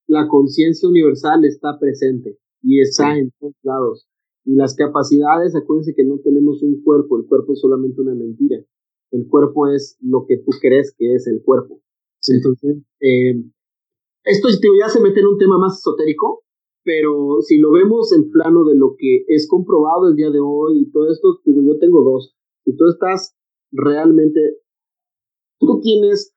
la 0.08 0.28
conciencia 0.28 0.88
universal 0.88 1.44
está 1.44 1.78
presente 1.80 2.38
y 2.62 2.82
está 2.82 3.18
en 3.18 3.32
todos 3.40 3.56
lados. 3.64 4.08
Y 4.46 4.56
las 4.56 4.76
capacidades, 4.76 5.56
acuérdense 5.56 5.94
que 5.96 6.06
no 6.06 6.20
tenemos 6.20 6.64
un 6.64 6.82
cuerpo, 6.84 7.18
el 7.20 7.26
cuerpo 7.26 7.54
es 7.54 7.60
solamente 7.60 8.02
una 8.02 8.16
mentira. 8.16 8.58
El 9.12 9.28
cuerpo 9.28 9.68
es 9.68 9.98
lo 10.02 10.26
que 10.28 10.38
tú 10.38 10.52
crees 10.62 10.94
que 10.98 11.16
es 11.16 11.28
el 11.28 11.42
cuerpo. 11.44 11.82
Entonces, 12.28 12.78
eh, 13.02 13.44
esto 14.24 14.48
ya 14.80 14.90
se 14.90 15.02
mete 15.02 15.22
en 15.22 15.28
un 15.28 15.38
tema 15.38 15.58
más 15.58 15.80
esotérico, 15.80 16.44
pero 16.84 17.42
si 17.42 17.58
lo 17.58 17.72
vemos 17.72 18.14
en 18.14 18.30
plano 18.30 18.64
de 18.66 18.76
lo 18.76 18.96
que 18.98 19.24
es 19.28 19.48
comprobado 19.48 20.08
el 20.08 20.16
día 20.16 20.30
de 20.30 20.40
hoy 20.40 20.82
y 20.82 20.92
todo 20.92 21.10
esto, 21.10 21.40
digo, 21.46 21.62
yo 21.62 21.78
tengo 21.80 22.04
dos. 22.04 22.36
Si 22.64 22.76
tú 22.76 22.88
estás 22.88 23.36
realmente, 23.72 24.40
tú 25.60 25.80
tienes 25.82 26.36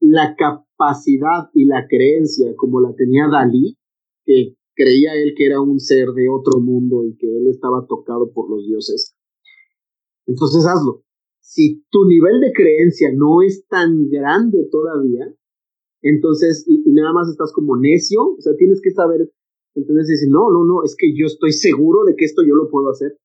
la 0.00 0.34
capacidad 0.36 1.50
y 1.54 1.64
la 1.66 1.86
creencia 1.88 2.54
como 2.56 2.80
la 2.80 2.94
tenía 2.94 3.28
Dalí, 3.30 3.76
que 4.24 4.54
creía 4.74 5.14
él 5.14 5.34
que 5.36 5.46
era 5.46 5.60
un 5.60 5.80
ser 5.80 6.08
de 6.12 6.28
otro 6.28 6.60
mundo 6.60 7.04
y 7.04 7.16
que 7.16 7.26
él 7.26 7.46
estaba 7.48 7.86
tocado 7.88 8.32
por 8.32 8.50
los 8.50 8.66
dioses. 8.66 9.16
Entonces 10.26 10.66
hazlo. 10.66 11.02
Si 11.40 11.84
tu 11.90 12.04
nivel 12.04 12.40
de 12.40 12.52
creencia 12.52 13.10
no 13.14 13.40
es 13.40 13.66
tan 13.68 14.08
grande 14.08 14.68
todavía, 14.70 15.32
entonces, 16.02 16.64
nada 16.96 17.12
más 17.12 17.28
estás 17.28 17.52
como 17.52 17.76
necio, 17.76 18.34
o 18.36 18.40
sea, 18.40 18.56
tienes 18.56 18.80
que 18.82 18.90
saber, 18.90 19.30
entonces 19.74 20.08
decir, 20.08 20.28
no, 20.30 20.50
no, 20.50 20.64
no, 20.64 20.82
es 20.82 20.96
que 20.98 21.12
yo 21.14 21.26
estoy 21.26 21.52
seguro 21.52 22.04
de 22.04 22.16
que 22.16 22.24
esto 22.24 22.42
yo 22.42 22.54
lo 22.54 22.70
puedo 22.70 22.90
hacer. 22.90 23.18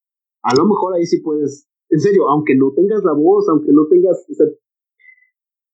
A 0.43 0.55
lo 0.55 0.65
mejor 0.65 0.95
ahí 0.95 1.05
sí 1.05 1.21
puedes, 1.21 1.67
en 1.89 1.99
serio, 1.99 2.29
aunque 2.29 2.55
no 2.55 2.73
tengas 2.73 3.03
la 3.03 3.13
voz, 3.13 3.47
aunque 3.49 3.71
no 3.71 3.87
tengas, 3.87 4.25
o 4.29 4.33
sea, 4.33 4.47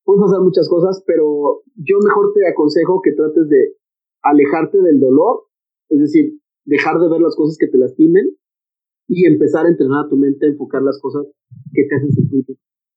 puedes 0.03 0.23
hacer 0.23 0.39
muchas 0.39 0.69
cosas, 0.69 1.03
pero 1.05 1.63
yo 1.75 1.97
mejor 2.03 2.33
te 2.33 2.47
aconsejo 2.47 3.01
que 3.01 3.13
trates 3.13 3.49
de 3.49 3.75
alejarte 4.21 4.81
del 4.81 4.99
dolor 4.99 5.47
es 5.89 5.99
decir, 5.99 6.39
dejar 6.65 6.99
de 6.99 7.09
ver 7.09 7.21
las 7.21 7.35
cosas 7.35 7.57
que 7.57 7.67
te 7.67 7.77
lastimen 7.77 8.35
y 9.07 9.25
empezar 9.25 9.65
a 9.65 9.69
entrenar 9.69 10.05
a 10.05 10.09
tu 10.09 10.17
mente 10.17 10.45
a 10.45 10.49
enfocar 10.49 10.83
las 10.83 10.99
cosas 10.99 11.25
que 11.73 11.83
te 11.87 11.95
hacen 11.95 12.11
sentir 12.11 12.45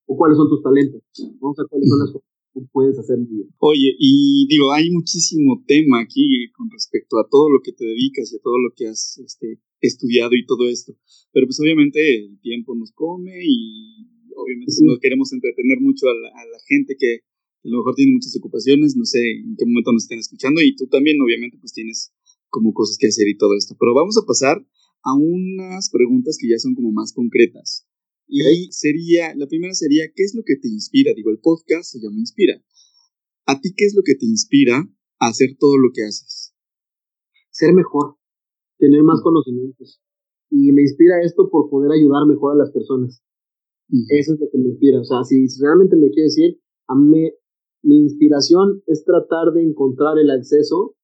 o 0.07 0.17
cuáles 0.17 0.37
son 0.37 0.49
tus 0.49 0.63
talentos, 0.63 1.03
¿no? 1.41 1.51
O 1.51 1.55
cuáles 1.55 1.89
son 1.89 1.99
las 2.01 2.13
cosas 2.13 2.30
puedes 2.73 2.99
hacer 2.99 3.19
bien. 3.19 3.49
Oye, 3.59 3.95
y 3.99 4.47
digo, 4.49 4.73
hay 4.73 4.91
muchísimo 4.91 5.63
tema 5.67 6.01
aquí 6.01 6.51
con 6.57 6.71
respecto 6.71 7.19
a 7.19 7.29
todo 7.29 7.51
lo 7.51 7.61
que 7.63 7.73
te 7.73 7.85
dedicas 7.85 8.33
y 8.33 8.37
a 8.37 8.43
todo 8.43 8.59
lo 8.59 8.73
que 8.75 8.87
has 8.87 9.19
este, 9.19 9.61
estudiado 9.81 10.35
y 10.35 10.47
todo 10.47 10.69
esto, 10.69 10.95
pero 11.33 11.47
pues 11.47 11.61
obviamente 11.61 12.25
el 12.25 12.41
tiempo 12.41 12.75
nos 12.75 12.93
come 12.93 13.39
y 13.43 14.07
obviamente 14.37 14.73
no 14.83 14.99
queremos 15.01 15.33
entretener 15.33 15.81
mucho 15.81 16.09
a 16.09 16.15
la, 16.15 16.61
gente 16.67 16.97
que 16.99 17.21
a 17.65 17.69
lo 17.69 17.79
mejor 17.79 17.95
tiene 17.95 18.13
muchas 18.13 18.37
ocupaciones, 18.37 18.97
no 18.97 19.05
sé 19.05 19.19
en 19.19 19.57
qué 19.57 19.67
momento 19.67 19.93
nos 19.93 20.05
estén 20.05 20.19
escuchando 20.19 20.61
y 20.63 20.77
tú 20.77 20.87
también 20.87 21.21
obviamente 21.21 21.59
pues 21.59 21.73
tienes 21.73 22.13
como 22.49 22.73
cosas 22.73 22.97
que 22.99 23.09
hacer 23.09 23.29
y 23.29 23.37
todo 23.37 23.57
esto. 23.57 23.77
Pero 23.79 23.95
vamos 23.95 24.17
a 24.19 24.27
pasar 24.27 24.65
a 25.03 25.15
unas 25.15 25.91
preguntas 25.91 26.37
que 26.41 26.49
ya 26.49 26.59
son 26.59 26.75
como 26.75 26.93
más 26.93 27.13
concretas. 27.13 27.87
Y 28.33 28.71
sería, 28.71 29.35
la 29.35 29.49
primera 29.49 29.75
sería, 29.75 30.05
¿qué 30.15 30.23
es 30.23 30.37
lo 30.37 30.43
que 30.47 30.55
te 30.55 30.69
inspira? 30.69 31.13
Digo, 31.17 31.31
el 31.31 31.41
podcast 31.41 31.91
se 31.91 31.99
llama 31.99 32.21
Inspira. 32.21 32.63
¿A 33.47 33.61
ti 33.61 33.75
qué 33.77 33.87
es 33.87 33.95
lo 33.97 34.03
que 34.05 34.15
te 34.15 34.25
inspira 34.25 34.87
a 35.19 35.27
hacer 35.27 35.57
todo 35.59 35.77
lo 35.79 35.91
que 35.93 36.05
haces? 36.05 36.55
Ser 37.51 37.75
mejor, 37.75 38.15
tener 38.79 39.03
más 39.03 39.21
conocimientos. 39.23 40.01
Y 40.49 40.71
me 40.71 40.83
inspira 40.83 41.21
esto 41.25 41.51
por 41.51 41.69
poder 41.71 41.91
ayudar 41.91 42.25
mejor 42.27 42.55
a 42.55 42.59
las 42.59 42.71
personas. 42.71 43.21
Eso 44.09 44.35
es 44.35 44.41
lo 44.41 44.47
que 44.49 44.59
me 44.59 44.69
inspira. 44.69 45.01
O 45.01 45.05
sea, 45.05 45.25
si 45.25 45.45
realmente 45.61 45.97
me 45.97 46.11
quiere 46.11 46.31
decir, 46.31 46.61
a 46.87 46.95
mí, 46.95 47.33
mi 47.83 47.97
inspiración 47.97 48.81
es 48.87 49.05
tratar 49.05 49.53
de 49.55 49.63
encontrar 49.65 50.19
el 50.19 50.31
acceso 50.31 50.95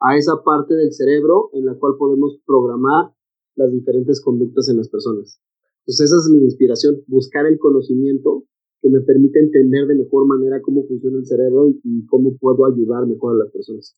a 0.00 0.18
esa 0.18 0.42
parte 0.44 0.74
del 0.74 0.92
cerebro 0.92 1.48
en 1.54 1.64
la 1.64 1.78
cual 1.78 1.94
podemos 1.98 2.38
programar 2.44 3.14
las 3.56 3.72
diferentes 3.72 4.20
conductas 4.20 4.68
en 4.68 4.76
las 4.76 4.90
personas. 4.90 5.40
Entonces 5.88 6.12
esa 6.12 6.18
es 6.20 6.28
mi 6.30 6.44
inspiración, 6.44 7.02
buscar 7.06 7.46
el 7.46 7.58
conocimiento 7.58 8.44
que 8.82 8.90
me 8.90 9.00
permite 9.00 9.40
entender 9.40 9.86
de 9.86 9.94
mejor 9.94 10.26
manera 10.26 10.60
cómo 10.60 10.86
funciona 10.86 11.16
el 11.16 11.24
cerebro 11.24 11.70
y, 11.82 12.04
cómo 12.04 12.36
puedo 12.36 12.66
ayudar 12.66 13.06
mejor 13.06 13.34
a 13.34 13.44
las 13.44 13.50
personas. 13.50 13.96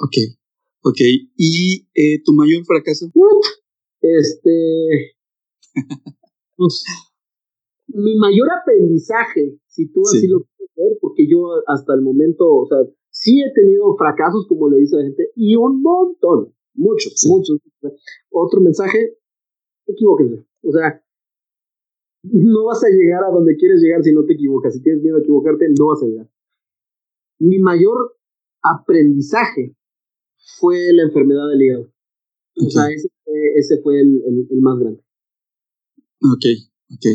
Ok, 0.00 0.16
ok. 0.82 1.00
¿Y 1.36 1.86
eh, 1.94 2.20
tu 2.24 2.32
mayor 2.32 2.64
fracaso? 2.64 3.06
este... 4.00 5.14
pues, 6.56 6.84
mi 7.86 8.16
mayor 8.16 8.48
aprendizaje, 8.60 9.56
si 9.68 9.92
tú 9.92 10.02
así 10.02 10.26
lo 10.26 10.40
quieres 10.40 10.74
ver, 10.74 10.98
porque 11.00 11.28
yo 11.30 11.46
hasta 11.68 11.94
el 11.94 12.02
momento, 12.02 12.44
o 12.44 12.66
sea, 12.66 12.78
Sí 13.14 13.40
he 13.40 13.52
tenido 13.54 13.94
fracasos, 13.96 14.44
como 14.48 14.68
le 14.68 14.80
dice 14.80 14.96
la 14.96 15.04
gente, 15.04 15.30
y 15.36 15.54
un 15.54 15.80
montón, 15.80 16.52
muchos, 16.74 17.24
muchos. 17.28 17.60
Otro 18.28 18.60
mensaje, 18.60 19.16
equivóquense. 19.86 20.44
O 20.62 20.72
sea, 20.72 21.00
no 22.24 22.64
vas 22.64 22.82
a 22.82 22.88
llegar 22.88 23.22
a 23.24 23.32
donde 23.32 23.56
quieres 23.56 23.80
llegar 23.80 24.02
si 24.02 24.12
no 24.12 24.24
te 24.24 24.34
equivocas. 24.34 24.74
Si 24.74 24.82
tienes 24.82 25.02
miedo 25.02 25.16
a 25.16 25.20
equivocarte, 25.20 25.66
no 25.78 25.88
vas 25.88 26.02
a 26.02 26.06
llegar. 26.06 26.30
Mi 27.38 27.58
mayor 27.58 28.16
aprendizaje 28.62 29.76
fue 30.58 30.92
la 30.92 31.02
enfermedad 31.02 31.48
del 31.50 31.62
hígado. 31.62 31.92
O 32.56 32.70
sea, 32.70 32.84
ese, 32.88 33.82
fue 33.82 34.00
el, 34.00 34.22
el, 34.50 34.60
más 34.60 34.78
grande. 34.78 35.00
Ok, 36.20 36.44
ok. 36.92 37.06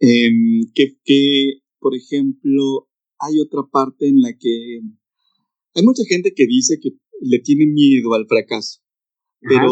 Em, 0.00 0.72
que, 0.74 0.96
que, 1.04 1.60
por 1.78 1.94
ejemplo, 1.94 2.88
hay 3.18 3.38
otra 3.38 3.62
parte 3.70 4.08
en 4.08 4.20
la 4.20 4.32
que 4.36 4.80
hay 5.74 5.82
mucha 5.84 6.02
gente 6.08 6.32
que 6.34 6.46
dice 6.46 6.78
que 6.80 6.90
le 7.20 7.38
tiene 7.38 7.66
miedo 7.66 8.14
al 8.14 8.26
fracaso, 8.26 8.80
pero 9.40 9.68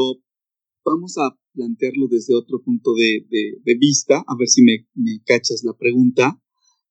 vamos 0.85 1.17
a 1.19 1.37
plantearlo 1.61 2.09
desde 2.09 2.35
otro 2.35 2.63
punto 2.63 2.95
de, 2.95 3.77
vista, 3.79 4.25
a 4.27 4.35
ver 4.39 4.49
si 4.49 4.63
me, 4.63 4.87
cachas 5.27 5.63
la 5.65 5.75
pregunta, 5.77 6.41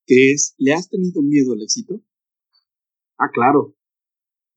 que 0.05 0.31
es, 0.31 0.53
¿le 0.59 0.73
has 0.73 0.89
tenido 0.89 1.23
miedo 1.23 1.53
al 1.53 1.61
éxito? 1.61 2.01
Ah, 3.17 3.29
claro. 3.33 3.73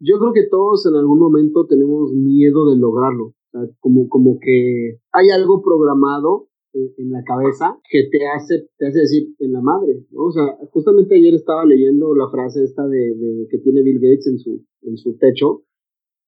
Yo 0.00 0.18
creo 0.18 0.32
que 0.32 0.48
todos 0.50 0.84
en 0.86 0.94
algún 0.96 1.18
momento 1.18 1.66
tenemos 1.66 2.12
miedo 2.12 2.68
de 2.70 2.76
lograrlo. 2.76 3.34
como, 3.80 4.08
como 4.08 4.38
que 4.38 4.98
hay 5.12 5.30
algo 5.30 5.62
programado 5.62 6.48
en 6.74 7.10
la 7.10 7.22
cabeza 7.24 7.78
que 7.90 8.08
te 8.10 8.26
hace, 8.26 8.66
te 8.78 8.86
hace 8.86 9.00
decir 9.00 9.34
en 9.38 9.52
la 9.52 9.60
madre. 9.60 10.06
O 10.14 10.30
sea, 10.30 10.58
justamente 10.70 11.16
ayer 11.16 11.34
estaba 11.34 11.64
leyendo 11.64 12.14
la 12.14 12.30
frase 12.30 12.64
esta 12.64 12.86
de, 12.86 13.14
de 13.14 13.46
que 13.50 13.58
tiene 13.58 13.82
Bill 13.82 14.00
Gates 14.00 14.26
en 14.26 14.38
su, 14.38 14.64
en 14.82 14.96
su 14.96 15.16
techo, 15.18 15.64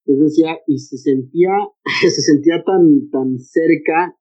que 0.04 0.12
decía, 0.12 0.58
y 0.66 0.78
se 0.78 0.98
sentía, 0.98 1.50
se 2.00 2.22
sentía 2.22 2.62
tan, 2.64 3.10
tan 3.10 3.38
cerca 3.38 4.16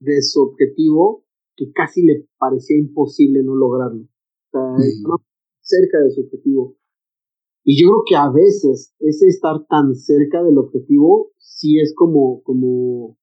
de 0.00 0.22
su 0.22 0.40
objetivo 0.40 1.24
que 1.56 1.70
casi 1.72 2.02
le 2.02 2.26
parecía 2.38 2.78
imposible 2.78 3.42
no 3.42 3.54
lograrlo. 3.54 4.02
O 4.02 4.50
sea, 4.50 4.86
cerca 5.60 6.02
de 6.02 6.10
su 6.10 6.22
objetivo. 6.22 6.76
Y 7.64 7.80
yo 7.80 7.88
creo 7.88 8.02
que 8.08 8.16
a 8.16 8.30
veces 8.30 8.94
ese 8.98 9.26
estar 9.26 9.66
tan 9.68 9.94
cerca 9.94 10.42
del 10.42 10.58
objetivo 10.58 11.32
sí 11.38 11.78
es 11.78 11.94
como, 11.94 12.42
como 12.42 13.18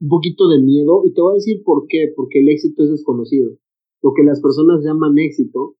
un 0.00 0.08
poquito 0.08 0.48
de 0.48 0.60
miedo 0.60 1.02
y 1.06 1.14
te 1.14 1.22
voy 1.22 1.32
a 1.32 1.40
decir 1.40 1.62
por 1.64 1.86
qué, 1.88 2.12
porque 2.14 2.40
el 2.40 2.50
éxito 2.50 2.84
es 2.84 2.90
desconocido. 2.90 3.56
Lo 4.02 4.12
que 4.14 4.22
las 4.22 4.40
personas 4.42 4.84
llaman 4.84 5.18
éxito 5.18 5.76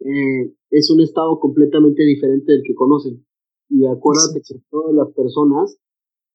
eh, 0.00 0.52
es 0.70 0.90
un 0.90 1.00
estado 1.00 1.38
completamente 1.38 2.02
diferente 2.02 2.52
del 2.52 2.62
que 2.66 2.74
conocen. 2.74 3.24
Y 3.72 3.86
acuérdate 3.86 4.42
que 4.46 4.60
todas 4.70 4.94
las 4.94 5.10
personas 5.14 5.78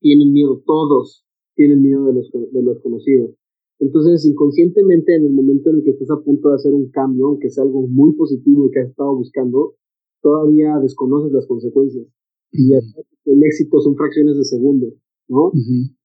tienen 0.02 0.34
miedo, 0.34 0.62
todos 0.66 1.24
tienen 1.56 1.84
miedo 1.84 2.06
de 2.06 2.14
los, 2.14 2.32
de 2.32 2.62
los 2.64 2.80
conocidos. 2.82 3.36
Entonces, 3.80 4.26
inconscientemente, 4.26 5.16
en 5.16 5.26
el 5.26 5.34
momento 5.34 5.70
en 5.70 5.78
el 5.78 5.84
que 5.84 5.92
estás 5.92 6.10
a 6.10 6.24
punto 6.24 6.50
de 6.50 6.56
hacer 6.56 6.74
un 6.74 6.90
cambio, 6.90 7.28
aunque 7.28 7.52
sea 7.52 7.64
algo 7.64 7.88
muy 7.88 8.14
positivo 8.16 8.68
y 8.68 8.72
que 8.72 8.80
has 8.80 8.90
estado 8.90 9.16
buscando, 9.16 9.76
todavía 10.22 10.80
desconoces 10.82 11.32
las 11.32 11.46
consecuencias. 11.46 12.08
Y 12.52 12.74
el 12.74 13.44
éxito 13.44 13.80
son 13.82 13.96
fracciones 13.96 14.38
de 14.38 14.44
segundos, 14.44 14.94
¿no? 15.28 15.48
Uh 15.48 15.98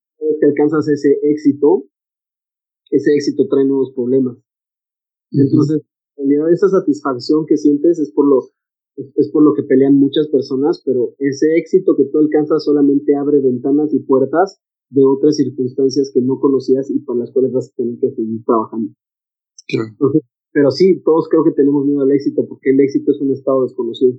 que 0.43 0.47
alcanzas 0.47 0.89
ese 0.89 1.19
éxito, 1.23 1.85
ese 2.91 3.15
éxito 3.15 3.47
trae 3.49 3.65
nuevos 3.65 3.93
problemas. 3.95 4.37
Entonces, 5.31 5.83
en 6.17 6.29
realidad 6.29 6.53
esa 6.53 6.69
satisfacción 6.69 7.47
que 7.47 7.57
sientes 7.57 7.99
es 7.99 8.13
por 8.13 8.29
lo 8.29 8.41
es, 8.97 9.31
por 9.31 9.43
lo 9.43 9.55
que 9.55 9.63
pelean 9.63 9.99
muchas 9.99 10.29
personas, 10.29 10.83
pero 10.85 11.15
ese 11.19 11.57
éxito 11.57 11.97
que 11.97 12.05
tú 12.05 12.19
alcanzas 12.19 12.65
solamente 12.65 13.15
abre 13.15 13.41
ventanas 13.41 13.93
y 13.95 14.01
puertas 14.01 14.61
de 14.91 15.03
otras 15.05 15.37
circunstancias 15.37 16.11
que 16.13 16.21
no 16.21 16.39
conocías 16.39 16.91
y 16.91 17.01
para 17.01 17.21
las 17.21 17.31
cuales 17.33 17.53
vas 17.53 17.71
a 17.71 17.77
tener 17.77 17.99
que 17.99 18.11
seguir 18.11 18.45
trabajando. 18.45 18.93
pero 20.53 20.71
sí, 20.71 21.01
todos 21.03 21.29
creo 21.31 21.45
que 21.45 21.53
tenemos 21.53 21.87
miedo 21.87 22.03
al 22.03 22.13
éxito 22.13 22.47
porque 22.47 22.71
el 22.71 22.81
éxito 22.81 23.13
es 23.13 23.21
un 23.21 23.33
estado 23.33 23.63
desconocido. 23.63 24.19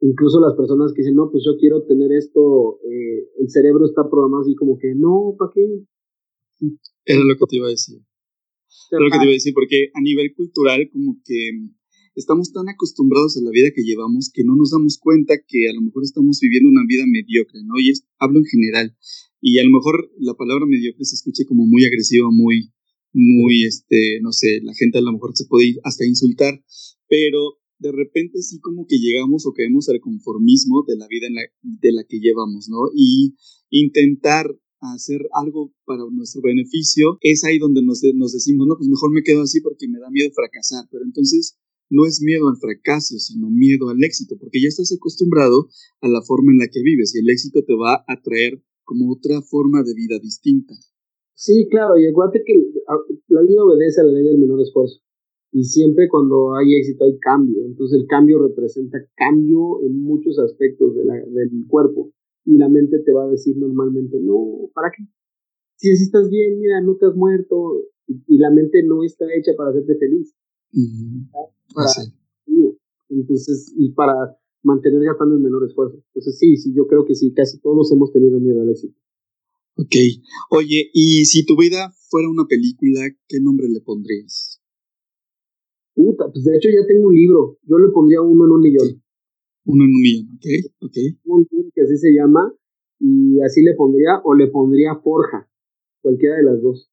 Incluso 0.00 0.40
las 0.40 0.54
personas 0.54 0.92
que 0.92 1.02
dicen, 1.02 1.16
no, 1.16 1.28
pues 1.30 1.42
yo 1.44 1.58
quiero 1.58 1.82
tener 1.82 2.12
esto, 2.12 2.78
eh, 2.84 3.28
el 3.38 3.50
cerebro 3.50 3.84
está 3.84 4.08
programado 4.08 4.42
así 4.42 4.54
como 4.54 4.78
que, 4.78 4.94
no, 4.94 5.34
¿para 5.36 5.50
qué? 5.52 5.84
Era 7.04 7.24
lo 7.24 7.34
que 7.34 7.46
te 7.48 7.56
iba 7.56 7.66
a 7.66 7.70
decir. 7.70 8.00
Era 8.92 9.00
lo 9.02 9.10
que 9.10 9.18
te 9.18 9.24
iba 9.24 9.32
a 9.32 9.40
decir, 9.40 9.52
porque 9.54 9.90
a 9.92 10.00
nivel 10.00 10.32
cultural 10.34 10.88
como 10.92 11.16
que 11.24 11.50
estamos 12.18 12.52
tan 12.52 12.68
acostumbrados 12.68 13.36
a 13.36 13.42
la 13.42 13.50
vida 13.50 13.70
que 13.74 13.82
llevamos 13.82 14.30
que 14.32 14.44
no 14.44 14.56
nos 14.56 14.70
damos 14.70 14.98
cuenta 14.98 15.34
que 15.46 15.68
a 15.68 15.74
lo 15.74 15.82
mejor 15.82 16.02
estamos 16.02 16.40
viviendo 16.40 16.68
una 16.68 16.82
vida 16.86 17.04
mediocre, 17.06 17.60
¿no? 17.64 17.78
Y 17.78 17.92
hablo 18.18 18.38
en 18.40 18.44
general. 18.44 18.96
Y 19.40 19.58
a 19.58 19.64
lo 19.64 19.70
mejor 19.70 20.10
la 20.18 20.34
palabra 20.34 20.66
mediocre 20.66 21.04
se 21.04 21.14
escuche 21.14 21.44
como 21.46 21.66
muy 21.66 21.84
agresiva, 21.84 22.28
muy, 22.30 22.72
muy, 23.12 23.64
este, 23.64 24.20
no 24.20 24.32
sé, 24.32 24.60
la 24.62 24.74
gente 24.74 24.98
a 24.98 25.02
lo 25.02 25.12
mejor 25.12 25.36
se 25.36 25.46
puede 25.46 25.68
ir 25.68 25.80
hasta 25.84 26.06
insultar, 26.06 26.62
pero 27.08 27.58
de 27.78 27.92
repente 27.92 28.42
sí 28.42 28.58
como 28.58 28.86
que 28.86 28.98
llegamos 28.98 29.46
o 29.46 29.52
caemos 29.52 29.88
al 29.88 30.00
conformismo 30.00 30.84
de 30.88 30.96
la 30.96 31.06
vida 31.06 31.28
en 31.28 31.34
la, 31.34 31.42
de 31.62 31.92
la 31.92 32.04
que 32.08 32.18
llevamos, 32.18 32.68
¿no? 32.68 32.90
Y 32.94 33.36
intentar 33.70 34.46
hacer 34.80 35.20
algo 35.32 35.74
para 35.84 36.02
nuestro 36.10 36.42
beneficio, 36.42 37.18
es 37.20 37.44
ahí 37.44 37.58
donde 37.58 37.82
nos, 37.82 38.00
nos 38.14 38.32
decimos, 38.32 38.66
no, 38.66 38.76
pues 38.76 38.88
mejor 38.88 39.12
me 39.12 39.22
quedo 39.22 39.42
así 39.42 39.60
porque 39.60 39.88
me 39.88 39.98
da 39.98 40.10
miedo 40.10 40.30
fracasar, 40.34 40.86
pero 40.90 41.04
entonces 41.04 41.57
no 41.90 42.04
es 42.06 42.20
miedo 42.22 42.48
al 42.48 42.56
fracaso, 42.56 43.18
sino 43.18 43.50
miedo 43.50 43.88
al 43.88 44.02
éxito, 44.02 44.36
porque 44.38 44.60
ya 44.60 44.68
estás 44.68 44.92
acostumbrado 44.92 45.68
a 46.00 46.08
la 46.08 46.22
forma 46.22 46.52
en 46.52 46.58
la 46.58 46.68
que 46.68 46.82
vives 46.82 47.14
y 47.14 47.20
el 47.20 47.30
éxito 47.30 47.64
te 47.64 47.74
va 47.74 48.04
a 48.06 48.22
traer 48.22 48.62
como 48.84 49.12
otra 49.12 49.40
forma 49.42 49.82
de 49.82 49.94
vida 49.94 50.18
distinta. 50.20 50.74
Sí, 51.34 51.68
claro, 51.70 51.96
y 51.96 52.06
acuérdate 52.06 52.42
que 52.44 52.54
la 53.28 53.42
vida 53.42 53.62
obedece 53.62 54.00
a 54.00 54.04
la 54.04 54.12
ley 54.12 54.24
del 54.24 54.38
menor 54.38 54.60
esfuerzo. 54.60 55.00
Y 55.52 55.64
siempre 55.64 56.08
cuando 56.08 56.54
hay 56.56 56.74
éxito 56.74 57.04
hay 57.04 57.18
cambio. 57.18 57.64
Entonces 57.64 58.00
el 58.00 58.06
cambio 58.06 58.38
representa 58.38 58.98
cambio 59.14 59.82
en 59.84 60.00
muchos 60.02 60.38
aspectos 60.38 60.94
de 60.96 61.04
la, 61.04 61.14
del 61.14 61.66
cuerpo. 61.68 62.12
Y 62.44 62.56
la 62.56 62.68
mente 62.68 62.98
te 63.00 63.12
va 63.12 63.24
a 63.24 63.30
decir 63.30 63.56
normalmente, 63.56 64.18
no, 64.20 64.70
¿para 64.74 64.90
qué? 64.90 65.04
Si 65.76 65.90
así 65.90 66.04
estás 66.04 66.28
bien, 66.28 66.58
mira, 66.58 66.80
no 66.80 66.96
te 66.96 67.06
has 67.06 67.14
muerto. 67.14 67.84
Y, 68.06 68.38
la 68.38 68.50
mente 68.50 68.82
no 68.82 69.04
está 69.04 69.26
hecha 69.34 69.52
para 69.56 69.70
hacerte 69.70 69.96
feliz 69.96 70.34
para 71.74 71.88
entonces 73.10 73.72
y 73.76 73.90
para 73.92 74.14
mantener 74.62 75.02
gastando 75.02 75.36
el 75.36 75.42
menor 75.42 75.64
esfuerzo. 75.66 75.96
Entonces 76.08 76.38
sí, 76.38 76.56
sí, 76.56 76.74
yo 76.74 76.86
creo 76.86 77.04
que 77.04 77.14
sí, 77.14 77.32
casi 77.32 77.60
todos 77.60 77.90
hemos 77.92 78.12
tenido 78.12 78.38
miedo 78.40 78.60
al 78.62 78.70
éxito. 78.70 78.94
Ok, 79.76 79.94
oye, 80.50 80.90
y 80.92 81.24
si 81.24 81.46
tu 81.46 81.56
vida 81.56 81.92
fuera 82.10 82.28
una 82.28 82.46
película, 82.46 83.00
¿qué 83.28 83.38
nombre 83.40 83.68
le 83.68 83.80
pondrías? 83.80 84.60
Puta, 85.94 86.30
pues 86.32 86.44
de 86.44 86.56
hecho 86.56 86.68
ya 86.68 86.86
tengo 86.86 87.08
un 87.08 87.14
libro, 87.14 87.58
yo 87.62 87.78
le 87.78 87.88
pondría 87.92 88.20
uno 88.20 88.44
en 88.44 88.50
un 88.50 88.60
millón. 88.60 89.02
Uno 89.64 89.84
en 89.84 89.90
un 89.90 90.02
millón, 90.02 90.28
ok, 90.34 90.46
ok. 90.80 90.96
Un 91.26 91.46
libro 91.50 91.70
que 91.74 91.82
así 91.82 91.96
se 91.96 92.12
llama, 92.12 92.52
y 92.98 93.40
así 93.40 93.62
le 93.62 93.74
pondría, 93.74 94.20
o 94.24 94.34
le 94.34 94.48
pondría 94.48 94.96
Forja, 94.96 95.48
cualquiera 96.00 96.36
de 96.36 96.44
las 96.44 96.60
dos. 96.60 96.90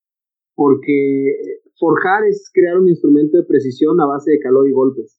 Porque 0.54 1.55
forjar 1.78 2.26
es 2.28 2.50
crear 2.54 2.78
un 2.78 2.90
instrumento 2.90 3.38
de 3.38 3.44
precisión 3.44 4.00
a 4.02 4.06
base 4.06 4.32
de 4.32 4.40
calor 4.40 4.68
y 4.68 4.74
golpes. 4.74 5.18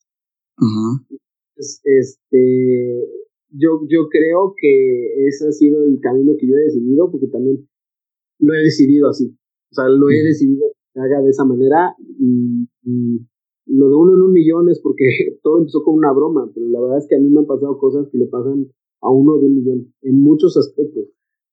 este, 1.83 3.07
yo, 3.49 3.81
yo 3.87 4.09
creo 4.09 4.53
que 4.59 5.27
ese 5.27 5.47
ha 5.47 5.51
sido 5.51 5.83
el 5.83 5.99
camino 5.99 6.33
que 6.39 6.47
yo 6.47 6.55
he 6.55 6.65
decidido, 6.65 7.11
porque 7.11 7.27
también 7.27 7.67
lo 8.39 8.53
he 8.53 8.63
decidido 8.63 9.09
así. 9.09 9.35
O 9.71 9.75
sea, 9.75 9.89
lo 9.89 10.09
he 10.09 10.23
decidido 10.23 10.65
que 10.93 10.99
haga 10.99 11.21
de 11.21 11.29
esa 11.29 11.45
manera 11.45 11.95
y, 11.99 12.67
lo 13.69 13.89
de 13.89 13.95
uno 13.95 14.15
en 14.15 14.21
un 14.21 14.31
millón 14.31 14.69
es 14.69 14.79
porque 14.79 15.03
todo 15.43 15.57
empezó 15.57 15.83
con 15.83 15.95
una 15.95 16.13
broma, 16.13 16.49
pero 16.53 16.67
la 16.69 16.79
verdad 16.79 16.99
es 16.99 17.07
que 17.07 17.15
a 17.15 17.19
mí 17.19 17.29
me 17.29 17.41
han 17.41 17.45
pasado 17.45 17.77
cosas 17.77 18.07
que 18.09 18.17
le 18.17 18.27
pasan 18.27 18.71
a 19.01 19.11
uno 19.11 19.37
de 19.37 19.45
un 19.45 19.55
millón 19.55 19.93
en 20.03 20.21
muchos 20.21 20.55
aspectos, 20.55 21.03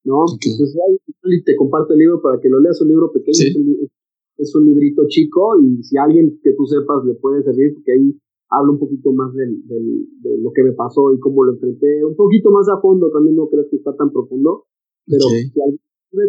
¿no? 0.04 0.22
Entonces, 0.30 0.78
ahí 0.88 1.42
te 1.42 1.56
comparto 1.56 1.92
el 1.94 1.98
libro 1.98 2.22
para 2.22 2.40
que 2.40 2.48
lo 2.48 2.60
leas, 2.60 2.80
un 2.80 2.88
libro 2.88 3.10
pequeño, 3.12 3.36
es 3.36 3.56
un 3.56 3.66
librito 4.38 5.02
chico 5.08 5.60
y 5.62 5.82
si 5.82 5.96
alguien 5.96 6.38
que 6.42 6.52
tú 6.54 6.66
sepas 6.66 7.04
le 7.04 7.14
puede 7.14 7.42
servir, 7.42 7.74
porque 7.74 7.92
ahí 7.92 8.18
hablo 8.50 8.72
un 8.72 8.78
poquito 8.78 9.12
más 9.12 9.34
del, 9.34 9.66
del, 9.66 10.06
de 10.22 10.38
lo 10.38 10.52
que 10.52 10.62
me 10.62 10.72
pasó 10.72 11.12
y 11.14 11.18
cómo 11.18 11.44
lo 11.44 11.54
enfrenté, 11.54 12.04
un 12.04 12.16
poquito 12.16 12.50
más 12.50 12.68
a 12.68 12.80
fondo, 12.80 13.10
también 13.10 13.36
no 13.36 13.48
creas 13.48 13.66
que 13.70 13.76
está 13.76 13.94
tan 13.96 14.12
profundo, 14.12 14.66
pero 15.06 15.26
si 15.28 15.60
alguien 15.60 15.80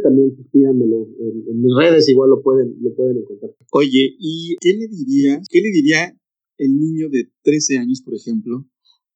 también 0.02 0.36
pues, 0.36 0.48
pídanmelo 0.50 1.08
en, 1.20 1.62
mis 1.62 1.74
redes, 1.78 2.10
igual 2.10 2.30
lo 2.30 2.42
pueden, 2.42 2.76
lo 2.82 2.94
pueden 2.96 3.18
encontrar. 3.18 3.52
Oye, 3.74 4.16
¿y 4.18 4.56
qué 4.60 4.74
le 4.74 4.88
diría, 4.88 5.40
qué 5.50 5.62
le 5.62 5.70
diría 5.70 6.18
el 6.58 6.78
niño 6.78 7.10
de 7.10 7.30
13 7.44 7.78
años, 7.78 8.02
por 8.04 8.16
ejemplo, 8.16 8.66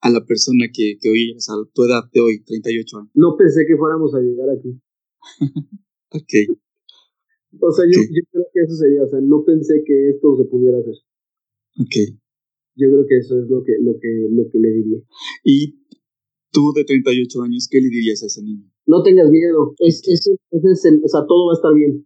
a 0.01 0.09
la 0.09 0.25
persona 0.25 0.65
que, 0.71 0.97
que 1.01 1.09
hoy 1.09 1.31
es 1.35 1.49
a 1.49 1.53
tu 1.73 1.83
edad 1.83 2.03
de 2.13 2.21
hoy, 2.21 2.43
38 2.43 2.97
años? 2.97 3.11
No 3.15 3.35
pensé 3.37 3.65
que 3.67 3.77
fuéramos 3.77 4.13
a 4.13 4.19
llegar 4.19 4.49
aquí. 4.49 4.79
ok. 6.11 6.59
O 7.61 7.71
sea, 7.71 7.85
yo, 7.85 7.97
yo, 7.97 8.21
creo 8.31 8.45
que 8.53 8.61
eso 8.61 8.75
sería, 8.75 9.03
o 9.03 9.07
sea, 9.07 9.19
no 9.21 9.43
pensé 9.43 9.81
que 9.85 10.09
esto 10.09 10.37
se 10.37 10.45
pudiera 10.45 10.77
hacer. 10.77 10.95
Ok. 11.79 12.19
Yo 12.75 12.89
creo 12.89 13.05
que 13.07 13.17
eso 13.17 13.39
es 13.39 13.49
lo 13.49 13.63
que, 13.63 13.73
lo 13.81 13.99
que, 13.99 14.27
lo 14.29 14.49
que 14.49 14.59
le 14.59 14.69
diría. 14.69 14.99
Y 15.43 15.79
tú 16.51 16.71
de 16.75 16.83
38 16.85 17.41
años, 17.41 17.67
¿qué 17.69 17.81
le 17.81 17.89
dirías 17.89 18.21
a 18.23 18.27
ese 18.27 18.43
niño? 18.43 18.69
No 18.85 19.03
tengas 19.03 19.29
miedo, 19.29 19.73
es, 19.79 20.01
es, 20.07 20.27
es 20.51 20.85
el, 20.85 21.01
o 21.03 21.07
sea, 21.07 21.25
todo 21.27 21.47
va 21.47 21.53
a 21.53 21.59
estar 21.59 21.73
bien. 21.73 22.05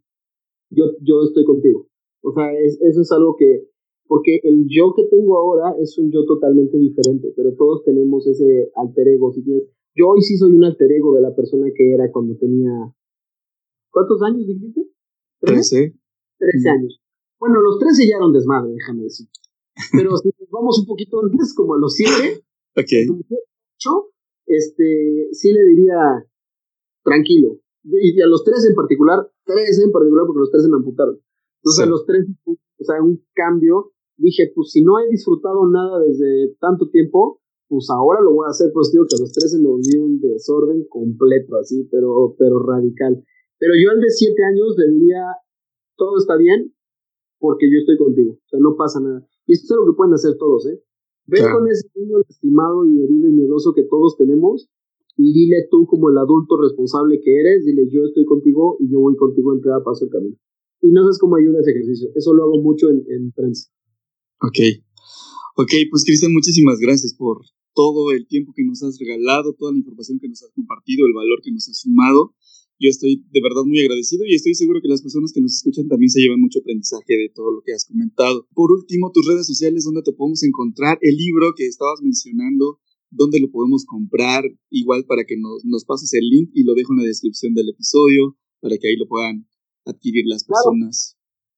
Yo, 0.69 0.85
yo 1.01 1.23
estoy 1.23 1.45
contigo. 1.45 1.87
O 2.23 2.31
sea, 2.33 2.51
es, 2.53 2.79
eso 2.81 3.01
es 3.01 3.11
algo 3.11 3.35
que, 3.37 3.67
porque 4.07 4.39
el 4.43 4.65
yo 4.69 4.93
que 4.95 5.03
tengo 5.05 5.37
ahora 5.37 5.75
es 5.81 5.97
un 5.97 6.11
yo 6.11 6.25
totalmente 6.25 6.77
diferente, 6.77 7.33
pero 7.35 7.53
todos 7.55 7.83
tenemos 7.83 8.27
ese 8.27 8.71
alter 8.75 9.07
ego. 9.07 9.33
Si 9.33 9.43
quieres. 9.43 9.69
Yo 9.95 10.07
hoy 10.09 10.21
sí 10.21 10.37
soy 10.37 10.53
un 10.53 10.63
alter 10.63 10.91
ego 10.91 11.13
de 11.15 11.21
la 11.21 11.35
persona 11.35 11.67
que 11.75 11.93
era 11.93 12.11
cuando 12.11 12.35
tenía, 12.37 12.71
¿cuántos 13.91 14.21
años 14.23 14.47
dijiste? 14.47 14.92
¿13? 15.43 15.93
13 16.39 16.69
años. 16.69 17.01
Bueno, 17.39 17.61
los 17.61 17.79
13 17.79 18.07
ya 18.07 18.17
eran 18.17 18.31
desmadre, 18.31 18.71
déjame 18.73 19.03
decir. 19.03 19.27
Pero 19.91 20.15
si 20.17 20.29
nos 20.39 20.49
vamos 20.49 20.79
un 20.79 20.85
poquito 20.85 21.21
antes, 21.23 21.53
como 21.53 21.75
a 21.75 21.79
los 21.79 21.93
7, 21.95 22.43
okay. 22.77 23.07
este, 24.45 25.27
sí 25.31 25.51
le 25.51 25.63
diría 25.65 25.95
tranquilo. 27.03 27.59
Y 27.83 28.21
a 28.21 28.27
los 28.27 28.43
13 28.43 28.69
en 28.69 28.75
particular, 28.75 29.29
13 29.45 29.83
en 29.83 29.91
particular, 29.91 30.25
porque 30.25 30.39
los 30.39 30.51
13 30.51 30.69
me 30.69 30.77
amputaron. 30.77 31.19
Entonces, 31.61 31.83
a 31.83 31.89
los 31.89 32.05
13, 32.05 32.31
o 32.45 32.83
sea, 32.83 33.01
un 33.01 33.25
cambio, 33.33 33.91
dije, 34.17 34.51
pues 34.55 34.71
si 34.71 34.83
no 34.83 34.99
he 34.99 35.09
disfrutado 35.09 35.67
nada 35.69 35.99
desde 35.99 36.55
tanto 36.59 36.89
tiempo, 36.89 37.41
pues 37.67 37.89
ahora 37.89 38.21
lo 38.21 38.33
voy 38.33 38.45
a 38.47 38.51
hacer. 38.51 38.71
Pues 38.73 38.91
digo 38.91 39.05
que 39.09 39.15
a 39.15 39.19
los 39.19 39.31
13 39.31 39.59
me 39.59 39.67
volví 39.67 39.97
un 39.97 40.19
desorden 40.19 40.85
completo, 40.87 41.57
así, 41.57 41.87
pero, 41.91 42.35
pero 42.37 42.59
radical. 42.59 43.23
Pero 43.63 43.79
yo 43.79 43.95
al 43.95 44.01
de 44.01 44.11
siete 44.11 44.43
años 44.43 44.75
le 44.75 44.91
diría, 44.91 45.23
todo 45.95 46.17
está 46.17 46.35
bien 46.35 46.75
porque 47.39 47.71
yo 47.71 47.79
estoy 47.79 47.95
contigo, 47.95 48.33
o 48.33 48.49
sea, 48.49 48.59
no 48.59 48.75
pasa 48.75 48.99
nada. 48.99 49.25
Y 49.47 49.53
esto 49.53 49.73
es 49.73 49.77
lo 49.79 49.85
que 49.87 49.95
pueden 49.95 50.13
hacer 50.13 50.35
todos, 50.37 50.67
¿eh? 50.67 50.83
Ve 51.27 51.39
con 51.47 51.63
ese 51.71 51.87
niño 51.95 52.17
lastimado 52.27 52.83
y 52.85 53.01
herido 53.01 53.29
y 53.29 53.31
miedoso 53.31 53.73
que 53.73 53.83
todos 53.83 54.17
tenemos 54.17 54.67
y 55.15 55.31
dile 55.31 55.65
tú 55.71 55.87
como 55.87 56.09
el 56.09 56.17
adulto 56.17 56.59
responsable 56.59 57.21
que 57.23 57.39
eres, 57.39 57.63
dile 57.63 57.87
yo 57.87 58.03
estoy 58.03 58.25
contigo 58.25 58.75
y 58.81 58.91
yo 58.91 58.99
voy 58.99 59.15
contigo 59.15 59.53
en 59.53 59.61
cada 59.61 59.81
paso 59.81 60.03
del 60.03 60.11
camino. 60.11 60.35
Y 60.81 60.91
no 60.91 61.03
sabes 61.03 61.17
cómo 61.19 61.37
ayuda 61.37 61.61
ese 61.61 61.71
ejercicio, 61.71 62.09
eso 62.15 62.33
lo 62.33 62.43
hago 62.43 62.59
mucho 62.61 62.89
en, 62.89 63.05
en 63.07 63.31
trance. 63.31 63.69
Ok, 64.41 64.59
ok, 65.55 65.71
pues 65.89 66.03
Cristian, 66.03 66.33
muchísimas 66.33 66.79
gracias 66.79 67.15
por 67.15 67.39
todo 67.73 68.11
el 68.11 68.27
tiempo 68.27 68.51
que 68.53 68.65
nos 68.65 68.83
has 68.83 68.99
regalado, 68.99 69.53
toda 69.53 69.71
la 69.71 69.77
información 69.77 70.19
que 70.19 70.27
nos 70.27 70.43
has 70.43 70.51
compartido, 70.51 71.07
el 71.07 71.13
valor 71.13 71.39
que 71.41 71.51
nos 71.53 71.69
has 71.69 71.79
sumado. 71.79 72.35
Yo 72.83 72.89
estoy 72.91 73.23
de 73.31 73.39
verdad 73.39 73.63
muy 73.63 73.79
agradecido 73.79 74.25
y 74.27 74.35
estoy 74.35 74.55
seguro 74.55 74.81
que 74.83 74.91
las 74.91 75.01
personas 75.01 75.31
que 75.31 75.39
nos 75.39 75.55
escuchan 75.55 75.87
también 75.87 76.09
se 76.09 76.19
llevan 76.19 76.41
mucho 76.41 76.59
aprendizaje 76.59 77.15
de 77.15 77.31
todo 77.33 77.55
lo 77.55 77.61
que 77.63 77.71
has 77.71 77.87
comentado. 77.87 78.45
Por 78.53 78.73
último, 78.73 79.09
tus 79.15 79.25
redes 79.25 79.47
sociales, 79.47 79.85
donde 79.85 80.03
te 80.03 80.11
podemos 80.11 80.43
encontrar 80.43 80.99
el 80.99 81.15
libro 81.15 81.55
que 81.55 81.63
estabas 81.63 82.01
mencionando 82.03 82.83
dónde 83.09 83.39
lo 83.39 83.47
podemos 83.49 83.85
comprar, 83.85 84.43
igual 84.69 85.05
para 85.07 85.23
que 85.23 85.39
nos, 85.39 85.63
nos 85.63 85.85
pases 85.85 86.13
el 86.13 86.27
link 86.27 86.49
y 86.51 86.65
lo 86.65 86.75
dejo 86.75 86.91
en 86.91 86.99
la 86.99 87.07
descripción 87.07 87.53
del 87.53 87.69
episodio, 87.69 88.35
para 88.59 88.75
que 88.75 88.89
ahí 88.89 88.97
lo 88.97 89.07
puedan 89.07 89.47
adquirir 89.85 90.25
las 90.27 90.43
personas. 90.43 91.15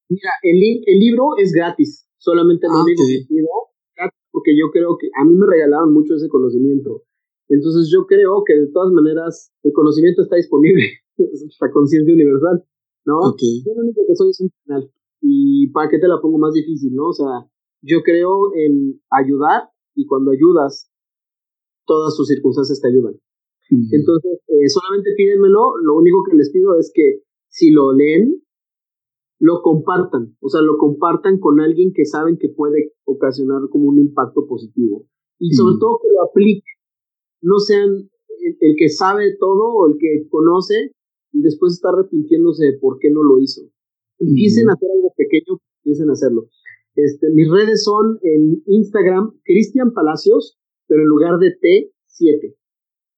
Mira, 0.09 0.29
el, 0.43 0.61
el 0.85 0.99
libro 0.99 1.37
es 1.41 1.53
gratis, 1.53 2.05
solamente 2.19 2.67
lo 2.67 2.77
ah, 2.77 2.83
único 2.83 3.01
que 3.01 3.25
pido, 3.27 3.49
porque 4.29 4.53
yo 4.53 4.69
creo 4.69 4.95
que 5.01 5.09
a 5.17 5.25
mí 5.25 5.33
me 5.33 5.47
regalaron 5.47 5.91
mucho 5.91 6.13
ese 6.13 6.29
conocimiento. 6.29 7.01
Entonces 7.49 7.89
yo 7.91 8.05
creo 8.05 8.43
que 8.45 8.53
de 8.53 8.67
todas 8.71 8.93
maneras 8.93 9.51
el 9.63 9.73
conocimiento 9.73 10.21
está 10.21 10.35
disponible, 10.35 10.85
la 11.17 11.71
conciencia 11.71 12.13
universal, 12.13 12.63
¿no? 13.05 13.35
Yo 13.37 13.73
lo 13.75 13.81
único 13.83 14.01
que 14.07 14.15
soy 14.15 14.29
es 14.29 14.41
un 14.41 14.51
canal. 14.65 14.91
Y 15.21 15.69
para 15.71 15.89
qué 15.89 15.99
te 15.99 16.07
la 16.07 16.21
pongo 16.21 16.37
más 16.37 16.53
difícil, 16.53 16.93
¿no? 16.93 17.07
O 17.07 17.13
sea, 17.13 17.49
yo 17.81 18.01
creo 18.03 18.53
en 18.55 19.01
ayudar 19.09 19.69
y 19.95 20.05
cuando 20.05 20.31
ayudas, 20.31 20.91
todas 21.85 22.15
tus 22.15 22.27
circunstancias 22.27 22.81
te 22.81 22.89
ayudan. 22.89 23.15
Entonces, 23.69 24.39
eh, 24.47 24.69
solamente 24.69 25.13
pídenmelo, 25.17 25.77
lo 25.81 25.95
único 25.95 26.23
que 26.23 26.37
les 26.37 26.51
pido 26.51 26.75
es 26.77 26.91
que 26.93 27.23
si 27.47 27.71
lo 27.71 27.93
leen, 27.93 28.41
lo 29.39 29.61
compartan, 29.61 30.35
o 30.39 30.49
sea, 30.49 30.61
lo 30.61 30.77
compartan 30.77 31.39
con 31.39 31.59
alguien 31.59 31.91
que 31.93 32.05
saben 32.05 32.37
que 32.37 32.49
puede 32.49 32.93
ocasionar 33.05 33.61
como 33.69 33.89
un 33.89 33.99
impacto 33.99 34.45
positivo. 34.47 35.05
Y 35.39 35.53
sobre 35.53 35.77
todo 35.79 35.99
que 36.01 36.07
lo 36.13 36.23
aplique, 36.29 36.67
no 37.41 37.59
sean 37.59 38.09
el, 38.59 38.75
que 38.77 38.89
sabe 38.89 39.35
todo 39.39 39.73
o 39.73 39.87
el 39.87 39.95
que 39.99 40.27
conoce 40.29 40.91
y 41.35 41.41
después 41.41 41.73
está 41.73 41.89
arrepintiéndose 41.89 42.65
de 42.65 42.77
por 42.79 42.97
qué 42.99 43.11
no 43.11 43.21
lo 43.21 43.41
hizo. 43.41 43.61
Empiecen 44.19 44.69
a 44.69 44.73
hacer 44.73 44.89
algo 44.89 45.13
pequeño, 45.17 45.59
empiecen 45.83 46.09
a 46.09 46.13
hacerlo. 46.13 46.47
Este, 46.95 47.29
mis 47.29 47.51
redes 47.51 47.83
son 47.83 48.17
en 48.23 48.63
Instagram, 48.67 49.37
Cristian 49.43 49.91
Palacios, 49.93 50.57
pero 50.87 51.01
en 51.01 51.07
lugar 51.07 51.37
de 51.39 51.51
T, 51.51 51.91
7. 52.07 52.55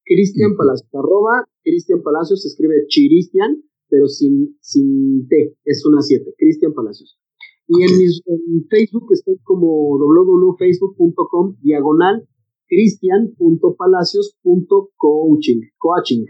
Cristian 0.04 0.58
Palacios, 0.58 0.90
arroba 0.94 1.46
Cristian 1.62 2.02
Palacios, 2.02 2.42
se 2.42 2.48
escribe 2.48 2.88
Chiristian, 2.88 3.64
pero 3.88 4.08
sin, 4.08 4.58
sin 4.62 5.28
T, 5.28 5.56
es 5.64 5.86
una 5.86 6.02
7, 6.02 6.34
Cristian 6.40 6.74
Palacios. 6.74 7.20
Y 7.68 7.84
en, 7.84 7.96
mis, 8.00 8.24
en 8.26 8.66
Facebook 8.68 9.10
estoy 9.12 9.38
como 9.44 9.96
www.facebook.com 10.00 11.58
diagonal 11.62 12.28
cristian.palacios.coaching. 12.68 15.62
Coaching. 15.78 16.26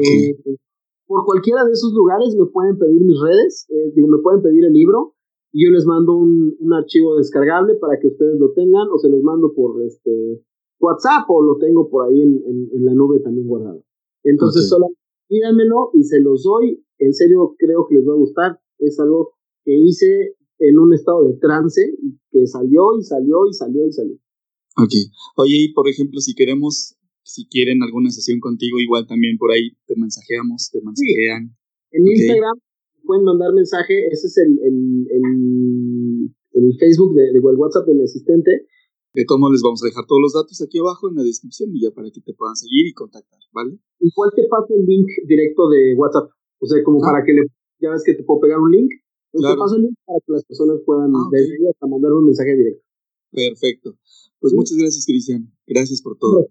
Eh, 0.00 0.36
por 1.08 1.24
cualquiera 1.24 1.64
de 1.64 1.72
esos 1.72 1.92
lugares 1.94 2.36
me 2.38 2.46
pueden 2.46 2.78
pedir 2.78 3.02
mis 3.02 3.18
redes, 3.18 3.66
eh, 3.70 3.92
digo, 3.96 4.08
me 4.08 4.18
pueden 4.18 4.42
pedir 4.42 4.64
el 4.64 4.72
libro 4.72 5.14
y 5.52 5.64
yo 5.64 5.70
les 5.70 5.86
mando 5.86 6.14
un, 6.14 6.54
un, 6.60 6.72
archivo 6.74 7.16
descargable 7.16 7.74
para 7.76 7.98
que 7.98 8.08
ustedes 8.08 8.38
lo 8.38 8.52
tengan 8.52 8.86
o 8.92 8.98
se 8.98 9.08
los 9.08 9.22
mando 9.22 9.54
por 9.54 9.82
este 9.82 10.44
WhatsApp 10.78 11.24
o 11.28 11.42
lo 11.42 11.56
tengo 11.56 11.88
por 11.88 12.06
ahí 12.06 12.20
en, 12.20 12.42
en, 12.44 12.84
la 12.84 12.92
nube 12.92 13.20
también 13.20 13.48
guardado. 13.48 13.82
Entonces 14.22 14.68
solo 14.68 14.88
pídanmelo 15.28 15.90
y 15.94 16.04
se 16.04 16.20
los 16.20 16.42
doy. 16.42 16.84
En 16.98 17.14
serio 17.14 17.54
creo 17.58 17.86
que 17.88 17.94
les 17.94 18.06
va 18.06 18.12
a 18.12 18.16
gustar. 18.16 18.60
Es 18.78 19.00
algo 19.00 19.32
que 19.64 19.74
hice 19.74 20.34
en 20.58 20.78
un 20.78 20.92
estado 20.92 21.24
de 21.24 21.38
trance 21.38 21.80
y 22.02 22.18
que 22.30 22.46
salió 22.46 22.98
y 22.98 23.02
salió 23.02 23.46
y 23.48 23.54
salió 23.54 23.86
y 23.86 23.92
salió. 23.92 24.14
Ok. 24.76 24.92
Oye, 25.36 25.56
y 25.56 25.72
por 25.72 25.88
ejemplo, 25.88 26.20
si 26.20 26.34
queremos, 26.34 26.97
si 27.28 27.46
quieren 27.46 27.82
alguna 27.82 28.08
sesión 28.10 28.40
contigo, 28.40 28.80
igual 28.80 29.06
también 29.06 29.36
por 29.36 29.52
ahí 29.52 29.76
te 29.84 29.94
mensajeamos, 29.96 30.70
te 30.72 30.80
mensajean. 30.80 31.52
En 31.92 32.02
Instagram 32.08 32.56
pueden 33.04 33.24
mandar 33.24 33.52
mensaje, 33.52 34.08
ese 34.08 34.26
es 34.28 34.36
el, 34.36 34.58
el, 34.64 35.08
el, 36.52 36.76
Facebook 36.80 37.14
de, 37.14 37.32
de, 37.32 37.38
el 37.38 37.56
WhatsApp 37.56 37.86
del 37.86 38.00
asistente. 38.00 38.64
De 39.14 39.24
todos 39.24 39.40
les 39.52 39.62
vamos 39.62 39.82
a 39.82 39.88
dejar 39.88 40.04
todos 40.06 40.20
los 40.20 40.32
datos 40.32 40.60
aquí 40.60 40.78
abajo 40.78 41.08
en 41.08 41.16
la 41.16 41.24
descripción 41.24 41.68
y 41.72 41.82
ya 41.82 41.90
para 41.92 42.08
que 42.10 42.20
te 42.20 42.32
puedan 42.32 42.56
seguir 42.56 42.86
y 42.86 42.92
contactar, 42.92 43.40
¿vale? 43.52 43.76
Igual 44.00 44.30
te 44.36 44.44
paso 44.48 44.72
el 44.76 44.84
link 44.84 45.08
directo 45.26 45.68
de 45.68 45.96
WhatsApp. 45.96 46.30
O 46.60 46.66
sea, 46.66 46.82
como 46.84 47.00
ah. 47.04 47.12
para 47.12 47.24
que 47.24 47.32
le, 47.32 47.42
ya 47.80 47.90
ves 47.90 48.04
que 48.04 48.14
te 48.14 48.24
puedo 48.24 48.40
pegar 48.40 48.60
un 48.60 48.70
link. 48.70 48.88
Pues 49.32 49.44
te 49.44 49.56
paso 49.56 49.76
el 49.76 49.82
link 49.82 49.96
para 50.04 50.20
que 50.20 50.32
las 50.32 50.44
personas 50.44 50.80
puedan 50.84 51.12
ah, 51.12 51.28
desde 51.32 51.52
ahí 51.56 51.68
hasta 51.68 51.86
mandar 51.86 52.12
un 52.12 52.24
mensaje 52.24 52.56
directo. 52.56 52.84
Perfecto. 53.32 53.96
Pues 54.40 54.52
muchas 54.54 54.78
gracias, 54.78 55.04
Cristian. 55.04 55.52
Gracias 55.66 56.00
por 56.00 56.16
todo. 56.16 56.48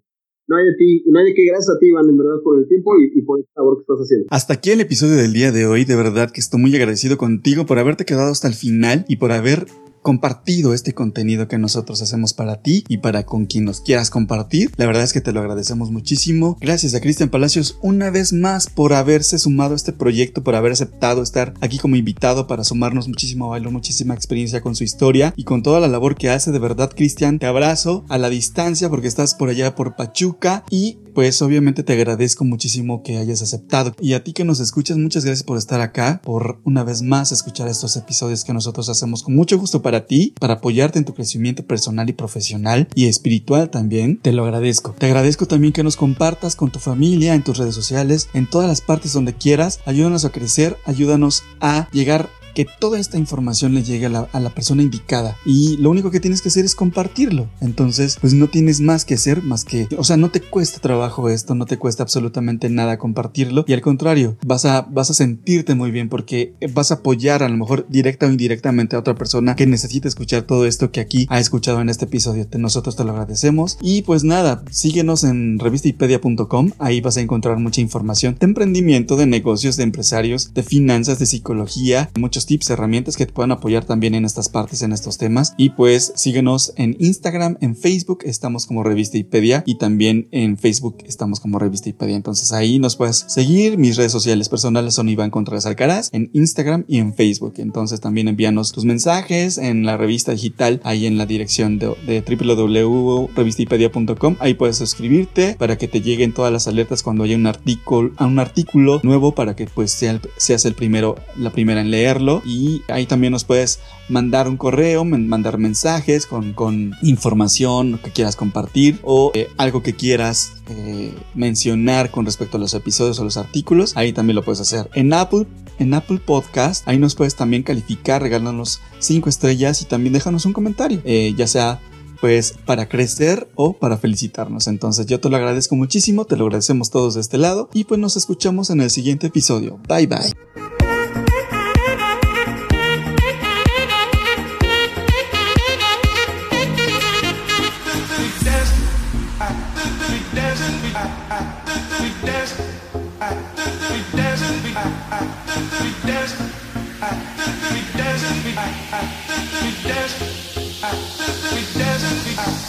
No 0.47 0.55
hay 0.55 0.65
de 0.65 0.75
ti, 0.75 1.03
no 1.07 1.19
hay 1.19 1.25
de 1.25 1.33
qué, 1.33 1.45
gracias 1.45 1.75
a 1.75 1.79
ti, 1.79 1.87
Iván, 1.87 2.07
en 2.07 2.17
verdad, 2.17 2.39
por 2.41 2.57
el 2.57 2.67
tiempo 2.69 2.93
y, 2.97 3.21
por 3.23 3.39
el 3.39 3.45
labor 3.53 3.77
que 3.77 3.81
estás 3.81 3.97
haciendo. 3.99 4.27
Hasta 4.29 4.53
aquí 4.53 4.71
el 4.71 4.79
episodio 4.79 5.15
del 5.15 5.33
día 5.33 5.51
de 5.51 5.65
hoy. 5.65 5.83
De 5.83 5.97
verdad 5.97 6.31
que 6.31 6.39
estoy 6.39 6.61
muy 6.61 6.73
agradecido 6.73 7.17
contigo 7.17 7.65
por 7.65 7.79
haberte 7.79 8.05
quedado 8.05 8.31
hasta 8.31 8.47
el 8.47 8.53
final 8.53 9.03
y 9.09 9.17
por 9.17 9.33
haber 9.33 9.65
compartido 10.01 10.73
este 10.73 10.93
contenido 10.93 11.47
que 11.47 11.57
nosotros 11.57 12.01
hacemos 12.01 12.33
para 12.33 12.61
ti 12.61 12.83
y 12.87 12.97
para 12.97 13.25
con 13.25 13.45
quien 13.45 13.65
nos 13.65 13.81
quieras 13.81 14.09
compartir. 14.09 14.71
La 14.77 14.85
verdad 14.85 15.03
es 15.03 15.13
que 15.13 15.21
te 15.21 15.31
lo 15.31 15.39
agradecemos 15.39 15.91
muchísimo. 15.91 16.57
Gracias 16.61 16.93
a 16.93 17.01
Cristian 17.01 17.29
Palacios 17.29 17.77
una 17.81 18.09
vez 18.09 18.33
más 18.33 18.67
por 18.69 18.93
haberse 18.93 19.39
sumado 19.39 19.73
a 19.73 19.75
este 19.75 19.93
proyecto, 19.93 20.43
por 20.43 20.55
haber 20.55 20.71
aceptado 20.71 21.21
estar 21.21 21.53
aquí 21.61 21.77
como 21.77 21.95
invitado 21.95 22.47
para 22.47 22.63
sumarnos 22.63 23.07
muchísimo 23.07 23.49
valor, 23.49 23.71
muchísima 23.71 24.13
experiencia 24.13 24.61
con 24.61 24.75
su 24.75 24.83
historia 24.83 25.33
y 25.35 25.43
con 25.43 25.63
toda 25.63 25.79
la 25.79 25.87
labor 25.87 26.15
que 26.15 26.29
hace. 26.29 26.51
De 26.51 26.59
verdad, 26.59 26.91
Cristian, 26.95 27.39
te 27.39 27.45
abrazo 27.45 28.05
a 28.09 28.17
la 28.17 28.29
distancia 28.29 28.89
porque 28.89 29.07
estás 29.07 29.35
por 29.35 29.49
allá 29.49 29.75
por 29.75 29.95
Pachuca 29.95 30.63
y 30.69 30.99
pues 31.17 31.41
obviamente 31.41 31.81
te 31.81 31.93
agradezco 31.93 32.45
muchísimo 32.45 33.01
que 33.01 33.17
hayas 33.17 33.41
aceptado. 33.41 33.95
Y 33.99 34.13
a 34.13 34.23
ti 34.23 34.33
que 34.33 34.43
nos 34.43 34.59
escuchas, 34.59 34.97
muchas 34.97 35.25
gracias 35.25 35.43
por 35.43 35.57
estar 35.57 35.81
acá, 35.81 36.21
por 36.23 36.59
una 36.63 36.83
vez 36.83 37.01
más 37.01 37.31
escuchar 37.31 37.67
estos 37.67 37.97
episodios 37.97 38.43
que 38.43 38.53
nosotros 38.53 38.87
hacemos 38.87 39.23
con 39.23 39.35
mucho 39.35 39.57
gusto 39.57 39.81
para 39.81 40.05
ti, 40.05 40.35
para 40.39 40.53
apoyarte 40.53 40.99
en 40.99 41.05
tu 41.05 41.15
crecimiento 41.15 41.65
personal 41.65 42.07
y 42.07 42.13
profesional 42.13 42.87
y 42.93 43.07
espiritual 43.07 43.71
también. 43.71 44.19
Te 44.21 44.31
lo 44.31 44.43
agradezco. 44.43 44.93
Te 44.95 45.07
agradezco 45.07 45.47
también 45.47 45.73
que 45.73 45.81
nos 45.81 45.95
compartas 45.95 46.55
con 46.55 46.69
tu 46.69 46.77
familia, 46.77 47.33
en 47.33 47.43
tus 47.43 47.57
redes 47.57 47.73
sociales, 47.73 48.29
en 48.35 48.47
todas 48.47 48.67
las 48.67 48.81
partes 48.81 49.11
donde 49.11 49.33
quieras. 49.33 49.79
Ayúdanos 49.87 50.23
a 50.23 50.29
crecer, 50.29 50.77
ayúdanos 50.85 51.41
a 51.59 51.89
llegar 51.93 52.29
que 52.57 52.65
toda 52.65 52.97
esta 52.97 53.19
información 53.19 53.75
le 53.75 53.83
llegue 53.83 54.07
a 54.07 54.09
la, 54.09 54.49
persona 54.55 54.81
indicada 54.81 55.37
y 55.45 55.77
lo 55.77 55.91
único 55.91 56.09
que 56.09 56.19
tienes 56.19 56.41
que 56.41 56.49
hacer 56.49 56.65
es 56.65 56.73
compartirlo. 56.73 57.47
Entonces, 57.61 58.17
pues 58.19 58.33
no 58.33 58.47
tienes 58.47 58.81
más 58.81 59.05
que 59.05 59.13
hacer 59.13 59.43
más 59.43 59.63
que, 59.63 59.87
o 59.95 60.03
sea, 60.03 60.17
no 60.17 60.31
te 60.31 60.41
cuesta 60.41 60.79
trabajo 60.79 61.29
esto, 61.29 61.53
no 61.53 61.67
te 61.67 61.77
cuesta 61.77 62.01
absolutamente 62.01 62.71
nada 62.71 62.97
compartirlo 62.97 63.63
y 63.67 63.73
al 63.73 63.81
contrario, 63.81 64.37
vas 64.43 64.65
a, 64.65 64.81
vas 64.89 65.11
a 65.11 65.13
sentirte 65.13 65.75
muy 65.75 65.91
bien 65.91 66.09
porque 66.09 66.55
vas 66.73 66.89
a 66.89 66.95
apoyar 66.95 67.43
a 67.43 67.49
lo 67.49 67.57
mejor 67.57 67.85
directa 67.89 68.25
o 68.25 68.31
indirectamente 68.31 68.95
a 68.95 68.99
otra 68.99 69.13
persona 69.13 69.55
que 69.55 69.67
necesita 69.67 70.07
escuchar 70.07 70.41
todo 70.41 70.65
esto 70.65 70.89
que 70.89 71.01
aquí 71.01 71.27
ha 71.29 71.39
escuchado 71.39 71.79
en 71.81 71.89
este 71.89 72.05
episodio. 72.05 72.47
Nosotros 72.57 72.95
te 72.95 73.03
lo 73.03 73.11
agradecemos 73.11 73.77
y 73.83 74.01
pues 74.01 74.23
nada, 74.23 74.63
síguenos 74.71 75.23
en 75.23 75.59
revistipedia.com, 75.59 76.71
ahí 76.79 77.01
vas 77.01 77.17
a 77.17 77.21
encontrar 77.21 77.59
mucha 77.59 77.81
información 77.81 78.35
de 78.39 78.47
emprendimiento, 78.47 79.15
de 79.15 79.27
negocios, 79.27 79.77
de 79.77 79.83
empresarios, 79.83 80.55
de 80.55 80.63
finanzas, 80.63 81.19
de 81.19 81.27
psicología, 81.27 82.09
muchos 82.17 82.46
tips, 82.47 82.71
herramientas 82.71 83.17
que 83.17 83.27
te 83.27 83.33
puedan 83.33 83.51
apoyar 83.51 83.85
también 83.85 84.15
en 84.15 84.25
estas 84.25 84.49
partes, 84.49 84.81
en 84.81 84.93
estos 84.93 85.19
temas. 85.19 85.53
Y 85.57 85.69
pues 85.71 86.13
síguenos 86.15 86.73
en 86.77 86.95
Instagram, 86.99 87.57
en 87.61 87.75
Facebook, 87.75 88.23
estamos 88.23 88.65
como 88.65 88.83
Revista 88.83 89.19
Ipedia 89.19 89.61
y 89.65 89.77
también 89.77 90.27
en 90.31 90.57
Facebook 90.57 91.03
estamos 91.05 91.39
como 91.39 91.59
Revista 91.59 91.89
Ipedia. 91.89 92.15
Entonces 92.15 92.51
ahí 92.53 92.79
nos 92.79 92.95
puedes 92.95 93.25
seguir. 93.27 93.77
Mis 93.77 93.97
redes 93.97 94.11
sociales 94.11 94.49
personales 94.49 94.95
son 94.95 95.09
Iván 95.09 95.29
Contreras 95.29 95.67
Alcaraz 95.67 96.09
en 96.13 96.31
Instagram 96.33 96.85
y 96.87 96.97
en 96.97 97.13
Facebook. 97.13 97.53
Entonces 97.57 98.01
también 98.01 98.27
envíanos 98.27 98.71
tus 98.71 98.85
mensajes 98.85 99.57
en 99.57 99.83
la 99.85 99.97
revista 99.97 100.31
digital, 100.31 100.79
ahí 100.83 101.05
en 101.05 101.17
la 101.17 101.25
dirección 101.25 101.79
de, 101.79 101.93
de 102.07 102.21
www.revistipedia.com. 102.21 104.37
Ahí 104.39 104.53
puedes 104.53 104.77
suscribirte 104.77 105.57
para 105.59 105.77
que 105.77 105.87
te 105.87 106.01
lleguen 106.01 106.33
todas 106.33 106.53
las 106.53 106.67
alertas 106.67 107.03
cuando 107.03 107.25
haya 107.25 107.35
un 107.35 107.47
artículo, 107.47 108.13
un 108.19 108.39
artículo 108.39 109.01
nuevo 109.03 109.35
para 109.35 109.55
que 109.55 109.65
pues 109.65 109.91
seas 109.91 110.65
el 110.65 110.73
primero, 110.73 111.17
la 111.37 111.51
primera 111.51 111.81
en 111.81 111.91
leerlo 111.91 112.36
y 112.45 112.81
ahí 112.87 113.05
también 113.05 113.31
nos 113.31 113.43
puedes 113.43 113.79
mandar 114.09 114.47
un 114.47 114.57
correo, 114.57 115.03
mandar 115.05 115.57
mensajes 115.57 116.25
con, 116.25 116.53
con 116.53 116.93
información 117.01 117.99
que 118.03 118.11
quieras 118.11 118.35
compartir 118.35 118.99
o 119.03 119.31
eh, 119.33 119.49
algo 119.57 119.83
que 119.83 119.93
quieras 119.93 120.53
eh, 120.69 121.13
mencionar 121.35 122.11
con 122.11 122.25
respecto 122.25 122.57
a 122.57 122.59
los 122.59 122.73
episodios 122.73 123.19
o 123.19 123.23
los 123.23 123.37
artículos. 123.37 123.95
Ahí 123.95 124.13
también 124.13 124.35
lo 124.35 124.43
puedes 124.43 124.61
hacer. 124.61 124.89
En 124.93 125.13
Apple, 125.13 125.45
en 125.79 125.93
Apple 125.93 126.19
Podcast, 126.25 126.87
ahí 126.87 126.97
nos 126.97 127.15
puedes 127.15 127.35
también 127.35 127.63
calificar, 127.63 128.21
regalarnos 128.21 128.81
5 128.99 129.29
estrellas 129.29 129.81
y 129.81 129.85
también 129.85 130.13
déjanos 130.13 130.45
un 130.45 130.53
comentario, 130.53 131.01
eh, 131.05 131.33
ya 131.37 131.47
sea 131.47 131.79
pues 132.19 132.55
para 132.65 132.89
crecer 132.89 133.47
o 133.55 133.73
para 133.73 133.97
felicitarnos. 133.97 134.67
Entonces 134.67 135.05
yo 135.05 135.19
te 135.19 135.29
lo 135.29 135.37
agradezco 135.37 135.75
muchísimo, 135.75 136.25
te 136.25 136.35
lo 136.35 136.45
agradecemos 136.45 136.89
todos 136.89 137.15
de 137.15 137.21
este 137.21 137.37
lado 137.37 137.69
y 137.73 137.83
pues 137.83 137.99
nos 137.99 138.17
escuchamos 138.17 138.69
en 138.69 138.81
el 138.81 138.89
siguiente 138.89 139.27
episodio. 139.27 139.79
Bye 139.87 140.07
bye. 140.07 140.76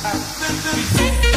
Bye. 0.03 1.28